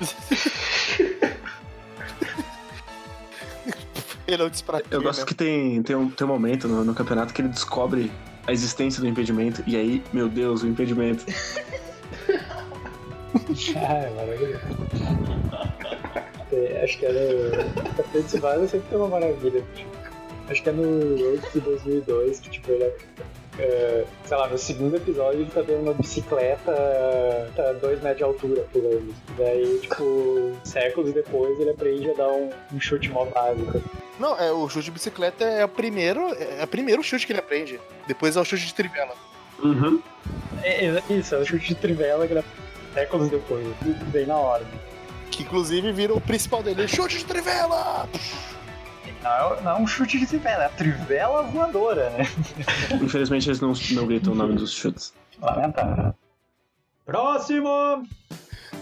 [4.26, 4.94] Ele é o despratino.
[4.94, 8.10] Eu gosto que tem, tem, um, tem um momento no, no campeonato que ele descobre
[8.46, 9.62] a existência do impedimento.
[9.66, 11.24] E aí, meu Deus, o impedimento.
[13.76, 14.60] ah, é maravilhoso.
[16.52, 17.50] É, acho que é no.
[17.96, 19.64] Capitão Tsubasa sempre tem uma maravilha.
[19.74, 19.90] Tipo,
[20.48, 22.96] acho que é no Road to 2002 que, tipo, ele é.
[23.58, 26.72] É, sei lá, no segundo episódio ele tá dando uma bicicleta
[27.54, 29.14] tá dois metros de altura pulando.
[29.36, 33.82] Daí, tipo, séculos depois ele aprende a dar um, um chute mó básico.
[34.18, 37.40] Não, é, o chute de bicicleta é o primeiro, é o primeiro chute que ele
[37.40, 37.80] aprende.
[38.06, 39.14] Depois é o chute de trivela.
[39.62, 40.02] Uhum.
[40.62, 43.66] É, é, isso, é o chute de trivela que ele aprende séculos depois,
[44.12, 44.64] bem na hora.
[45.30, 46.86] Que inclusive vira o principal dele.
[46.86, 48.08] Chute de trivela!
[49.22, 52.24] Não é, não é um chute de trivela, é a trivela voadora, né?
[53.00, 55.12] Infelizmente eles não, não gritam o nome dos chutes.
[55.40, 56.14] Lamentável.
[57.04, 58.06] Próximo!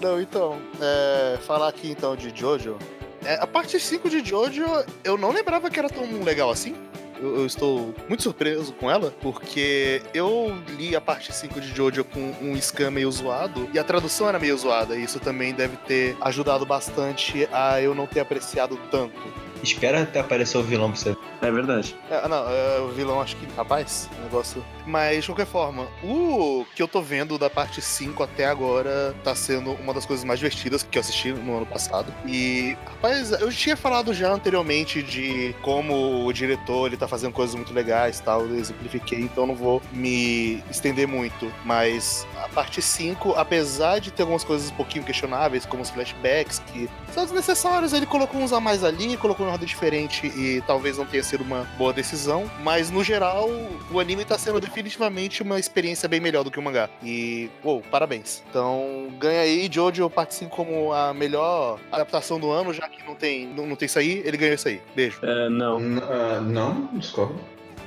[0.01, 2.79] Não, então, é, falar aqui então de Jojo.
[3.25, 4.65] É, a parte 5 de Jojo,
[5.05, 6.75] eu não lembrava que era tão legal assim.
[7.21, 12.03] Eu, eu estou muito surpreso com ela, porque eu li a parte 5 de Jojo
[12.03, 15.77] com um scan meio zoado, e a tradução era meio zoada, e isso também deve
[15.79, 19.21] ter ajudado bastante a eu não ter apreciado tanto.
[19.63, 21.17] Espera até aparecer o vilão pra você.
[21.43, 21.97] É verdade.
[22.11, 23.47] É, não, é, o vilão acho que.
[23.57, 24.65] Rapaz, o negócio.
[24.87, 29.35] Mas, de qualquer forma, o que eu tô vendo da parte 5 até agora tá
[29.35, 32.13] sendo uma das coisas mais divertidas que eu assisti no ano passado.
[32.27, 37.55] E, rapaz, eu tinha falado já anteriormente de como o diretor ele tá fazendo coisas
[37.55, 41.53] muito legais e tal, eu exemplifiquei, então não vou me estender muito.
[41.65, 46.59] Mas a parte 5, apesar de ter algumas coisas um pouquinho questionáveis, como os flashbacks,
[46.73, 50.97] que são desnecessários, ele colocou uns a mais ali, colocou em ordem diferente e talvez
[50.99, 52.51] não tenha sido uma boa decisão.
[52.63, 53.49] Mas no geral,
[53.91, 56.89] o anime tá sendo definitivamente uma experiência bem melhor do que o mangá.
[57.03, 58.43] E, uou, parabéns.
[58.49, 63.15] Então, ganha aí, Jojo parte 5 como a melhor adaptação do ano, já que não
[63.15, 64.81] tem, não, não tem isso aí, ele ganhou isso aí.
[64.95, 65.19] Beijo.
[65.23, 65.81] É, não.
[65.81, 67.39] N- ah, não, discordo.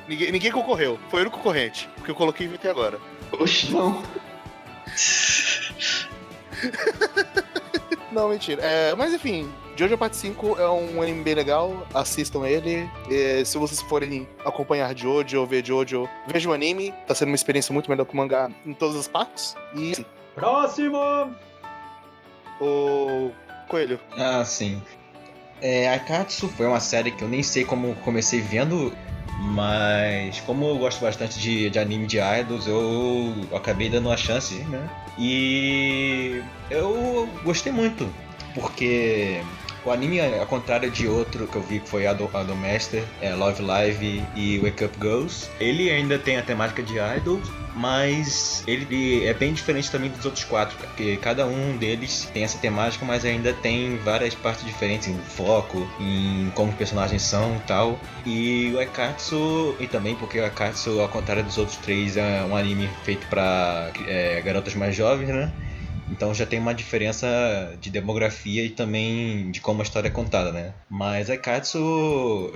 [0.07, 2.99] Ninguém, ninguém concorreu, foi o único concorrente, porque eu coloquei e inventei agora.
[3.32, 4.03] Oxe, não.
[8.11, 8.61] Não, mentira.
[8.61, 12.88] É, mas enfim, Jojo Parte 5 é um anime bem legal, assistam ele.
[13.09, 17.35] E se vocês forem acompanhar Jojo ou ver Jojo, vejam o anime, tá sendo uma
[17.35, 19.55] experiência muito melhor que o mangá em todas as partes.
[19.75, 20.05] E
[20.35, 20.99] Próximo!
[22.61, 23.31] o
[23.67, 23.99] Coelho.
[24.17, 24.81] Ah, sim.
[25.61, 28.95] É, Akatsu foi uma série que eu nem sei como comecei vendo,
[29.43, 34.55] mas como eu gosto bastante de, de anime de idols, eu acabei dando uma chance,
[34.65, 34.89] né?
[35.17, 38.07] E eu gostei muito,
[38.55, 39.41] porque
[39.86, 42.56] o anime, ao contrário de outro que eu vi que foi a do, a do
[42.56, 47.50] Master, é Love Live e Wake Up Girls, ele ainda tem a temática de idols,
[47.76, 52.58] mas ele é bem diferente também dos outros quatro, porque cada um deles tem essa
[52.58, 57.60] temática, mas ainda tem várias partes diferentes em foco, em como os personagens são e
[57.62, 58.00] tal.
[58.26, 62.56] E o Ekatsu, e também porque o Ekatsu, ao contrário dos outros três, é um
[62.56, 63.92] anime feito para
[64.44, 65.52] garotas mais jovens, né?
[66.14, 67.27] Então já tem uma diferença
[67.82, 70.74] de demografia e também de como a história é contada, né?
[70.90, 71.80] Mas Aikatsu,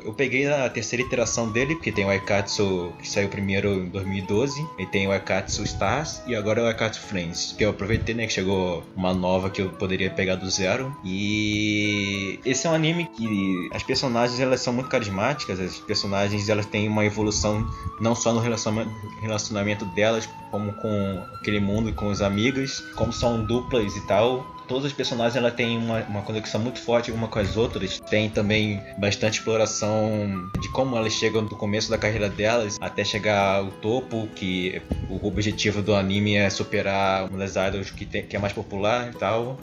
[0.05, 4.65] eu peguei na terceira iteração dele, porque tem o Aikatsu que saiu primeiro em 2012,
[4.77, 8.27] e tem o Aikatsu Stars e agora é o Aikatsu Friends, que eu aproveitei, né,
[8.27, 10.95] que chegou uma nova que eu poderia pegar do zero.
[11.03, 16.65] E esse é um anime que as personagens elas são muito carismáticas, as personagens elas
[16.65, 17.67] têm uma evolução
[17.99, 23.43] não só no relacionamento, delas, como com aquele mundo e com os amigos, como são
[23.47, 24.45] duplas e tal.
[24.67, 27.99] Todas as personagens ela tem uma, uma conexão muito forte uma com as outras.
[28.09, 33.59] Tem também bastante exploração de como elas chegam do começo da carreira delas até chegar
[33.59, 38.35] ao topo, que o objetivo do anime é superar uma das idols que, tem, que
[38.35, 39.57] é mais popular e tal.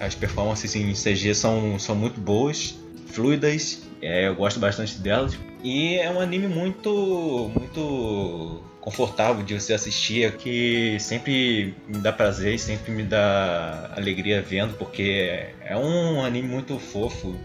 [0.00, 2.76] As performances em CG são, são muito boas,
[3.06, 5.38] fluidas, é, eu gosto bastante delas.
[5.62, 12.54] E é um anime muito, muito confortável de você assistir, que sempre me dá prazer
[12.54, 17.36] e sempre me dá alegria vendo, porque é um anime muito fofo.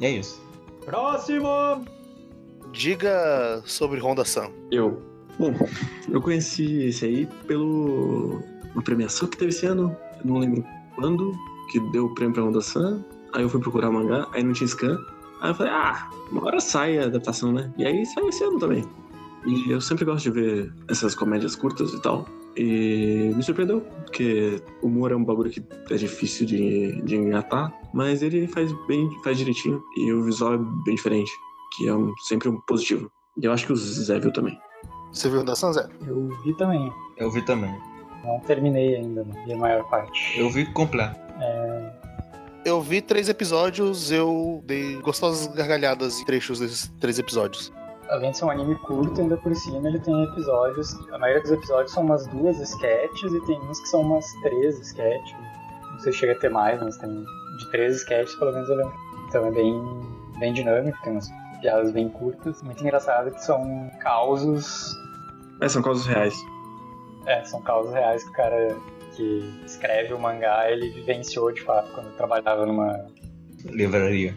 [0.00, 0.40] E é isso.
[0.84, 1.84] Próximo!
[2.72, 4.48] Diga sobre Honda San.
[4.70, 5.02] Eu.
[5.40, 5.52] Bom,
[6.08, 8.40] eu conheci esse aí pelo
[8.72, 11.34] uma premiação que teve esse ano, eu não lembro quando,
[11.72, 13.04] que deu o prêmio pra Onda-san.
[13.34, 14.96] Aí eu fui procurar mangá, aí não tinha scan.
[15.40, 17.72] Aí eu falei, ah, uma hora sai a adaptação, né?
[17.76, 18.84] E aí saiu esse ano também.
[19.46, 22.26] E eu sempre gosto de ver essas comédias curtas e tal.
[22.56, 27.72] E me surpreendeu, porque o humor é um bagulho que é difícil de, de engatar,
[27.92, 29.82] mas ele faz bem, faz direitinho.
[29.96, 31.30] E o visual é bem diferente,
[31.76, 33.10] que é um- sempre um positivo.
[33.40, 34.58] E eu acho que o Zé viu também.
[35.12, 35.86] Você viu da Sanzé?
[36.06, 36.90] Eu vi também.
[37.18, 37.74] Eu vi também.
[38.24, 40.38] Não terminei ainda, não vi a maior parte.
[40.40, 41.14] Eu vi completo.
[42.64, 47.72] Eu vi três episódios, eu dei gostosas gargalhadas em trechos desses três episódios.
[48.08, 50.94] Além de ser um anime curto, ainda por cima ele tem episódios.
[51.12, 54.78] A maioria dos episódios são umas duas sketches e tem uns que são umas três
[54.80, 55.36] sketches.
[55.92, 57.24] Não sei se chega a ter mais, mas tem
[57.58, 58.94] de três sketches, pelo menos eu lembro.
[59.28, 59.82] Então é bem,
[60.38, 61.28] bem dinâmico, tem umas
[61.60, 62.62] piadas bem curtas.
[62.62, 64.94] Muito engraçado que são causos.
[65.58, 66.34] Mas são causas reais.
[67.26, 68.76] É, são causos reais que o cara
[69.16, 73.06] que escreve o mangá ele vivenciou de fato quando trabalhava numa
[73.64, 74.36] Livraria.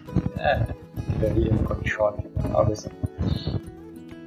[1.09, 2.23] livraria, no coffee shop,
[2.53, 2.89] algo assim.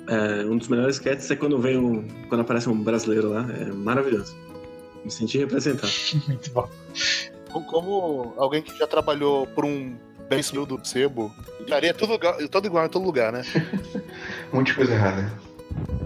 [0.09, 2.07] É, um dos melhores sketches é quando vem um.
[2.29, 3.47] quando aparece um brasileiro lá.
[3.61, 4.37] É maravilhoso.
[5.05, 5.93] Me senti representado.
[6.29, 6.69] Muito bom.
[7.71, 9.95] Como- alguém que já trabalhou por um
[10.29, 11.31] bem sumido do sebo,
[11.61, 13.43] livraria é tudo, igual- tudo igual em todo lugar, né?
[14.53, 15.31] Um monte de coisa errada.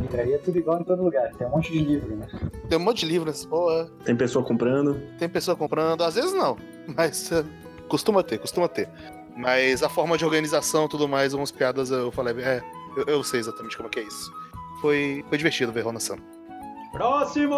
[0.01, 2.27] Livraria é tudo igual em todo lugar, tem um monte de livro, né?
[2.69, 5.01] Tem um monte de livros, porra, Tem pessoa comprando.
[5.19, 6.57] tem pessoa comprando, às vezes não,
[6.97, 7.45] mas é,
[7.89, 8.89] costuma ter, costuma ter.
[9.37, 12.61] Mas a forma de organização e tudo mais, umas piadas eu falei, é,
[12.97, 14.33] eu, eu sei exatamente como é que é isso.
[14.81, 16.19] Foi, foi divertido ver Rona Sam.
[16.93, 17.55] Próximo!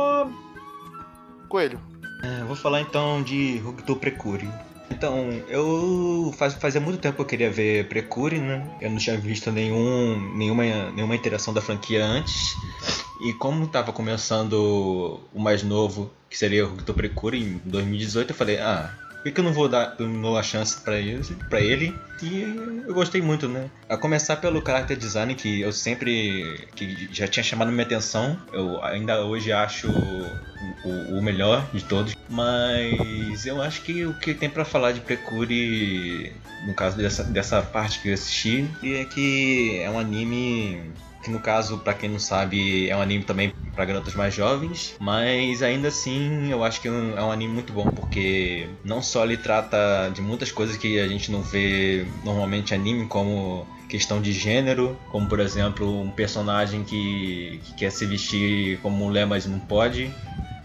[1.49, 1.81] Coelho,
[2.23, 4.49] É, vou falar então de Rugto Precure.
[4.91, 8.69] Então, eu faz, fazia muito tempo que eu queria ver Precure, né?
[8.81, 12.57] Eu não tinha visto nenhum, nenhuma, nenhuma interação da franquia antes.
[13.21, 18.35] E como tava começando o mais novo, que seria o Rugto Precure em 2018, eu
[18.35, 18.93] falei, ah,
[19.29, 21.95] que, que eu não vou dar uma chance pra ele, pra ele?
[22.23, 23.71] E eu gostei muito, né?
[23.89, 26.69] A começar pelo character design, que eu sempre.
[26.75, 28.39] que já tinha chamado minha atenção.
[28.53, 32.15] Eu ainda hoje acho o, o melhor de todos.
[32.29, 36.33] Mas eu acho que o que tem pra falar de Precure,
[36.67, 40.93] no caso dessa, dessa parte que eu assisti, é que é um anime
[41.29, 44.97] que no caso, pra quem não sabe, é um anime também pra garotas mais jovens,
[44.99, 49.37] mas ainda assim eu acho que é um anime muito bom, porque não só ele
[49.37, 54.99] trata de muitas coisas que a gente não vê normalmente anime, como questão de gênero,
[55.11, 60.11] como por exemplo um personagem que, que quer se vestir como mulher, mas não pode,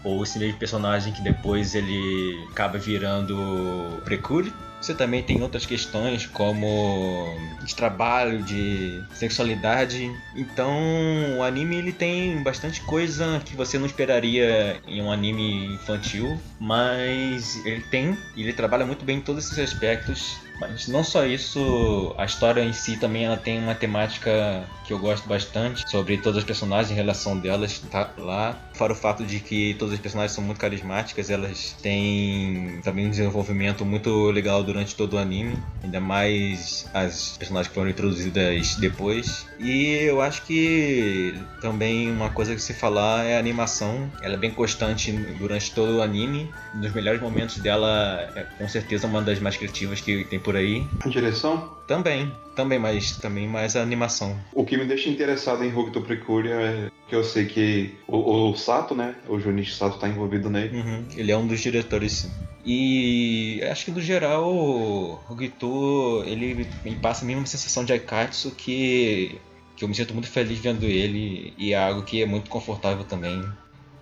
[0.02, 4.52] ou esse mesmo personagem que depois ele acaba virando precure.
[4.84, 10.14] Você também tem outras questões como de trabalho, de sexualidade.
[10.36, 16.38] Então, o anime ele tem bastante coisa que você não esperaria em um anime infantil,
[16.60, 20.36] mas ele tem, e ele trabalha muito bem em todos esses aspectos.
[20.58, 24.98] Mas não só isso, a história em si também ela tem uma temática que eu
[24.98, 28.58] gosto bastante sobre todas as personagens, a relação delas tá lá.
[28.74, 33.10] Fora o fato de que todas as personagens são muito carismáticas, elas têm também um
[33.10, 39.46] desenvolvimento muito legal durante todo o anime, ainda mais as personagens que foram introduzidas depois.
[39.58, 44.38] E eu acho que também uma coisa que se falar é a animação, ela é
[44.38, 46.52] bem constante durante todo o anime.
[46.74, 50.54] Um dos melhores momentos dela é com certeza uma das mais criativas que tem por
[50.54, 50.86] aí.
[51.00, 51.74] A direção?
[51.88, 54.38] Também, também, mas também mais a animação.
[54.52, 58.56] O que me deixa interessado em Hokuto Precure é que eu sei que o, o
[58.56, 59.14] Sato, né?
[59.28, 60.76] O Junichi Sato tá envolvido nele.
[60.78, 62.30] Uhum, ele é um dos diretores.
[62.64, 68.52] E acho que no geral o Gitu ele me passa a mesma sensação de Aikatsu
[68.52, 69.38] que,
[69.76, 73.04] que eu me sinto muito feliz vendo ele e é algo que é muito confortável
[73.04, 73.44] também.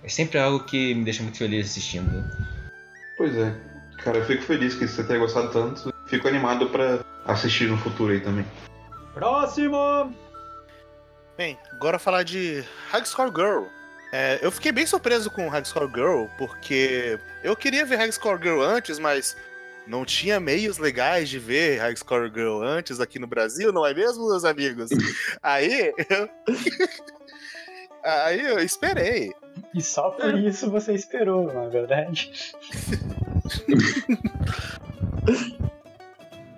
[0.04, 2.24] É sempre algo que me deixa muito feliz assistindo.
[3.16, 3.54] Pois é.
[3.98, 5.91] Cara, eu fico feliz que você tenha gostado tanto.
[6.12, 8.44] Fico animado pra assistir no futuro aí também.
[9.14, 10.14] Próximo!
[11.38, 13.64] Bem, agora falar de High Score Girl.
[14.12, 18.38] É, eu fiquei bem surpreso com High Score Girl, porque eu queria ver High Score
[18.42, 19.34] Girl antes, mas
[19.86, 23.94] não tinha meios legais de ver High Score Girl antes aqui no Brasil, não é
[23.94, 24.90] mesmo, meus amigos?
[25.42, 26.28] Aí eu...
[28.04, 29.32] Aí eu esperei.
[29.74, 32.52] E só por isso você esperou, não é verdade?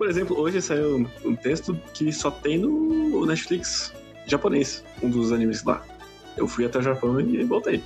[0.05, 3.91] Por exemplo, hoje saiu um texto que só tem no Netflix
[4.27, 5.83] japonês, um dos animes lá.
[6.37, 7.83] Eu fui até o Japão e voltei.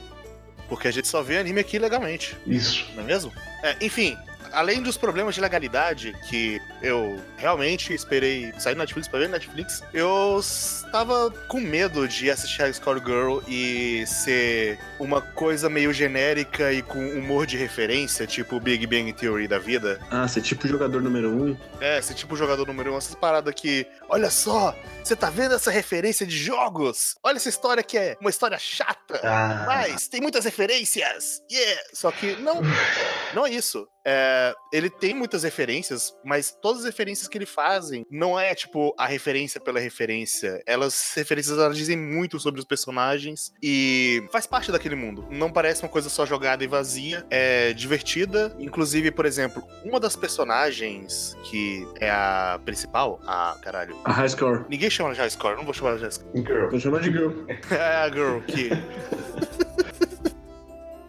[0.68, 2.36] Porque a gente só vê anime aqui legalmente.
[2.44, 2.84] Isso.
[2.96, 3.32] não é mesmo?
[3.62, 4.16] É, enfim,
[4.52, 9.82] além dos problemas de legalidade, que eu realmente esperei sair na Netflix pra ver Netflix,
[9.92, 16.72] eu estava com medo de assistir High Score Girl e ser uma coisa meio genérica
[16.72, 20.00] e com humor de referência, tipo Big Bang Theory da vida.
[20.10, 21.56] Ah, é tipo jogador número um.
[21.80, 23.86] É, esse tipo jogador número um, essas paradas que.
[24.08, 27.16] Olha só, você tá vendo essa referência de jogos?
[27.22, 29.64] Olha essa história que é uma história chata, Ah.
[29.66, 31.42] mas tem muitas referências.
[31.50, 31.80] Yeah!
[31.92, 32.60] Só que não,
[33.34, 33.86] não é isso.
[34.06, 38.94] É, ele tem muitas referências, mas todas as referências que ele fazem não é tipo
[38.98, 40.62] a referência pela referência.
[40.66, 45.26] Elas as referências elas dizem muito sobre os personagens e faz parte daquele mundo.
[45.30, 48.54] Não parece uma coisa só jogada e vazia, é divertida.
[48.58, 53.96] Inclusive, por exemplo, uma das personagens que é a principal, a caralho.
[54.04, 54.64] A High Score.
[54.68, 56.46] Ninguém chama de High Score, não vou chamar de High Score.
[56.46, 56.70] Girl.
[56.70, 57.32] Vou chamar de Girl.
[57.70, 58.70] É a girl que.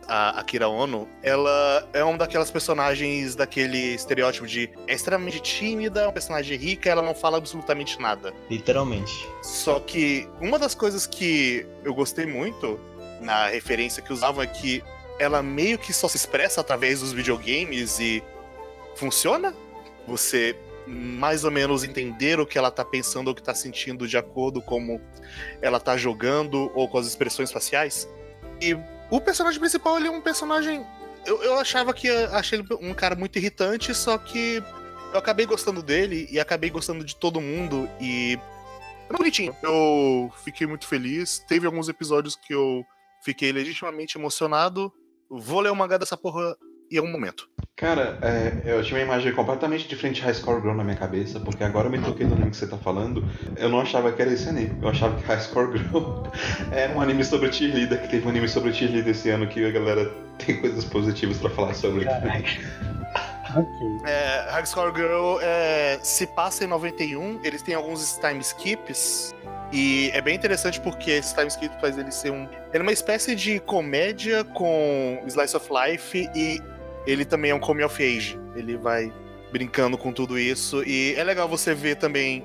[0.09, 6.11] A Akira Ono, ela é uma daquelas personagens daquele estereótipo de é extremamente tímida, uma
[6.11, 8.33] personagem rica, ela não fala absolutamente nada.
[8.49, 9.29] Literalmente.
[9.43, 12.79] Só que uma das coisas que eu gostei muito
[13.21, 14.83] na referência que usavam é que
[15.19, 18.23] ela meio que só se expressa através dos videogames e
[18.95, 19.53] funciona.
[20.07, 20.57] Você
[20.87, 24.17] mais ou menos entender o que ela tá pensando ou o que tá sentindo de
[24.17, 25.01] acordo com como
[25.61, 28.09] ela tá jogando ou com as expressões faciais.
[28.59, 28.75] E
[29.09, 30.85] o personagem principal, ele é um personagem.
[31.25, 34.63] Eu, eu achava que achei ele um cara muito irritante, só que
[35.11, 38.39] eu acabei gostando dele e acabei gostando de todo mundo e.
[39.09, 39.55] É bonitinho.
[39.63, 41.39] Eu fiquei muito feliz.
[41.39, 42.85] Teve alguns episódios que eu
[43.23, 44.93] fiquei legitimamente emocionado.
[45.27, 46.55] Vou ler o mangá dessa porra
[46.91, 47.47] em algum momento.
[47.75, 51.39] Cara, é, eu tinha uma imagem completamente diferente de High Score Girl na minha cabeça,
[51.39, 53.23] porque agora eu me toquei no anime que você tá falando.
[53.55, 54.77] Eu não achava que era esse anime.
[54.81, 56.23] Eu achava que High Score Girl
[56.71, 59.71] era um anime sobre cheerleader, que teve um anime sobre cheerleader esse ano que a
[59.71, 60.11] galera
[60.45, 62.05] tem coisas positivas pra falar sobre.
[63.55, 63.65] Ok.
[64.05, 69.33] É, High Score Girl é, se passa em 91, eles têm alguns time skips.
[69.71, 72.43] E é bem interessante porque esse time skip faz ele ser um.
[72.43, 76.61] Ele é uma espécie de comédia com Slice of Life e
[77.05, 78.39] ele também é um come of age.
[78.55, 79.11] Ele vai
[79.51, 80.83] brincando com tudo isso.
[80.83, 82.43] E é legal você ver também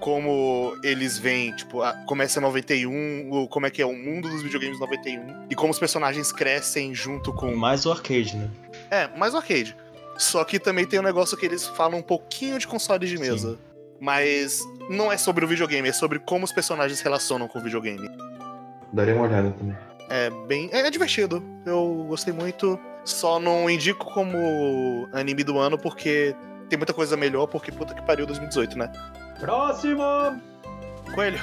[0.00, 4.28] como eles vêm, tipo, a- começa em 91, o- como é que é o mundo
[4.28, 8.50] dos videogames em 91, e como os personagens crescem junto com Mais o arcade, né?
[8.90, 9.74] é, mais o arcade.
[10.18, 13.58] Só que também tem um negócio que eles falam um pouquinho de console de mesa.
[14.00, 17.62] Mas não é sobre o videogame, é sobre como os personagens se relacionam com o
[17.62, 18.08] videogame.
[18.92, 19.76] Daria uma olhada também.
[20.10, 20.68] É bem.
[20.72, 21.42] É, é divertido.
[21.64, 22.78] Eu gostei muito.
[23.04, 26.34] Só não indico como anime do ano porque
[26.68, 28.90] tem muita coisa melhor, porque puta que pariu 2018, né?
[29.38, 30.02] Próximo!
[31.14, 31.40] Coelho,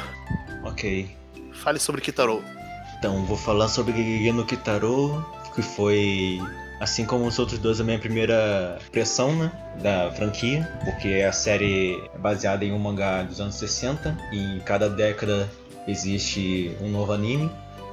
[0.64, 1.16] Ok.
[1.54, 2.44] fale sobre Kitaro.
[2.98, 5.24] Então, vou falar sobre Gegege no Kitaro,
[5.56, 6.40] que foi,
[6.80, 12.02] assim como os outros dois, a minha primeira impressão, né, da franquia, porque a série
[12.14, 15.50] é baseada em um mangá dos anos 60, e em cada década
[15.88, 17.52] existe um novo anime.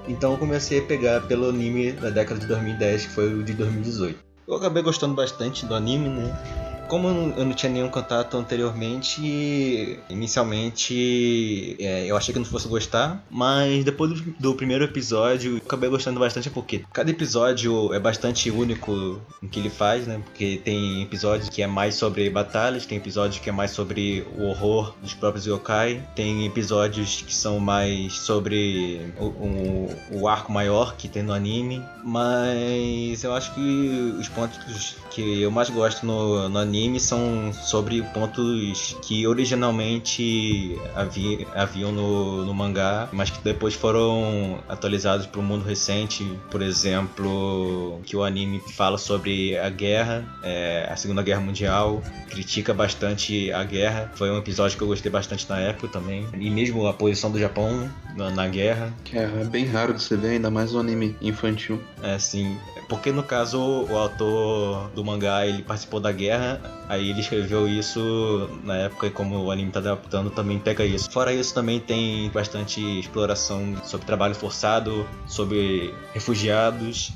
[0.08, 3.52] Então eu comecei a pegar pelo anime da década de 2010, que foi o de
[3.52, 4.18] 2018.
[4.48, 6.67] Eu acabei gostando bastante do anime, né?
[6.88, 12.46] Como eu não- eu não tinha nenhum contato anteriormente, inicialmente é, eu achei que não
[12.46, 17.92] fosse gostar, mas depois do, do primeiro episódio eu acabei gostando bastante porque cada episódio
[17.92, 20.20] é bastante único em que ele faz, né?
[20.24, 24.44] Porque tem episódios que é mais sobre batalhas, tem episódios que é mais sobre o
[24.44, 30.96] horror dos próprios yokai, tem episódios que são mais sobre o, o, o arco maior
[30.96, 36.48] que tem no anime, mas eu acho que os pontos que eu mais gosto no,
[36.48, 43.74] no anime são sobre pontos que originalmente havia, haviam no, no mangá, mas que depois
[43.74, 46.24] foram atualizados para o mundo recente.
[46.50, 52.74] Por exemplo, que o anime fala sobre a guerra, é, a Segunda Guerra Mundial, critica
[52.74, 54.10] bastante a guerra.
[54.14, 56.26] Foi um episódio que eu gostei bastante na época também.
[56.34, 58.92] E mesmo a posição do Japão na, na guerra.
[59.04, 61.80] Que é bem raro de você ver, ainda mais um anime infantil.
[62.02, 62.56] É assim,
[62.88, 68.48] porque no caso o autor do mangá ele participou da guerra, aí ele escreveu isso
[68.64, 71.10] na época e como o anime tá adaptando também pega isso.
[71.10, 77.12] Fora isso também tem bastante exploração sobre trabalho forçado, sobre refugiados.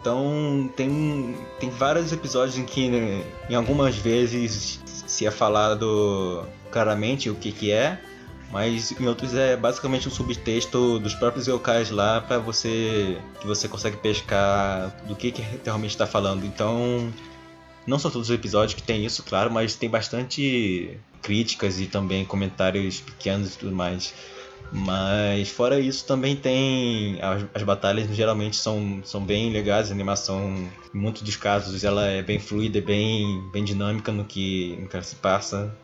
[0.00, 7.28] Então tem, tem vários episódios em que né, em algumas vezes se é falado claramente
[7.28, 8.00] o que que é,
[8.50, 13.68] mas em outros é basicamente um subtexto dos próprios yokais lá para você que você
[13.68, 16.44] consegue pescar do que que realmente está falando.
[16.46, 17.12] Então,
[17.86, 22.24] não são todos os episódios que tem isso, claro, mas tem bastante críticas e também
[22.24, 24.14] comentários pequenos e tudo mais.
[24.70, 30.68] Mas fora isso também tem as, as batalhas geralmente são, são bem legais, a animação
[30.94, 35.02] em muitos dos casos ela é bem fluida, bem bem dinâmica no que, no que
[35.02, 35.74] se passa.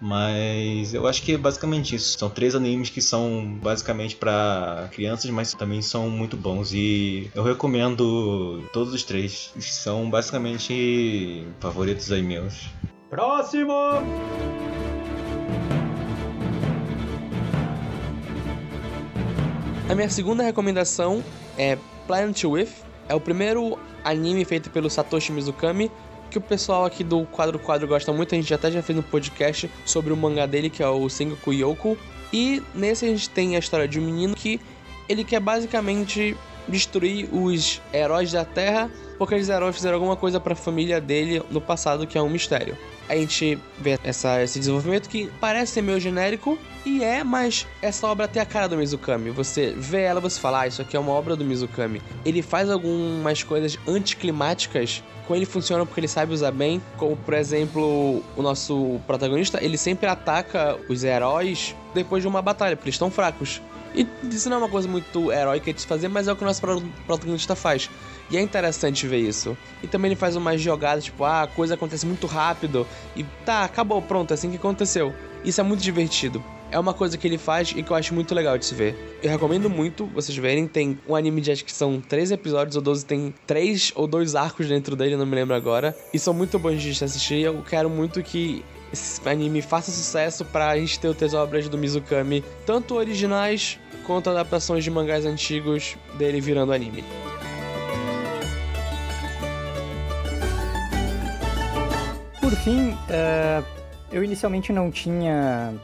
[0.00, 2.16] Mas eu acho que é basicamente isso.
[2.18, 7.42] São três animes que são basicamente para crianças, mas também são muito bons e eu
[7.42, 9.52] recomendo todos os três.
[9.58, 12.68] São basicamente favoritos aí meus.
[13.10, 13.72] Próximo!
[19.88, 21.24] A minha segunda recomendação
[21.56, 22.68] é Planet With.
[23.08, 25.90] É o primeiro anime feito pelo Satoshi Mizukami,
[26.28, 28.34] que o pessoal aqui do Quadro Quadro gosta muito.
[28.34, 31.52] A gente até já fez um podcast sobre o mangá dele, que é o Sengoku
[31.52, 31.96] Yoko.
[32.32, 34.60] E nesse a gente tem a história de um menino que
[35.08, 36.36] ele quer basicamente
[36.68, 41.42] destruir os heróis da Terra, porque os heróis fizeram alguma coisa para a família dele
[41.50, 42.76] no passado, que é um mistério.
[43.08, 48.06] A gente vê essa, esse desenvolvimento que parece ser meio genérico, e é, mas essa
[48.06, 49.30] obra tem a cara do Mizukami.
[49.30, 52.02] Você vê ela, você fala, ah, isso aqui é uma obra do Mizukami.
[52.24, 57.34] Ele faz algumas coisas anticlimáticas, com ele funciona porque ele sabe usar bem, como por
[57.34, 62.94] exemplo, o nosso protagonista, ele sempre ataca os heróis depois de uma batalha, porque eles
[62.94, 63.60] estão fracos.
[63.94, 66.42] E isso não é uma coisa muito heróica de se fazer, mas é o que
[66.42, 67.90] o nosso pro- protagonista faz.
[68.30, 69.56] E é interessante ver isso.
[69.82, 72.86] E também ele faz umas jogadas, tipo, ah, a coisa acontece muito rápido.
[73.16, 75.14] E tá, acabou, pronto, é assim que aconteceu.
[75.44, 76.42] Isso é muito divertido.
[76.70, 79.18] É uma coisa que ele faz e que eu acho muito legal de se ver.
[79.22, 80.68] Eu recomendo muito vocês verem.
[80.68, 84.34] Tem um anime de acho que são 13 episódios ou 12, tem 3 ou 2
[84.34, 85.96] arcos dentro dele, não me lembro agora.
[86.12, 87.40] E são muito bons de assistir.
[87.40, 92.44] Eu quero muito que esse anime faça sucesso pra gente ter outras obras do Mizukami,
[92.66, 97.02] tanto originais quanto adaptações de mangás antigos dele virando anime.
[102.48, 103.62] Por fim, eh,
[104.10, 105.74] eu inicialmente não tinha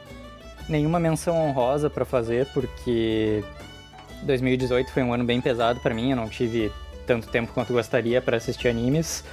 [0.67, 3.43] nenhuma menção honrosa pra fazer, porque
[4.23, 6.71] 2018 foi um ano bem pesado pra mim, eu não tive
[7.05, 9.23] tanto tempo quanto gostaria pra assistir animes.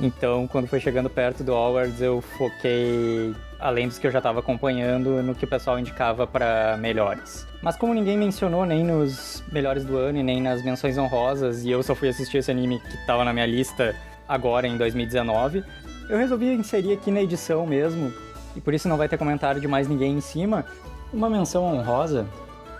[0.00, 4.40] Então, quando foi chegando perto do Awards, eu foquei, além dos que eu já estava
[4.40, 7.46] acompanhando, no que o pessoal indicava pra melhores.
[7.62, 11.70] Mas como ninguém mencionou nem nos melhores do ano e nem nas menções honrosas, e
[11.70, 13.94] eu só fui assistir esse anime que estava na minha lista
[14.26, 15.62] agora em 2019,
[16.10, 18.12] eu resolvi inserir aqui na edição mesmo,
[18.56, 20.66] e por isso não vai ter comentário de mais ninguém em cima,
[21.12, 22.26] uma menção honrosa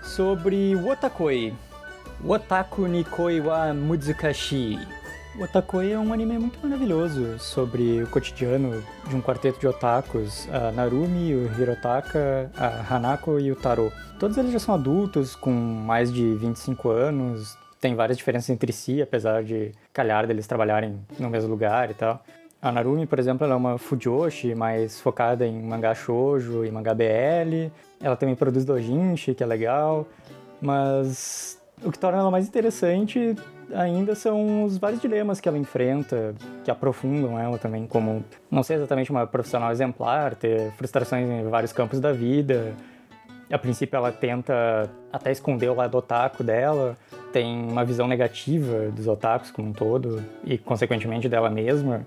[0.03, 1.53] sobre Otakoi.
[2.25, 4.77] Otaku Nikoi wa Muzukashi.
[5.39, 10.73] Otakoi é um anime muito maravilhoso sobre o cotidiano de um quarteto de otakus, a
[10.73, 13.93] Narumi, o Hirotaka, a Hanako e o Taro.
[14.19, 19.01] Todos eles já são adultos, com mais de 25 anos, tem várias diferenças entre si,
[19.01, 22.21] apesar de calhar deles trabalharem no mesmo lugar e tal.
[22.61, 26.93] A Narumi, por exemplo, ela é uma fujoshi, mais focada em mangá shoujo e mangá
[26.93, 27.71] BL.
[27.99, 30.05] Ela também produz dojinshi, que é legal,
[30.61, 33.35] mas o que torna ela mais interessante
[33.73, 38.75] ainda são os vários dilemas que ela enfrenta, que aprofundam ela também como não ser
[38.75, 42.73] exatamente uma profissional exemplar, ter frustrações em vários campos da vida.
[43.51, 46.95] A princípio ela tenta até esconder o lado otaku dela,
[47.33, 52.05] tem uma visão negativa dos otakus como um todo e consequentemente dela mesma.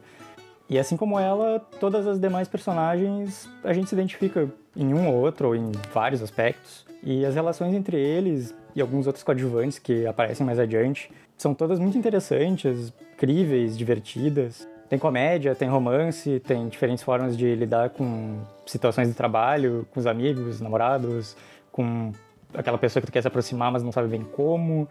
[0.68, 5.15] E assim como ela, todas as demais personagens a gente se identifica em um ou
[5.15, 6.86] outro, ou em vários aspectos.
[7.02, 11.78] E as relações entre eles e alguns outros coadjuvantes que aparecem mais adiante são todas
[11.78, 14.67] muito interessantes, críveis, divertidas.
[14.89, 20.07] Tem comédia, tem romance, tem diferentes formas de lidar com situações de trabalho, com os
[20.07, 21.36] amigos, namorados,
[21.70, 22.12] com
[22.55, 24.89] aquela pessoa que tu quer se aproximar, mas não sabe bem como.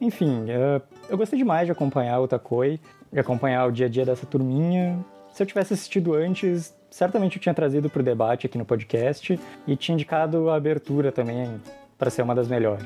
[0.00, 2.80] Enfim, eh, eu gostei demais de acompanhar o Takoi,
[3.12, 4.98] de acompanhar o dia a dia dessa turminha.
[5.32, 9.38] Se eu tivesse assistido antes, certamente eu tinha trazido para o debate aqui no podcast
[9.66, 11.60] e tinha indicado a abertura também
[11.98, 12.84] para ser uma das melhores.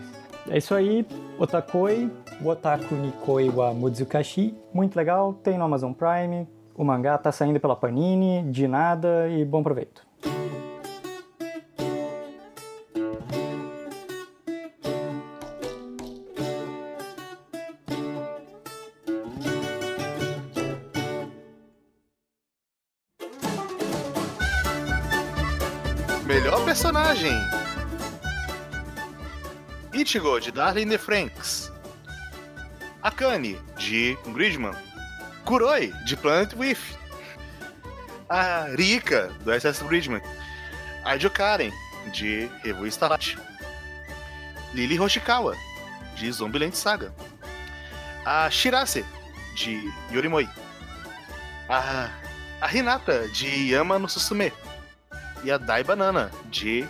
[0.48, 1.04] É isso aí,
[1.38, 2.10] Otakoi,
[2.44, 6.46] Otaku Nikoi wa Muzukashi, muito legal, tem no Amazon Prime,
[6.76, 10.05] o mangá tá saindo pela Panini, de nada e bom proveito.
[26.86, 27.34] Personagem:
[29.92, 31.72] Ichigo, de Darling the Franks.
[33.02, 34.74] Akane, de Gridman.
[35.44, 36.78] Kuroi, de Planet With.
[38.28, 40.22] A Rika, do SS Gridman.
[41.04, 41.72] A Karen,
[42.12, 43.36] de Revo Starlight.
[44.72, 45.56] Lily Hoshikawa,
[46.16, 47.12] de Zombieland Saga.
[48.24, 49.04] A Shirase,
[49.56, 50.48] de Yorimoi.
[51.68, 52.10] A,
[52.60, 54.52] a Hinata, de Yama no Susume.
[55.44, 56.88] E a Dai Banana, de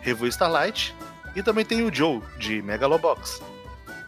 [0.00, 0.94] Revo Starlight.
[1.34, 3.42] E também tem o Joe, de Megalobox.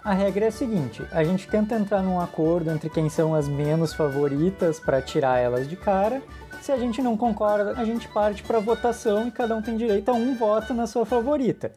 [0.05, 3.49] A regra é a seguinte: a gente tenta entrar num acordo entre quem são as
[3.49, 6.23] menos favoritas para tirar elas de cara.
[6.61, 10.09] Se a gente não concorda, a gente parte para votação e cada um tem direito
[10.09, 11.73] a um voto na sua favorita.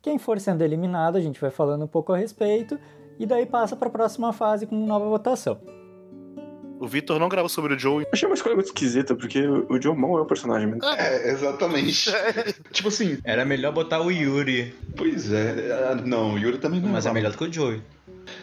[0.00, 2.78] Quem for sendo eliminado, a gente vai falando um pouco a respeito
[3.18, 5.58] e daí passa para a próxima fase com nova votação.
[6.80, 8.02] O Vitor não gravou sobre o Joe.
[8.02, 10.84] Eu achei uma escolha muito esquisita, porque o Joe mal é o personagem mesmo.
[10.84, 12.10] É, exatamente.
[12.72, 15.90] tipo assim, Era melhor botar o Yuri, pois é.
[15.90, 17.80] ah, Não, o Yuri também não mas é melhor do que o Joey.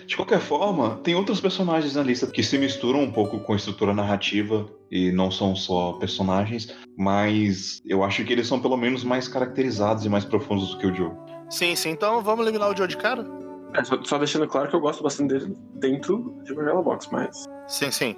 [0.06, 3.56] De qualquer forma, tem outros personagens na lista que se misturam um pouco com a
[3.56, 9.04] estrutura narrativa e não são só personagens, mas eu acho que eles são pelo menos
[9.04, 11.12] mais caracterizados e mais profundos do que o Joe.
[11.50, 11.90] Sim, sim.
[11.90, 13.26] Então vamos eliminar o Joe de cara?
[13.74, 17.46] É, só, só deixando claro que eu gosto bastante dele dentro de Megalobox, mas.
[17.68, 18.16] Sim, sim.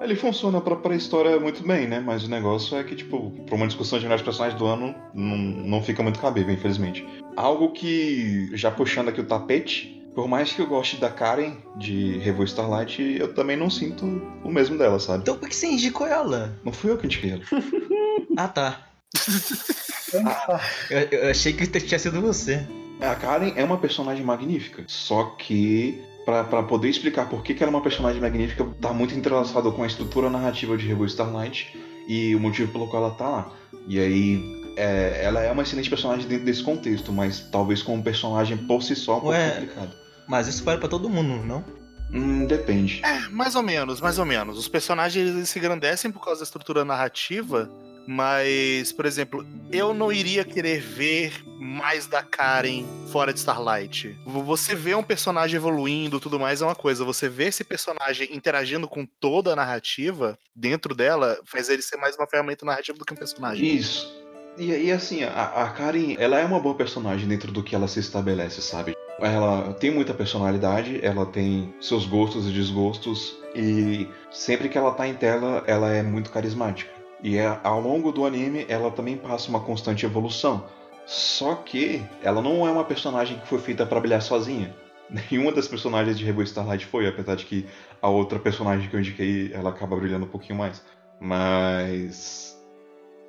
[0.00, 2.00] Ele funciona pra, pra história muito bem, né?
[2.00, 5.36] Mas o negócio é que, tipo, pra uma discussão de melhores personagens do ano, não,
[5.36, 7.06] não fica muito cabível, infelizmente.
[7.36, 12.18] Algo que, já puxando aqui o tapete, por mais que eu goste da Karen de
[12.18, 14.04] Revo Starlight, eu também não sinto
[14.44, 15.22] o mesmo dela, sabe?
[15.22, 16.54] Então por que você indicou ela?
[16.64, 17.42] Não fui eu que indiquei ela.
[18.36, 18.80] Ah, tá.
[20.90, 22.66] eu, eu achei que tinha sido você.
[23.00, 27.62] A Karen é uma personagem magnífica, só que pra pra poder explicar por que, que
[27.62, 31.76] ela é uma personagem magnífica, tá muito entrelaçado com a estrutura narrativa de Rebel Starlight
[32.08, 33.52] e o motivo pelo qual ela tá lá.
[33.86, 38.56] E aí, é, ela é uma excelente personagem dentro desse contexto, mas talvez como personagem
[38.56, 39.50] por si só um pouco Ué.
[39.50, 39.94] complicado.
[40.26, 41.64] Mas isso vale pra todo mundo, não?
[42.12, 43.02] Hum, depende.
[43.04, 44.56] É, mais ou menos, mais ou menos.
[44.56, 47.68] Os personagens eles se engrandecem por causa da estrutura narrativa,
[48.06, 54.16] mas, por exemplo, eu não iria querer ver mais da Karen fora de Starlight.
[54.26, 58.86] Você vê um personagem evoluindo tudo mais é uma coisa, você vê esse personagem interagindo
[58.86, 63.14] com toda a narrativa dentro dela faz ele ser mais uma ferramenta narrativa do que
[63.14, 63.74] um personagem.
[63.74, 64.24] Isso.
[64.56, 67.88] E, e assim, a, a Karen, ela é uma boa personagem dentro do que ela
[67.88, 68.94] se estabelece, sabe?
[69.18, 75.06] Ela tem muita personalidade, ela tem seus gostos e desgostos, e sempre que ela tá
[75.06, 76.93] em tela, ela é muito carismática.
[77.24, 80.66] E é- ao longo do anime, ela também passa uma constante evolução.
[81.06, 84.76] Só que ela não é uma personagem que foi feita pra brilhar sozinha.
[85.08, 87.66] Nenhuma das personagens de Rebel Starlight foi, apesar de que
[88.02, 90.84] a outra personagem que eu indiquei, ela acaba brilhando um pouquinho mais.
[91.18, 92.54] Mas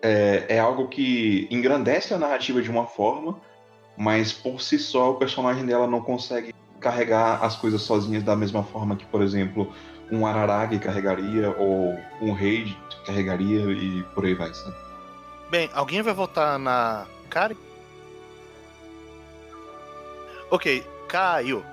[0.02, 3.40] é, é algo que engrandece a narrativa de uma forma,
[3.98, 8.62] mas por si só o personagem dela não consegue carregar as coisas sozinhas da mesma
[8.62, 9.74] forma que, por exemplo,
[10.12, 14.76] um Araragi carregaria ou um Raid carregaria e por aí vai, sabe?
[15.50, 17.56] Bem, alguém vai votar na Karen?
[20.50, 21.64] Ok, caiu.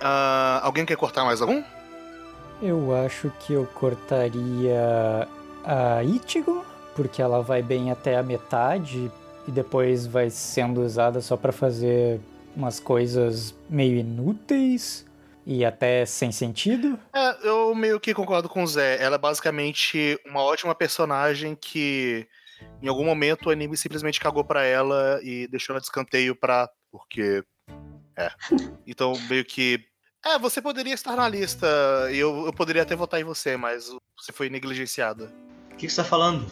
[0.00, 1.62] Ah, alguém quer cortar mais algum?
[2.60, 5.28] Eu acho que eu cortaria
[5.64, 6.64] a Ichigo,
[6.94, 9.10] porque ela vai bem até a metade
[9.46, 12.20] e depois vai sendo usada só pra fazer
[12.56, 15.05] umas coisas meio inúteis
[15.46, 16.98] e até sem sentido.
[17.14, 19.00] É, eu meio que concordo com o Zé.
[19.00, 22.26] Ela é basicamente uma ótima personagem que
[22.82, 26.68] em algum momento o anime simplesmente cagou pra ela e deixou ela de escanteio pra.
[26.90, 27.44] Porque.
[28.16, 28.30] É.
[28.86, 29.84] Então, meio que.
[30.24, 31.66] É, você poderia estar na lista
[32.10, 35.32] e eu, eu poderia até votar em você, mas você foi negligenciada.
[35.72, 36.46] O que, que você tá falando?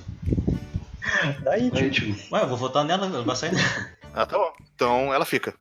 [1.42, 3.52] Daí, Aí, tipo, tipo, Ué, eu vou votar nela, ela vai sair.
[3.52, 3.60] não.
[4.12, 4.52] Ah, tá bom.
[4.74, 5.54] Então ela fica.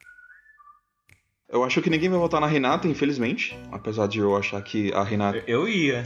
[1.53, 3.57] Eu acho que ninguém vai votar na Renata, infelizmente.
[3.71, 5.43] Apesar de eu achar que a Renata.
[5.45, 6.03] Eu ia.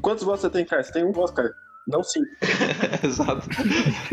[0.00, 0.82] Quantos votos você tem, Caio?
[0.82, 1.50] Você tem um voto, Caio.
[1.86, 2.26] Não cinco.
[3.04, 3.46] Exato.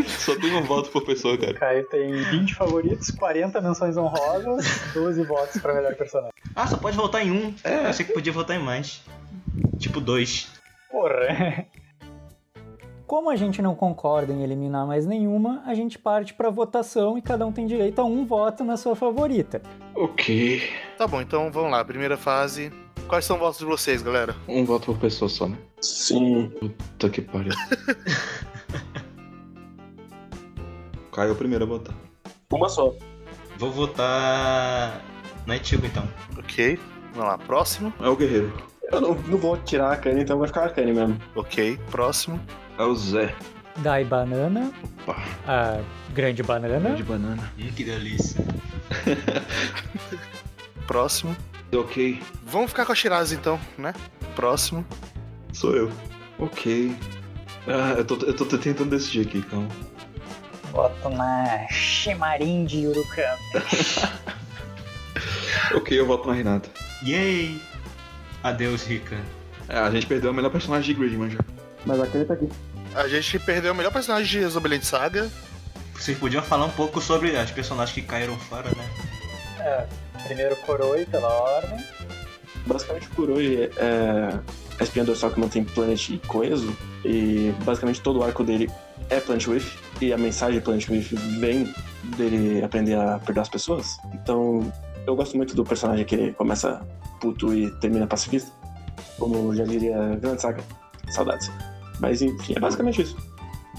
[0.07, 1.53] Só tem um voto por pessoa, cara.
[1.53, 6.33] Caio tem 20 favoritos, 40 menções honrosas, 12 votos pra melhor personagem.
[6.53, 7.53] Ah, só pode votar em um.
[7.63, 7.85] É.
[7.85, 9.01] Eu achei que podia votar em mais.
[9.79, 10.49] Tipo dois.
[10.91, 11.65] Porra.
[13.08, 17.22] Como a gente não concorda em eliminar mais nenhuma, a gente parte pra votação e
[17.22, 19.61] cada um tem direito a um voto na sua favorita.
[19.93, 20.64] Ok.
[20.98, 21.85] Tá bom, então vamos lá.
[21.85, 22.72] Primeira fase.
[23.08, 24.35] Quais são os votos de vocês, galera?
[24.48, 25.56] Um voto por pessoa só, né?
[25.82, 26.51] Sim.
[26.59, 27.51] Puta que pariu.
[31.14, 31.95] Caio é o primeiro a votar.
[32.51, 32.92] Uma só.
[33.59, 35.00] Vou votar
[35.45, 36.03] na Etigo então.
[36.40, 36.80] Ok.
[37.14, 37.38] Vamos lá.
[37.38, 37.93] Próximo.
[38.01, 38.51] É o guerreiro.
[38.92, 41.22] Eu não, não vou tirar a Kanye, então vai ficar a Kanye mesmo.
[41.35, 41.77] Ok.
[41.92, 42.40] Próximo.
[42.77, 43.33] É o Zé.
[43.77, 44.71] Dai Banana,
[45.03, 45.21] Opa.
[45.47, 45.81] a
[46.13, 47.51] Grande Banana, De banana.
[47.59, 48.43] Hum, que delícia.
[50.87, 51.35] Próximo.
[51.73, 52.21] Ok.
[52.45, 53.93] Vamos ficar com a Shiraz então, né?
[54.35, 54.85] Próximo.
[55.51, 55.91] Sou eu.
[56.39, 56.95] Ok.
[57.67, 59.67] Ah, eu tô, eu tô tentando decidir aqui, calma.
[60.71, 63.37] Voto na Shimarin de Urucam.
[65.73, 66.69] Ok, eu voto na Renata.
[67.03, 67.59] Yay!
[68.43, 69.17] Adeus, Rica.
[69.67, 71.39] É, a gente perdeu o melhor personagem de Gridman já.
[71.85, 72.49] Mas a Kanye tá aqui.
[72.95, 75.30] A gente perdeu o melhor personagem de Exobelente Saga.
[75.93, 78.89] vocês podiam falar um pouco sobre as personagens que caíram fora, né?
[79.59, 79.88] É,
[80.23, 81.83] primeiro Koroi pela ordem.
[82.65, 84.39] Basicamente, o Kuroi é
[84.80, 88.69] a espinha dorsal que mantém Planet coeso, e basicamente todo o arco dele
[89.09, 89.65] é Planet With,
[90.01, 91.73] e a mensagem de Planet With vem
[92.17, 93.97] dele aprender a perdoar as pessoas.
[94.14, 94.72] Então,
[95.05, 96.81] eu gosto muito do personagem que começa
[97.22, 98.51] puto e termina pacifista,
[99.19, 100.64] como já diria Grande Saga.
[101.11, 101.51] Saudades.
[101.99, 103.15] Mas enfim, é basicamente isso.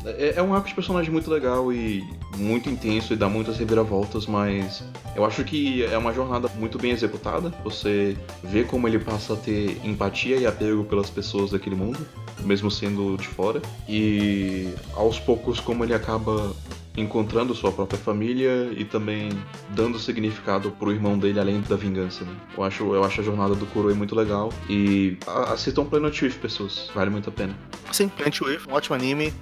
[0.05, 2.05] É, é um arco de personagem muito legal e
[2.37, 6.93] muito intenso e dá muitas reviravoltas, mas eu acho que é uma jornada muito bem
[6.93, 7.53] executada.
[7.65, 11.99] Você vê como ele passa a ter empatia e apego pelas pessoas daquele mundo,
[12.45, 16.55] mesmo sendo de fora, e aos poucos como ele acaba
[16.97, 19.31] encontrando sua própria família e também
[19.71, 22.25] dando significado pro irmão dele além da vingança.
[22.25, 22.35] Né?
[22.57, 25.19] Eu acho, eu acho a jornada do Kuroi muito legal e
[25.53, 27.57] assistam Planet With, pessoas, vale muito a pena.
[27.93, 29.33] Sim, Plant Wave, um ótimo anime,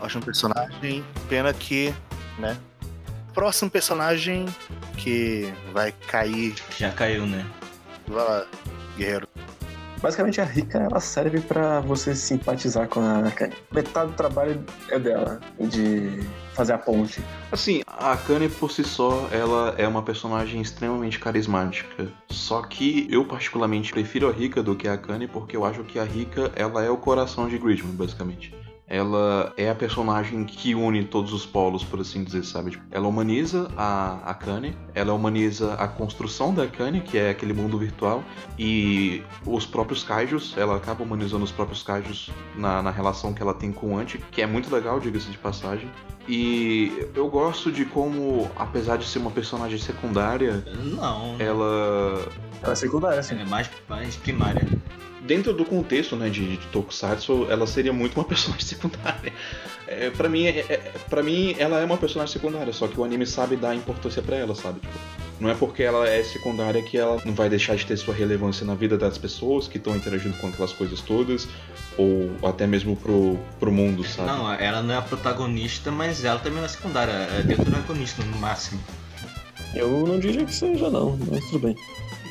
[0.00, 1.04] ótimo personagem.
[1.28, 1.94] Pena que,
[2.38, 2.56] né?
[3.32, 4.46] Próximo personagem
[4.96, 6.54] que vai cair.
[6.76, 7.46] Já caiu, né?
[8.06, 8.46] Vai lá,
[8.96, 9.28] guerreiro.
[10.00, 13.54] Basicamente, a Rika ela serve pra você simpatizar com a Akane.
[13.72, 16.20] Metade do trabalho é dela, de
[16.54, 17.22] fazer a ponte.
[17.50, 22.08] Assim, a Akane por si só, ela é uma personagem extremamente carismática.
[22.30, 25.98] Só que eu particularmente prefiro a Rika do que a Akane porque eu acho que
[25.98, 28.54] a Rika, ela é o coração de Gridman, basicamente.
[28.88, 32.70] Ela é a personagem que une todos os polos, por assim dizer, sabe?
[32.70, 37.78] Tipo, Ela humaniza a Akane, ela humaniza a construção da Akane, que é aquele mundo
[37.78, 38.24] virtual,
[38.58, 43.52] e os próprios kaijus, ela acaba humanizando os próprios kaijus na, na relação que ela
[43.52, 45.90] tem com o Anti, que é muito legal, diga-se de passagem.
[46.26, 50.62] E eu gosto de como, apesar de ser uma personagem secundária,
[50.94, 51.36] Não.
[51.38, 52.28] ela.
[52.62, 53.38] Ela é secundária, assim.
[53.40, 54.66] É mais, mais primária.
[55.22, 59.32] Dentro do contexto né, de, de Tokusatsu, ela seria muito uma personagem secundária.
[59.86, 63.04] É, para mim, é, é, pra mim, ela é uma personagem secundária, só que o
[63.04, 64.80] anime sabe dar importância pra ela, sabe?
[64.80, 64.98] Tipo,
[65.40, 68.66] não é porque ela é secundária que ela não vai deixar de ter sua relevância
[68.66, 71.48] na vida das pessoas que estão interagindo com aquelas coisas todas,
[71.96, 74.28] ou até mesmo pro, pro mundo, sabe?
[74.28, 77.12] Não, ela não é a protagonista, mas ela também não é secundária.
[77.12, 78.80] É protagonista no máximo.
[79.74, 81.76] Eu não diria que seja, não, mas tudo bem.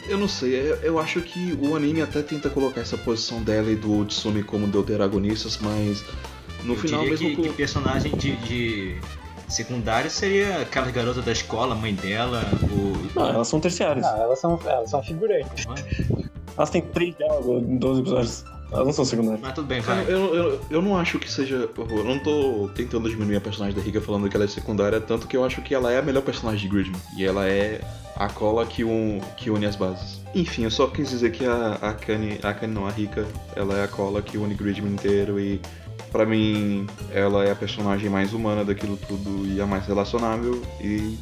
[0.08, 3.70] Eu não sei, eu, eu acho que o anime até tenta colocar essa posição dela
[3.70, 6.04] e do Tsumi como deuteragonistas, mas
[6.64, 9.02] no Eu final diria mesmo que, com- que personagem de, de
[9.50, 13.20] secundário seria aquela garota da escola, a mãe dela, o.
[13.20, 14.06] Não, elas são terciárias.
[14.06, 15.66] Não, elas são, elas são figurantes.
[16.58, 18.46] Elas têm três diálogos em 12 episódios.
[18.72, 19.40] Elas não são secundárias.
[19.42, 20.14] Mas tudo bem, Cara, vai.
[20.14, 21.70] eu, eu, eu não acho que seja.
[21.78, 25.26] Eu não tô tentando diminuir a personagem da Riga falando que ela é secundária, tanto
[25.28, 27.02] que eu acho que ela é a melhor personagem de Gridman.
[27.16, 27.80] E ela é
[28.18, 30.20] a cola que, un, que une as bases.
[30.36, 33.78] Enfim, eu só quis dizer que a, a Kanye, a Kanye não, a Rika, ela
[33.78, 35.62] é a cola que une Gridman inteiro e.
[36.12, 41.18] Pra mim, ela é a personagem mais humana daquilo tudo e a mais relacionável, e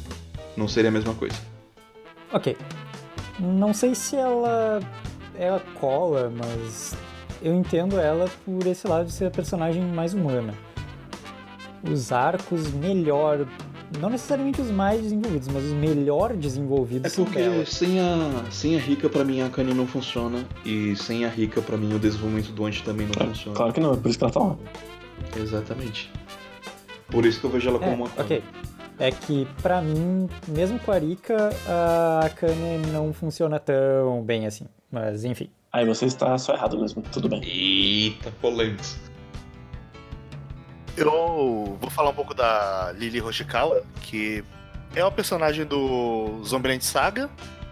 [0.56, 1.34] não seria a mesma coisa.
[2.32, 2.56] Ok.
[3.40, 4.80] Não sei se ela
[5.36, 6.94] é a cola, mas
[7.42, 10.54] eu entendo ela por esse lado de ser a personagem mais humana.
[11.88, 13.46] Os arcos melhor,
[14.00, 18.76] não necessariamente os mais desenvolvidos, mas os melhor desenvolvidos É são porque sem a, sem
[18.76, 21.98] a Rika, pra mim, a Kanye não funciona, e sem a Rika, pra mim, o
[21.98, 23.56] desenvolvimento do Anti também não funciona.
[23.56, 24.56] Claro que não, é por isso que ela tá lá.
[25.36, 26.10] Exatamente.
[27.08, 28.42] Por isso que eu vejo ela como É, uma ok.
[28.98, 34.64] É que pra mim, mesmo com a Rika, a Akane não funciona tão bem assim.
[34.90, 35.50] Mas enfim.
[35.76, 37.44] Aí você está só errado mesmo, tudo bem.
[37.44, 38.96] Eita, polêmicos.
[40.96, 44.42] Eu vou falar um pouco da Lily Hoshikawa, que
[44.94, 47.28] é uma personagem do Zombieland Saga,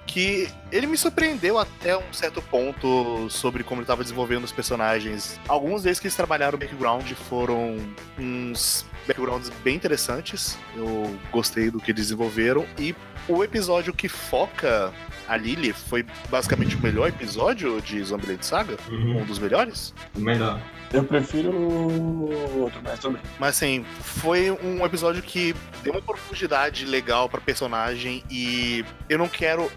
[0.07, 5.41] que ele me surpreendeu até um certo ponto sobre como ele estava desenvolvendo os personagens.
[5.49, 7.79] Alguns deles que eles trabalharam no background foram
[8.19, 10.59] uns backgrounds bem interessantes.
[10.77, 12.95] Eu gostei do que desenvolveram e
[13.29, 14.93] o episódio que foca
[15.27, 19.23] a Lily foi basicamente o melhor episódio de Zombieland Saga, Uhum.
[19.23, 19.95] um dos melhores.
[20.15, 20.61] O melhor.
[20.93, 23.23] Eu prefiro o outro, mas tudo bem.
[23.39, 29.27] Mas assim, foi um episódio que deu uma profundidade legal pra personagem e eu não
[29.27, 29.71] quero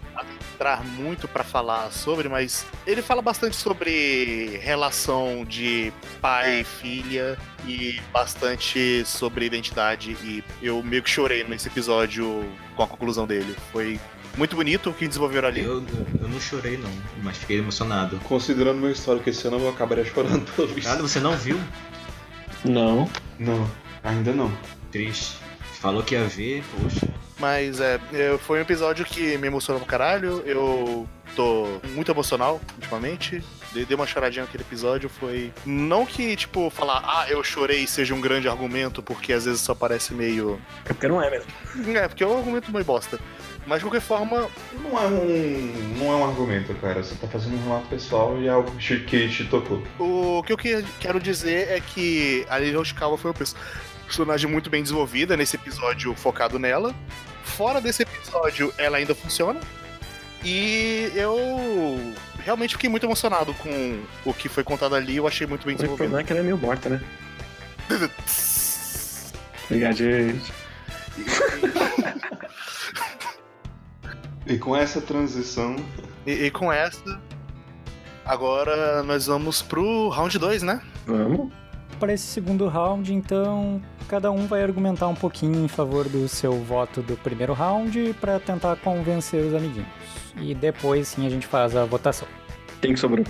[0.58, 7.38] entrar muito pra falar sobre, mas ele fala bastante sobre relação de pai e filha
[7.64, 13.54] e bastante sobre identidade e eu meio que chorei nesse episódio com a conclusão dele.
[13.70, 14.00] Foi
[14.36, 15.62] muito bonito o que desenvolveram ali.
[15.62, 15.84] Eu,
[16.20, 16.90] eu não chorei, não,
[17.22, 18.18] mas fiquei emocionado.
[18.24, 20.88] Considerando meu histórico esse ano, eu acabaria chorando pelo visto.
[20.88, 21.58] Cara, você não viu?
[22.64, 23.08] Não.
[23.38, 23.70] Não,
[24.02, 24.52] ainda não.
[24.90, 25.36] Triste.
[25.74, 27.06] Falou que ia ver, poxa.
[27.38, 30.42] Mas é, é, foi um episódio que me emocionou pra caralho.
[30.44, 33.42] Eu tô muito emocional ultimamente.
[33.72, 35.52] Dei, uma choradinha naquele episódio, foi.
[35.64, 39.74] Não que, tipo, falar, ah, eu chorei seja um grande argumento, porque às vezes só
[39.74, 40.58] parece meio.
[40.86, 41.50] É porque não é mesmo.
[41.94, 43.20] É, porque é um argumento meio bosta.
[43.66, 44.48] Mas de qualquer forma,
[44.82, 45.94] Não é um.
[45.98, 47.02] não é um argumento, cara.
[47.02, 49.82] Você tá fazendo um relato pessoal e é algo que te, que te tocou.
[49.98, 53.36] o que eu que- quero dizer é que a Lilian Ishikawa foi uma
[54.08, 56.94] personagem muito bem desenvolvida nesse episódio focado nela.
[57.44, 59.60] Fora desse episódio, ela ainda funciona.
[60.44, 61.36] E eu
[62.44, 65.16] realmente fiquei muito emocionado com o que foi contado ali.
[65.16, 66.20] Eu achei muito bem O problema desenvolvido.
[66.20, 67.00] é que ela é meio morta, né?
[69.66, 70.52] Obrigado, gente.
[74.46, 75.76] E com essa transição.
[76.26, 77.20] E, e com essa,
[78.24, 80.80] agora nós vamos pro round 2, né?
[81.06, 81.52] Vamos.
[81.98, 86.52] Para esse segundo round, então, cada um vai argumentar um pouquinho em favor do seu
[86.52, 89.88] voto do primeiro round para tentar convencer os amiguinhos.
[90.40, 92.28] E depois sim a gente faz a votação.
[92.80, 93.24] Quem que sobrou?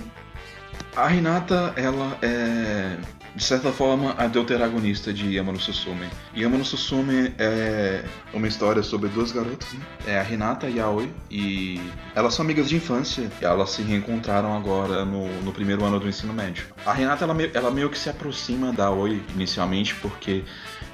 [0.95, 2.97] A Hinata, ela é,
[3.39, 6.09] de certa forma, a deuteragonista de Yamano Susume.
[6.35, 8.03] Yamano Susume é
[8.33, 9.79] uma história sobre duas garotas, né?
[10.05, 11.79] É a Hinata e a Aoi, e
[12.13, 16.09] elas são amigas de infância, e elas se reencontraram agora no, no primeiro ano do
[16.09, 16.65] ensino médio.
[16.85, 20.43] A Hinata, ela, ela meio que se aproxima da Aoi inicialmente, porque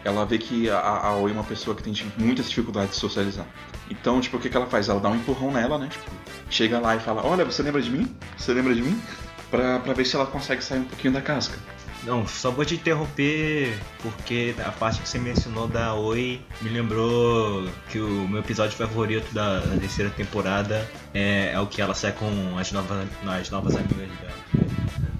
[0.04, 3.48] ela vê que a, a Aoi é uma pessoa que tem muitas dificuldades de socializar.
[3.90, 4.88] Então, tipo, o que, que ela faz?
[4.88, 5.88] Ela dá um empurrão nela, né?
[5.90, 6.12] Tipo,
[6.48, 8.16] chega lá e fala, olha, você lembra de mim?
[8.38, 9.02] Você lembra de mim?
[9.50, 11.58] Pra, pra ver se ela consegue sair um pouquinho da casca.
[12.06, 17.68] Não, só vou te interromper porque a parte que você mencionou da Oi me lembrou
[17.90, 22.58] que o meu episódio favorito da, terceira temporada é, é o que ela sai com
[22.60, 24.68] as novas, as novas amigas dela.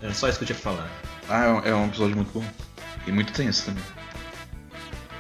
[0.04, 0.92] É só isso que eu tinha pra falar.
[1.28, 2.46] Ah, é é um episódio muito bom.
[3.08, 3.84] E muito tenso também.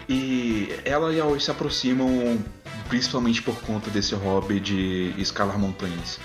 [0.08, 2.38] E ela e a Oi se aproximam
[2.88, 6.19] principalmente por conta desse hobby de escalar montanhas.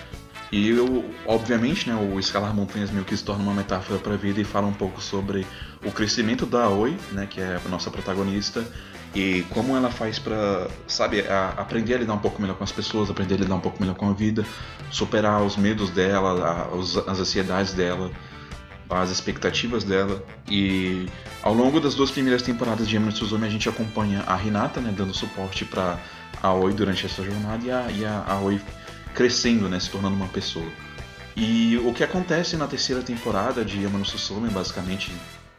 [0.52, 4.16] E eu, obviamente, né, o escalar montanhas meio que se torna uma metáfora para a
[4.16, 5.46] vida e fala um pouco sobre
[5.84, 8.64] o crescimento da Oi, né, que é a nossa protagonista,
[9.14, 12.72] e como ela faz para, sabe, a- aprender a lidar um pouco melhor com as
[12.72, 14.44] pessoas, aprender a lidar um pouco melhor com a vida,
[14.90, 18.10] superar os medos dela, a- os- as ansiedades dela,
[18.88, 20.20] as expectativas dela.
[20.50, 21.06] E
[21.44, 24.92] ao longo das duas primeiras temporadas de Emerald Suzume, a gente acompanha a Hinata, né,
[24.96, 25.96] dando suporte para
[26.42, 28.60] a Aoi durante essa jornada e a, e a Aoi
[29.20, 30.64] crescendo, né, se tornando uma pessoa.
[31.36, 35.12] E o que acontece na terceira temporada de Yamano Susume, basicamente,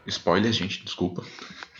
[0.07, 1.23] spoiler, gente, desculpa,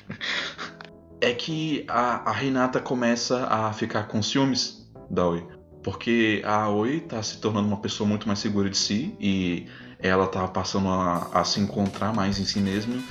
[1.20, 5.48] é que a, a Hinata começa a ficar com ciúmes da Aoi.
[5.82, 9.66] Porque a Aoi tá se tornando uma pessoa muito mais segura de si e
[9.98, 13.02] ela tá passando a, a se encontrar mais em si mesma.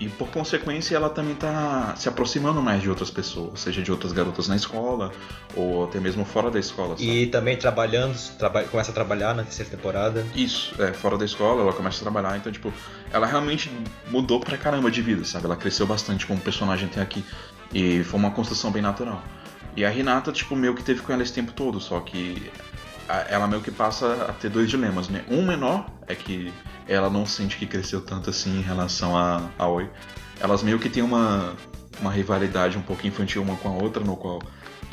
[0.00, 4.12] E por consequência ela também tá se aproximando mais de outras pessoas, seja de outras
[4.12, 5.10] garotas na escola
[5.56, 6.90] ou até mesmo fora da escola.
[6.96, 7.04] sabe?
[7.04, 10.24] E também trabalhando, traba- começa a trabalhar na terceira temporada.
[10.36, 12.72] Isso, é, fora da escola, ela começa a trabalhar, então, tipo,
[13.12, 13.70] ela realmente
[14.08, 15.46] mudou pra caramba de vida, sabe?
[15.46, 17.24] Ela cresceu bastante como personagem até aqui.
[17.74, 19.20] E foi uma construção bem natural.
[19.76, 22.50] E a Renata, tipo, meio que teve com ela esse tempo todo, só que
[23.28, 25.24] ela meio que passa a ter dois dilemas, né?
[25.30, 26.52] Um menor é que
[26.88, 29.88] ela não sente que cresceu tanto assim em relação a, a Oi.
[30.40, 31.54] Elas meio que têm uma,
[32.00, 34.40] uma rivalidade um pouco infantil uma com a outra, no qual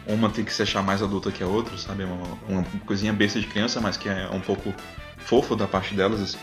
[0.07, 2.03] uma tem que se achar mais adulta que a outra, sabe?
[2.03, 4.73] É Uma, uma coisinha besta de criança, mas que é um pouco
[5.17, 6.21] fofo da parte delas.
[6.21, 6.37] assim.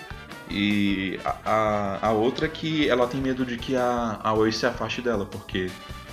[0.51, 4.51] E a, a, a outra é que ela tem medo de que a, a Oi
[4.53, 5.71] se afaste dela, porque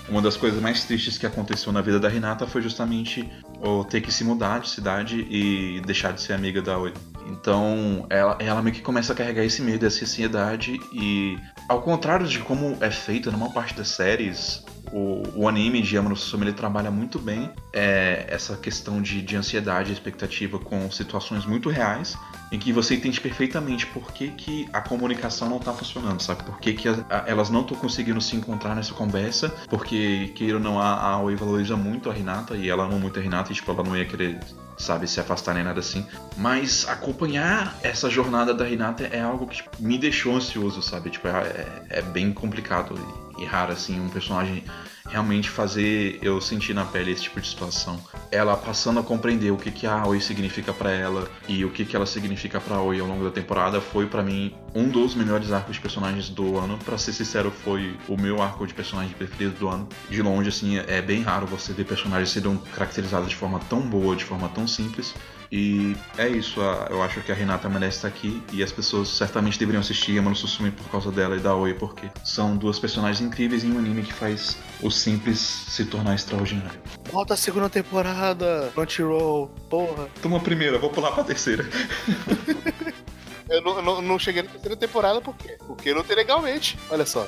[0.08, 3.30] uma das coisas mais tristes que aconteceu na vida da Renata foi justamente
[3.62, 6.94] o ter que se mudar de cidade e deixar de ser amiga da Oi.
[7.30, 12.28] Então ela, ela meio que começa a carregar esse medo, essa ansiedade e ao contrário
[12.28, 16.46] de como é feito na maior parte das séries, o, o anime de Yamano Susume
[16.46, 21.70] ele trabalha muito bem é, essa questão de, de ansiedade e expectativa com situações muito
[21.70, 22.18] reais
[22.52, 26.42] em que você entende perfeitamente por que, que a comunicação não tá funcionando, sabe?
[26.44, 30.56] Por que, que a- a- elas não estão conseguindo se encontrar nessa conversa, porque, queira
[30.56, 33.56] ou não, a, a valoriza muito a Renata e ela ama muito a Renata e,
[33.56, 34.40] tipo, ela não ia querer,
[34.80, 36.08] sabe, se afastar nem nada assim.
[36.38, 41.10] Mas acompanhar essa jornada da Renata é algo que tipo, me deixou ansioso, sabe?
[41.10, 44.64] Tipo, é, é bem complicado e, e raro, assim, um personagem
[45.10, 48.00] realmente fazer eu sentir na pele esse tipo de situação.
[48.32, 51.84] Ela passando a compreender o que, que a Aoi significa pra ela e o que,
[51.84, 55.52] que ela significa pra Aoi ao longo da temporada foi pra mim um dos melhores
[55.52, 56.78] arcos de personagens do ano.
[56.86, 59.90] Pra ser sincero, foi o meu arco de personagem preferido do ano.
[60.10, 64.16] De longe, assim, é bem raro você ver personagens sendo caracterizados de forma tão boa,
[64.16, 65.16] de forma tão simples.
[65.52, 66.62] E é isso,
[66.92, 70.36] eu acho que a Renata merece estar aqui e as pessoas certamente deveriam assistir Yamano
[70.36, 74.04] Susume por causa dela e da Oi, porque são duas personagens incríveis em um anime
[74.04, 76.80] que faz o simples se tornar extraordinário.
[77.12, 80.08] Volta a segunda temporada, Crunchyroll, porra.
[80.22, 81.68] Toma a primeira, vou pular pra terceira.
[83.50, 85.58] Eu não, não- não cheguei na terceira temporada por quê?
[85.66, 86.78] Porque não tem legalmente.
[86.92, 87.28] Olha só.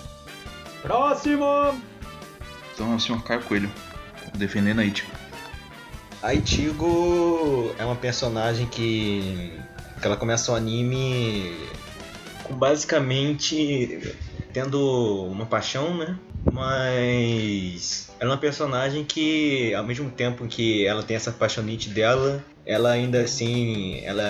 [0.83, 1.45] Próximo!
[2.75, 3.71] Então é o senhor Caio Coelho,
[4.35, 5.09] defendendo a Ichigo.
[6.21, 6.35] A
[7.79, 9.59] é uma personagem que,
[9.99, 11.55] que ela começa o anime
[12.43, 14.15] com basicamente
[14.53, 16.17] tendo uma paixão, né?
[16.51, 22.43] Mas ela é uma personagem que, ao mesmo tempo que ela tem essa paixonite dela,
[22.65, 24.23] ela ainda assim, ela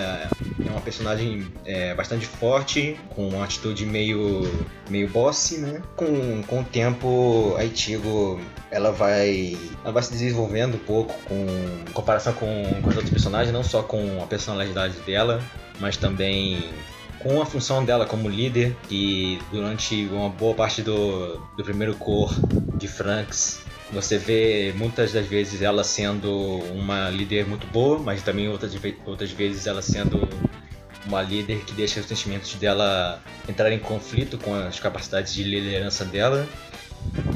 [0.65, 5.81] é uma personagem é, bastante forte, com uma atitude meio, meio boss, né?
[5.95, 11.45] Com, com o tempo, a Ichigo ela vai, ela vai se desenvolvendo um pouco com
[11.87, 15.43] em comparação com, com os outros personagens, não só com a personalidade dela,
[15.79, 16.69] mas também
[17.19, 22.33] com a função dela como líder, que durante uma boa parte do, do primeiro cor
[22.77, 26.31] de Franks, você vê muitas das vezes ela sendo
[26.73, 28.73] uma líder muito boa, mas também outras,
[29.05, 30.27] outras vezes ela sendo
[31.05, 36.05] uma líder que deixa os sentimentos dela entrar em conflito com as capacidades de liderança
[36.05, 36.47] dela.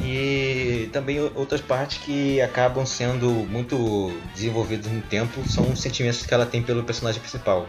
[0.03, 6.33] E também outras partes que acabam sendo muito desenvolvidas no tempo são os sentimentos que
[6.33, 7.67] ela tem pelo personagem principal.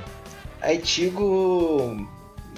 [0.60, 2.06] A Ichigo,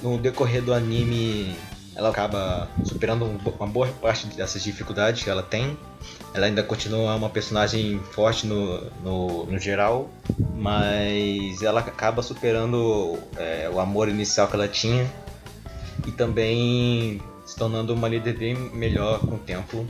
[0.03, 1.55] no decorrer do anime,
[1.95, 5.77] ela acaba superando um uma boa parte dessas dificuldades que ela tem.
[6.39, 10.09] Ela ainda continua uma personagem forte no, no, no geral,
[10.55, 15.05] mas ela acaba superando é, o amor inicial que ela tinha
[16.07, 19.85] e também se tornando uma líder bem melhor com o tempo,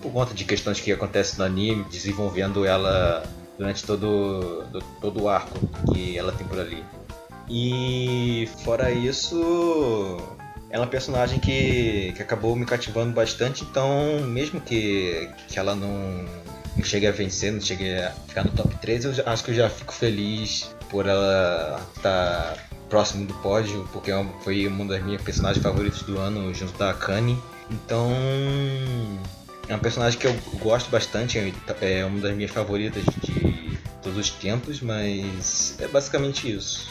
[0.00, 3.22] por conta de questões que acontecem no anime, desenvolvendo ela
[3.58, 5.58] durante todo, do- todo o arco
[5.92, 6.82] que ela tem por ali.
[7.50, 10.16] E fora isso,
[10.72, 16.24] é uma personagem que, que acabou me cativando bastante, então mesmo que, que ela não,
[16.82, 19.54] chegue a vencer, não chegue a ficar no top 3, eu já- acho que eu
[19.54, 22.56] já fico feliz por ela estar
[22.88, 26.90] próximo do pódio, porque é foi uma das minhas personagens favoritas do ano, junto da
[26.90, 27.38] Akane.
[27.70, 28.10] Então
[29.68, 34.30] é um personagem que eu gosto bastante, é uma das minhas favoritas de todos os
[34.30, 36.90] tempos, mas é basicamente isso.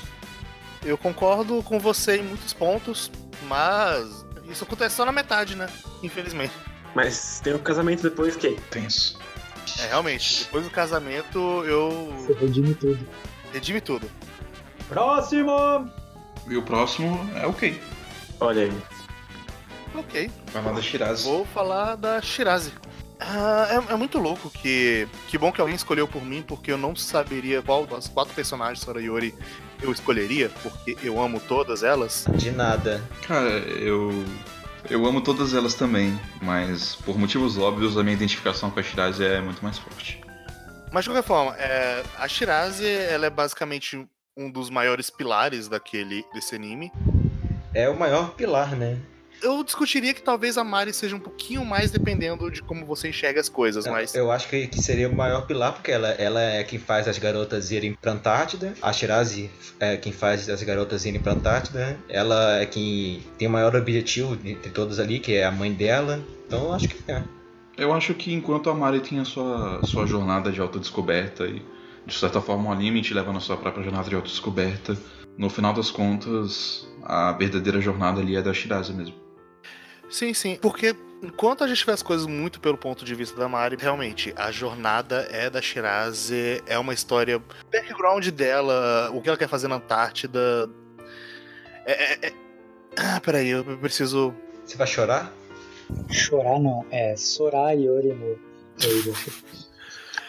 [0.84, 3.12] Eu concordo com você em muitos pontos,
[3.44, 5.68] mas isso acontece só na metade, né?
[6.02, 6.54] Infelizmente.
[6.96, 8.52] Mas tem o casamento depois que.
[8.70, 9.18] Tenso.
[9.80, 10.44] É, realmente.
[10.46, 13.08] Depois do casamento, eu Você redime tudo.
[13.54, 14.12] redime tudo.
[14.90, 15.90] Próximo!
[16.48, 17.82] E o próximo é o Kei.
[18.40, 18.74] Olha aí.
[19.96, 20.32] Ok.
[20.52, 21.24] Vai lá da Shirazi.
[21.24, 22.74] Vou falar da Shirazi.
[23.24, 25.08] Ah, é, é muito louco que.
[25.28, 28.80] Que bom que alguém escolheu por mim, porque eu não saberia qual das quatro personagens
[28.80, 29.34] Sorayori
[29.82, 32.26] eu escolheria, porque eu amo todas elas.
[32.36, 33.02] De nada.
[33.28, 34.12] Cara, eu.
[34.90, 39.24] Eu amo todas elas também, mas por motivos óbvios a minha identificação com a Shirazi
[39.24, 40.20] é muito mais forte.
[40.92, 44.04] Mas de qualquer forma, é, a Shirazi ela é basicamente
[44.36, 46.92] um dos maiores pilares daquele desse anime.
[47.76, 48.98] É o maior pilar, né?
[49.42, 53.40] Eu discutiria que talvez a Mari seja um pouquinho mais dependendo de como você enxerga
[53.40, 54.14] as coisas, mas.
[54.14, 57.18] Eu acho que, que seria o maior pilar, porque ela, ela é quem faz as
[57.18, 58.74] garotas irem pra Antártida.
[58.82, 61.98] A Shirazi é quem faz as garotas irem pra Antártida.
[62.08, 66.24] Ela é quem tem o maior objetivo entre todas ali, que é a mãe dela.
[66.48, 67.24] Então eu acho que é.
[67.78, 71.62] Eu acho que enquanto a Mari tem a sua, sua jornada de autodescoberta e
[72.06, 74.98] de certa forma o anime te leva na sua própria jornada de autodescoberta,
[75.38, 79.21] no final das contas a verdadeira jornada ali é da Shirazi mesmo.
[80.12, 80.58] Sim, sim.
[80.62, 84.34] Porque enquanto a gente vê as coisas muito pelo ponto de vista da Mari, realmente,
[84.36, 87.38] a jornada é da Shirazi, é uma história.
[87.38, 90.70] O background dela, o que ela quer fazer na Antártida.
[91.86, 92.14] É.
[92.14, 92.34] é- é-
[92.98, 94.34] Ah, peraí, eu preciso.
[94.66, 95.32] Você vai chorar?
[96.10, 98.38] Chorar não, é Sorayori no
[98.84, 99.14] Eido.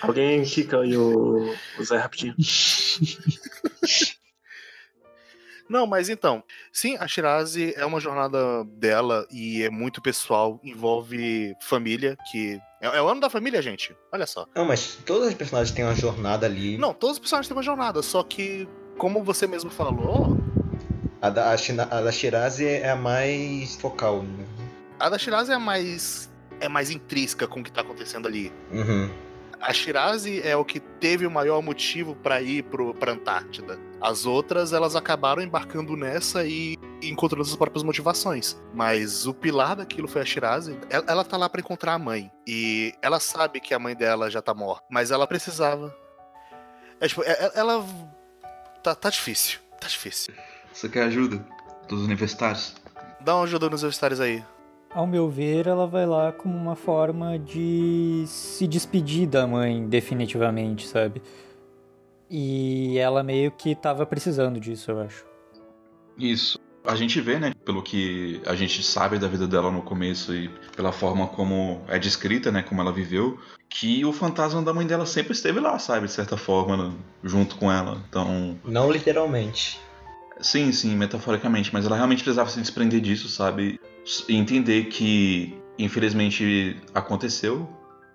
[0.01, 2.35] Alguém quica aí o, o Zé rapidinho.
[5.73, 11.55] Não, mas então, sim, a Shirazi é uma jornada dela e é muito pessoal, envolve
[11.63, 12.61] família, que.
[12.81, 13.97] É, é o ano da família, gente.
[14.13, 14.47] Olha só.
[14.55, 16.77] Não, mas todas as personagens têm uma jornada ali.
[16.77, 18.69] Não, todos os personagens têm uma jornada, só que,
[18.99, 20.37] como você mesmo falou,
[21.21, 24.45] A da, a, Shina- a da Shirazi é a mais focal, né?
[25.01, 26.31] a da Shirazi é mais.
[26.61, 28.53] é mais intrínseca com o que tá acontecendo ali.
[28.71, 29.09] Uhum.
[29.61, 33.79] A Shirazi é o que teve o maior motivo pra ir pro, pra Antártida.
[34.03, 38.61] As outras, elas acabaram embarcando nessa e encontrando suas próprias motivações.
[38.75, 40.77] Mas o pilar daquilo foi a Shirazi.
[40.91, 42.31] Ela, ela tá lá pra encontrar a mãe.
[42.47, 44.85] E ela sabe que a mãe dela já tá morta.
[44.91, 45.95] Mas ela precisava.
[47.01, 47.85] É, tipo, é- é- ela.
[48.83, 49.61] Tá, tá difícil.
[49.81, 50.35] Tá difícil.
[50.73, 51.45] Você quer ajuda
[51.89, 52.75] dos universitários?
[53.21, 54.43] Dá uma ajuda nos universitários aí.
[54.95, 60.87] Ao meu ver, ela vai lá como uma forma de se despedir da mãe, definitivamente,
[60.87, 61.23] sabe?
[62.35, 65.27] E ela meio que tava precisando disso, eu acho.
[66.17, 66.59] Isso.
[66.83, 70.49] A gente vê, né, pelo que a gente sabe da vida dela no começo e
[70.75, 73.39] pela forma como é descrita, né, como ela viveu,
[73.69, 77.57] que o fantasma da mãe dela sempre esteve lá, sabe, de certa forma, né, junto
[77.57, 78.03] com ela.
[78.09, 79.79] Então, Não literalmente.
[80.41, 83.79] Sim, sim, metaforicamente, mas ela realmente precisava se desprender disso, sabe?
[84.27, 87.69] E entender que, infelizmente, aconteceu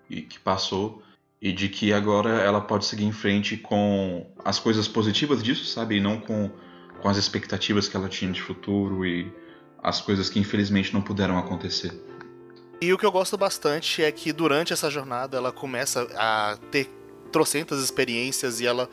[0.09, 1.03] e que passou,
[1.41, 5.97] e de que agora ela pode seguir em frente com as coisas positivas disso, sabe?
[5.97, 6.49] E não com,
[7.01, 9.31] com as expectativas que ela tinha de futuro e
[9.81, 11.93] as coisas que, infelizmente, não puderam acontecer.
[12.81, 16.89] E o que eu gosto bastante é que durante essa jornada ela começa a ter
[17.31, 18.89] trocentas experiências e ela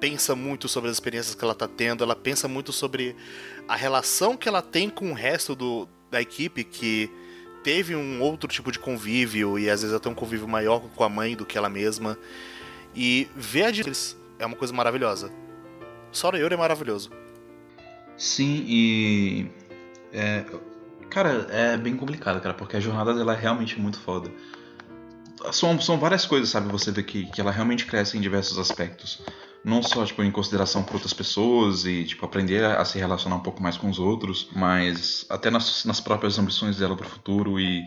[0.00, 3.14] pensa muito sobre as experiências que ela tá tendo, ela pensa muito sobre
[3.68, 7.10] a relação que ela tem com o resto do, da equipe que
[7.62, 11.08] teve um outro tipo de convívio e às vezes até um convívio maior com a
[11.08, 12.18] mãe do que ela mesma.
[12.94, 13.92] E ver a Jill
[14.38, 15.30] é uma coisa maravilhosa.
[16.10, 17.10] Sora Yori é maravilhoso.
[18.16, 19.50] Sim, e.
[20.12, 20.44] É,
[21.08, 24.30] cara, é bem complicado, cara, porque a jornada dela é realmente muito foda.
[25.52, 26.70] São, são várias coisas, sabe?
[26.70, 29.22] Você vê que, que ela realmente cresce em diversos aspectos.
[29.64, 33.40] Não só, tipo, em consideração por outras pessoas e, tipo, aprender a se relacionar um
[33.40, 37.82] pouco mais com os outros, mas até nas, nas próprias ambições dela pro futuro e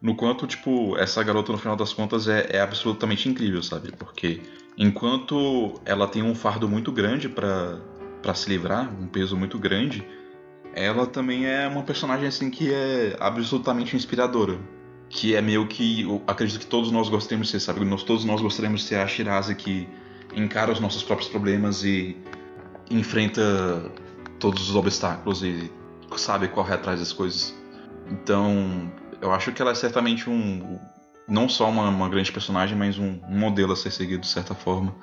[0.00, 3.90] no quanto, tipo, essa garota, no final das contas, é, é absolutamente incrível, sabe?
[3.90, 4.40] Porque
[4.76, 7.80] enquanto ela tem um fardo muito grande pra
[8.22, 10.06] para se livrar, um peso muito grande,
[10.74, 14.58] ela também é uma personagem, assim, que é absolutamente inspiradora.
[15.08, 17.84] Que é meio que, acredito que todos nós gostaríamos de ser, sabe?
[17.84, 19.88] Nós, todos nós gostaríamos de ser a Shirazi que
[20.38, 22.16] encara os nossos próprios problemas e
[22.90, 23.42] enfrenta
[24.38, 25.70] todos os obstáculos e
[26.16, 27.54] sabe correr atrás das coisas.
[28.10, 30.78] Então, eu acho que ela é certamente um.
[31.26, 34.54] Não só uma, uma grande personagem, mas um, um modelo a ser seguido de certa
[34.54, 34.94] forma.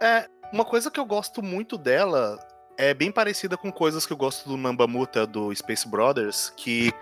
[0.00, 2.38] É, uma coisa que eu gosto muito dela
[2.78, 6.92] é bem parecida com coisas que eu gosto do Nambamuta do Space Brothers, que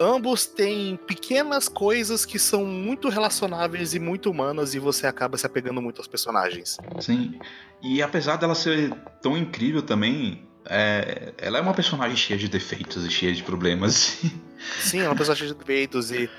[0.00, 5.44] ambos têm pequenas coisas que são muito relacionáveis e muito humanas e você acaba se
[5.44, 6.78] apegando muito aos personagens.
[7.00, 7.38] Sim.
[7.82, 13.04] E apesar dela ser tão incrível também, é, ela é uma personagem cheia de defeitos
[13.04, 14.18] e cheia de problemas.
[14.80, 16.30] Sim, é uma personagem cheia de defeitos e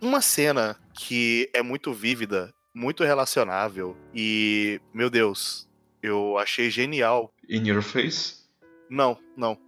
[0.00, 5.68] uma cena que é muito vívida, muito relacionável e, meu Deus,
[6.02, 7.30] eu achei genial.
[7.48, 8.44] In your face?
[8.88, 9.58] Não, não.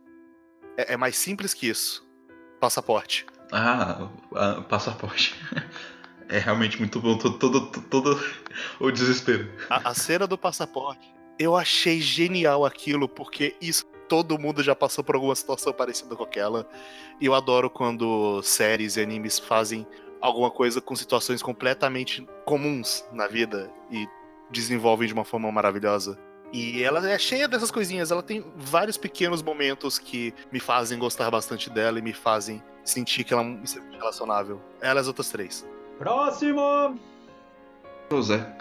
[0.78, 2.05] É, é mais simples que isso.
[2.66, 3.24] Passaporte.
[3.52, 4.08] Ah,
[4.68, 5.34] passaporte.
[6.28, 8.20] É realmente muito bom, todo, todo, todo
[8.80, 9.48] o desespero.
[9.70, 11.14] A, a cena do passaporte.
[11.38, 16.24] Eu achei genial aquilo, porque isso todo mundo já passou por alguma situação parecida com
[16.24, 16.68] aquela.
[17.20, 19.86] E eu adoro quando séries e animes fazem
[20.20, 24.08] alguma coisa com situações completamente comuns na vida e
[24.50, 26.18] desenvolvem de uma forma maravilhosa.
[26.52, 31.31] E ela é cheia dessas coisinhas, ela tem vários pequenos momentos que me fazem gostar
[31.31, 34.60] bastante dela e me fazem sentir que ela é muito relacionável.
[34.81, 35.66] Ela e as outras três.
[35.99, 36.99] Próximo!
[38.10, 38.57] José.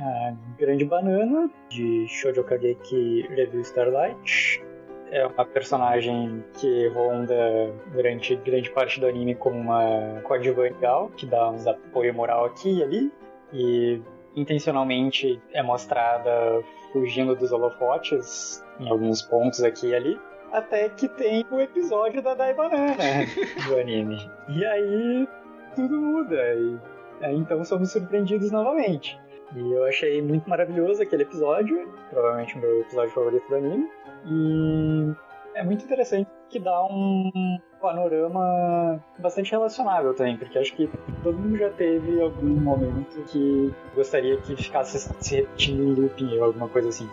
[0.00, 4.62] A Grande Banana, de Shoujo Kageki Review Starlight.
[5.10, 11.26] É uma personagem que ronda durante grande parte do anime como uma coadjuvante legal, que
[11.26, 13.12] dá uns apoio moral aqui e ali.
[13.52, 14.02] E
[14.36, 20.20] intencionalmente é mostrada fugindo dos holofotes em alguns pontos aqui e ali.
[20.52, 22.94] Até que tem o episódio da Dai Banana
[23.66, 24.30] do anime.
[24.48, 25.28] E aí
[25.74, 26.34] tudo muda.
[26.34, 26.78] E
[27.22, 29.18] aí, então somos surpreendidos novamente.
[29.54, 33.88] E eu achei muito maravilhoso aquele episódio, provavelmente o meu episódio favorito do anime.
[34.26, 35.25] E
[35.56, 40.88] é muito interessante que dá um panorama bastante relacionável também, porque acho que
[41.22, 46.44] todo mundo já teve algum momento que gostaria que ficasse se repetindo em looping ou
[46.44, 47.08] alguma coisa assim.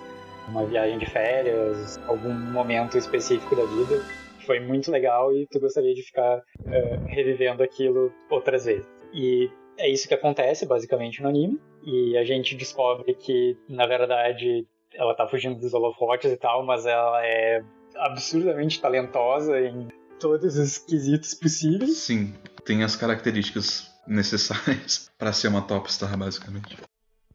[0.50, 4.04] Uma viagem de férias, algum momento específico da vida
[4.40, 8.86] que foi muito legal e tu gostaria de ficar eh, revivendo aquilo outras vezes.
[9.14, 11.60] E é isso que acontece basicamente no anime.
[11.82, 16.86] E a gente descobre que, na verdade, ela tá fugindo dos holofotes e tal, mas
[16.86, 17.62] ela é
[17.96, 19.88] absurdamente talentosa em
[20.20, 21.98] todos os quesitos possíveis.
[21.98, 22.34] Sim,
[22.66, 26.78] tem as características necessárias para ser uma top star, basicamente.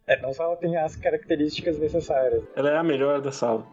[0.07, 2.43] É, não só ela tem as características necessárias.
[2.57, 3.67] Ela é a melhor da sala.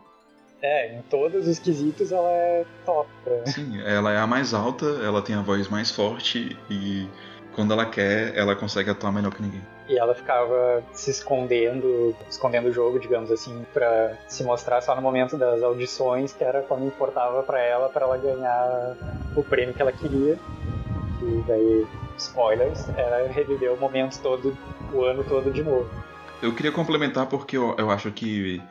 [0.61, 3.09] É, em todos os quesitos ela é top.
[3.25, 3.45] né?
[3.45, 7.07] Sim, ela é a mais alta, ela tem a voz mais forte e
[7.55, 9.61] quando ela quer, ela consegue atuar melhor que ninguém.
[9.87, 15.01] E ela ficava se escondendo, escondendo o jogo, digamos assim, pra se mostrar só no
[15.01, 18.97] momento das audições, que era quando importava pra ela, pra ela ganhar
[19.35, 20.37] o prêmio que ela queria.
[21.21, 24.57] E daí, spoilers, era reviver o momento todo,
[24.93, 25.89] o ano todo de novo.
[26.41, 28.61] Eu queria complementar porque eu, eu acho que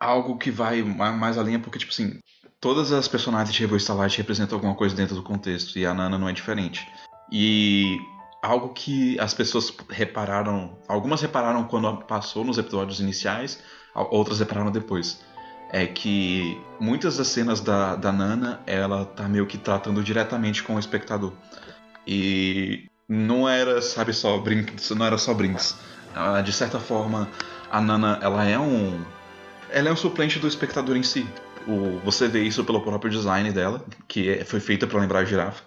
[0.00, 2.18] algo que vai ma- mais além, porque, tipo assim,
[2.60, 6.18] todas as personagens de Revo Starlight representam alguma coisa dentro do contexto, e a Nana
[6.18, 6.86] não é diferente.
[7.30, 7.98] E
[8.44, 13.62] algo que as pessoas repararam, algumas repararam quando passou nos episódios iniciais,
[13.94, 15.20] outras repararam depois.
[15.72, 20.76] É que muitas das cenas da, da Nana, ela tá meio que tratando diretamente com
[20.76, 21.32] o espectador.
[22.06, 25.76] E não era, sabe, só brinks, não era só brinks.
[26.14, 27.28] Ah, de certa forma,
[27.70, 29.02] a Nana, ela é um
[29.70, 31.26] ela é um suplente do espectador em si.
[31.66, 35.24] O, você vê isso pelo próprio design dela, que é- foi feita para lembrar a
[35.24, 35.64] girafa.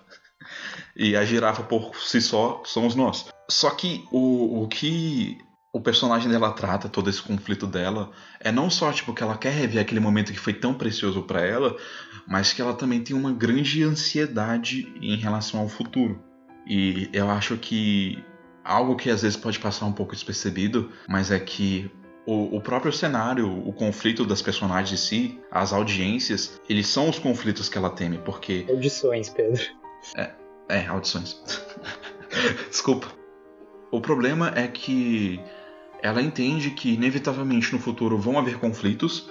[0.96, 3.28] E a girafa por si só somos nós.
[3.50, 5.38] Só que o, o que
[5.72, 9.52] o personagem dela trata, todo esse conflito dela, é não só tipo que ela quer
[9.52, 11.76] rever aquele momento que foi tão precioso para ela,
[12.28, 16.22] mas que ela também tem uma grande ansiedade em relação ao futuro.
[16.66, 18.24] E eu acho que
[18.64, 21.90] algo que às vezes pode passar um pouco despercebido, mas é que
[22.26, 27.18] o, o próprio cenário, o conflito das personagens em si, as audiências, eles são os
[27.18, 29.64] conflitos que ela teme, porque Audições, Pedro.
[30.18, 30.32] é,
[30.88, 31.40] audições.
[32.70, 33.08] Desculpa.
[33.92, 35.40] O problema é que
[36.02, 39.30] ela entende que inevitavelmente no futuro vão haver conflitos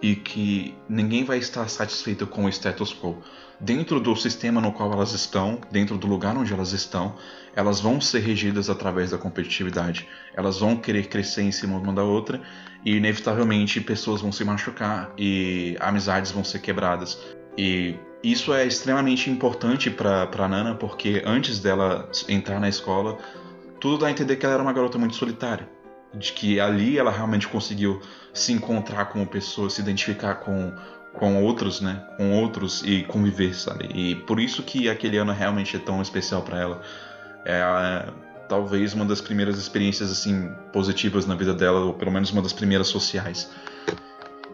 [0.00, 3.16] e que ninguém vai estar satisfeito com o status quo.
[3.58, 7.16] Dentro do sistema no qual elas estão, dentro do lugar onde elas estão,
[7.54, 10.06] elas vão ser regidas através da competitividade.
[10.34, 12.42] Elas vão querer crescer em cima uma da outra
[12.84, 17.18] e inevitavelmente pessoas vão se machucar e amizades vão ser quebradas.
[17.56, 17.94] E
[18.32, 23.18] isso é extremamente importante para Nana porque antes dela entrar na escola,
[23.80, 25.68] tudo dá a entender que ela era uma garota muito solitária,
[26.14, 28.00] de que ali ela realmente conseguiu
[28.32, 30.72] se encontrar como pessoa, se identificar com
[31.12, 32.04] com outros, né?
[32.18, 33.88] Com outros e conviver, sabe?
[33.94, 36.82] E por isso que aquele ano realmente é tão especial para ela.
[37.44, 38.12] É
[38.48, 42.52] talvez uma das primeiras experiências assim positivas na vida dela, ou pelo menos uma das
[42.52, 43.50] primeiras sociais.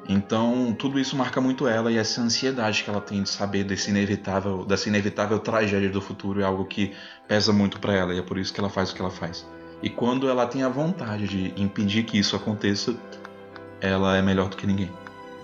[0.09, 3.91] Então, tudo isso marca muito ela e essa ansiedade que ela tem de saber desse
[3.91, 6.93] inevitável, dessa inevitável tragédia do futuro é algo que
[7.29, 9.47] pesa muito para ela e é por isso que ela faz o que ela faz.
[9.81, 12.97] E quando ela tem a vontade de impedir que isso aconteça,
[13.81, 14.91] ela é melhor do que ninguém.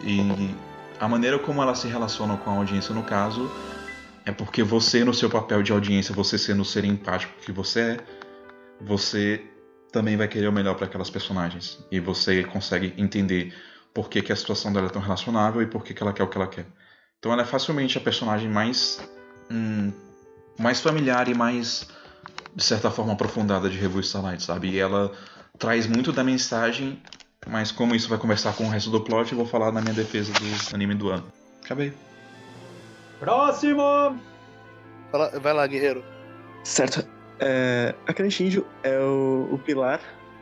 [0.03, 0.55] E
[0.99, 3.51] a maneira como ela se relaciona com a audiência no caso
[4.25, 7.81] é porque você no seu papel de audiência, você sendo o ser empático que você
[7.81, 7.97] é,
[8.81, 9.43] você
[9.93, 13.55] também vai querer o melhor para aquelas personagens e você consegue entender
[13.99, 16.23] por que, que a situação dela é tão relacionável e por que, que ela quer
[16.23, 16.65] o que ela quer.
[17.19, 19.03] Então ela é facilmente a personagem mais
[19.51, 19.93] hum,
[20.57, 21.89] mais familiar e mais
[22.55, 24.69] de certa forma aprofundada de Revue Starlight, sabe?
[24.71, 25.11] E ela
[25.59, 27.03] traz muito da mensagem,
[27.45, 29.95] mas como isso vai conversar com o resto do plot, eu vou falar na minha
[29.95, 31.33] defesa do anime do ano.
[31.65, 31.93] Acabei.
[33.19, 33.83] Próximo!
[35.11, 36.05] Fala- vai lá, guerreiro.
[36.63, 37.05] Certo.
[37.41, 40.01] É, a Crente Índio é o, o pilar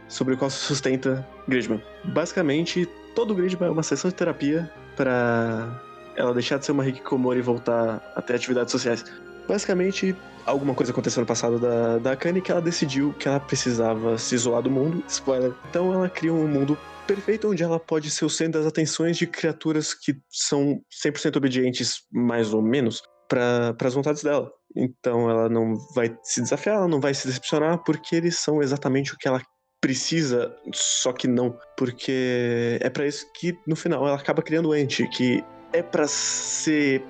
[0.08, 1.82] sobre o qual se sustenta Gridman.
[2.04, 5.80] Basicamente, todo Gridman é uma sessão de terapia para
[6.16, 9.04] ela deixar de ser uma hikikomori e voltar a ter atividades sociais.
[9.46, 14.18] Basicamente, alguma coisa aconteceu no passado da, da Akane que ela decidiu que ela precisava
[14.18, 15.04] se isolar do mundo.
[15.08, 15.52] Spoiler.
[15.70, 16.76] Então ela cria um mundo
[17.06, 22.02] perfeito onde ela pode ser o centro das atenções de criaturas que são 100% obedientes,
[22.12, 24.50] mais ou menos, para as vontades dela.
[24.74, 29.14] Então ela não vai se desafiar, ela não vai se decepcionar, porque eles são exatamente
[29.14, 29.40] o que ela
[29.86, 31.56] precisa, só que não.
[31.76, 36.08] Porque é pra isso que no final ela acaba criando o Ente, que é pra
[36.08, 37.04] ser.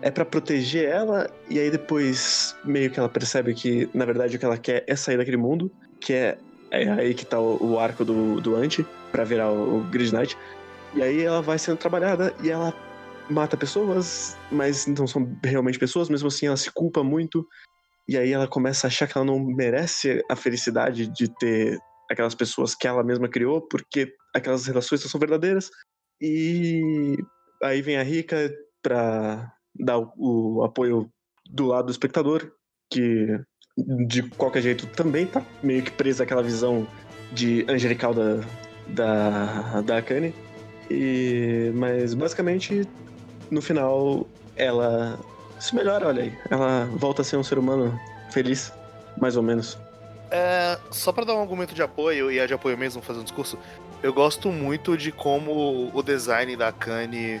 [0.00, 4.38] É pra proteger ela, e aí depois meio que ela percebe que, na verdade, o
[4.38, 5.70] que ela quer é sair daquele mundo,
[6.00, 6.38] que é,
[6.70, 10.14] é aí que tá o, o arco do, do Ante, pra virar o, o Grid
[10.14, 10.36] Knight.
[10.94, 12.74] E aí ela vai sendo trabalhada e ela
[13.30, 17.46] mata pessoas, mas não são realmente pessoas, mesmo assim ela se culpa muito.
[18.06, 21.78] E aí ela começa a achar que ela não merece a felicidade de ter
[22.10, 25.70] aquelas pessoas que ela mesma criou, porque aquelas relações são verdadeiras.
[26.20, 27.16] E
[27.62, 28.52] aí vem a Rika
[28.82, 31.10] pra dar o, o apoio
[31.50, 32.52] do lado do espectador,
[32.90, 33.40] que
[34.06, 36.86] de qualquer jeito também tá meio que presa àquela visão
[37.32, 38.40] de angelical da,
[38.88, 40.34] da, da Akane.
[40.90, 42.86] E, mas basicamente,
[43.50, 45.18] no final, ela
[45.58, 46.38] se melhora, olha aí.
[46.50, 47.98] Ela volta a ser um ser humano
[48.30, 48.72] feliz,
[49.20, 49.78] mais ou menos.
[50.30, 53.24] É, só pra dar um argumento de apoio, e é de apoio mesmo fazer um
[53.24, 53.58] discurso,
[54.02, 57.40] eu gosto muito de como o design da Kanye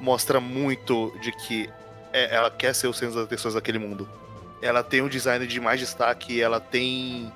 [0.00, 1.70] mostra muito de que
[2.12, 4.08] é- ela quer ser o centro das atenções daquele mundo.
[4.60, 7.32] Ela tem um design de mais destaque, ela tem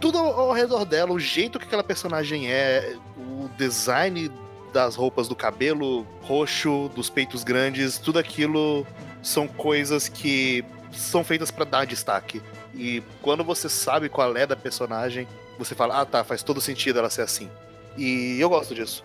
[0.00, 4.30] tudo ao redor dela, o jeito que aquela personagem é, o design
[4.72, 8.86] das roupas, do cabelo roxo, dos peitos grandes, tudo aquilo
[9.22, 12.42] são coisas que são feitas pra dar destaque.
[12.74, 15.26] E quando você sabe qual é da personagem,
[15.58, 17.48] você fala, ah tá, faz todo sentido ela ser assim.
[17.96, 19.04] E eu gosto disso.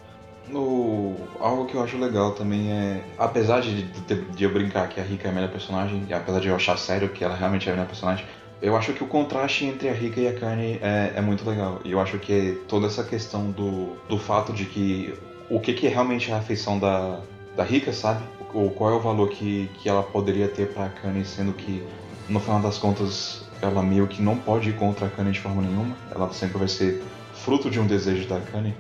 [0.53, 3.03] O, algo que eu acho legal também é.
[3.17, 6.39] Apesar de, de, de eu brincar que a Rika é a melhor personagem, e apesar
[6.39, 8.25] de eu achar sério que ela realmente é a melhor personagem,
[8.61, 11.81] eu acho que o contraste entre a Rika e a Kanye é, é muito legal.
[11.83, 15.13] E eu acho que toda essa questão do, do fato de que.
[15.49, 17.21] O que, que é realmente a afeição da,
[17.55, 18.21] da Rika, sabe?
[18.57, 21.85] Ou qual é o valor que, que ela poderia ter pra Kanye, sendo que
[22.27, 25.61] no final das contas ela meio que não pode ir contra a Kanye de forma
[25.61, 25.95] nenhuma.
[26.09, 27.03] Ela sempre vai ser
[27.35, 28.73] fruto de um desejo da Kanye.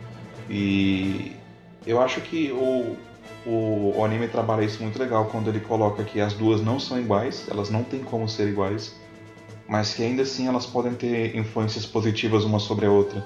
[0.49, 1.35] E
[1.85, 2.97] eu acho que o,
[3.45, 6.99] o, o anime trabalha isso muito legal quando ele coloca que as duas não são
[6.99, 8.95] iguais, elas não têm como ser iguais,
[9.67, 13.23] mas que ainda assim elas podem ter influências positivas uma sobre a outra.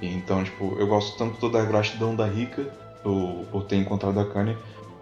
[0.00, 2.66] E então, tipo, eu gosto tanto da gratidão da Rika
[3.02, 4.56] por ter encontrado a Kanye,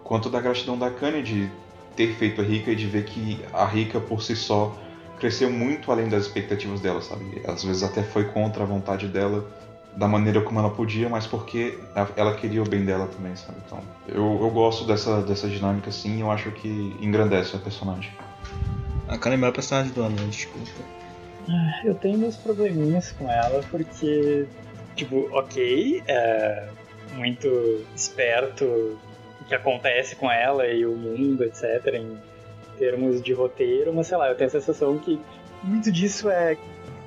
[0.09, 1.51] quanto da gratidão da Kanye de
[1.95, 4.75] ter feito a Rika e de ver que a Rika por si só
[5.19, 7.43] cresceu muito além das expectativas dela, sabe?
[7.45, 9.45] Às vezes até foi contra a vontade dela,
[9.95, 13.59] da maneira como ela podia, mas porque a- ela queria o bem dela também, sabe?
[13.67, 18.11] Então, eu, eu gosto dessa, dessa dinâmica sim, eu acho que engrandece a personagem.
[19.07, 20.27] A Kanye é o melhor personagem do ano, né?
[20.27, 20.81] desculpa.
[21.83, 24.47] Eu tenho meus probleminhas com ela porque,
[24.95, 26.67] tipo, ok, é
[27.15, 27.47] muito
[27.95, 28.97] esperto
[29.49, 32.17] que acontece com ela e o mundo, etc., em
[32.77, 35.19] termos de roteiro, mas sei lá, eu tenho a sensação que
[35.61, 36.55] muito disso é.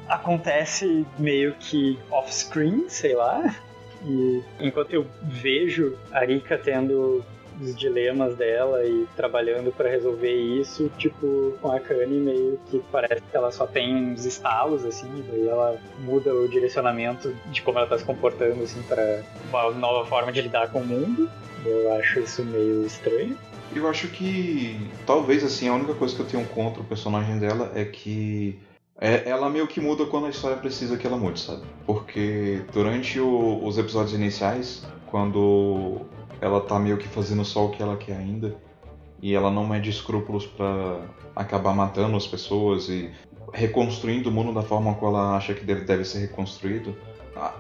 [0.09, 3.57] acontece meio que off-screen, sei lá.
[4.05, 7.25] E enquanto eu vejo a Rika tendo
[7.63, 13.23] os dilemas dela e trabalhando pra resolver isso, tipo, com a Kanye meio que parece
[13.23, 17.87] que ela só tem uns estalos, assim, daí ela muda o direcionamento de como ela
[17.87, 21.31] tá se comportando, assim, pra uma nova forma de lidar com o mundo.
[21.65, 23.37] Eu acho isso meio estranho.
[23.75, 24.77] Eu acho que
[25.07, 28.59] talvez assim a única coisa que eu tenho contra o personagem dela é que
[29.01, 31.63] é- ela meio que muda quando a história precisa que ela mude, sabe?
[31.87, 36.03] Porque durante o- os episódios iniciais, quando
[36.43, 38.57] ela tá meio que fazendo só o que ela quer ainda
[39.23, 41.01] e ela não mede escrúpulos pra
[41.37, 43.09] acabar matando as pessoas e
[43.53, 46.97] reconstruindo o mundo da forma como ela acha que deve, deve ser reconstruído.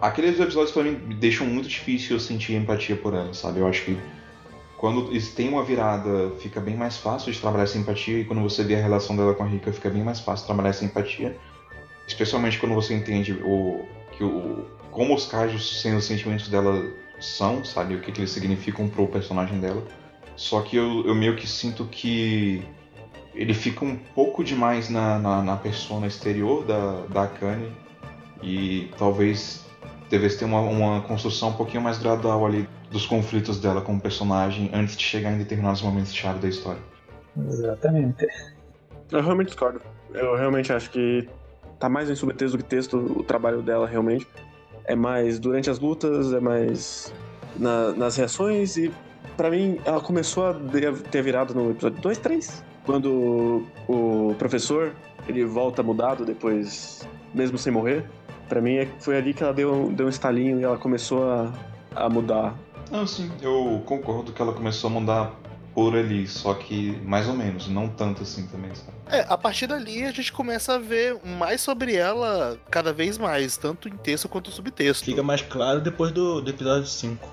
[0.00, 3.60] Aqueles episódios pra mim deixam muito difícil eu sentir empatia por ela, sabe?
[3.60, 3.96] Eu acho que
[4.76, 8.64] quando tem uma virada, fica bem mais fácil de trabalhar essa empatia, e quando você
[8.64, 11.38] vê a relação dela com a Rika, fica bem mais fácil trabalhar essa empatia.
[12.08, 16.84] Especialmente quando você entende o, que o, como os cajos sem os sentimentos dela
[17.22, 17.94] são, sabe?
[17.94, 19.82] O que, que eles significam pro personagem dela.
[20.36, 22.62] Só que eu, eu meio que sinto que
[23.34, 27.72] ele fica um pouco demais na, na, na persona exterior da, da Akane,
[28.42, 29.64] e talvez
[30.10, 34.70] devesse ter uma, uma construção um pouquinho mais gradual ali dos conflitos dela como personagem
[34.74, 36.80] antes de chegar em determinados momentos chave da história.
[37.36, 38.26] Exatamente.
[39.10, 39.80] Eu realmente discordo.
[40.12, 41.26] Eu realmente acho que
[41.78, 44.26] tá mais em subtexto do que texto o trabalho dela, realmente.
[44.84, 47.12] É mais durante as lutas, é mais
[47.56, 48.92] na- nas reações e
[49.36, 50.54] pra mim ela começou a
[51.10, 52.64] ter virado no episódio 2, 3.
[52.84, 54.92] Quando o professor
[55.28, 58.04] ele volta mudado depois, mesmo sem morrer.
[58.48, 61.52] Pra mim é- foi ali que ela deu, deu um estalinho e ela começou a,
[61.94, 62.54] a mudar.
[62.90, 65.32] Não, sim, eu concordo que ela começou a mudar
[65.74, 68.92] por ali, só que mais ou menos, não tanto assim também, sabe?
[69.10, 73.56] É, a partir dali a gente começa a ver mais sobre ela cada vez mais,
[73.56, 75.04] tanto em texto quanto subtexto.
[75.04, 77.28] Fica mais claro depois do, do episódio 5.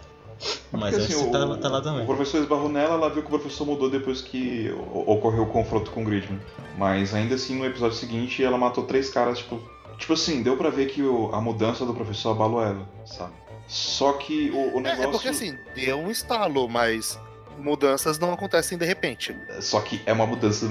[0.71, 2.03] Mas Porque, antes assim, tá, o- tá lá também.
[2.03, 5.91] O professor esbarrou nela, ela viu que o professor mudou depois que ocorreu o confronto
[5.91, 6.39] com o Gridman.
[6.77, 9.59] Mas ainda assim, no episódio seguinte, ela matou três caras, tipo.
[9.97, 13.33] Tipo assim, deu pra ver que o- a mudança do professor abalou ela, sabe?
[13.67, 15.03] Só que o, o É, negócio.
[15.03, 17.19] é porque assim, deu um estalo, mas
[17.59, 19.35] mudanças não acontecem de repente.
[19.59, 20.67] Só que é uma mudança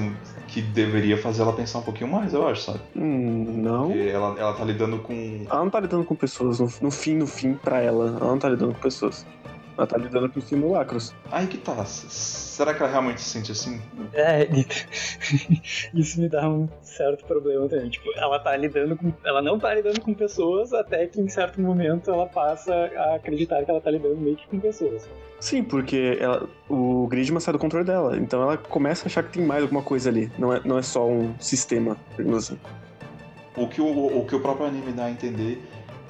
[0.46, 2.80] que deveria fazer ela pensar um pouquinho mais, eu acho, sabe?
[2.96, 3.88] Hum, não.
[3.88, 5.46] Porque ela, ela tá lidando com.
[5.48, 8.38] Ela não tá lidando com pessoas, no, no fim, no fim, pra ela, ela não
[8.38, 9.26] tá lidando com pessoas.
[9.78, 11.14] Ela tá lidando com simulacros.
[11.30, 11.84] Aí que tá.
[11.86, 13.80] Será que ela realmente se sente assim?
[14.12, 14.48] É,
[15.94, 17.88] isso me dá um certo problema também.
[17.88, 19.12] Tipo, ela tá lidando com.
[19.24, 23.64] Ela não tá lidando com pessoas até que em certo momento ela passa a acreditar
[23.64, 25.08] que ela tá lidando meio que com pessoas.
[25.38, 29.30] Sim, porque ela- o Gridman sai do controle dela, então ela começa a achar que
[29.38, 30.28] tem mais alguma coisa ali.
[30.36, 32.58] Não é, não é só um sistema, digamos assim.
[33.56, 35.62] O que o, o que o próprio anime dá a entender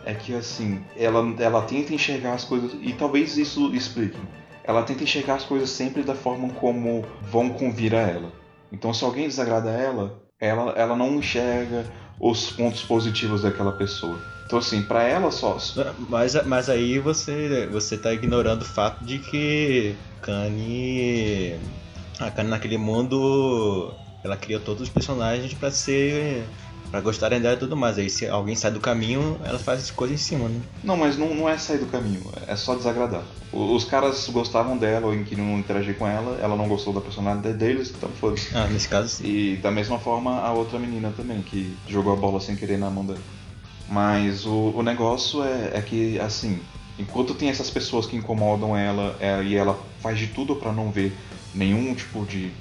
[0.08, 4.16] é que assim, ela, ela tenta enxergar as coisas, e talvez isso explique.
[4.64, 8.32] Ela tenta enxergar as coisas sempre da forma como vão convir a ela.
[8.72, 11.84] Então se alguém desagrada ela, ela, ela não enxerga
[12.18, 14.18] os pontos positivos daquela pessoa.
[14.46, 15.58] Então assim, pra ela só.
[16.08, 21.58] Mas, mas aí você, você tá ignorando o fato de que Kanye.
[22.18, 23.92] A Kanye naquele mundo.
[24.24, 26.44] Ela criou todos os personagens pra ser
[26.90, 27.98] pra gostarem dela e tudo mais.
[27.98, 30.60] Aí se alguém sai do caminho, ela faz coisa em cima, né?
[30.82, 33.22] Não, mas não, não é sair do caminho, é só desagradar.
[33.52, 37.56] O- Os caras gostavam dela ou queriam interagir com ela, ela não gostou da personalidade
[37.56, 38.48] deles, então foda-se.
[38.56, 39.24] Ah, nesse caso sim.
[39.26, 42.90] E da mesma forma a outra menina também, que jogou a bola sem querer na
[42.90, 43.20] mão dela.
[43.88, 46.60] Mas o, o negócio é, é que, assim,
[46.98, 50.90] enquanto tem essas pessoas que incomodam ela é, e ela faz de tudo pra não
[50.90, 51.16] ver
[51.54, 52.52] nenhum tipo de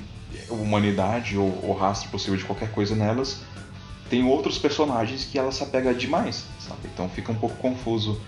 [0.50, 3.42] humanidade ou, ou rastro possível de qualquer coisa nelas,
[4.10, 6.82] tem outros personagens que ela se apega demais, sabe?
[6.94, 8.20] Então fica um pouco confuso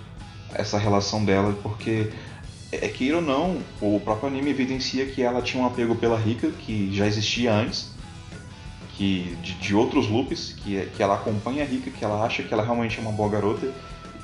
[0.53, 2.11] essa relação dela, porque
[2.71, 6.49] é queira ou não, o próprio anime evidencia que ela tinha um apego pela Rika,
[6.51, 7.91] que já existia antes,
[8.95, 12.43] que de, de outros loops, que, é- que ela acompanha a Rika, que ela acha
[12.43, 13.71] que ela realmente é uma boa garota,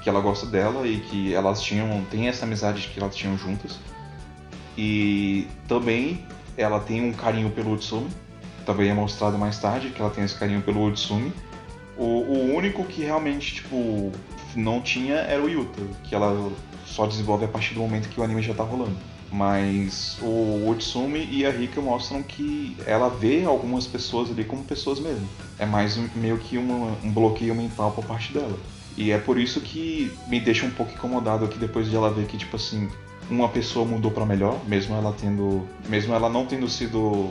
[0.03, 3.79] que ela gosta dela e que elas tinham, tem essa amizade que elas tinham juntas.
[4.77, 6.23] E também
[6.57, 8.09] ela tem um carinho pelo Utsumi,
[8.65, 11.31] também é mostrado mais tarde que ela tem esse carinho pelo Utsumi.
[11.97, 14.11] O, o único que realmente, tipo,
[14.55, 16.51] não tinha era o Yuta, que ela
[16.85, 18.97] só desenvolve a partir do momento que o anime já tá rolando.
[19.31, 24.99] Mas o Utsumi e a Rika mostram que ela vê algumas pessoas ali como pessoas
[24.99, 25.27] mesmo.
[25.59, 28.57] É mais meio que um bloqueio mental por parte dela.
[28.97, 32.27] E é por isso que me deixa um pouco incomodado aqui depois de ela ver
[32.27, 32.89] que, tipo assim,
[33.29, 35.67] uma pessoa mudou pra melhor, mesmo ela tendo.
[35.89, 37.29] Mesmo ela não tendo sido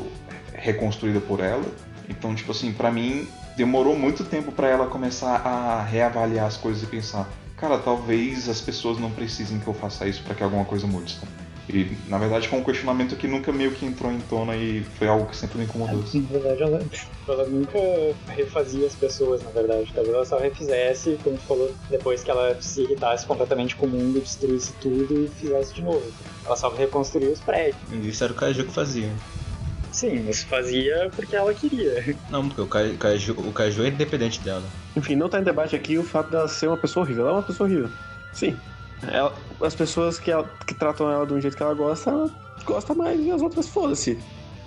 [0.64, 1.64] reconstruída por ela.
[2.08, 6.82] Então, tipo assim, pra mim demorou muito tempo pra ela começar a reavaliar as coisas
[6.82, 10.64] e pensar, cara, talvez as pessoas não precisem que eu faça isso pra que alguma
[10.64, 11.14] coisa mude.
[11.14, 11.32] sabe?
[11.66, 15.08] E na verdade foi um questionamento que nunca meio que entrou em tona e foi
[15.08, 16.02] algo que sempre me incomodou.
[16.02, 16.20] assim.
[16.30, 16.82] Na verdade, ela,
[17.26, 17.78] ela nunca
[18.36, 19.90] refazia as pessoas, na verdade.
[19.94, 23.88] Talvez ela só refizesse, como tu falou, depois que ela se irritasse completamente com o
[23.88, 26.04] mundo, destruísse tudo e fizesse de novo.
[26.44, 27.76] Ela só reconstruía os prédios.
[27.90, 29.10] E Isso era o Kaiju que fazia.
[29.94, 32.16] Sim, mas fazia porque ela queria.
[32.28, 34.64] Não, porque o Kaiju, o Kaiju é independente dela.
[34.96, 37.22] Enfim, não tá em debate aqui o fato dela ser uma pessoa horrível.
[37.28, 37.88] Ela é uma pessoa horrível.
[38.32, 38.56] Sim.
[39.06, 42.28] Ela- as pessoas que, ela- que tratam ela de um jeito que ela gosta, ela
[42.64, 44.18] gosta mais e as outras foda-se.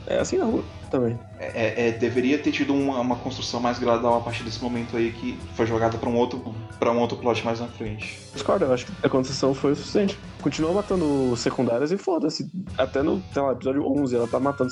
[0.10, 1.20] É assim na rua também.
[1.38, 5.12] É, é, deveria ter tido uma, uma construção mais gradual a partir desse momento aí
[5.12, 8.18] que foi jogada pra um outro para um outro plot mais na frente.
[8.34, 10.18] Discordo, eu acho que a construção foi o suficiente.
[10.42, 12.50] Continua matando os secundários e foda-se.
[12.78, 14.72] Até no sei lá, episódio 11, ela tá matando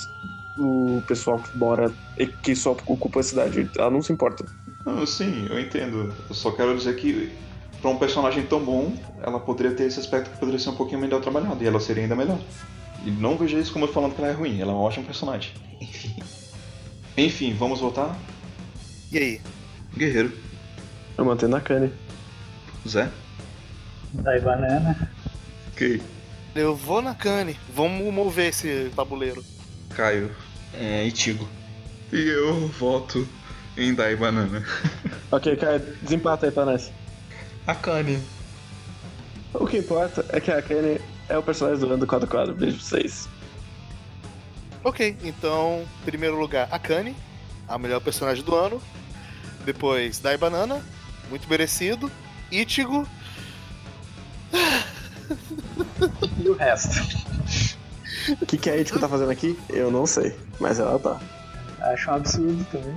[0.58, 3.70] o pessoal que mora e que só ocupa a cidade.
[3.78, 4.46] Ela não se importa.
[4.86, 6.14] Não, sim, eu entendo.
[6.30, 7.32] Eu só quero dizer que
[7.82, 11.02] pra um personagem tão bom, ela poderia ter esse aspecto que poderia ser um pouquinho
[11.02, 12.40] melhor trabalhado e ela seria ainda melhor.
[13.06, 15.06] E não veja isso como eu falando que ela é ruim, ela é um ótimo
[15.06, 15.52] personagem.
[15.82, 16.16] Enfim.
[17.18, 18.18] Enfim, vamos voltar?
[19.12, 19.42] E aí?
[19.98, 20.34] Guerreiro.
[21.18, 21.92] Eu mantenho na cane.
[22.88, 23.10] Zé?
[24.14, 25.10] Daí banana.
[25.72, 26.02] Ok.
[26.56, 27.58] Eu vou na Cane.
[27.74, 29.44] Vamos mover esse tabuleiro.
[29.96, 30.32] Caio.
[30.74, 31.48] É, Itigo.
[32.12, 33.28] E eu voto
[33.78, 34.64] em Dai Banana.
[35.32, 36.92] Ok, Caio, desempata aí pra nós.
[37.66, 38.20] A Kanye.
[39.54, 42.54] O que importa é que a Kane é o personagem do ano do quadro quadro.
[42.54, 43.28] Beijo pra vocês.
[44.84, 47.16] Ok, então, em primeiro lugar, a Kanye,
[47.68, 48.82] a melhor personagem do ano.
[49.66, 50.80] Depois, Dai Banana,
[51.30, 52.10] muito merecido.
[52.52, 53.06] Ichigo,
[56.40, 57.25] E o resto?
[58.42, 59.58] O que, que a Ichigo tá fazendo aqui?
[59.70, 60.36] Eu não sei.
[60.60, 61.20] Mas ela tá.
[61.82, 62.96] Acho um absurdo também.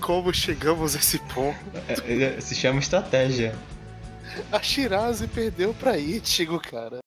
[0.00, 1.58] como chegamos a esse ponto?
[1.88, 3.54] É, é, Se chama estratégia.
[4.50, 6.98] A Shirazi perdeu pra Ichigo, cara.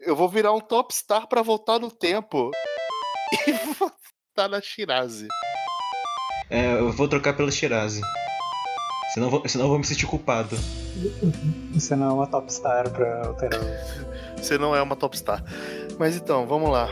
[0.00, 2.50] Eu vou virar um top star pra voltar no tempo.
[3.46, 5.28] E votar na Shirazi.
[6.48, 8.00] É, eu vou trocar pela Shirazi.
[9.18, 10.56] Senão, eu vou- senão eu vou me sentir culpado.
[11.74, 13.60] Você não é uma top star pra alterar.
[14.36, 15.42] Você não é uma top star.
[15.98, 16.88] Mas então, vamos lá.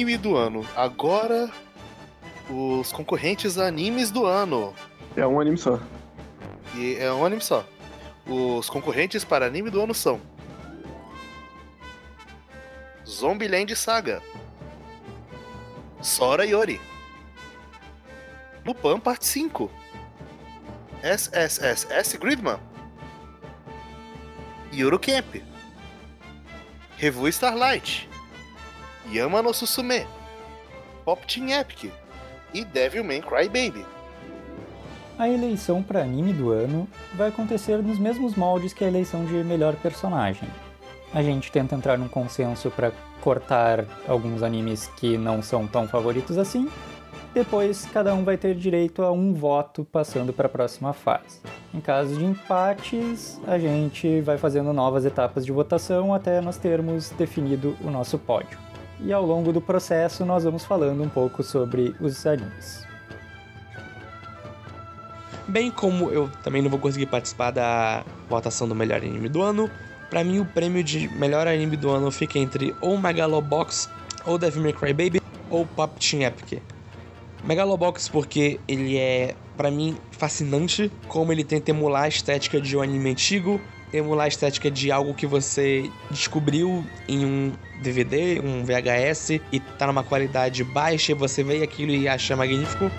[0.00, 0.66] Anime do ano.
[0.74, 1.50] Agora,
[2.48, 4.74] os concorrentes a animes do ano.
[5.14, 5.78] É um anime só.
[6.74, 7.66] E é um anime só.
[8.26, 10.18] Os concorrentes para anime do ano são
[13.06, 14.22] Zombieland Saga,
[16.00, 16.80] Sora Yori,
[18.64, 19.70] Lupin Parte 5,
[21.02, 22.58] SSSS Gridman,
[24.72, 25.42] Yuru Camp,
[26.96, 28.09] Revu Starlight,
[29.12, 30.06] Yama no Susume,
[31.04, 31.90] Pop Team Epic
[32.54, 33.84] e Devilman Crybaby.
[35.18, 39.34] a eleição para anime do ano vai acontecer nos mesmos moldes que a eleição de
[39.42, 40.48] melhor personagem.
[41.12, 46.38] A gente tenta entrar num consenso para cortar alguns animes que não são tão favoritos
[46.38, 46.70] assim.
[47.34, 51.40] Depois, cada um vai ter direito a um voto passando para a próxima fase.
[51.74, 57.10] Em caso de empates, a gente vai fazendo novas etapas de votação até nós termos
[57.10, 58.69] definido o nosso pódio.
[59.02, 62.86] E ao longo do processo, nós vamos falando um pouco sobre os animes.
[65.48, 69.70] Bem como eu também não vou conseguir participar da votação do melhor anime do ano,
[70.08, 73.88] pra mim o prêmio de melhor anime do ano fica entre ou Megalobox,
[74.26, 76.62] ou Devil May Cry Baby, ou Pop Team Epic.
[77.42, 82.82] Megalobox porque ele é, pra mim, fascinante, como ele tenta emular a estética de um
[82.82, 83.60] anime antigo,
[83.92, 87.52] emular a estética de algo que você descobriu em um
[87.82, 92.90] DVD, um VHS, e tá numa qualidade baixa, e você vê aquilo e acha magnífico.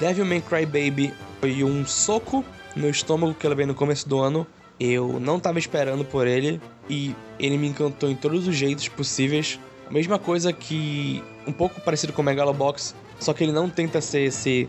[0.00, 2.44] Devil May Cry Baby foi um soco
[2.74, 4.46] no estômago que eu levei no começo do ano.
[4.80, 9.60] Eu não tava esperando por ele e ele me encantou em todos os jeitos possíveis.
[9.88, 14.22] A mesma coisa que um pouco parecido com Megalobox, só que ele não tenta ser
[14.22, 14.68] esse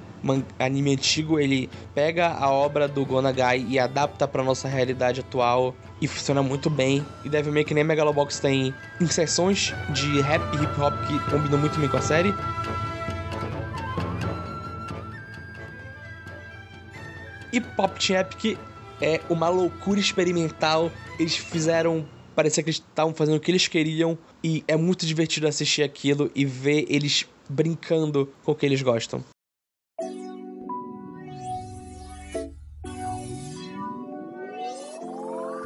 [0.60, 6.08] anime antigo, ele pega a obra do Gonagai e adapta pra nossa realidade atual e
[6.08, 7.04] funciona muito bem.
[7.26, 11.58] E Devil May que nem Megalobox tem inserções de rap e hip hop que combinam
[11.58, 12.34] muito bem com a série.
[17.52, 18.58] E Pop Team Epic
[19.02, 20.92] é uma loucura experimental.
[21.20, 22.06] Eles fizeram.
[22.36, 24.18] Parecia que eles estavam fazendo o que eles queriam.
[24.44, 29.24] E é muito divertido assistir aquilo e ver eles brincando com o que eles gostam.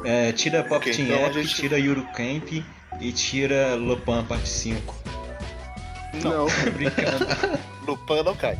[0.04, 2.64] É, tira Pop Ok, Team então gente- tira Yuru Camp
[3.00, 4.94] e tira Lupin parte 5.
[6.22, 6.46] Não.
[6.46, 7.26] Tô brincando.
[7.86, 8.56] Lupin não cai.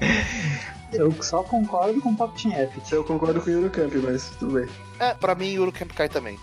[0.93, 2.91] Eu só concordo com o Pop Team Epic.
[2.91, 4.69] Eu concordo com o Eurocamp, mas tudo bem.
[4.99, 6.39] É, pra mim, Eurocamp cai também.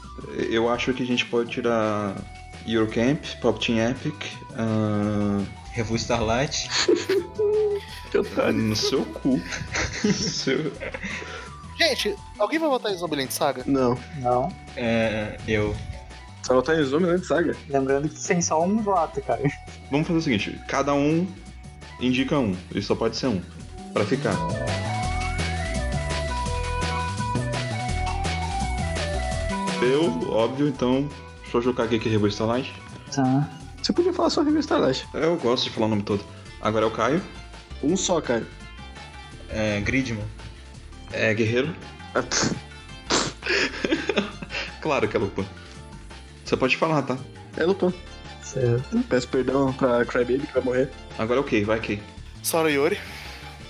[0.49, 2.15] Eu acho que a gente pode tirar
[2.67, 4.15] Eurocamp, Pop Team Epic,
[4.55, 5.43] ah,
[5.75, 6.69] Revue Starlight.
[8.53, 9.41] no seu cu.
[10.13, 10.71] Seu-
[11.77, 13.63] Gente, alguém vai votar em Zombieland Saga?
[13.65, 13.99] Não.
[14.19, 14.49] Não.
[14.77, 15.75] É, eu.
[16.43, 17.55] Só botar em Zoom, né, saga?
[17.67, 19.41] Lembrando que tem só um voto, cara.
[19.91, 21.27] Vamos fazer o seguinte: cada um
[21.99, 23.41] indica um, e só pode ser um,
[23.93, 24.35] pra ficar.
[29.81, 31.09] Eu, óbvio, então,
[31.41, 32.73] deixa eu jogar aqui que Revista Starlight.
[33.13, 33.49] Tá.
[33.85, 35.07] Você podia falar só revista Starlight.
[35.14, 36.25] Eu gosto de falar o nome todo.
[36.59, 37.22] Agora é o Caio.
[37.83, 38.43] Um só, cara.
[39.47, 40.25] É, Gridman.
[41.11, 41.75] É Guerreiro.
[44.81, 45.45] claro que é Lupin.
[46.43, 47.15] Você pode falar, tá?
[47.55, 47.93] É Lupin.
[48.41, 49.03] Certo.
[49.07, 50.89] Peço perdão pra Crybaby que vai morrer.
[51.19, 52.01] Agora é o Kay, vai Kay.
[52.41, 52.97] Sora Yori.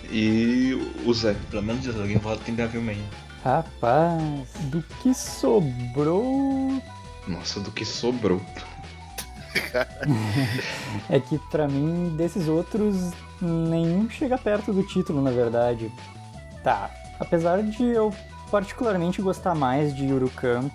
[0.09, 1.35] E o Zé.
[1.51, 3.03] Pelo menos alguém vota em Devil May.
[3.43, 6.81] Rapaz, do que sobrou.
[7.27, 8.41] Nossa, do que sobrou.
[11.09, 13.11] É que pra mim, desses outros,
[13.41, 15.91] nenhum chega perto do título, na verdade.
[16.63, 16.89] Tá.
[17.19, 18.13] Apesar de eu
[18.49, 20.71] particularmente gostar mais de Eurocamp,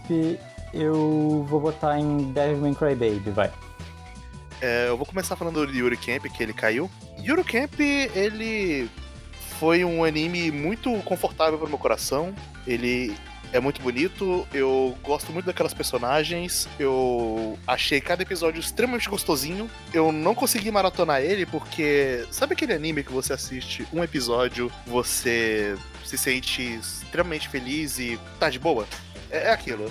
[0.72, 3.50] eu vou botar em Devil May Cry Baby, vai.
[4.60, 6.90] É, eu vou começar falando do Yuri Camp, que ele caiu.
[7.18, 8.90] Yuri Camp, ele
[9.58, 12.34] foi um anime muito confortável pro meu coração.
[12.66, 13.16] Ele
[13.52, 19.68] é muito bonito, eu gosto muito daquelas personagens, eu achei cada episódio extremamente gostosinho.
[19.92, 25.76] Eu não consegui maratonar ele porque sabe aquele anime que você assiste um episódio, você
[26.04, 28.86] se sente extremamente feliz e tá de boa?
[29.30, 29.90] É, é aquilo.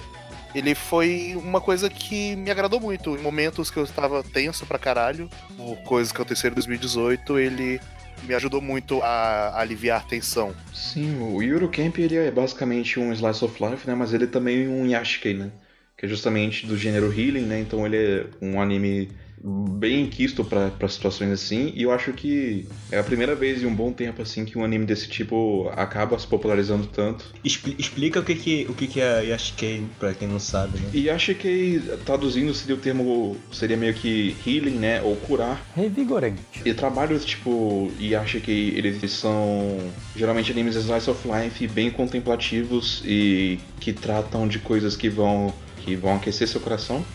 [0.56, 3.16] Ele foi uma coisa que me agradou muito.
[3.16, 7.80] Em momentos que eu estava tenso pra caralho, por coisas que aconteceram em 2018, ele
[8.24, 10.56] me ajudou muito a aliviar a tensão.
[10.74, 13.96] Sim, o Eurocamp ele é basicamente um slice of life, né?
[13.96, 15.52] Mas ele é também um yashikei, né?
[15.98, 17.60] Que é justamente do gênero healing, né?
[17.60, 19.10] Então ele é um anime
[19.44, 21.72] bem quisto pra pra situações assim.
[21.76, 24.64] E eu acho que é a primeira vez em um bom tempo assim que um
[24.64, 27.26] anime desse tipo acaba se popularizando tanto.
[27.44, 30.90] Expli- explica o que, que, o que, que é Yashikei, pra quem não sabe, né?
[30.94, 35.02] E acho que traduzindo seria o termo seria meio que healing, né?
[35.02, 35.66] Ou curar.
[35.74, 36.62] Revigorante.
[36.66, 43.02] E trabalhos tipo, e acho que eles são geralmente animes slice of life bem contemplativos
[43.06, 47.06] e que tratam de coisas que vão que vão aquecer seu coração,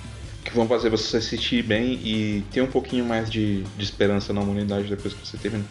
[0.45, 4.33] que vão fazer você se sentir bem e ter um pouquinho mais de, de esperança
[4.33, 5.65] na humanidade depois que você termina.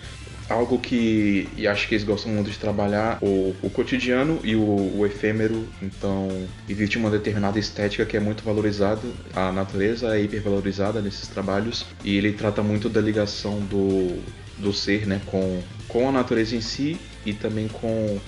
[0.50, 4.98] Algo que e acho que eles gostam muito de trabalhar o, o cotidiano e o,
[4.98, 6.28] o efêmero, então
[6.68, 9.02] existe uma determinada estética que é muito valorizada,
[9.34, 14.22] a natureza é hipervalorizada nesses trabalhos e ele trata muito da ligação do
[14.58, 18.20] do ser, né, com, com a natureza em si e também com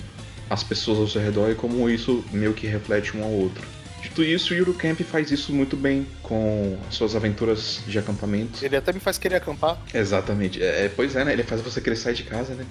[0.48, 3.75] as pessoas ao seu redor e como isso meio que reflete um ao outro.
[4.06, 8.64] Dito isso, o Eurocamp faz isso muito bem com suas aventuras de acampamento.
[8.64, 9.82] Ele até me faz querer acampar.
[9.92, 10.62] Exatamente.
[10.62, 11.32] É, é, pois é, né?
[11.32, 12.64] Ele faz você querer sair de casa, né?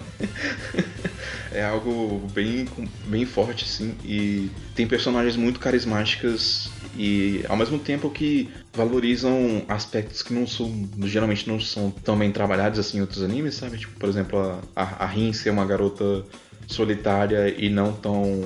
[1.51, 2.65] é algo bem,
[3.07, 3.95] bem forte, sim.
[4.05, 10.87] E tem personagens muito carismáticas e ao mesmo tempo que valorizam aspectos que não são
[11.03, 13.77] geralmente não são tão bem trabalhados assim em outros animes, sabe?
[13.77, 14.39] Tipo, por exemplo,
[14.73, 16.23] a, a, a Rin ser uma garota
[16.65, 18.41] solitária e não tão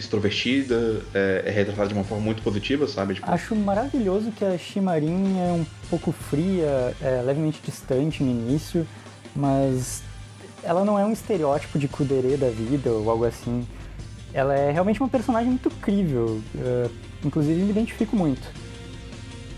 [0.00, 3.14] extrovertida, é, é retratada de uma forma muito positiva, sabe?
[3.14, 8.86] Tipo, Acho maravilhoso que a Shimarin é um pouco fria, é levemente distante no início,
[9.36, 10.02] mas
[10.62, 13.66] ela não é um estereótipo de kudere da vida ou algo assim.
[14.32, 16.88] Ela é realmente uma personagem muito crível, é,
[17.24, 18.48] inclusive me identifico muito.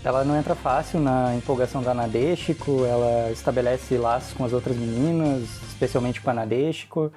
[0.03, 5.43] Ela não entra fácil na empolgação da Nadeshiko, ela estabelece laços com as outras meninas,
[5.69, 7.11] especialmente com a Nadeshiko,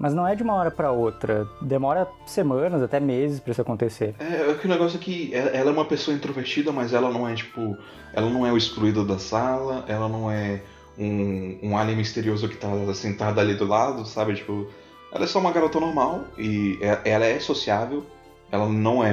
[0.00, 1.46] mas não é de uma hora pra outra.
[1.60, 4.14] Demora semanas, até meses pra isso acontecer.
[4.18, 7.28] É, é que o negócio é que ela é uma pessoa introvertida, mas ela não
[7.28, 7.76] é, tipo.
[8.14, 10.62] Ela não é o excluído da sala, ela não é
[10.98, 14.34] um, um alien misterioso que tá sentado ali do lado, sabe?
[14.34, 14.66] Tipo.
[15.12, 18.06] Ela é só uma garota normal e é- ela é sociável.
[18.50, 19.12] Ela não é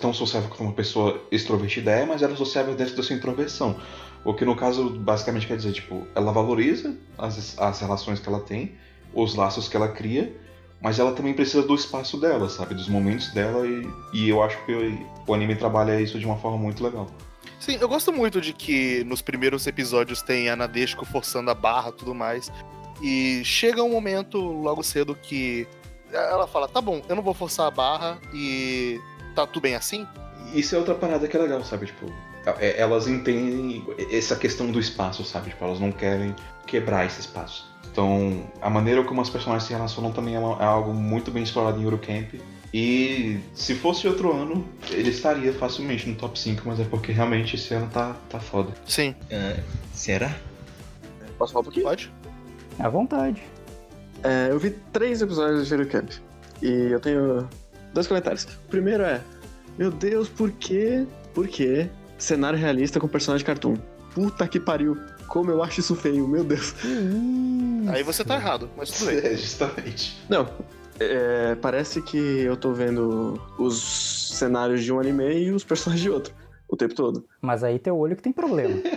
[0.00, 3.76] tão sociável quanto uma pessoa extrovertida é, mas ela é sociável dentro da sua introversão.
[4.24, 8.40] O que no caso basicamente quer dizer, tipo, ela valoriza as, as relações que ela
[8.40, 8.72] tem,
[9.22, 10.32] os laços que ela cria,
[10.80, 12.74] mas ela também precisa do espaço dela, sabe?
[12.74, 14.72] Dos momentos dela e, e eu acho que
[15.26, 17.06] o anime trabalha isso de uma forma muito legal.
[17.58, 21.88] Sim, eu gosto muito de que nos primeiros episódios tem a Nadeshiko forçando a barra
[21.90, 22.52] e tudo mais.
[23.02, 25.66] E chega um momento logo cedo que
[26.12, 29.00] ela fala: tá bom, eu não vou forçar a barra e
[29.34, 30.06] tá tudo bem assim?
[30.54, 31.86] Isso é outra parada que é legal, sabe?
[31.86, 32.06] Tipo,
[32.58, 35.50] é- elas entendem essa questão do espaço, sabe?
[35.50, 36.34] Tipo, elas não querem
[36.66, 37.66] quebrar esse espaço.
[38.02, 41.42] Então, a maneira como as personagens se relacionam também é, uma- é algo muito bem
[41.42, 42.32] explorado em Eurocamp.
[42.72, 47.56] E se fosse outro ano, ele estaria facilmente no top 5, mas é porque realmente
[47.56, 48.72] esse ano tá, tá foda.
[48.86, 49.16] Sim.
[49.92, 50.32] será?
[51.36, 51.86] Posso falar um pouquinho?
[51.86, 52.12] Pode.
[52.78, 53.42] À vontade.
[54.22, 56.08] É, eu vi três episódios de Eurocamp.
[56.62, 57.48] E eu tenho
[57.92, 58.44] dois comentários.
[58.44, 59.20] O primeiro é:
[59.76, 61.04] Meu Deus, por que?
[61.34, 63.76] Por que cenário realista com personagem cartoon?
[64.14, 64.96] Puta que pariu.
[65.28, 66.74] Como eu acho isso feio, meu Deus.
[67.92, 69.18] Aí você tá errado, mas tudo bem.
[69.18, 70.18] É, justamente.
[70.28, 70.48] Não,
[70.98, 76.10] é, parece que eu tô vendo os cenários de um anime e os personagens de
[76.10, 76.34] outro.
[76.68, 77.26] O tempo todo.
[77.40, 78.74] Mas aí teu olho que tem problema.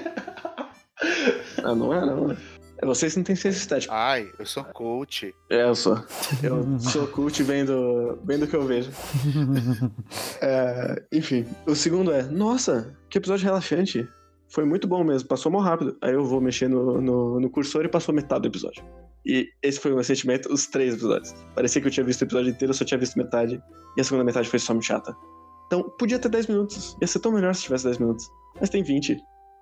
[1.63, 2.35] Ah, não é, não.
[2.81, 3.93] É vocês que não têm ciência estética.
[3.93, 5.33] Ai, eu sou coach.
[5.49, 6.03] É, eu sou.
[6.41, 8.91] Eu sou cult vendo, vendo o que eu vejo.
[10.41, 14.07] É, enfim, o segundo é: Nossa, que episódio relaxante.
[14.51, 15.97] Foi muito bom mesmo, passou mal rápido.
[16.01, 18.83] Aí eu vou mexer no, no, no cursor e passou metade do episódio.
[19.25, 21.33] E esse foi o meu sentimento, os três episódios.
[21.55, 23.61] Parecia que eu tinha visto o episódio inteiro, eu só tinha visto metade.
[23.95, 25.15] E a segunda metade foi só muito chata.
[25.67, 26.97] Então, podia ter 10 minutos.
[26.99, 28.29] Ia ser tão melhor se tivesse 10 minutos.
[28.59, 29.17] Mas tem 20.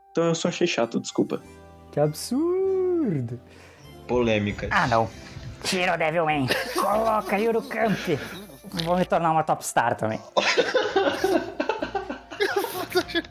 [0.10, 1.40] Então eu só achei chato, desculpa.
[1.92, 3.40] Que absurdo.
[4.08, 4.70] Polêmicas.
[4.72, 5.08] Ah, não.
[5.64, 6.48] Tira o Devilman.
[6.74, 8.00] Coloca Eurocamp.
[8.84, 10.20] Vou me tornar uma top star também.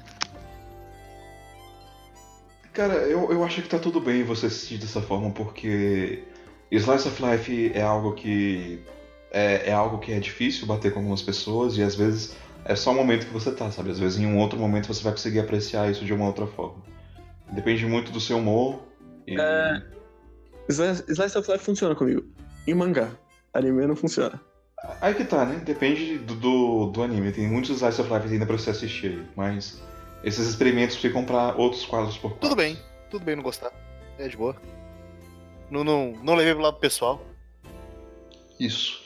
[2.78, 6.22] Cara, eu, eu acho que tá tudo bem você assistir dessa forma, porque
[6.70, 8.80] Slice of Life é algo que.
[9.32, 12.92] É, é algo que é difícil bater com algumas pessoas e às vezes é só
[12.92, 13.90] o momento que você tá, sabe?
[13.90, 16.80] Às vezes em um outro momento você vai conseguir apreciar isso de uma outra forma.
[17.50, 18.80] Depende muito do seu humor.
[19.26, 19.34] E...
[19.36, 19.82] É.
[20.68, 22.22] Slice Slice of Life funciona comigo.
[22.64, 23.10] Em mangá.
[23.52, 24.40] Anime não funciona.
[25.00, 25.60] Aí que tá, né?
[25.64, 27.32] Depende do, do, do anime.
[27.32, 29.82] Tem muitos Slice of Life ainda pra você assistir aí, mas
[30.22, 32.78] esses experimentos ficam pra outros quadros por Tudo bem,
[33.10, 33.72] tudo bem não gostar.
[34.18, 34.56] É de boa.
[35.70, 37.20] Não, não, não levei pro lado pessoal.
[38.58, 39.02] Isso.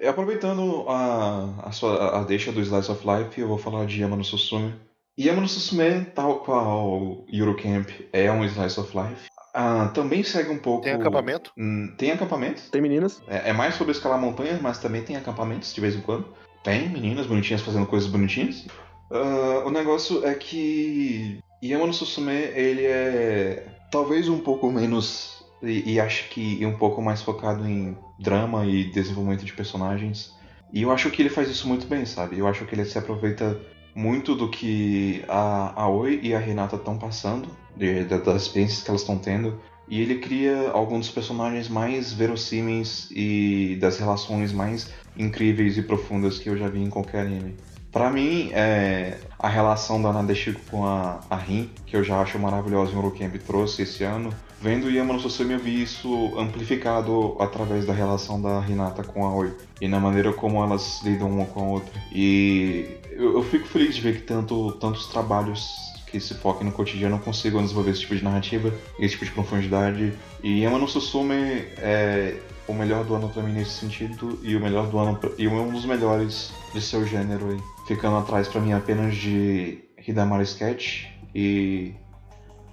[0.00, 4.00] E aproveitando a, a, sua, a deixa do Slice of Life, eu vou falar de
[4.00, 4.74] Yama no Susume.
[5.18, 9.28] Yama no Susume, tal qual Eurocamp, é um Slice of Life.
[9.54, 10.82] Ah, também segue um pouco.
[10.82, 11.52] Tem acampamento?
[11.58, 12.70] Hum, tem acampamento.
[12.70, 13.22] Tem meninas.
[13.28, 16.34] É, é mais sobre escalar montanhas, mas também tem acampamentos de vez em quando.
[16.64, 18.66] Tem meninas bonitinhas fazendo coisas bonitinhas.
[19.12, 25.42] Ah, o negócio é que Yama no Susume, ele é talvez um pouco menos.
[25.62, 30.34] E, e acho que um pouco mais focado em drama e desenvolvimento de personagens.
[30.72, 32.38] E eu acho que ele faz isso muito bem, sabe?
[32.38, 33.60] Eu acho que ele se aproveita
[33.94, 38.90] muito do que a Aoi e a Renata estão passando, de- da- das experiências que
[38.90, 39.60] elas estão tendo.
[39.86, 46.38] E ele cria alguns dos personagens mais verossímeis e das relações mais incríveis e profundas
[46.38, 47.54] que eu já vi em qualquer anime.
[47.92, 52.38] Pra mim, é, a relação da Nadeshiko com a, a Rin, que eu já acho
[52.38, 57.36] maravilhosa e o Eurocamp trouxe esse ano, vendo Yama no Susume eu vi isso amplificado
[57.38, 61.44] através da relação da Hinata com a Oi e na maneira como elas lidam uma
[61.44, 61.92] com a outra.
[62.10, 65.62] E eu, eu fico feliz de ver que tanto, tantos trabalhos
[66.06, 70.14] que se foquem no cotidiano consigam desenvolver esse tipo de narrativa, esse tipo de profundidade.
[70.42, 71.34] E Yama no Susume
[71.76, 75.30] é o melhor do ano pra mim nesse sentido e o melhor do ano pra-
[75.36, 77.58] e um dos melhores de seu gênero aí.
[77.86, 81.94] Ficando atrás pra mim apenas de Hidamara Sketch e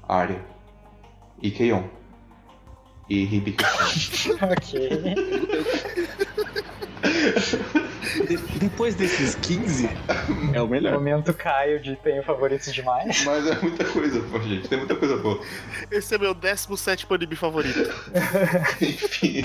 [0.08, 0.42] Arya
[1.42, 1.84] e Keion
[3.10, 3.64] e Hibiki.
[4.42, 5.16] ok.
[8.28, 9.90] De- depois desses 15,
[10.54, 10.94] é o melhor.
[10.94, 13.24] Momento Caio de tenho favoritos demais.
[13.26, 14.68] Mas é muita coisa, pô, gente.
[14.68, 15.40] Tem muita coisa boa.
[15.92, 17.80] Esse é meu 17 anime favorito.
[18.82, 19.42] Enfim.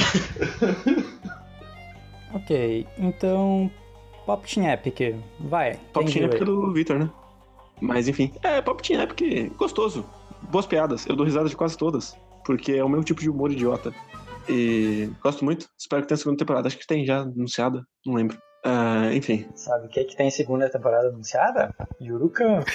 [2.33, 3.71] Ok, então.
[4.27, 5.79] Pop Team Epic, vai.
[5.93, 6.47] Pop Team Epic aí.
[6.47, 7.11] do Victor, né?
[7.81, 8.33] Mas enfim.
[8.43, 10.05] É, Pop Team Epic gostoso.
[10.51, 11.07] Boas piadas.
[11.07, 12.17] Eu dou risada de quase todas.
[12.45, 13.93] Porque é o meu tipo de humor idiota.
[14.49, 15.67] E gosto muito.
[15.79, 16.69] Espero que tenha segunda temporada.
[16.69, 17.83] Acho que tem já anunciada.
[18.05, 18.39] Não lembro.
[18.65, 19.47] Ah, enfim.
[19.55, 21.75] Sabe o que, que tem segunda temporada anunciada?
[22.01, 22.67] Yuru Camp.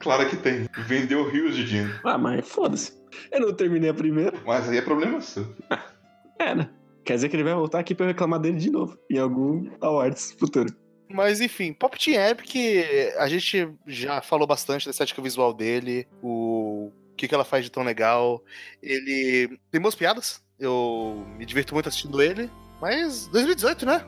[0.00, 0.66] Claro que tem.
[0.86, 2.00] Vendeu rios de dinheiro.
[2.02, 2.98] Ah, mas foda-se.
[3.30, 4.32] Eu não terminei a primeira.
[4.46, 5.46] Mas aí é problema seu.
[6.38, 6.70] É, né?
[7.04, 8.98] Quer dizer que ele vai voltar aqui pra eu reclamar dele de novo.
[9.10, 10.74] Em algum awards futuro.
[11.12, 12.54] Mas enfim, Pop Team Epic,
[13.18, 17.70] a gente já falou bastante da estética visual dele, o que, que ela faz de
[17.70, 18.42] tão legal.
[18.80, 22.48] Ele tem boas piadas, eu me divirto muito assistindo ele,
[22.80, 24.04] mas 2018, né?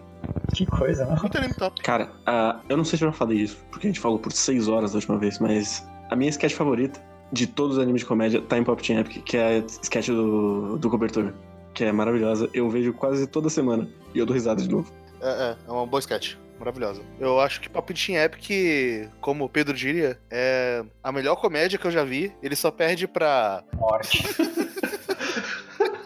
[0.55, 1.17] Que coisa, né?
[1.21, 1.83] Muito anime top.
[1.83, 4.31] Cara, ah, eu não sei se eu já falei isso, porque a gente falou por
[4.33, 8.07] seis horas da última vez, mas a minha sketch favorita de todos os animes de
[8.07, 11.35] comédia tá em Pop Team Epic, que é a sketch do, do cobertor,
[11.75, 12.49] que é maravilhosa.
[12.53, 14.93] Eu vejo quase toda semana e eu dou risada de novo.
[15.21, 16.37] É, é, é uma boa sketch.
[16.59, 17.03] Maravilhosa.
[17.19, 21.91] Eu acho que Team Epic, como o Pedro diria, é a melhor comédia que eu
[21.91, 22.33] já vi.
[22.41, 23.65] Ele só perde pra.
[23.75, 24.23] Morte.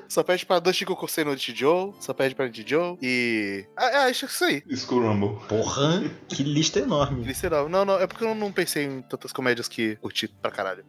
[0.08, 3.66] Só perde pra Doshiko Kosei no Chijo, só perde pra Chijo e.
[3.76, 4.62] Ah, é, acho que isso aí.
[4.68, 5.36] Skull Rumble.
[5.46, 7.22] Porra, que lista enorme.
[7.22, 7.68] Literal.
[7.68, 10.86] Não, não, é porque eu não pensei em tantas comédias que curti pra caralho.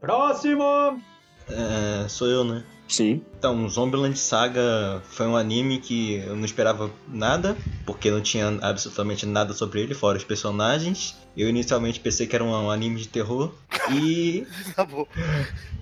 [0.00, 1.02] Próximo!
[1.50, 2.64] É, sou eu, né?
[2.90, 3.22] Sim.
[3.38, 9.24] Então, Zombieland Saga foi um anime que eu não esperava nada, porque não tinha absolutamente
[9.24, 11.16] nada sobre ele, fora os personagens.
[11.36, 13.54] Eu inicialmente pensei que era um, um anime de terror,
[13.92, 14.44] e.
[14.74, 15.06] Tá bom.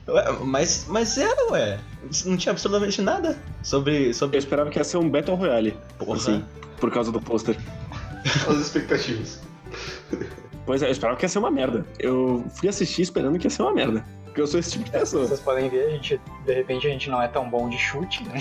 [0.06, 1.80] Ué, mas, mas era, ué.
[2.26, 4.08] Não tinha absolutamente nada sobre.
[4.08, 4.36] Eu sobre...
[4.36, 6.16] esperava que ia ser um Battle Royale, Porra.
[6.16, 6.44] assim,
[6.78, 7.56] por causa do pôster.
[8.46, 9.40] As expectativas.
[10.66, 11.86] Pois é, eu esperava que ia ser uma merda.
[11.98, 14.04] Eu fui assistir esperando que ia ser uma merda.
[14.38, 15.26] Porque eu sou esse tipo de pessoa.
[15.26, 18.22] Vocês podem ver, a gente, de repente a gente não é tão bom de chute,
[18.22, 18.40] né?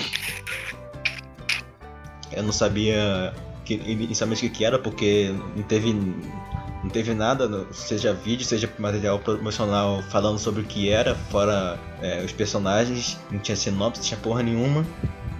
[2.31, 3.33] Eu não sabia
[3.65, 8.71] que, inicialmente o que que era, porque não teve, não teve nada, seja vídeo, seja
[8.77, 14.07] material promocional falando sobre o que era, fora é, os personagens, não tinha sinopse, não
[14.07, 14.85] tinha porra nenhuma.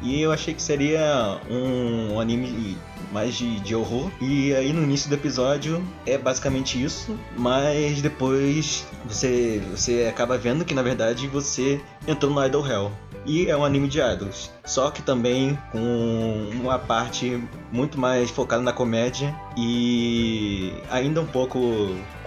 [0.02, 2.76] E eu achei que seria um, um anime
[3.12, 4.10] mais de, de horror.
[4.22, 10.66] E aí no início do episódio é basicamente isso, mas depois você, você acaba vendo
[10.66, 12.92] que na verdade você entrou no Idol Hell.
[13.26, 14.52] E é um anime de idols.
[14.66, 21.60] Só que também com uma parte muito mais focada na comédia e ainda um pouco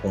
[0.02, 0.10] com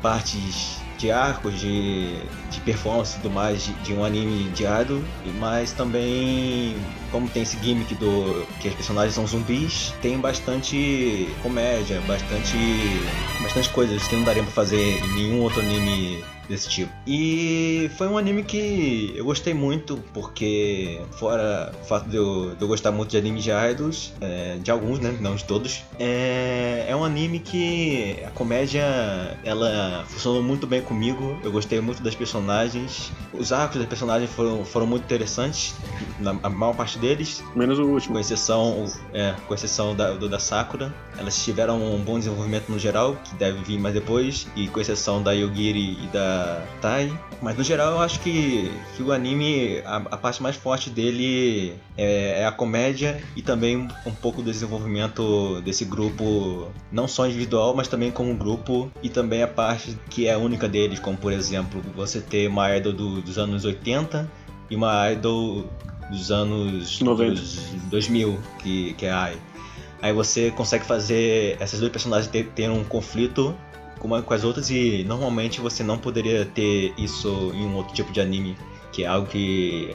[0.00, 2.16] partes de arcos, de,
[2.50, 5.02] de performance e tudo mais de, de um anime de idol,
[5.38, 6.76] mas também
[7.10, 12.56] como tem esse gimmick do que os personagens são zumbis, tem bastante comédia, bastante
[13.42, 16.92] bastante coisas que não daria pra fazer em nenhum outro anime desse tipo.
[17.06, 22.62] E foi um anime que eu gostei muito, porque fora o fato de eu, de
[22.62, 26.86] eu gostar muito de animes de idols, é, de alguns, né, não de todos, é,
[26.88, 28.84] é um anime que a comédia,
[29.44, 34.64] ela funcionou muito bem comigo, eu gostei muito das personagens, os arcos dos personagens foram,
[34.64, 35.74] foram muito interessantes,
[36.18, 38.14] na a maior parte deles, Menos o último.
[38.14, 40.94] com exceção, é, com exceção da, do da Sakura.
[41.18, 45.22] Elas tiveram um bom desenvolvimento no geral, que deve vir mais depois, e com exceção
[45.22, 46.37] da Yogiri e da
[46.80, 47.10] Tai.
[47.40, 51.74] Mas no geral eu acho que, que o anime, a, a parte mais forte dele
[51.96, 57.74] é, é a comédia e também um, pouco do desenvolvimento desse grupo, não só individual,
[57.76, 61.80] mas também como grupo, e também a parte que é única deles, como por exemplo,
[61.94, 64.28] você ter uma idol do- dos anos 80
[64.68, 65.64] e uma idol
[66.10, 67.34] dos anos 90.
[67.40, 67.56] dos
[67.90, 69.38] 2000, que, que é a Ai.
[70.00, 73.54] Aí você consegue fazer essas duas personagens ter, ter um conflito
[73.98, 78.12] com com as outras e normalmente você não poderia ter isso em um outro tipo
[78.12, 78.56] de anime,
[78.92, 79.94] que é algo que,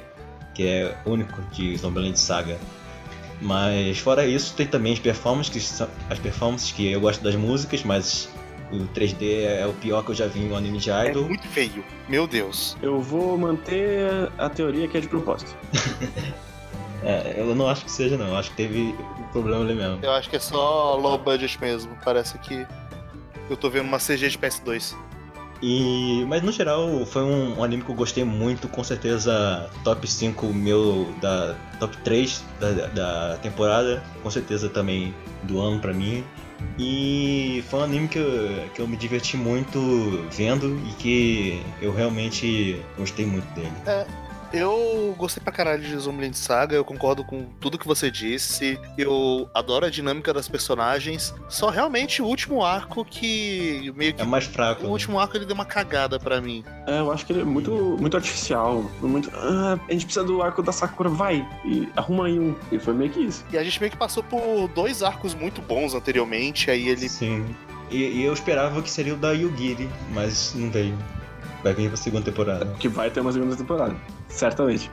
[0.53, 2.57] que é único de Zombieland Saga.
[3.41, 7.35] Mas fora isso, tem também as performances, que são, as performances que eu gosto das
[7.35, 8.30] músicas, mas
[8.72, 11.25] o 3D é o pior que eu já vi em um anime de É idol.
[11.25, 11.83] muito feio.
[12.07, 12.77] Meu Deus.
[12.82, 15.56] Eu vou manter a teoria que é de propósito.
[17.06, 19.99] É, eu não acho que seja não, eu acho que teve um problema ali mesmo.
[20.01, 21.98] Eu acho que é só low budget mesmo.
[22.01, 22.65] Parece que
[23.49, 24.95] eu tô vendo uma CG de PS2.
[25.61, 30.05] E, mas no geral foi um, um anime que eu gostei muito, com certeza top
[30.05, 36.23] 5 meu da top 3 da, da temporada, com certeza também do ano pra mim.
[36.77, 39.80] E foi um anime que eu, que eu me diverti muito
[40.31, 43.72] vendo e que eu realmente gostei muito dele.
[44.53, 48.80] Eu gostei pra caralho de Zombieland Saga, eu concordo com tudo que você disse.
[48.95, 51.33] Eu adoro a dinâmica das personagens.
[51.49, 54.22] Só realmente o último arco que meio que.
[54.22, 54.85] É mais fraco.
[54.85, 56.64] O último arco ele deu uma cagada pra mim.
[56.85, 58.85] É, eu acho que ele é muito, muito artificial.
[59.01, 59.32] Muito.
[59.33, 61.43] Ah, a gente precisa do arco da Sakura, vai.
[61.65, 62.56] E arruma aí um.
[62.72, 63.43] E foi meio que isso.
[63.51, 67.09] E a gente meio que passou por dois arcos muito bons anteriormente, aí ele.
[67.09, 67.43] Sim.
[67.90, 70.95] E, e eu esperava que seria o da Yugiri, mas não veio.
[71.64, 72.66] Vai vir pra segunda temporada.
[72.80, 73.95] Que vai ter uma segunda temporada.
[74.27, 74.92] Certamente.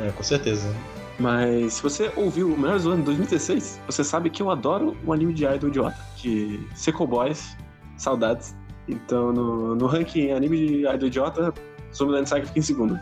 [0.00, 0.74] É, com certeza.
[1.18, 4.96] Mas se você ouviu o melhor do ano de 2016, você sabe que eu adoro
[5.04, 5.96] o anime de idol idiota.
[6.16, 7.56] De Seco Boys,
[7.96, 8.54] saudades.
[8.88, 11.54] Então no, no ranking anime de idol idiota,
[11.94, 12.98] Zombieland Saga fica em segundo.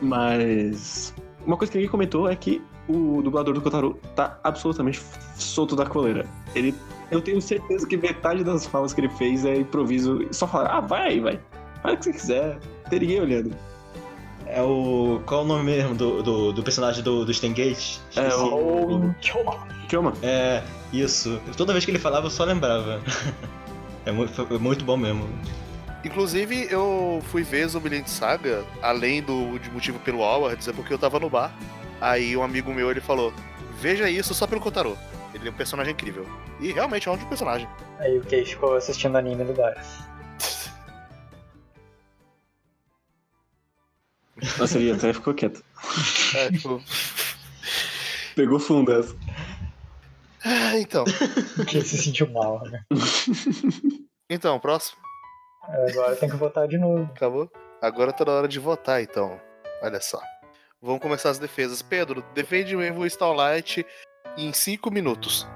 [0.00, 5.02] Mas uma coisa que ninguém comentou é que o dublador do Kotaro tá absolutamente
[5.36, 6.24] solto da coleira.
[6.54, 6.74] Ele.
[7.10, 10.26] Eu tenho certeza que metade das falas que ele fez é improviso.
[10.30, 11.40] Só falar, ah, vai aí, vai.
[11.82, 12.58] Faz o que você quiser.
[12.88, 13.54] Tem ninguém olhando.
[14.46, 15.20] É o.
[15.26, 18.00] Qual é o nome mesmo do, do, do personagem do, do Stengate?
[18.16, 19.14] É o.
[19.88, 20.14] Kyoma.
[20.22, 21.40] É, isso.
[21.56, 23.00] Toda vez que ele falava eu só lembrava.
[24.06, 25.28] É muito, muito bom mesmo.
[26.02, 30.98] Inclusive, eu fui ver Zombieland Saga, além do de motivo pelo Awards, é porque eu
[30.98, 31.54] tava no bar.
[32.00, 33.34] Aí um amigo meu ele falou:
[33.78, 34.96] Veja isso só pelo Kotaro.
[35.34, 36.26] Ele é um personagem incrível.
[36.58, 37.68] E realmente é um ótimo personagem.
[37.98, 39.74] Aí o Kei ficou assistindo anime no bar.
[44.58, 45.62] Nossa, ele até ficou quieto.
[46.34, 46.82] É, tipo.
[48.34, 49.16] Pegou fundo essa.
[50.44, 51.04] Ah, então.
[51.56, 52.84] Porque ele se sentiu mal, né?
[54.30, 54.98] Então, próximo.
[55.62, 57.10] Agora tem que votar de novo.
[57.14, 57.50] Acabou?
[57.82, 59.40] Agora tá na hora de votar, então.
[59.82, 60.20] Olha só.
[60.80, 61.82] Vamos começar as defesas.
[61.82, 63.84] Pedro, defende o Evo Starlight
[64.36, 65.46] em 5 minutos.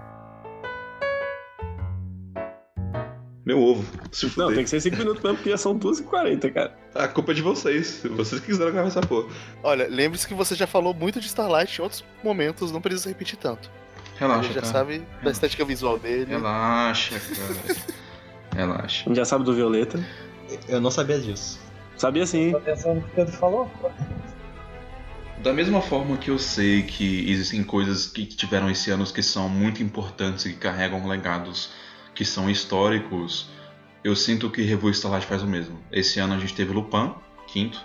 [3.44, 3.84] Meu ovo.
[4.12, 6.78] Se Não, tem que ser 5 minutos mesmo, porque já são 2h40, cara.
[6.94, 8.00] A culpa é de vocês.
[8.04, 9.28] Vocês que quiseram gravar essa porra.
[9.62, 13.36] Olha, lembre-se que você já falou muito de Starlight em outros momentos, não precisa repetir
[13.38, 13.70] tanto.
[14.16, 14.72] Relaxa, Ele já cara.
[14.72, 16.26] sabe da estética visual dele.
[16.26, 17.80] Relaxa, cara.
[18.54, 19.04] Relaxa.
[19.04, 19.98] A gente já sabe do Violeta.
[20.68, 21.58] Eu não sabia disso.
[21.96, 22.52] Sabia sim.
[22.52, 22.58] Tô
[22.94, 23.90] no que o Pedro falou, pô.
[25.42, 29.48] Da mesma forma que eu sei que existem coisas que tiveram esse ano que são
[29.48, 31.70] muito importantes e que carregam legados
[32.14, 33.48] que são históricos,
[34.04, 35.78] eu sinto que Revue Starlight faz o mesmo.
[35.90, 37.12] Esse ano a gente teve Lupin,
[37.46, 37.80] quinto,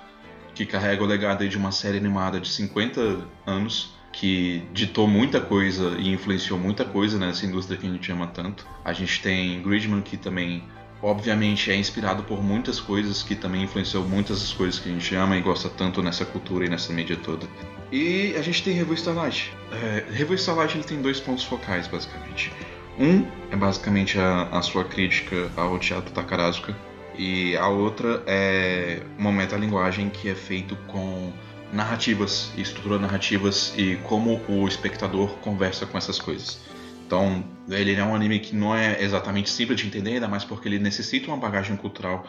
[0.55, 5.95] que carrega o legado de uma série animada de 50 anos, que ditou muita coisa
[5.99, 8.65] e influenciou muita coisa nessa indústria que a gente ama tanto.
[8.83, 10.63] A gente tem Gridman, que também,
[11.03, 15.13] obviamente, é inspirado por muitas coisas, que também influenciou muitas das coisas que a gente
[15.13, 17.45] ama e gosta tanto nessa cultura e nessa mídia toda.
[17.91, 19.53] E a gente tem Revue Starlight.
[19.71, 22.51] É, Revue Starlight ele tem dois pontos focais, basicamente.
[22.99, 26.75] Um é basicamente a, a sua crítica ao teatro Takarazuka,
[27.17, 31.31] e a outra é uma metalinguagem que é feito com
[31.73, 36.59] narrativas, estrutura narrativas e como o espectador conversa com essas coisas.
[37.05, 40.67] Então, ele é um anime que não é exatamente simples de entender, ainda mais porque
[40.67, 42.25] ele necessita uma bagagem cultural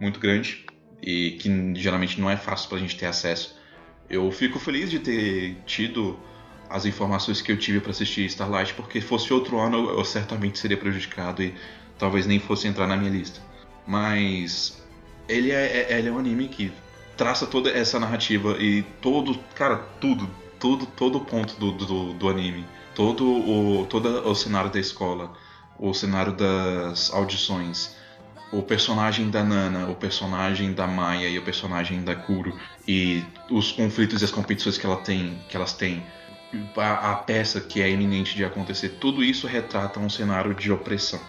[0.00, 0.64] muito grande
[1.02, 3.56] e que geralmente não é fácil pra gente ter acesso.
[4.08, 6.18] Eu fico feliz de ter tido
[6.72, 10.76] as informações que eu tive para assistir Starlight, porque fosse outro ano eu certamente seria
[10.76, 11.54] prejudicado e
[11.98, 13.40] talvez nem fosse entrar na minha lista.
[13.86, 14.82] Mas
[15.28, 16.72] ele é, é- ele é um anime que
[17.16, 20.28] traça toda essa narrativa e todo, cara, tudo,
[20.58, 25.32] tudo, todo ponto do, do, do anime, todo o, todo o cenário da escola,
[25.78, 27.94] o cenário das audições,
[28.50, 32.56] o personagem da Nana, o personagem da Maya e o personagem da Kuro
[32.88, 36.02] e os conflitos e as competições que ela tem, que elas têm,
[36.76, 41.20] a, a peça que é iminente de acontecer, tudo isso retrata um cenário de opressão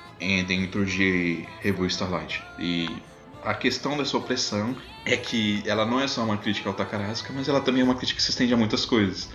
[0.48, 2.44] dentro de Revue Starlight.
[2.58, 2.90] E
[3.44, 7.50] a questão dessa opressão é que ela não é só uma crítica ao Takarazuka, mas
[7.50, 9.30] ela também é uma crítica que se estende a muitas coisas.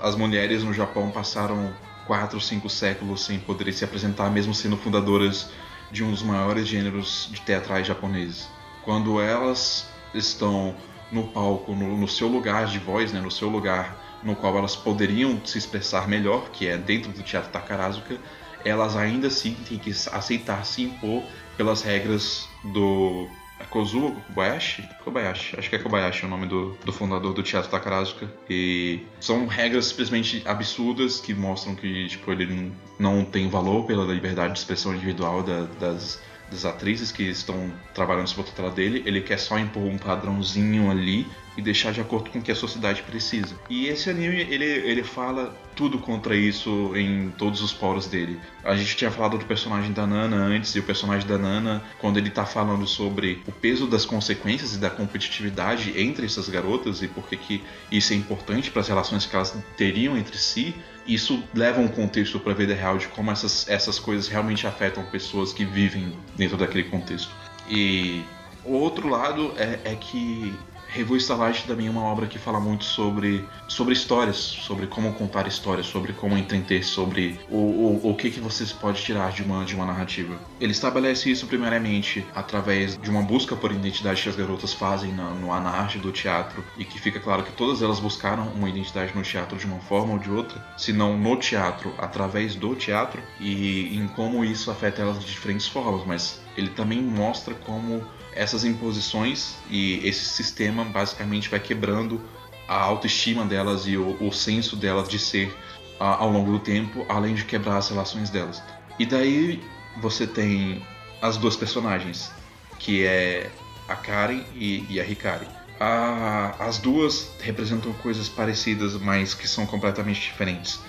[0.00, 1.72] As mulheres no Japão passaram
[2.06, 5.50] 4, 5 séculos sem poderem se apresentar, mesmo sendo fundadoras
[5.90, 8.48] de um dos maiores gêneros de teatrais japoneses.
[8.84, 10.74] Quando elas estão
[11.10, 14.76] no palco, no, no seu lugar de voz, né, no seu lugar no qual elas
[14.76, 18.16] poderiam se expressar melhor, que é dentro do teatro Takarazuka,
[18.64, 21.24] elas ainda assim têm que aceitar se impor
[21.56, 23.28] pelas regras do
[23.70, 24.88] Kozuo Kobayashi?
[25.04, 28.28] Kobayashi, acho que é Kobayashi o nome do, do fundador do Teatro Takarazuka.
[28.48, 34.52] E são regras simplesmente absurdas que mostram que tipo, ele não tem valor pela liberdade
[34.54, 36.20] de expressão individual da- das,
[36.50, 39.02] das atrizes que estão trabalhando sob a tutela dele.
[39.06, 42.54] Ele quer só impor um padrãozinho ali e deixar de acordo com o que a
[42.54, 43.54] sociedade precisa.
[43.68, 48.38] E esse anime, ele, ele fala tudo contra isso em todos os poros dele.
[48.64, 52.18] A gente tinha falado do personagem da Nana antes, e o personagem da Nana, quando
[52.18, 57.08] ele tá falando sobre o peso das consequências e da competitividade entre essas garotas e
[57.08, 60.74] por que isso é importante para as relações que elas teriam entre si,
[61.06, 65.04] isso leva um contexto para a vida real de como essas, essas coisas realmente afetam
[65.04, 67.30] pessoas que vivem dentro daquele contexto.
[67.68, 68.22] E
[68.64, 70.54] o outro lado é, é que
[70.92, 75.46] Revo Starlight também é uma obra que fala muito sobre, sobre histórias, sobre como contar
[75.46, 79.64] histórias, sobre como entender, sobre o, o, o que, que você pode tirar de uma,
[79.64, 80.36] de uma narrativa.
[80.60, 85.30] Ele estabelece isso primeiramente através de uma busca por identidade que as garotas fazem na,
[85.30, 89.14] no, na arte do teatro e que fica claro que todas elas buscaram uma identidade
[89.14, 93.22] no teatro de uma forma ou de outra, se não no teatro, através do teatro
[93.40, 98.04] e em como isso afeta elas de diferentes formas, mas ele também mostra como
[98.34, 102.20] essas imposições e esse sistema basicamente vai quebrando
[102.68, 105.54] a autoestima delas e o, o senso delas de ser
[106.00, 108.62] a- ao longo do tempo, além de quebrar as relações delas.
[108.98, 109.62] E daí
[110.00, 110.82] você tem
[111.20, 112.30] as duas personagens,
[112.78, 113.50] que é
[113.88, 115.46] a Karen e, e a Hikari.
[115.78, 120.80] A- as duas representam coisas parecidas, mas que são completamente diferentes.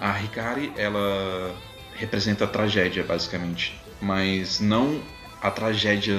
[0.00, 1.54] A Hikari, ela
[1.94, 5.00] representa a tragédia, basicamente, mas não
[5.40, 6.16] a tragédia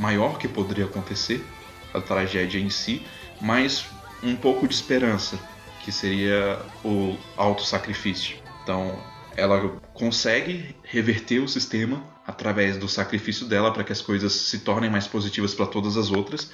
[0.00, 1.44] maior que poderia acontecer,
[1.92, 3.06] a tragédia em si,
[3.40, 3.86] mas
[4.22, 5.38] um pouco de esperança,
[5.84, 8.38] que seria o autossacrifício.
[8.62, 8.98] Então,
[9.36, 14.90] ela consegue reverter o sistema através do sacrifício dela para que as coisas se tornem
[14.90, 16.50] mais positivas para todas as outras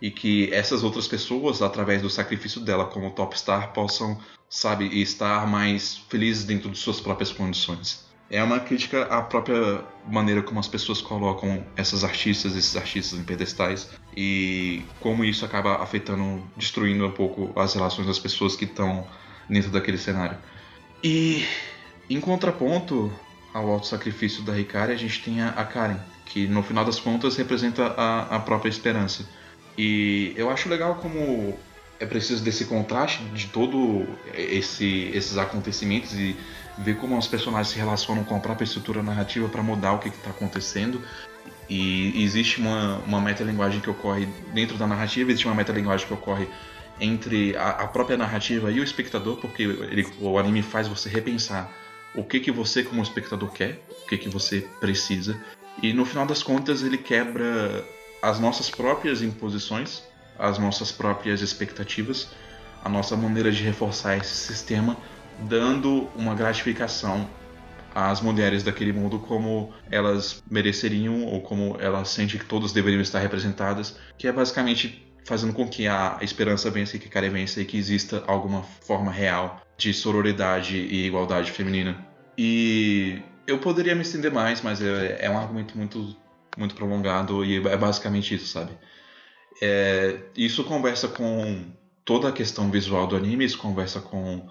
[0.00, 5.46] e que essas outras pessoas, através do sacrifício dela como top star, possam, sabe, estar
[5.46, 8.01] mais felizes dentro de suas próprias condições.
[8.32, 13.22] É uma crítica à própria maneira como as pessoas colocam essas artistas, esses artistas em
[13.22, 19.06] pedestais e como isso acaba afetando, destruindo um pouco as relações das pessoas que estão
[19.50, 20.38] dentro daquele cenário.
[21.04, 21.44] E
[22.08, 23.12] em contraponto
[23.52, 27.36] ao auto-sacrifício da Hikari, a gente tem a, a Karen, que no final das contas
[27.36, 29.28] representa a, a própria esperança.
[29.76, 31.58] E eu acho legal como
[32.02, 36.36] é preciso desse contraste de todo esse, esses acontecimentos e
[36.78, 40.08] ver como os personagens se relacionam com a própria estrutura narrativa para mudar o que
[40.08, 41.00] está acontecendo.
[41.70, 46.48] E existe uma, uma metalinguagem que ocorre dentro da narrativa, existe uma metalinguagem que ocorre
[47.00, 51.72] entre a, a própria narrativa e o espectador, porque ele, o anime faz você repensar
[52.16, 55.40] o que, que você como espectador quer, o que, que você precisa.
[55.80, 57.84] E no final das contas ele quebra
[58.20, 60.02] as nossas próprias imposições,
[60.38, 62.28] as nossas próprias expectativas,
[62.84, 64.96] a nossa maneira de reforçar esse sistema,
[65.40, 67.28] dando uma gratificação
[67.94, 73.18] às mulheres daquele mundo como elas mereceriam ou como elas sentem que todas deveriam estar
[73.18, 77.60] representadas, que é basicamente fazendo com que a esperança vença e que a cara vença
[77.60, 82.04] e que exista alguma forma real de sororidade e igualdade feminina.
[82.36, 86.16] E eu poderia me estender mais, mas é, é um argumento muito
[86.56, 88.72] muito prolongado e é basicamente isso, sabe?
[89.60, 91.64] É, isso conversa com
[92.04, 94.46] toda a questão visual do anime, isso conversa com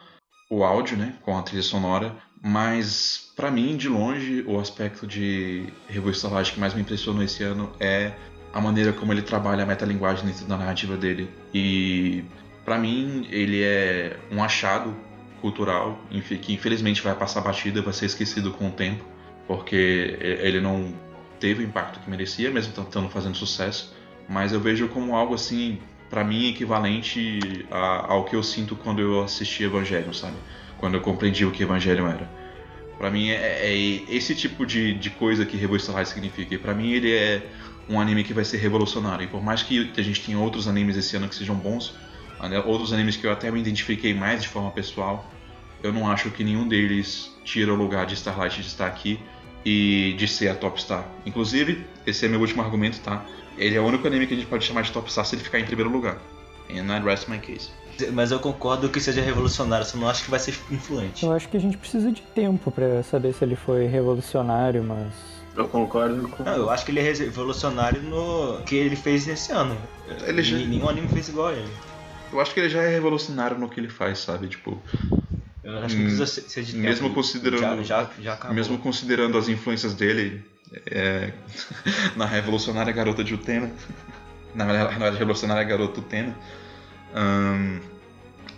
[0.50, 5.66] o áudio, né, com a trilha sonora, mas para mim, de longe, o aspecto de
[5.88, 8.14] Revo Starlight que mais me impressionou esse ano é
[8.54, 11.30] a maneira como ele trabalha a metalinguagem dentro da narrativa dele.
[11.54, 12.26] E
[12.66, 14.96] para mim, ele é um achado
[15.40, 16.00] cultural
[16.42, 19.04] que infelizmente vai passar batida, vai ser esquecido com o tempo,
[19.48, 20.94] porque ele não
[21.40, 23.96] teve o impacto que merecia, mesmo estando fazendo sucesso.
[24.32, 25.78] Mas eu vejo como algo assim,
[26.10, 30.36] para mim, equivalente a- ao que eu sinto quando eu assisti Evangelho, sabe?
[30.78, 32.30] Quando eu compreendi o que Evangelho era.
[32.98, 33.76] Pra mim é, é
[34.10, 36.56] esse tipo de, de coisa que Revo Starlight significa.
[36.56, 37.46] E pra mim ele é
[37.90, 39.26] um anime que vai ser revolucionário.
[39.26, 41.94] E por mais que a gente tenha outros animes esse ano que sejam bons,
[42.50, 45.30] né, outros animes que eu até me identifiquei mais de forma pessoal,
[45.84, 49.20] eu não acho que nenhum deles tira o lugar de Starlight de estar aqui
[49.66, 51.06] e de ser a top star.
[51.26, 53.26] Inclusive, esse é meu último argumento, tá?
[53.62, 55.44] Ele é o único anime que a gente pode chamar de top star se ele
[55.44, 56.18] ficar em primeiro lugar.
[56.70, 57.70] And I rest my case.
[58.14, 61.24] Mas eu concordo que seja revolucionário, só não acho que vai ser influente.
[61.26, 65.14] Eu acho que a gente precisa de tempo pra saber se ele foi revolucionário, mas.
[65.56, 66.44] Eu concordo com.
[66.44, 69.78] Não, eu acho que ele é revolucionário no que ele fez esse ano.
[70.26, 71.72] Ele já- Nenhum anime fez igual a ele.
[72.32, 74.48] Eu acho que ele já é revolucionário no que ele faz, sabe?
[74.48, 74.82] Tipo,
[75.64, 76.84] Eu acho que precisa ser de tempo.
[76.84, 80.44] mesmo considerando- Já, já, já mesmo considerando as influências dele
[80.90, 81.32] é,
[82.16, 83.72] na revolucionária garota de Utena,
[84.54, 86.36] na, na revolucionária garota Utena,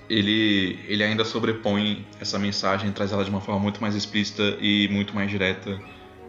[0.09, 4.87] ele, ele ainda sobrepõe essa mensagem, traz ela de uma forma muito mais explícita e
[4.89, 5.79] muito mais direta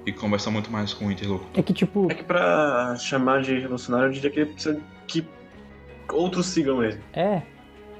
[0.07, 1.59] e conversa muito mais com o interlocutor.
[1.59, 5.27] É que, tipo, É que pra chamar de revolucionário, eu diria que ele precisa que
[6.13, 7.01] outros sigam ele.
[7.15, 7.43] é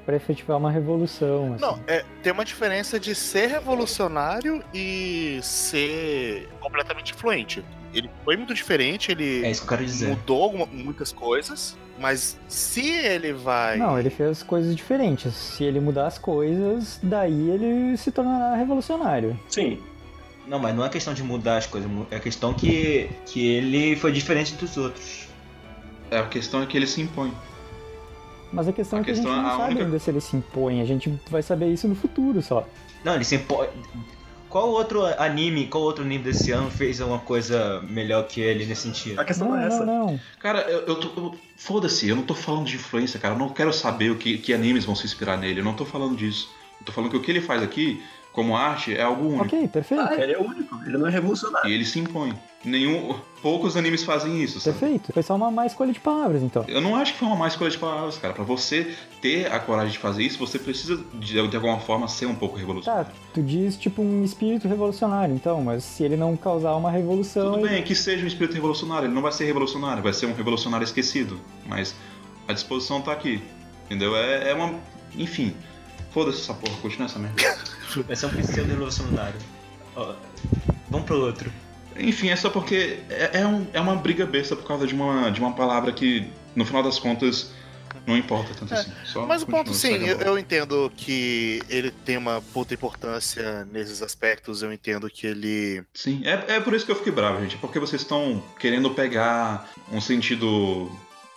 [0.05, 1.55] pra efetivar uma revolução.
[1.55, 1.63] Assim.
[1.65, 7.65] Não, é, tem uma diferença de ser revolucionário e ser completamente influente.
[7.93, 10.09] Ele foi muito diferente, ele É isso que eu quero dizer.
[10.09, 13.77] mudou alguma- muitas coisas, mas se ele vai.
[13.77, 15.33] Não, ele fez coisas diferentes.
[15.33, 19.39] Se ele mudar as coisas, daí ele se tornará revolucionário.
[19.49, 19.81] Sim.
[20.47, 24.13] Não, mas não é questão de mudar as coisas, é questão que, que ele foi
[24.13, 25.29] diferente dos outros.
[26.11, 27.33] É, a questão é que ele se impõe.
[28.55, 29.99] Mas a questão A é que a gente questão é não a sabe única- ainda
[29.99, 30.81] se ele se impõe.
[30.81, 32.67] A gente vai saber isso no futuro só.
[33.05, 33.69] Não, ele se impõe.
[34.49, 38.83] Qual outro anime, qual outro anime desse ano fez uma coisa melhor que ele nesse
[38.83, 39.19] sentido?
[39.21, 39.85] A questão Não, não é essa.
[39.85, 40.21] não, não.
[40.39, 41.35] Cara, eu, eu tô.
[41.57, 43.35] Foda-se, eu não tô falando de influência, cara.
[43.35, 45.59] Eu não quero saber o que, que animes vão se inspirar nele.
[45.61, 46.49] Eu não tô falando disso.
[46.81, 48.01] Eu tô falando que o que ele faz aqui,
[48.33, 49.45] como arte, é algo único.
[49.45, 50.05] Ok, perfeito.
[50.05, 51.69] Ah, ele é o único, ele não é revolucionário.
[51.69, 52.33] E ele se impõe.
[52.65, 53.15] Nenhum.
[53.43, 54.79] Poucos animes fazem isso, sabe?
[54.79, 55.13] Perfeito.
[55.13, 56.65] Foi só uma má escolha de palavras, então.
[56.67, 58.33] Eu não acho que foi uma má escolha de palavras, cara.
[58.33, 62.25] Pra você ter a coragem de fazer isso, você precisa, de, de alguma forma, ser
[62.25, 63.07] um pouco revolucionário.
[63.07, 67.53] Tá, tu diz tipo um espírito revolucionário, então, mas se ele não causar uma revolução.
[67.53, 69.07] Tudo ele- bem, que seja um espírito revolucionário.
[69.09, 71.39] Ele não vai ser revolucionário, vai ser um revolucionário esquecido.
[71.67, 71.95] Mas
[72.49, 73.43] a disposição tá aqui.
[73.85, 74.17] Entendeu?
[74.17, 74.75] É, é uma.
[75.17, 75.55] Enfim.
[76.13, 77.43] Foda-se essa porra, continua essa merda.
[78.07, 79.35] Vai ser um pseudo revolucionário.
[79.97, 80.15] Ó,
[80.89, 81.53] vamos pro outro.
[81.97, 85.31] Enfim, é só porque é, é, um- é uma briga besta por causa de uma,
[85.31, 87.51] de uma palavra que, no final das contas,
[88.07, 88.93] não importa tanto É, assim.
[89.05, 94.03] Só Mas o ponto, sim, eu, eu entendo que ele tem uma puta importância nesses
[94.03, 94.63] aspectos.
[94.63, 95.83] Eu entendo que ele.
[95.95, 97.55] Sim, é, é por isso que eu fiquei bravo, gente.
[97.55, 100.91] É porque vocês estão querendo pegar um sentido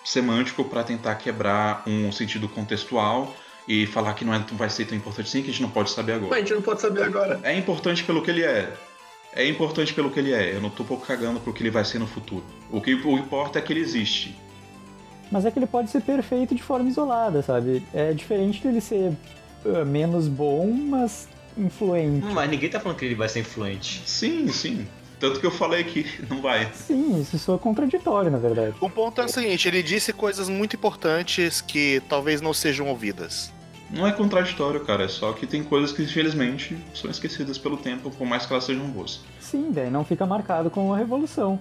[0.04, 3.36] semântico pra tentar quebrar um sentido contextual
[3.68, 5.70] e falar que não, é, não vai ser tão importante assim, que a gente não
[5.70, 6.40] pode saber Mas a agora.
[6.42, 7.40] gente não pode saber agora.
[7.44, 8.74] É importante pelo que ele é.
[9.38, 10.56] É importante pelo que ele é.
[10.56, 12.44] Eu não tô pouco cagando pro que ele vai ser no futuro.
[12.72, 14.36] O que o importa é que ele existe.
[15.32, 17.84] Mas é que ele pode ser perfeito de forma isolada, sabe?
[17.94, 19.14] É diferente dele ser
[19.64, 22.26] uh, menos bom, mas influente.
[22.34, 24.02] Mas ninguém tá falando que ele vai ser influente.
[24.08, 24.88] Sim, sim.
[25.20, 26.68] Tanto que eu falei que não vai.
[26.74, 28.76] Sim, isso soa contraditório, na verdade.
[28.82, 33.54] O ponto é o seguinte: ele disse coisas muito importantes que talvez não sejam ouvidas.
[33.90, 35.06] Não é contraditório, cara.
[35.06, 38.66] É só que tem coisas que, infelizmente, são esquecidas pelo tempo, por mais que elas
[38.66, 39.22] sejam boas.
[39.40, 41.60] Sim, daí não fica marcado com a revolução.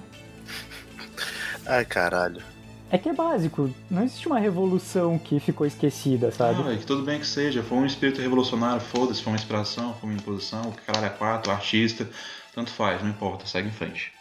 [1.66, 2.42] Ai, caralho.
[2.88, 6.62] É que é básico, não existe uma revolução que ficou esquecida, sabe?
[6.62, 10.08] Ah, que tudo bem que seja, foi um espírito revolucionário, foda-se, foi uma inspiração, foi
[10.08, 12.08] uma imposição, o que caralho é quatro, artista,
[12.54, 14.12] tanto faz, não importa, segue em frente.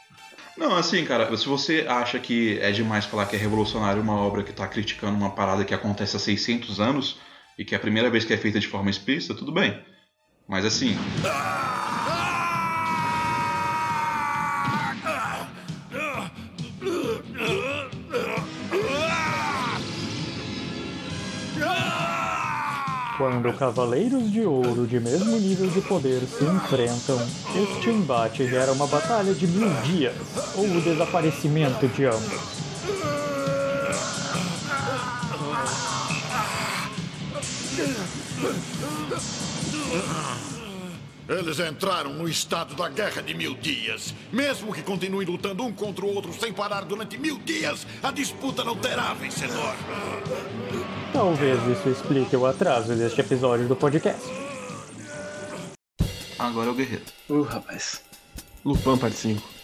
[0.58, 4.42] Não, assim, cara, se você acha que é demais falar que é revolucionário uma obra
[4.42, 7.19] que tá criticando uma parada que acontece há 600 anos
[7.58, 9.80] e que é a primeira vez que é feita de forma explícita, tudo bem.
[10.48, 10.95] Mas assim,
[23.17, 27.17] Quando cavaleiros de ouro de mesmo nível de poder se enfrentam,
[27.56, 30.16] este embate gera uma batalha de mil dias,
[30.53, 33.24] ou o desaparecimento de ambos.
[41.27, 44.14] Eles entraram no estado da guerra de mil dias.
[44.32, 48.64] Mesmo que continuem lutando um contra o outro sem parar durante mil dias, a disputa
[48.64, 49.74] não terá vencedor.
[51.11, 54.22] Talvez isso explique o atraso deste episódio do podcast.
[56.38, 57.03] agora é o guerreiro.
[57.30, 58.01] Uh, rapaz.
[58.64, 59.55] Lupin, parte 5.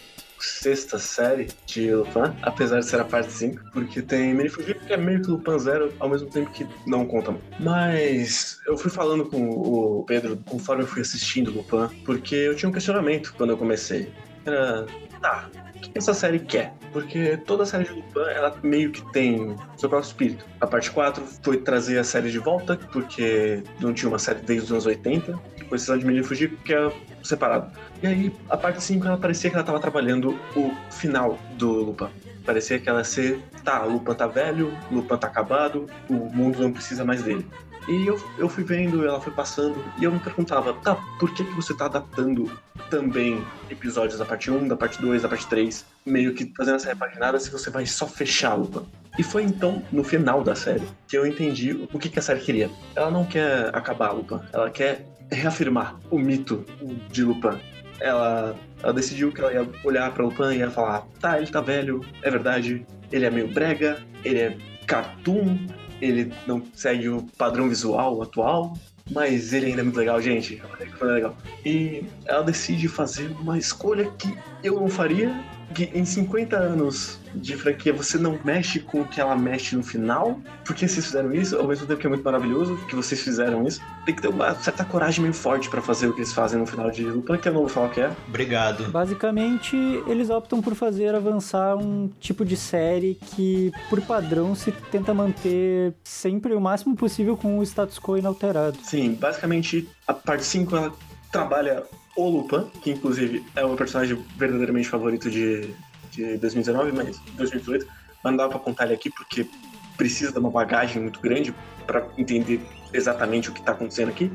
[0.42, 4.92] Sexta série de Lupin, apesar de ser a parte 5, porque tem Mini Fugir, que
[4.92, 7.44] é meio que Lupin Zero, ao mesmo tempo que não conta muito.
[7.60, 12.68] Mas eu fui falando com o Pedro conforme eu fui assistindo Lupin, porque eu tinha
[12.68, 14.12] um questionamento quando eu comecei.
[14.44, 14.86] Era,
[15.20, 16.74] tá, o que essa série quer?
[16.92, 20.44] Porque toda a série de Lupin, ela meio que tem seu próprio espírito.
[20.60, 24.66] A parte 4 foi trazer a série de volta, porque não tinha uma série desde
[24.66, 25.38] os anos 80,
[25.72, 26.92] com exceção de Menino Fugir, que é
[27.22, 27.72] separado.
[28.02, 32.08] E aí, a parte 5, ela parecia que ela tava trabalhando o final do Lupin.
[32.44, 36.60] Parecia que ela ser, tá, o Lupin tá velho, o Lupin tá acabado, o mundo
[36.60, 37.46] não precisa mais dele.
[37.88, 41.42] E eu, eu fui vendo, ela foi passando, e eu me perguntava, tá, por que,
[41.42, 42.52] que você tá adaptando
[42.90, 46.88] também episódios da parte 1, da parte 2, da parte 3, meio que fazendo essa
[46.88, 48.86] repaginada se você vai só fechar a Lupin?
[49.18, 52.40] E foi então, no final da série, que eu entendi o que, que a série
[52.40, 52.70] queria.
[52.94, 56.64] Ela não quer acabar a Lupin, ela quer reafirmar o mito
[57.10, 57.58] de Lupin.
[58.00, 61.60] Ela, ela decidiu que ela ia olhar pra Lupin e ia falar: tá, ele tá
[61.60, 65.58] velho, é verdade, ele é meio brega, ele é cartoon,
[66.00, 68.74] ele não segue o padrão visual atual,
[69.10, 70.60] mas ele ainda é muito legal, gente.
[70.98, 71.36] Foi legal.
[71.64, 75.32] E ela decide fazer uma escolha que eu não faria,
[75.72, 79.82] que em 50 anos de franquia você não mexe com o que ela mexe no
[79.82, 83.66] final, porque vocês fizeram isso, ao mesmo tempo que é muito maravilhoso que vocês fizeram
[83.66, 86.58] isso, tem que ter uma certa coragem meio forte pra fazer o que eles fazem
[86.58, 88.10] no final de Lupin, que eu não vou falar o que é.
[88.28, 88.90] Obrigado.
[88.90, 89.76] Basicamente,
[90.06, 95.94] eles optam por fazer avançar um tipo de série que, por padrão, se tenta manter
[96.04, 98.78] sempre o máximo possível com o status quo inalterado.
[98.82, 100.92] Sim, basicamente a parte 5 ela
[101.30, 101.84] trabalha
[102.16, 105.74] o Lupin, que inclusive é o meu personagem verdadeiramente favorito de,
[106.10, 107.86] de 2019, mas 2018.
[108.22, 109.48] Mas não dá pra contar ele aqui porque
[109.96, 111.54] precisa de uma bagagem muito grande
[111.86, 112.60] pra entender
[112.92, 114.32] exatamente o que tá acontecendo aqui.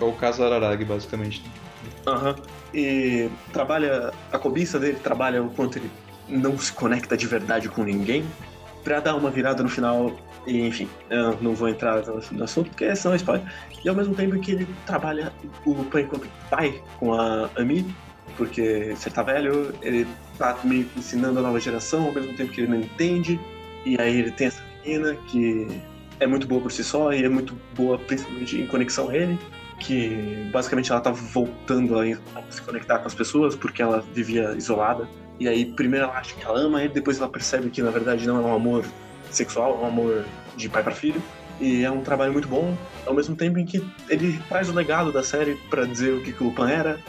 [0.00, 1.42] É o caso Araragi, basicamente.
[2.06, 2.36] Aham.
[2.72, 5.90] E trabalha a cobiça dele, trabalha o quanto ele
[6.28, 8.24] não se conecta de verdade com ninguém,
[8.82, 10.16] pra dar uma virada no final.
[10.46, 10.88] Enfim,
[11.40, 13.52] não vou entrar no, assunto porque senão é spoiler.
[13.84, 15.32] E ao mesmo tempo que ele trabalha
[15.64, 17.84] o Lupin enquanto pai com a Ami,
[18.36, 20.06] porque você tá velho, ele
[20.38, 23.40] tá meio que ensinando a nova geração ao mesmo tempo que ele não entende.
[23.84, 25.66] E aí ele tem essa menina que
[26.20, 29.38] é muito boa por si só e é muito boa principalmente em conexão a ele
[29.78, 32.04] que basicamente ela tá voltando a
[32.50, 35.08] se conectar com as pessoas porque ela vivia isolada.
[35.38, 38.26] E aí, primeiro ela acha que ela ama ele, depois ela percebe que na verdade
[38.26, 38.84] não é um amor
[39.30, 40.24] sexual, um amor
[40.56, 41.22] de pai para filho.
[41.60, 45.10] E é um trabalho muito bom, ao mesmo tempo em que ele traz o legado
[45.10, 47.00] da série pra dizer o que, que o Lupin era,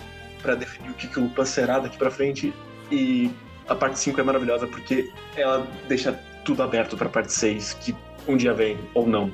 [0.42, 2.54] pra definir o que, que o Lupin será daqui pra frente.
[2.90, 3.30] E
[3.68, 6.14] a parte 5 é maravilhosa porque ela deixa
[6.46, 7.94] tudo aberto pra parte 6, que
[8.26, 9.30] um dia vem, ou não.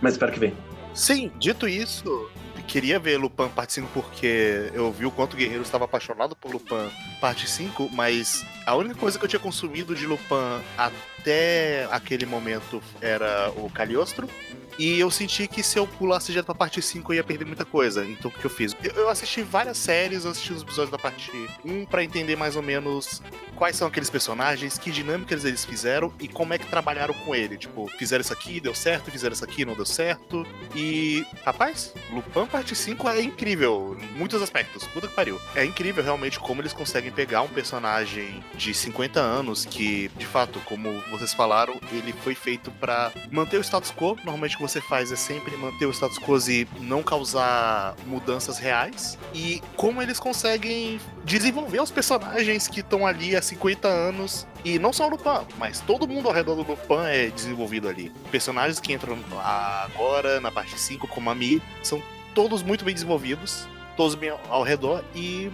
[0.00, 0.54] Mas espero que venha.
[0.94, 2.30] Sim, dito isso,
[2.66, 6.50] queria ver Lupin parte 5 porque eu vi o quanto o Guerreiro estava apaixonado por
[6.50, 12.26] Lupin parte 5, mas a única coisa que eu tinha consumido de Lupin até aquele
[12.26, 14.28] momento era o Cagliostro.
[14.78, 17.64] E eu senti que se eu pulasse direto pra parte 5 eu ia perder muita
[17.64, 18.04] coisa.
[18.04, 18.74] Então o que eu fiz?
[18.82, 21.30] Eu- Eu assisti várias séries, eu assisti os episódios da parte
[21.64, 23.20] 1 pra entender mais ou menos
[23.54, 27.56] quais são aqueles personagens, que dinâmicas eles fizeram e como é que trabalharam com ele.
[27.58, 30.46] Tipo, fizeram isso aqui, deu certo, fizeram isso aqui, não deu certo.
[30.74, 34.84] E, rapaz, Lupin parte 5 é incrível em muitos aspectos.
[34.88, 35.38] Puta que pariu.
[35.54, 40.58] É incrível realmente como eles conseguem pegar um personagem de 50 anos que, de fato,
[40.64, 44.16] como vocês falaram, ele foi feito pra manter o status quo.
[44.24, 49.18] Normalmente você faz é sempre manter o status quo e não causar mudanças reais.
[49.34, 54.46] E como eles conseguem desenvolver os personagens que estão ali há 50 anos.
[54.64, 58.10] E não só o Lupin, mas todo mundo ao redor do Lupin é desenvolvido ali.
[58.30, 62.02] Personagens que entram agora na parte 5, como a Mi, são
[62.34, 65.04] todos muito bem desenvolvidos, todos bem ao redor.
[65.14, 65.50] E,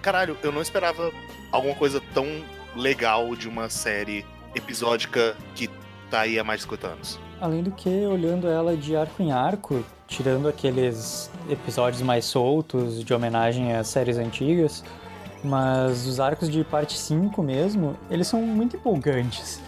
[0.00, 1.10] caralho, eu não esperava
[1.50, 2.44] alguma coisa tão
[2.76, 4.24] legal de uma série
[4.54, 5.68] episódica que
[6.08, 7.31] tá aí há mais de 50 anos.
[7.42, 13.12] Além do que, olhando ela de arco em arco, tirando aqueles episódios mais soltos de
[13.12, 14.84] homenagem às séries antigas,
[15.42, 19.60] mas os arcos de parte 5 mesmo, eles são muito empolgantes.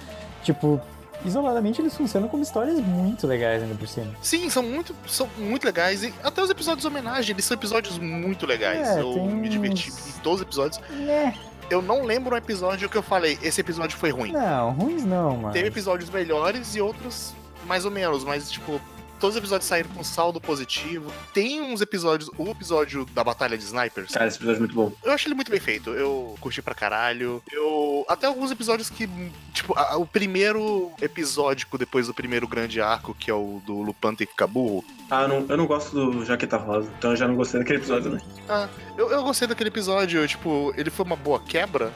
[0.44, 0.81] Tipo,
[1.25, 4.12] isoladamente eles funcionam como histórias muito legais ainda por cima.
[4.23, 6.05] Sim, são muito, são muito legais.
[6.05, 8.86] E até os episódios de homenagem, eles são episódios muito legais.
[8.86, 10.81] É, eu me diverti uns- em todos os episódios.
[11.09, 11.33] É.
[11.69, 14.31] Eu não lembro um episódio que eu falei, esse episódio foi ruim.
[14.31, 15.53] Não, ruins não, mano.
[15.53, 18.81] Teve episódios melhores e outros mais ou menos, mas tipo,
[19.20, 21.10] todos os episódios saíram com saldo positivo.
[21.33, 24.12] Tem uns episódios, o episódio da Batalha de Snipers.
[24.12, 24.93] Cara, esse episódio é muito bom.
[25.02, 25.91] Eu acho ele muito bem feito.
[25.91, 27.43] Eu curti pra caralho.
[27.51, 28.05] Eu.
[28.09, 29.09] Até alguns episódios que.
[29.52, 34.15] Tipo, a- o primeiro episódico depois do primeiro grande arco, que é o do Lupin
[34.15, 34.84] tem que ficar burro.
[35.10, 37.78] Ah, eu não, eu não gosto do Jaqueta Rosa, então eu já não gostei daquele
[37.78, 38.26] episódio também.
[38.49, 38.68] Ah,
[38.99, 40.26] eu, eu gostei daquele episódio.
[40.26, 41.93] Tipo, ele foi uma boa quebra.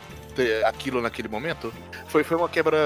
[0.67, 1.75] Aquilo naquele momento.
[2.07, 2.79] Foi, foi uma quebra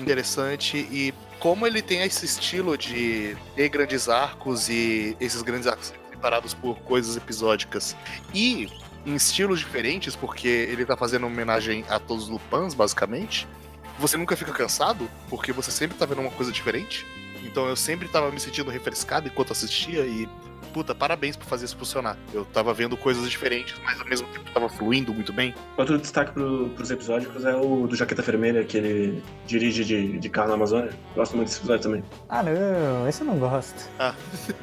[0.00, 1.14] interessante e
[1.46, 6.76] como ele tem esse estilo de ter grandes arcos e esses grandes arcos separados por
[6.80, 7.94] coisas episódicas
[8.34, 8.68] e
[9.06, 13.46] em estilos diferentes, porque ele tá fazendo homenagem a todos os Lupins, basicamente.
[13.96, 17.06] Você nunca fica cansado, porque você sempre tá vendo uma coisa diferente.
[17.44, 20.28] Então eu sempre tava me sentindo refrescado enquanto assistia e.
[20.72, 22.16] Puta, parabéns por fazer isso funcionar.
[22.32, 25.54] Eu tava vendo coisas diferentes, mas ao mesmo tempo tava fluindo muito bem.
[25.76, 30.28] Outro destaque pro, pros episódicos é o do Jaqueta Vermelha, que ele dirige de, de
[30.28, 30.90] carro na Amazônia.
[31.14, 32.04] Gosto muito desse episódio também.
[32.28, 33.88] Ah, não, esse eu não gosto.
[33.98, 34.14] Ah.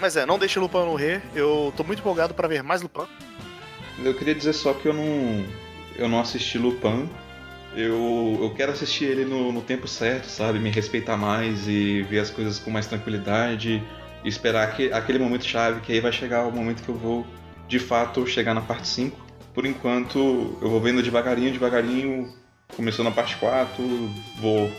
[0.00, 1.22] Mas é, não deixe Lupin morrer.
[1.34, 3.06] Eu tô muito empolgado pra ver mais Lupin.
[4.02, 5.44] Eu queria dizer só que eu não.
[5.96, 7.08] Eu não assisti Lupin.
[7.76, 10.58] Eu, eu quero assistir ele no, no tempo certo, sabe?
[10.58, 13.82] Me respeitar mais e ver as coisas com mais tranquilidade.
[14.24, 17.26] E esperar que, aquele momento chave, que aí vai chegar o momento que eu vou,
[17.68, 19.16] de fato, chegar na parte 5.
[19.52, 22.32] Por enquanto, eu vou vendo devagarinho, devagarinho.
[22.74, 23.84] Começou na parte 4,
[24.40, 24.72] vou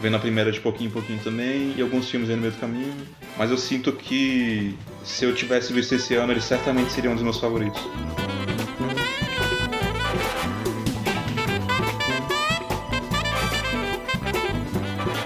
[0.00, 2.60] vendo a primeira de pouquinho em pouquinho também, e alguns filmes aí no meio do
[2.60, 2.94] caminho.
[3.36, 7.22] Mas eu sinto que se eu tivesse visto esse ano, ele certamente seria um dos
[7.22, 7.82] meus favoritos.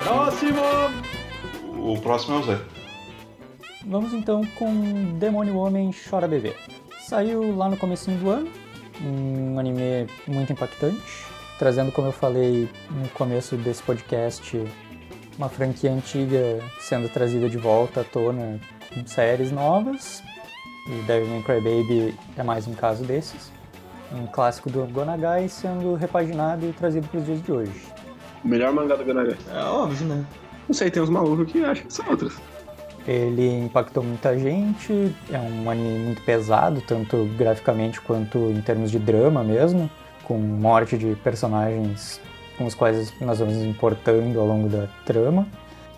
[0.02, 0.62] Próximo!
[1.78, 2.75] O próximo é o Zé.
[3.88, 6.56] Vamos então com Demônio Homem Chora Bebê.
[7.06, 8.50] Saiu lá no comecinho do ano,
[9.00, 11.00] um anime muito impactante,
[11.56, 14.60] trazendo, como eu falei no começo desse podcast,
[15.38, 18.58] uma franquia antiga sendo trazida de volta à tona
[18.92, 20.20] com séries novas.
[20.88, 23.52] E Devil May Cry Baby é mais um caso desses.
[24.12, 27.86] Um clássico do Gonagai sendo repaginado e trazido para os dias de hoje.
[28.44, 29.36] O melhor mangá do Gonagai.
[29.48, 30.26] É óbvio, né?
[30.68, 32.36] Não sei, tem uns malucos que acham que são outros.
[33.06, 38.98] Ele impactou muita gente, é um anime muito pesado, tanto graficamente quanto em termos de
[38.98, 39.88] drama mesmo,
[40.24, 42.20] com morte de personagens
[42.56, 45.46] com os quais nós vamos importando ao longo da trama.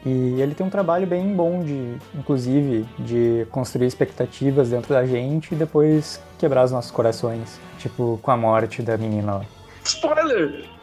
[0.04, 5.52] E ele tem um trabalho bem bom de, inclusive, de construir expectativas dentro da gente
[5.52, 9.44] e depois quebrar os nossos corações, tipo com a morte da menina lá.
[9.84, 10.77] Spoiler!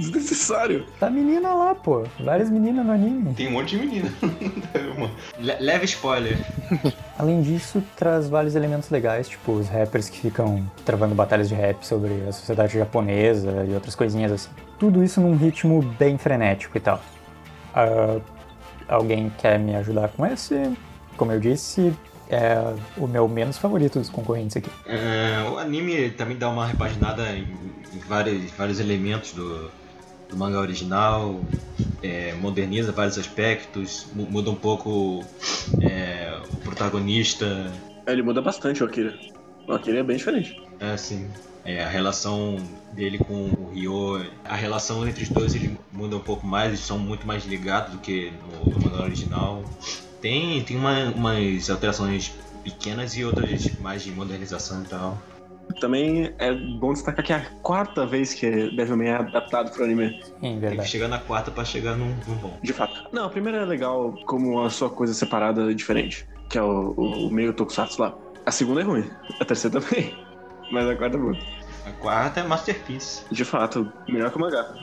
[0.00, 0.86] Desnecessário.
[0.98, 2.04] Da menina lá, pô.
[2.18, 3.34] Várias meninas no anime.
[3.34, 4.12] Tem um monte de menina.
[5.38, 6.38] Leve spoiler.
[7.18, 11.86] Além disso, traz vários elementos legais, tipo os rappers que ficam travando batalhas de rap
[11.86, 14.50] sobre a sociedade japonesa e outras coisinhas assim.
[14.78, 17.00] Tudo isso num ritmo bem frenético e tal.
[17.74, 18.18] Ah,
[18.88, 20.72] alguém quer me ajudar com esse?
[21.16, 21.92] Como eu disse,
[22.28, 24.70] é o meu menos favorito dos concorrentes aqui.
[24.86, 27.42] É, o anime também dá uma repaginada em,
[27.92, 29.70] em vários, vários elementos do,
[30.30, 31.44] do mangá original,
[32.02, 35.24] é, moderniza vários aspectos, mu- muda um pouco
[35.80, 37.72] é, o protagonista,
[38.06, 39.14] É, Ele muda bastante o Akira.
[39.68, 40.56] O Akira é bem diferente.
[40.80, 41.28] é, assim,
[41.64, 42.56] é, a relação
[42.92, 46.80] dele com o Ryo, a relação entre os dois ele muda um pouco mais, eles
[46.80, 48.32] são muito mais ligados do que
[48.64, 49.62] no, no mangá original.
[50.20, 52.32] Tem, tem uma- umas alterações
[52.64, 55.18] pequenas e outras mais de modernização e tal.
[55.78, 59.84] Também é bom destacar que é a quarta vez que Devil May é adaptado pro
[59.84, 60.06] anime.
[60.06, 60.88] Em Tem que verdade.
[60.88, 62.58] chegar na quarta pra chegar num, num bom.
[62.62, 63.08] De fato.
[63.12, 66.26] Não, a primeira é legal como a sua coisa separada e diferente.
[66.48, 68.14] Que é o, o, o meio tokusatsu lá.
[68.44, 69.08] A segunda é ruim.
[69.38, 70.14] A terceira também.
[70.72, 71.36] Mas a quarta é boa.
[71.86, 73.24] A quarta é Masterpiece.
[73.30, 74.74] De fato, melhor que o mangá.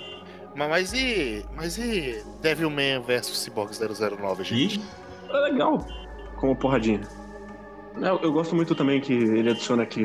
[0.56, 1.46] Mas, mas e.
[1.56, 4.82] Mas e Devilman versus Cyborg 009, gente?
[5.30, 5.86] É legal.
[6.38, 7.02] Como porradinha.
[7.98, 10.02] Eu, eu gosto muito também que ele adiciona que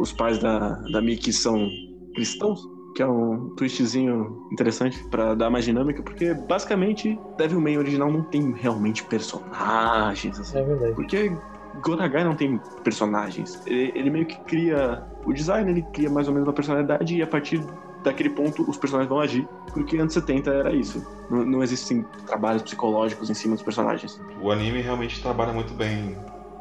[0.00, 1.68] os pais da, da Mickey são
[2.14, 2.60] cristãos.
[2.96, 8.52] Que é um twistzinho interessante pra dar mais dinâmica, porque basicamente Devilman original não tem
[8.52, 10.40] realmente personagens.
[10.40, 10.58] Assim.
[10.58, 10.94] É verdade.
[10.94, 11.32] Porque
[11.80, 13.62] Gonagai não tem personagens.
[13.64, 17.22] Ele, ele meio que cria o design, ele cria mais ou menos uma personalidade e
[17.22, 17.64] a partir
[18.02, 19.48] daquele ponto os personagens vão agir.
[19.72, 21.00] Porque anos 70 era isso.
[21.30, 24.20] Não, não existem trabalhos psicológicos em cima dos personagens.
[24.42, 26.16] O anime realmente trabalha muito bem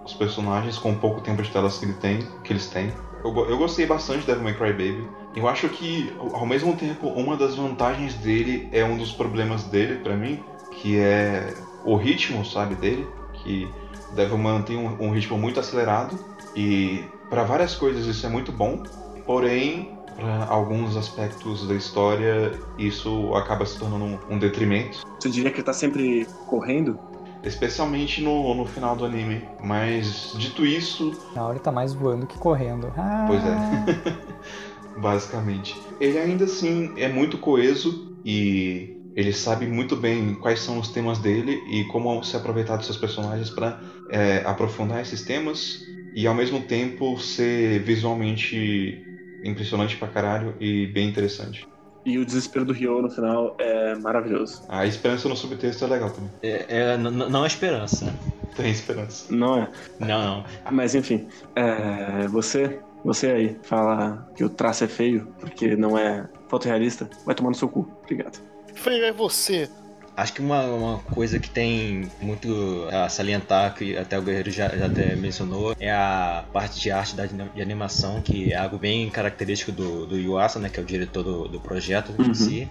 [0.06, 2.94] os personagens com o pouco tempo de telas que, ele tem, que eles têm.
[3.24, 5.10] Eu, eu gostei bastante de Devil May Cry Baby.
[5.36, 9.96] Eu acho que, ao mesmo tempo, uma das vantagens dele é um dos problemas dele,
[10.00, 10.40] pra mim,
[10.72, 13.08] que é o ritmo, sabe, dele.
[13.34, 13.74] Que
[14.12, 16.18] Devil mantém um, um ritmo muito acelerado
[16.56, 18.84] e para várias coisas isso é muito bom,
[19.26, 25.00] porém, para alguns aspectos da história, isso acaba se tornando um, um detrimento.
[25.20, 27.00] Você diria que ele tá sempre correndo?
[27.44, 29.42] Especialmente no, no final do anime.
[29.62, 32.88] Mas, dito isso, Na hora ele tá mais voando que correndo.
[32.98, 35.00] Ah, pois é.
[35.00, 35.76] Basicamente.
[36.00, 41.20] Ele ainda assim é muito coeso e ele sabe muito bem quais são os temas
[41.20, 43.80] dele e como se aproveitar dos seus personagens para
[44.46, 45.80] aprofundar esses temas
[46.16, 49.02] e ao mesmo tempo ser visualmente
[49.44, 51.68] impressionante pra caralho e bem interessante.
[52.06, 54.64] E o desespero do Ryo no final é maravilhoso.
[54.70, 56.32] A esperança no subtexto é legal também.
[56.42, 58.14] É, é, não é esperança.
[58.56, 59.34] Tem esperança.
[59.34, 59.70] Não é?
[60.00, 60.46] Não, não.
[60.72, 66.28] Mas enfim, é, você, você aí, fala que o traço é feio porque não é
[66.48, 67.90] fotorrealista, vai tomar no seu cu.
[68.04, 68.40] Obrigado.
[68.74, 69.70] Feio é você.
[70.20, 72.50] Acho que uma, uma coisa que tem muito
[72.92, 77.16] a salientar, que até o Guerreiro já, já até mencionou, é a parte de arte
[77.16, 80.86] da, de animação, que é algo bem característico do, do Yuasa, né, que é o
[80.86, 82.32] diretor do, do projeto Uhum.
[82.32, 82.68] em si.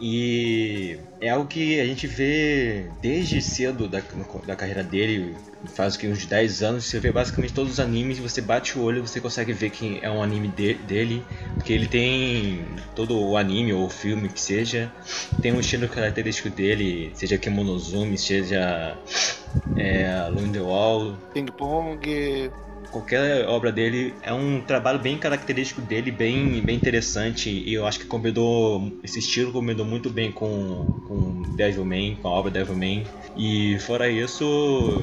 [0.00, 4.02] E é algo que a gente vê desde cedo da,
[4.44, 5.36] da carreira dele,
[5.74, 9.06] faz que uns 10 anos, você vê basicamente todos os animes, você bate o olho
[9.06, 11.22] você consegue ver que é um anime de- dele,
[11.56, 14.92] porque ele tem todo o anime ou filme que seja,
[15.40, 18.98] tem um estilo característico dele, seja Kemonozumi, seja
[19.76, 22.50] é, Alone in the Wall, Ping Pong.
[22.90, 27.98] Qualquer obra dele é um trabalho bem característico dele, bem, bem interessante e eu acho
[27.98, 33.04] que combinou esse estilo combinou muito bem com com Devilman, com a obra Devilman
[33.36, 35.02] e fora isso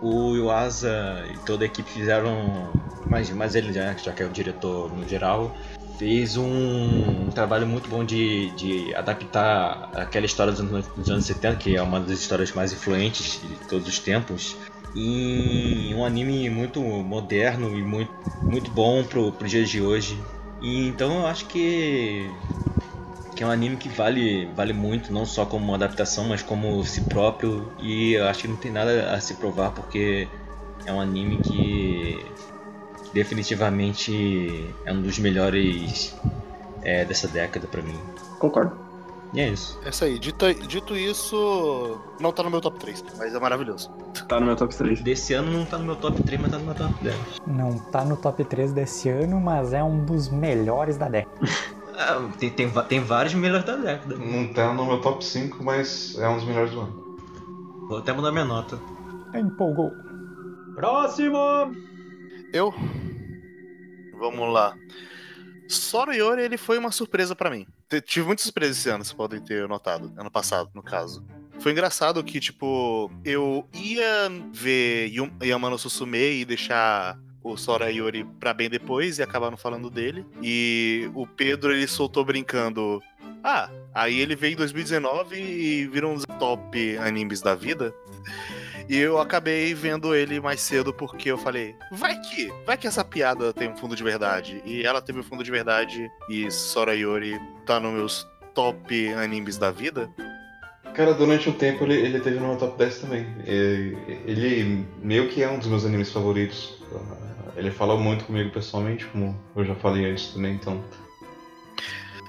[0.00, 2.70] o Yuasa e toda a equipe fizeram
[3.06, 5.54] mas mas ele já, já que é o diretor no geral
[6.00, 11.26] fez um, um trabalho muito bom de, de adaptar aquela história dos anos, dos anos
[11.26, 14.56] 70, que é uma das histórias mais influentes de todos os tempos,
[14.94, 18.12] em um anime muito moderno e muito,
[18.48, 20.22] muito bom pro, pro dias de hoje.
[20.60, 22.30] E, então eu acho que,
[23.34, 27.02] que é um anime que vale, vale muito, não só como adaptação, mas como si
[27.02, 27.72] próprio.
[27.78, 30.28] E eu acho que não tem nada a se provar, porque
[30.84, 32.24] é um anime que
[33.12, 36.14] definitivamente é um dos melhores
[36.82, 37.98] é, dessa década pra mim.
[38.38, 38.89] Concordo.
[39.32, 39.78] E é isso.
[39.84, 40.18] É isso aí.
[40.18, 43.90] Dito, dito isso, não tá no meu top 3, mas é maravilhoso.
[44.28, 45.02] Tá no meu top 3.
[45.02, 47.16] Desse ano não tá no meu top 3, mas tá no meu top 10.
[47.46, 51.38] Não tá no top 3 desse ano, mas é um dos melhores da década.
[52.02, 54.16] Ah, tem, tem, tem vários melhores da década.
[54.16, 57.18] Não tá no meu top 5, mas é um dos melhores do ano.
[57.90, 58.78] Vou até mudar minha nota.
[59.34, 59.92] Empolgou.
[60.74, 61.36] Próximo!
[62.54, 62.72] Eu?
[64.18, 64.74] Vamos lá.
[65.68, 67.66] Sora Yori, ele foi uma surpresa pra mim.
[68.04, 70.12] Tive muitas surpresas esse ano, vocês podem ter notado.
[70.16, 71.24] Ano passado, no caso.
[71.58, 75.12] Foi engraçado que, tipo, eu ia ver
[75.42, 80.24] Yamano Susume e deixar o Sora Yori pra bem depois e acabar não falando dele.
[80.42, 83.02] E o Pedro, ele soltou brincando.
[83.42, 87.94] Ah, aí ele veio em 2019 e virou um dos top animes da vida.
[88.90, 93.04] E eu acabei vendo ele mais cedo porque eu falei, vai que, vai que essa
[93.04, 94.60] piada tem um fundo de verdade.
[94.64, 99.56] E ela teve um fundo de verdade e Sora Yori tá nos meus top animes
[99.56, 100.10] da vida.
[100.92, 103.24] Cara, durante um tempo ele, ele teve no meu top 10 também.
[103.46, 103.94] E-
[104.26, 106.76] Ele meio que é um dos meus animes favoritos.
[107.54, 110.82] Ele fala muito comigo pessoalmente, como eu já falei antes também, então.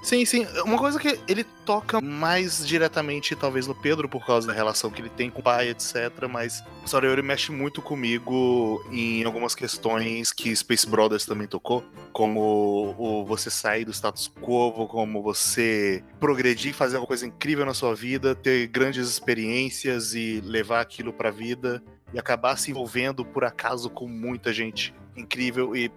[0.02, 0.48] Sim, sim.
[0.66, 5.00] Uma coisa que ele toca mais diretamente, talvez, no Pedro, por causa da relação que
[5.00, 6.28] ele tem com o pai, etc.
[6.30, 11.84] Mas Sora Yori mexe muito comigo em algumas questões que Space Brothers também tocou.
[12.12, 17.74] Como o você sair do status quo, como você progredir, fazer uma coisa incrível na
[17.74, 21.82] sua vida, ter grandes experiências e levar aquilo pra vida.
[22.14, 25.76] E acabar se envolvendo, por acaso, com muita gente incrível.
[25.76, 25.92] E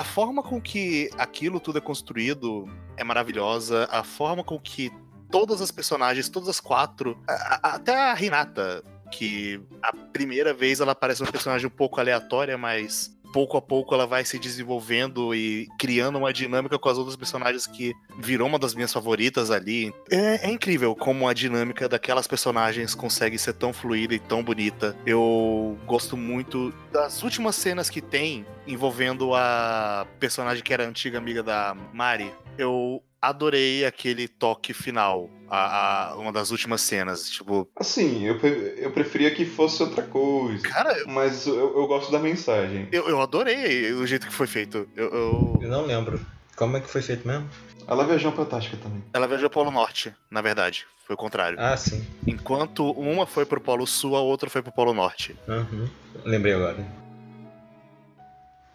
[0.00, 3.88] a, forma com que aquilo tudo é construído é maravilhosa.
[3.90, 4.90] A forma com que
[5.30, 10.80] todas as personagens, todas as quatro, a- a- até a Renata, que a primeira vez
[10.80, 15.34] ela parece uma personagem um pouco aleatória, mas pouco a pouco ela vai se desenvolvendo
[15.34, 19.92] e criando uma dinâmica com as outras personagens que virou uma das minhas favoritas ali.
[20.10, 24.96] É, é incrível como a dinâmica daquelas personagens consegue ser tão fluida e tão bonita.
[25.06, 31.42] Eu gosto muito das últimas cenas que tem envolvendo a personagem que era antiga amiga
[31.42, 32.32] da Mari.
[32.58, 37.30] Eu adorei aquele toque final, a, a- uma das últimas cenas.
[37.30, 40.62] Tipo, Assim, eu, eu preferia que fosse outra coisa.
[40.64, 42.88] Cara, eu- Mas eu, eu gosto da mensagem.
[42.90, 44.88] eu, eu adorei o jeito que foi feito.
[44.96, 46.20] Eu, eu- Eu não lembro.
[46.56, 47.48] Como é que foi feito mesmo?
[47.86, 49.02] Ela viajou pra Tática também.
[49.12, 50.86] Ela viajou pro Polo Norte, na verdade.
[51.06, 51.58] Foi o contrário.
[51.60, 52.06] Ah, sim.
[52.26, 55.34] Enquanto uma foi pro Polo Sul, a outra foi pro Polo Norte.
[55.48, 55.88] Uhum.
[56.24, 56.84] Lembrei agora.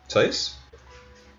[0.08, 0.58] Só isso?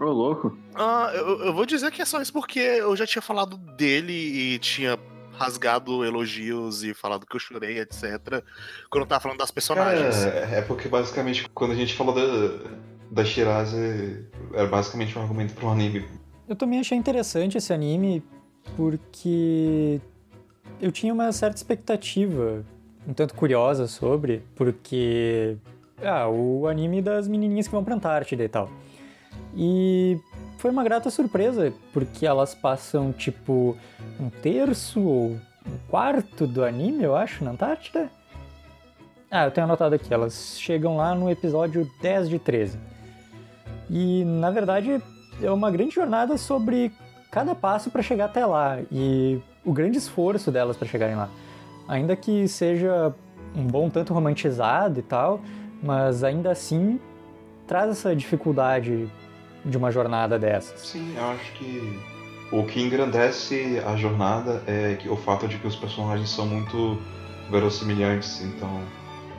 [0.00, 0.56] Ô, louco.
[0.74, 4.12] Ah, eu, eu vou dizer que é só isso porque eu já tinha falado dele
[4.12, 4.98] e tinha
[5.32, 8.42] rasgado elogios e falado que eu chorei, etc.
[8.90, 10.24] Quando eu tava falando das personagens.
[10.24, 12.74] Cara, é porque basicamente quando a gente falou da,
[13.10, 16.04] da Shirazi, era basicamente um argumento para um anime.
[16.48, 18.22] Eu também achei interessante esse anime
[18.76, 20.00] porque
[20.80, 22.64] eu tinha uma certa expectativa,
[23.06, 25.56] um tanto curiosa sobre, porque
[26.02, 28.70] ah, o anime das menininhas que vão pra Antártida e tal.
[29.56, 30.20] E
[30.58, 33.76] foi uma grata surpresa, porque elas passam tipo
[34.20, 35.30] um terço ou
[35.66, 38.10] um quarto do anime, eu acho, na Antártida.
[39.30, 42.78] Ah, eu tenho anotado aqui, elas chegam lá no episódio 10 de 13.
[43.90, 45.02] E na verdade
[45.42, 46.90] é uma grande jornada sobre
[47.30, 51.28] cada passo para chegar até lá e o grande esforço delas para chegarem lá.
[51.86, 53.14] Ainda que seja
[53.54, 55.40] um bom tanto romantizado e tal,
[55.82, 56.98] mas ainda assim
[57.66, 59.10] traz essa dificuldade
[59.68, 60.80] de uma jornada dessas.
[60.80, 61.98] Sim, eu acho que
[62.50, 66.98] O que engrandece a jornada é o fato de que os personagens são muito
[67.50, 68.82] verossimilhantes, então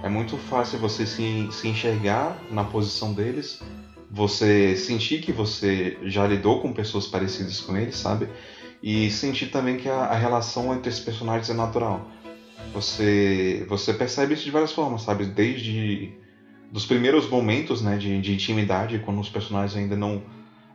[0.04, 3.62] é muito fácil você se, se enxergar na posição deles,
[4.12, 8.30] você sentir que você já lidou com pessoas parecidas com eles, sabe?
[8.82, 12.08] E sentir também que a, a relação entre esses personagens é natural.
[12.74, 15.26] Você, você percebe isso de várias formas, sabe?
[15.26, 16.14] Desde
[16.72, 20.24] dos primeiros momentos né, de, de intimidade, quando os personagens ainda não,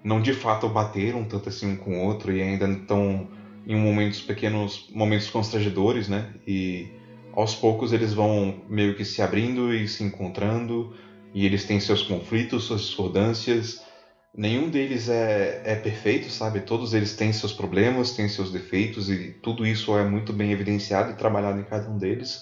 [0.02, 3.28] não de fato bateram tanto assim um com o outro e ainda estão
[3.66, 6.28] em momentos pequenos momentos constrangedores, né?
[6.46, 6.86] E
[7.32, 10.92] aos poucos eles vão meio que se abrindo e se encontrando
[11.32, 13.80] e eles têm seus conflitos, suas discordâncias.
[14.36, 16.60] Nenhum deles é, é perfeito, sabe?
[16.60, 21.10] Todos eles têm seus problemas, têm seus defeitos e tudo isso é muito bem evidenciado
[21.10, 22.40] e trabalhado em cada um deles.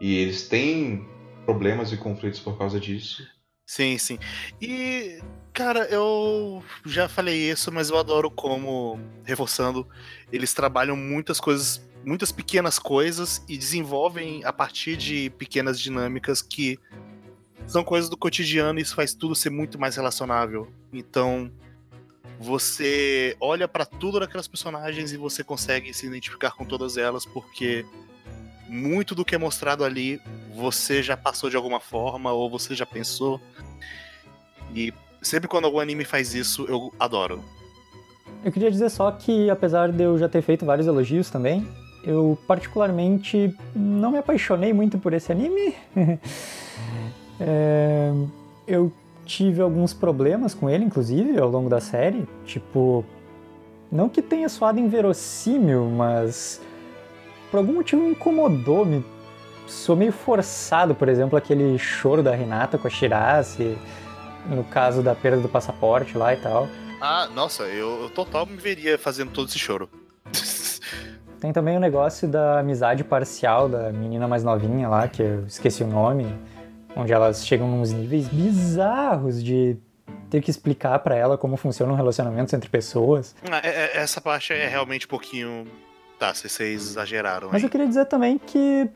[0.00, 1.04] E eles têm
[1.44, 3.26] problemas e conflitos por causa disso.
[3.66, 4.18] Sim, sim.
[4.60, 9.86] E, cara, eu já falei isso, mas eu adoro como, reforçando,
[10.30, 16.78] eles trabalham muitas coisas, muitas pequenas coisas e desenvolvem a partir de pequenas dinâmicas que
[17.66, 20.70] são coisas do cotidiano e isso faz tudo ser muito mais relacionável.
[20.92, 21.50] Então,
[22.38, 27.86] você olha pra tudo daquelas personagens e você consegue se identificar com todas elas porque
[28.68, 30.20] muito do que é mostrado ali
[30.54, 33.40] você já passou de alguma forma ou você já pensou.
[34.74, 37.42] E sempre quando algum anime faz isso, eu adoro.
[38.44, 41.66] Eu queria dizer só que, apesar de eu já ter feito vários elogios também,
[42.04, 45.74] eu particularmente não me apaixonei muito por esse anime.
[47.40, 48.12] É,
[48.64, 48.92] eu
[49.24, 52.28] tive alguns problemas com ele, inclusive, ao longo da série.
[52.44, 53.04] Tipo,
[53.90, 56.60] não que tenha soado inverossímil, mas
[57.54, 59.04] por algum motivo me incomodou, me
[59.68, 63.78] sou meio forçado, por exemplo, aquele choro da Renata com a Shirase,
[64.46, 66.68] no caso da perda do passaporte lá e tal.
[67.00, 69.88] Ah, nossa, eu, eu total me veria fazendo todo esse choro.
[71.38, 75.84] Tem também o negócio da amizade parcial da menina mais novinha lá, que eu esqueci
[75.84, 76.26] o nome,
[76.96, 79.76] onde elas chegam nos níveis bizarros de
[80.28, 83.36] ter que explicar pra ela como funcionam relacionamentos entre pessoas.
[83.48, 85.68] Ah, é- é- essa parte é realmente um pouquinho.
[86.24, 87.48] Tá, vocês- vocês exageraram.
[87.52, 87.64] Mas aí.
[87.64, 88.88] eu queria dizer também que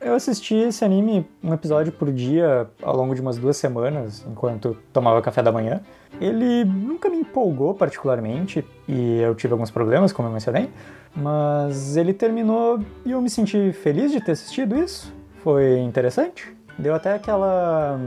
[0.00, 4.76] eu assisti esse anime um episódio por dia ao longo de umas duas semanas, enquanto
[4.92, 5.80] tomava café da manhã.
[6.20, 10.68] Ele nunca me empolgou particularmente, e eu tive alguns problemas, como eu mencionei,
[11.14, 15.12] mas ele terminou e eu me senti feliz de ter assistido isso.
[15.42, 16.52] Foi interessante.
[16.78, 18.00] Deu até aquela.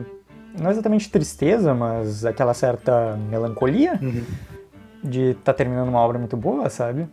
[0.60, 4.00] Não exatamente tristeza, mas aquela certa melancolia
[5.04, 7.08] de estar terminando uma obra muito boa, sabe?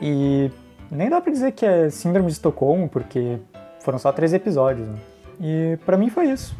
[0.00, 0.50] E
[0.90, 3.38] nem dá pra dizer que é Síndrome de Estocolmo, porque
[3.80, 4.88] foram só três episódios.
[4.88, 4.98] Né?
[5.40, 6.56] E pra mim foi isso.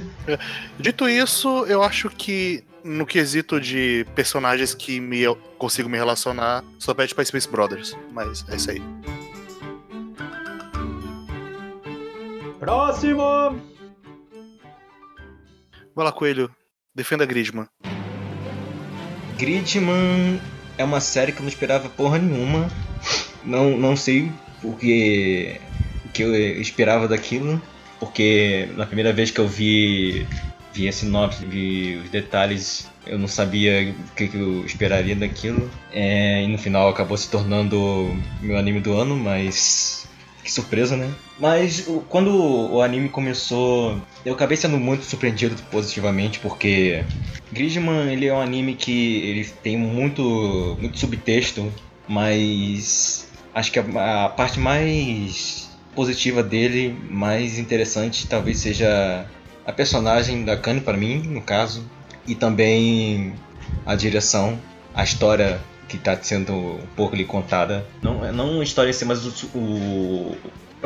[0.78, 6.62] Dito isso, eu acho que no quesito de personagens que me, eu consigo me relacionar,
[6.78, 7.96] só pede pra Space Brothers.
[8.12, 8.82] Mas é isso aí.
[12.60, 13.60] Próximo!
[15.94, 16.50] Vai lá, Coelho.
[16.94, 17.66] Defenda Gridman.
[19.36, 20.40] Gridman
[20.78, 22.68] é uma série que eu não esperava porra nenhuma.
[23.46, 24.30] Não, não sei
[24.62, 25.60] o que,
[26.04, 27.60] o que eu esperava daquilo.
[27.98, 30.26] Porque na primeira vez que eu vi,
[30.72, 35.70] vi a sinopse, vi os detalhes, eu não sabia o que, que eu esperaria daquilo.
[35.92, 40.06] É, e no final acabou se tornando meu anime do ano, mas
[40.44, 41.10] que surpresa, né?
[41.40, 47.04] Mas quando o anime começou, eu acabei sendo muito surpreendido positivamente, porque
[47.52, 51.72] Gridman ele é um anime que ele tem muito, muito subtexto,
[52.08, 59.24] mas acho que a, a parte mais positiva dele, mais interessante, talvez seja
[59.66, 61.82] a personagem da Kanye para mim, no caso,
[62.26, 63.32] e também
[63.86, 64.58] a direção,
[64.94, 67.86] a história que está sendo um pouco ali contada.
[68.02, 70.36] Não, não uma história assim, mas o, o-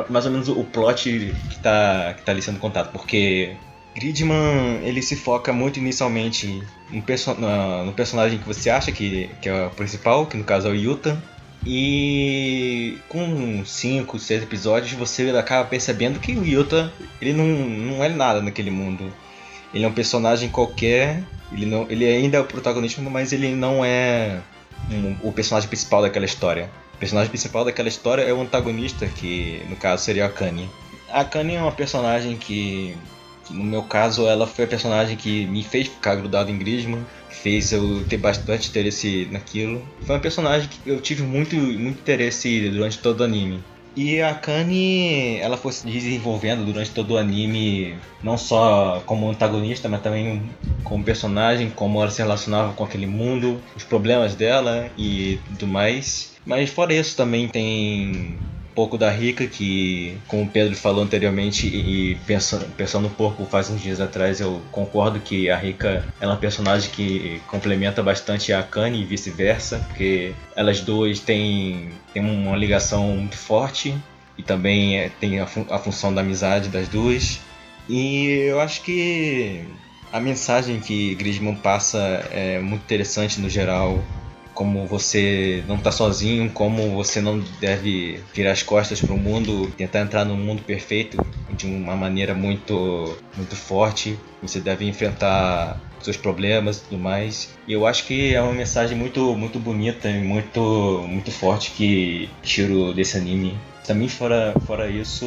[0.09, 3.57] mais ou menos o plot que está que tá ali sendo contado, porque
[3.95, 9.49] Gridman ele se foca muito inicialmente no, perso no personagem que você acha que, que
[9.49, 11.21] é o principal, que no caso é o Yuta.
[11.67, 18.09] E com 5, 6 episódios você acaba percebendo que o Yuta ele não, não é
[18.09, 19.13] nada naquele mundo.
[19.73, 21.23] Ele é um personagem qualquer,
[21.53, 24.41] ele, não, ele ainda é o protagonista, mas ele não é
[24.91, 26.71] um- o personagem principal daquela história.
[26.95, 30.69] O personagem principal daquela história é o antagonista, que no caso seria a Kanye.
[31.13, 32.97] A Kanye é uma personagem que,
[33.47, 37.05] que, no meu caso, ela foi a personagem que me fez ficar grudado em Grisman,
[37.31, 39.83] fez eu ter bastante interesse naquilo.
[40.02, 43.62] Foi uma personagem que eu tive muito, muito interesse durante todo o anime.
[43.97, 49.89] E a Kani, ela foi se desenvolvendo durante todo o anime, não só como antagonista,
[49.89, 50.42] mas também
[50.84, 56.36] como personagem, como ela se relacionava com aquele mundo, os problemas dela e tudo mais.
[56.47, 61.67] Mas fora isso também tem um pouco da Rika, que, como o Pedro falou anteriormente,
[61.67, 66.27] e pensando, pensando um pouco faz uns dias atrás, eu concordo que a Rika é
[66.27, 72.57] uma personagem que complementa bastante a Kani e vice-versa, porque elas duas têm, têm uma
[72.57, 73.95] ligação muito forte
[74.39, 77.41] e também é, tem a, fun- a função da amizade das duas.
[77.89, 79.65] E eu acho que
[80.13, 81.99] a mensagem que Griezmann passa
[82.33, 84.03] é muito interessante no geral
[84.61, 89.73] como você não tá sozinho, como você não deve virar as costas para o mundo,
[89.75, 94.19] tentar entrar no mundo perfeito de uma maneira muito muito forte.
[94.43, 97.49] Você deve enfrentar seus problemas e tudo mais.
[97.67, 100.61] E eu acho que é uma mensagem muito muito bonita e muito
[101.09, 103.57] muito forte que tiro desse anime.
[103.87, 105.25] Também fora fora isso,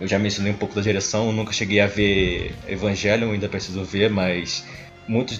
[0.00, 4.08] eu já mencionei um pouco da direção, nunca cheguei a ver Evangelion, ainda preciso ver,
[4.08, 4.64] mas
[5.06, 5.38] muitos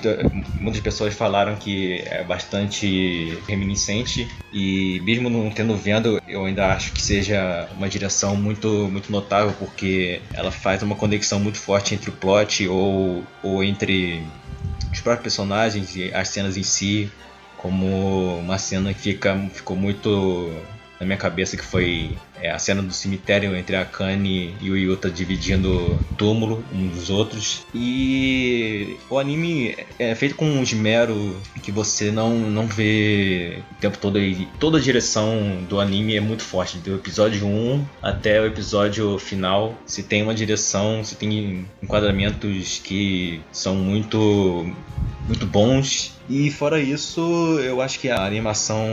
[0.60, 6.93] muitas pessoas falaram que é bastante reminiscente e mesmo não tendo vendo, eu ainda acho
[6.93, 12.10] que seja uma direção muito muito notável porque ela faz uma conexão muito forte entre
[12.10, 14.23] o plot ou, ou entre
[14.93, 17.10] os próprios personagens e as cenas em si,
[17.57, 20.52] como uma cena que fica, ficou muito
[21.01, 24.77] na minha cabeça que foi é, a cena do cemitério entre a Kani e o
[24.77, 27.67] Yuta dividindo túmulo uns dos outros.
[27.75, 33.97] E o anime é feito com um esmero que você não, não vê o tempo
[33.97, 34.19] todo.
[34.19, 36.77] E toda a direção do anime é muito forte.
[36.77, 43.41] Do episódio 1 até o episódio final, se tem uma direção, se tem enquadramentos que
[43.51, 44.71] são muito
[45.27, 46.14] muito bons.
[46.28, 47.20] E fora isso,
[47.61, 48.86] eu acho que a animação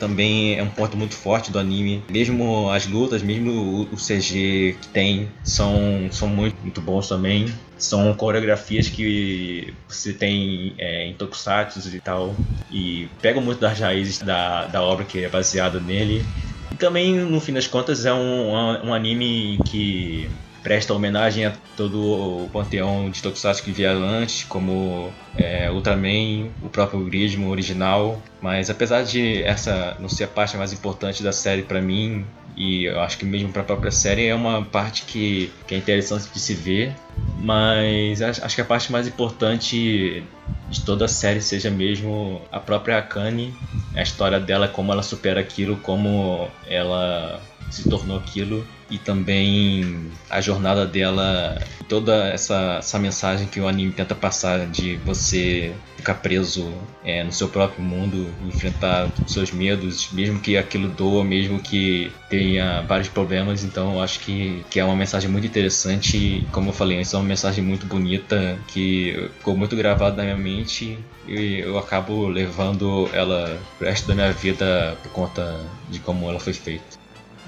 [0.00, 2.02] também é um ponto muito forte do anime.
[2.10, 3.50] Mesmo as lutas, mesmo
[3.92, 7.46] o- CG que tem, são, são muito, muito bons também.
[7.78, 12.34] São coreografias que você tem é, em tokusatsu e tal.
[12.70, 16.24] E pegam muito das raízes da, da obra que é baseada nele.
[16.72, 18.50] E também, no fim das contas, é um,
[18.88, 20.28] um anime que
[20.62, 22.00] presta homenagem a todo
[22.44, 28.20] o panteão de Tokusatsu que vieram antes, como é, Ultraman, o próprio Grismo original.
[28.40, 32.24] Mas apesar de essa não ser a parte mais importante da série pra mim,
[32.56, 36.28] e eu acho que mesmo pra própria série, é uma parte que, que é interessante
[36.32, 36.94] de se ver.
[37.38, 40.22] Mas acho que a parte mais importante
[40.70, 43.54] de toda a série seja mesmo a própria Akane,
[43.94, 50.38] a história dela, como ela supera aquilo, como ela se tornou aquilo e também a
[50.42, 56.70] jornada dela, toda essa, essa mensagem que o anime tenta passar de você ficar preso
[57.02, 62.82] é, no seu próprio mundo, enfrentar seus medos, mesmo que aquilo doa, mesmo que tenha
[62.82, 63.64] vários problemas.
[63.64, 67.16] Então eu acho que, que é uma mensagem muito interessante e, como eu falei, é
[67.16, 73.08] uma mensagem muito bonita que ficou muito gravada na minha mente e eu acabo levando
[73.14, 76.84] ela pro resto da minha vida por conta de como ela foi feita.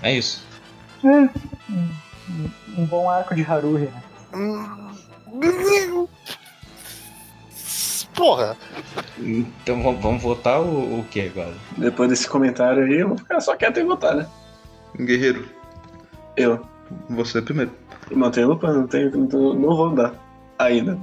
[0.03, 0.54] É isso.
[1.05, 1.29] É,
[1.71, 1.91] um,
[2.79, 4.03] um- bom arco de Haruhi, né?
[8.15, 8.57] Porra!
[9.19, 11.55] Então vamos- votar o, o que agora?
[11.77, 14.27] Depois desse comentário aí, eu vou ficar só quieto e votar, né?
[14.97, 15.49] Guerreiro,
[16.37, 16.65] Eu.
[17.11, 17.73] você primeiro.
[18.11, 20.15] Eu mantenho Lupin, não, tenho, não, tô- não vou dar.
[20.59, 20.99] Ainda.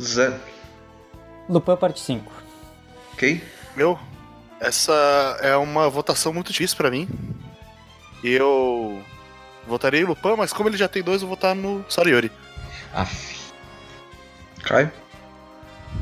[0.00, 0.34] Zero.
[1.48, 2.30] Lupin parte 5.
[3.12, 3.42] Ok?
[3.76, 3.98] Meu,
[4.60, 4.92] essa
[5.40, 7.08] é uma votação muito difícil pra mim.
[8.24, 9.02] Eu
[9.68, 12.32] votarei em Lupin, mas como ele já tem dois, eu vou votar no Soriori.
[12.94, 13.52] Aff.
[14.62, 14.90] Caio?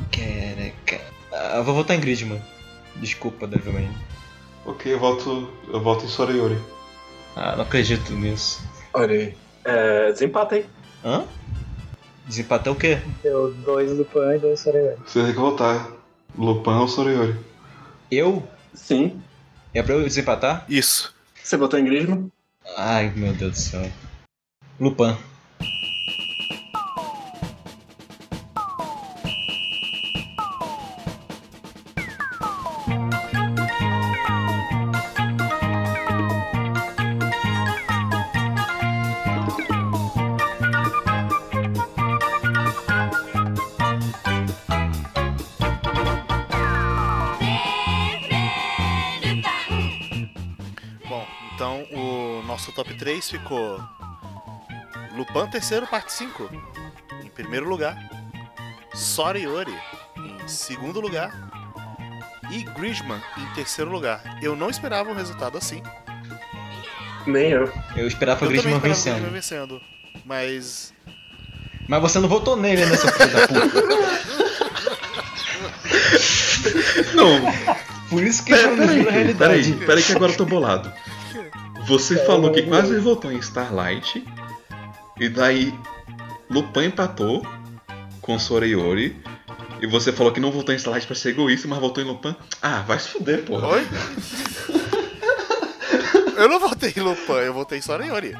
[0.09, 1.05] Caraca.
[1.33, 2.41] Ah, eu vou votar em Gridman.
[2.95, 3.89] Desculpa, Devilman.
[4.65, 6.57] Ok, eu voto, eu voto em Sorayori.
[7.35, 8.63] Ah, não acredito nisso.
[8.93, 9.37] Olha aí.
[9.65, 10.65] É, desempata aí.
[11.03, 11.25] Hã?
[12.25, 13.01] Desempatar o quê?
[13.21, 14.97] Deu dois Lupin e dois Sorayori.
[15.05, 15.91] Você tem que votar.
[16.37, 17.37] Lupin ou Sorayori?
[18.09, 18.47] Eu?
[18.73, 19.21] Sim.
[19.73, 20.65] É pra eu desempatar?
[20.69, 21.12] Isso.
[21.43, 22.31] Você botou em Grisman?
[22.77, 23.91] Ai, meu Deus do céu.
[24.79, 25.17] Lupin.
[53.23, 53.81] Top 3 ficou
[55.15, 56.49] Lupin terceiro, parte 5.
[57.23, 57.97] Em primeiro lugar.
[58.93, 59.73] Soriori
[60.17, 61.31] em segundo lugar.
[62.51, 64.21] E Grisman em terceiro lugar.
[64.41, 65.81] Eu não esperava um resultado assim.
[67.25, 67.71] Nem eu.
[67.95, 69.31] Eu esperava o Eu o vencendo.
[69.31, 69.81] Vencendo.
[70.25, 70.93] Mas.
[71.87, 74.23] Mas você não votou nele, né, seu filho da puta?
[77.13, 77.41] Não,
[78.09, 79.63] Por isso que Pera, já não peraí, viu a realidade.
[79.71, 80.93] peraí, peraí que agora eu tô bolado.
[81.87, 84.25] Você falou que quase votou em Starlight,
[85.19, 85.73] e daí
[86.49, 87.45] Lupin empatou
[88.21, 89.21] com Soreyori,
[89.81, 92.35] e você falou que não votou em Starlight pra ser egoísta, mas votou em Lupin.
[92.61, 93.67] Ah, vai se fuder, porra.
[93.67, 93.87] Oi?
[96.37, 98.33] eu não votei em Lupin, eu votei em Sorayori.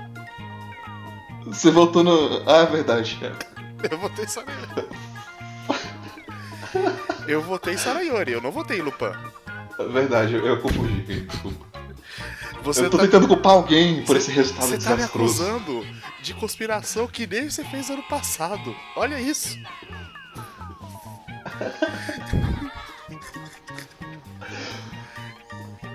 [1.45, 2.43] Você votou no.
[2.49, 3.19] Ah, é verdade.
[3.91, 4.87] Eu votei em Sorayori.
[7.27, 9.11] Eu votei em Sarayori, eu não votei em Lupin.
[9.77, 11.72] É verdade, eu, eu confundi, desculpa.
[12.63, 15.43] Você eu tô tá- tentando culpar alguém por esse resultado Você tá me desastroso.
[15.43, 15.85] acusando
[16.21, 18.75] de conspiração que nem você fez ano passado.
[18.95, 19.59] Olha isso.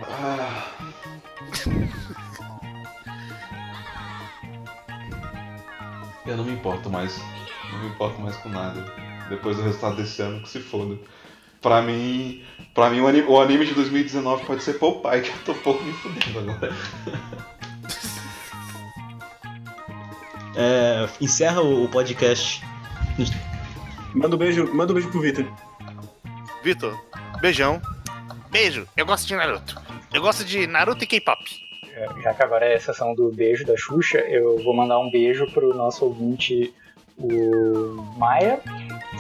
[0.03, 0.75] Ah.
[6.27, 7.19] Eu não me importo mais.
[7.73, 8.85] Não me importo mais com nada.
[9.29, 10.99] Depois do resultado desse ano, que se foda.
[11.61, 12.43] Pra mim.
[12.75, 15.83] Pra mim, o anime, o anime de 2019 pode ser Popeye, que eu tô pouco
[15.83, 16.75] me fudendo agora.
[20.57, 22.63] É, encerra o o podcast.
[24.15, 25.47] Manda um beijo, manda um beijo pro Victor.
[26.63, 26.99] Vitor,
[27.41, 27.81] beijão.
[28.51, 29.81] Beijo, eu gosto de Naruto.
[30.13, 31.69] Eu gosto de Naruto e K-pop.
[32.23, 35.47] Já que agora é a sessão do beijo da Xuxa, eu vou mandar um beijo
[35.53, 36.73] pro nosso ouvinte,
[37.17, 38.61] o Maia,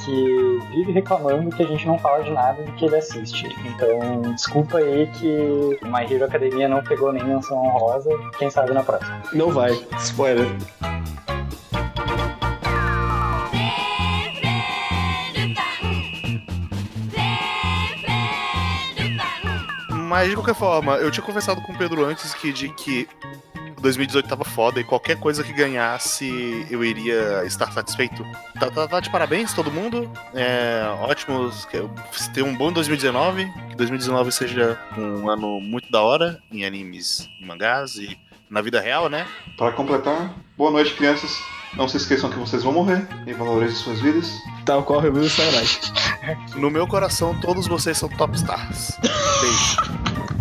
[0.05, 3.47] que vive reclamando que a gente não fala de nada do que ele assiste.
[3.65, 8.83] Então, desculpa aí que My Hero Academia não pegou nem menção honrosa, quem sabe na
[8.83, 9.23] próxima.
[9.33, 9.73] Não vai.
[9.99, 10.47] Spoiler.
[19.91, 23.07] Mas de qualquer forma, eu tinha conversado com o Pedro antes que de que
[23.81, 28.25] 2018 tava foda e qualquer coisa que ganhasse eu iria estar satisfeito.
[28.59, 30.11] Tá, tá, tá de parabéns todo mundo.
[30.35, 31.51] É, ótimo
[32.35, 33.51] ter um bom 2019.
[33.71, 38.19] Que 2019 seja um ano muito da hora em animes, em mangás e
[38.51, 39.27] na vida real, né?
[39.57, 41.39] Pra completar, boa noite, crianças.
[41.75, 44.33] Não se esqueçam que vocês vão morrer e valorizem suas vidas.
[44.65, 45.93] Tal qual do Starlight.
[46.57, 48.99] No meu coração, todos vocês são top stars.
[49.41, 50.28] Beijo.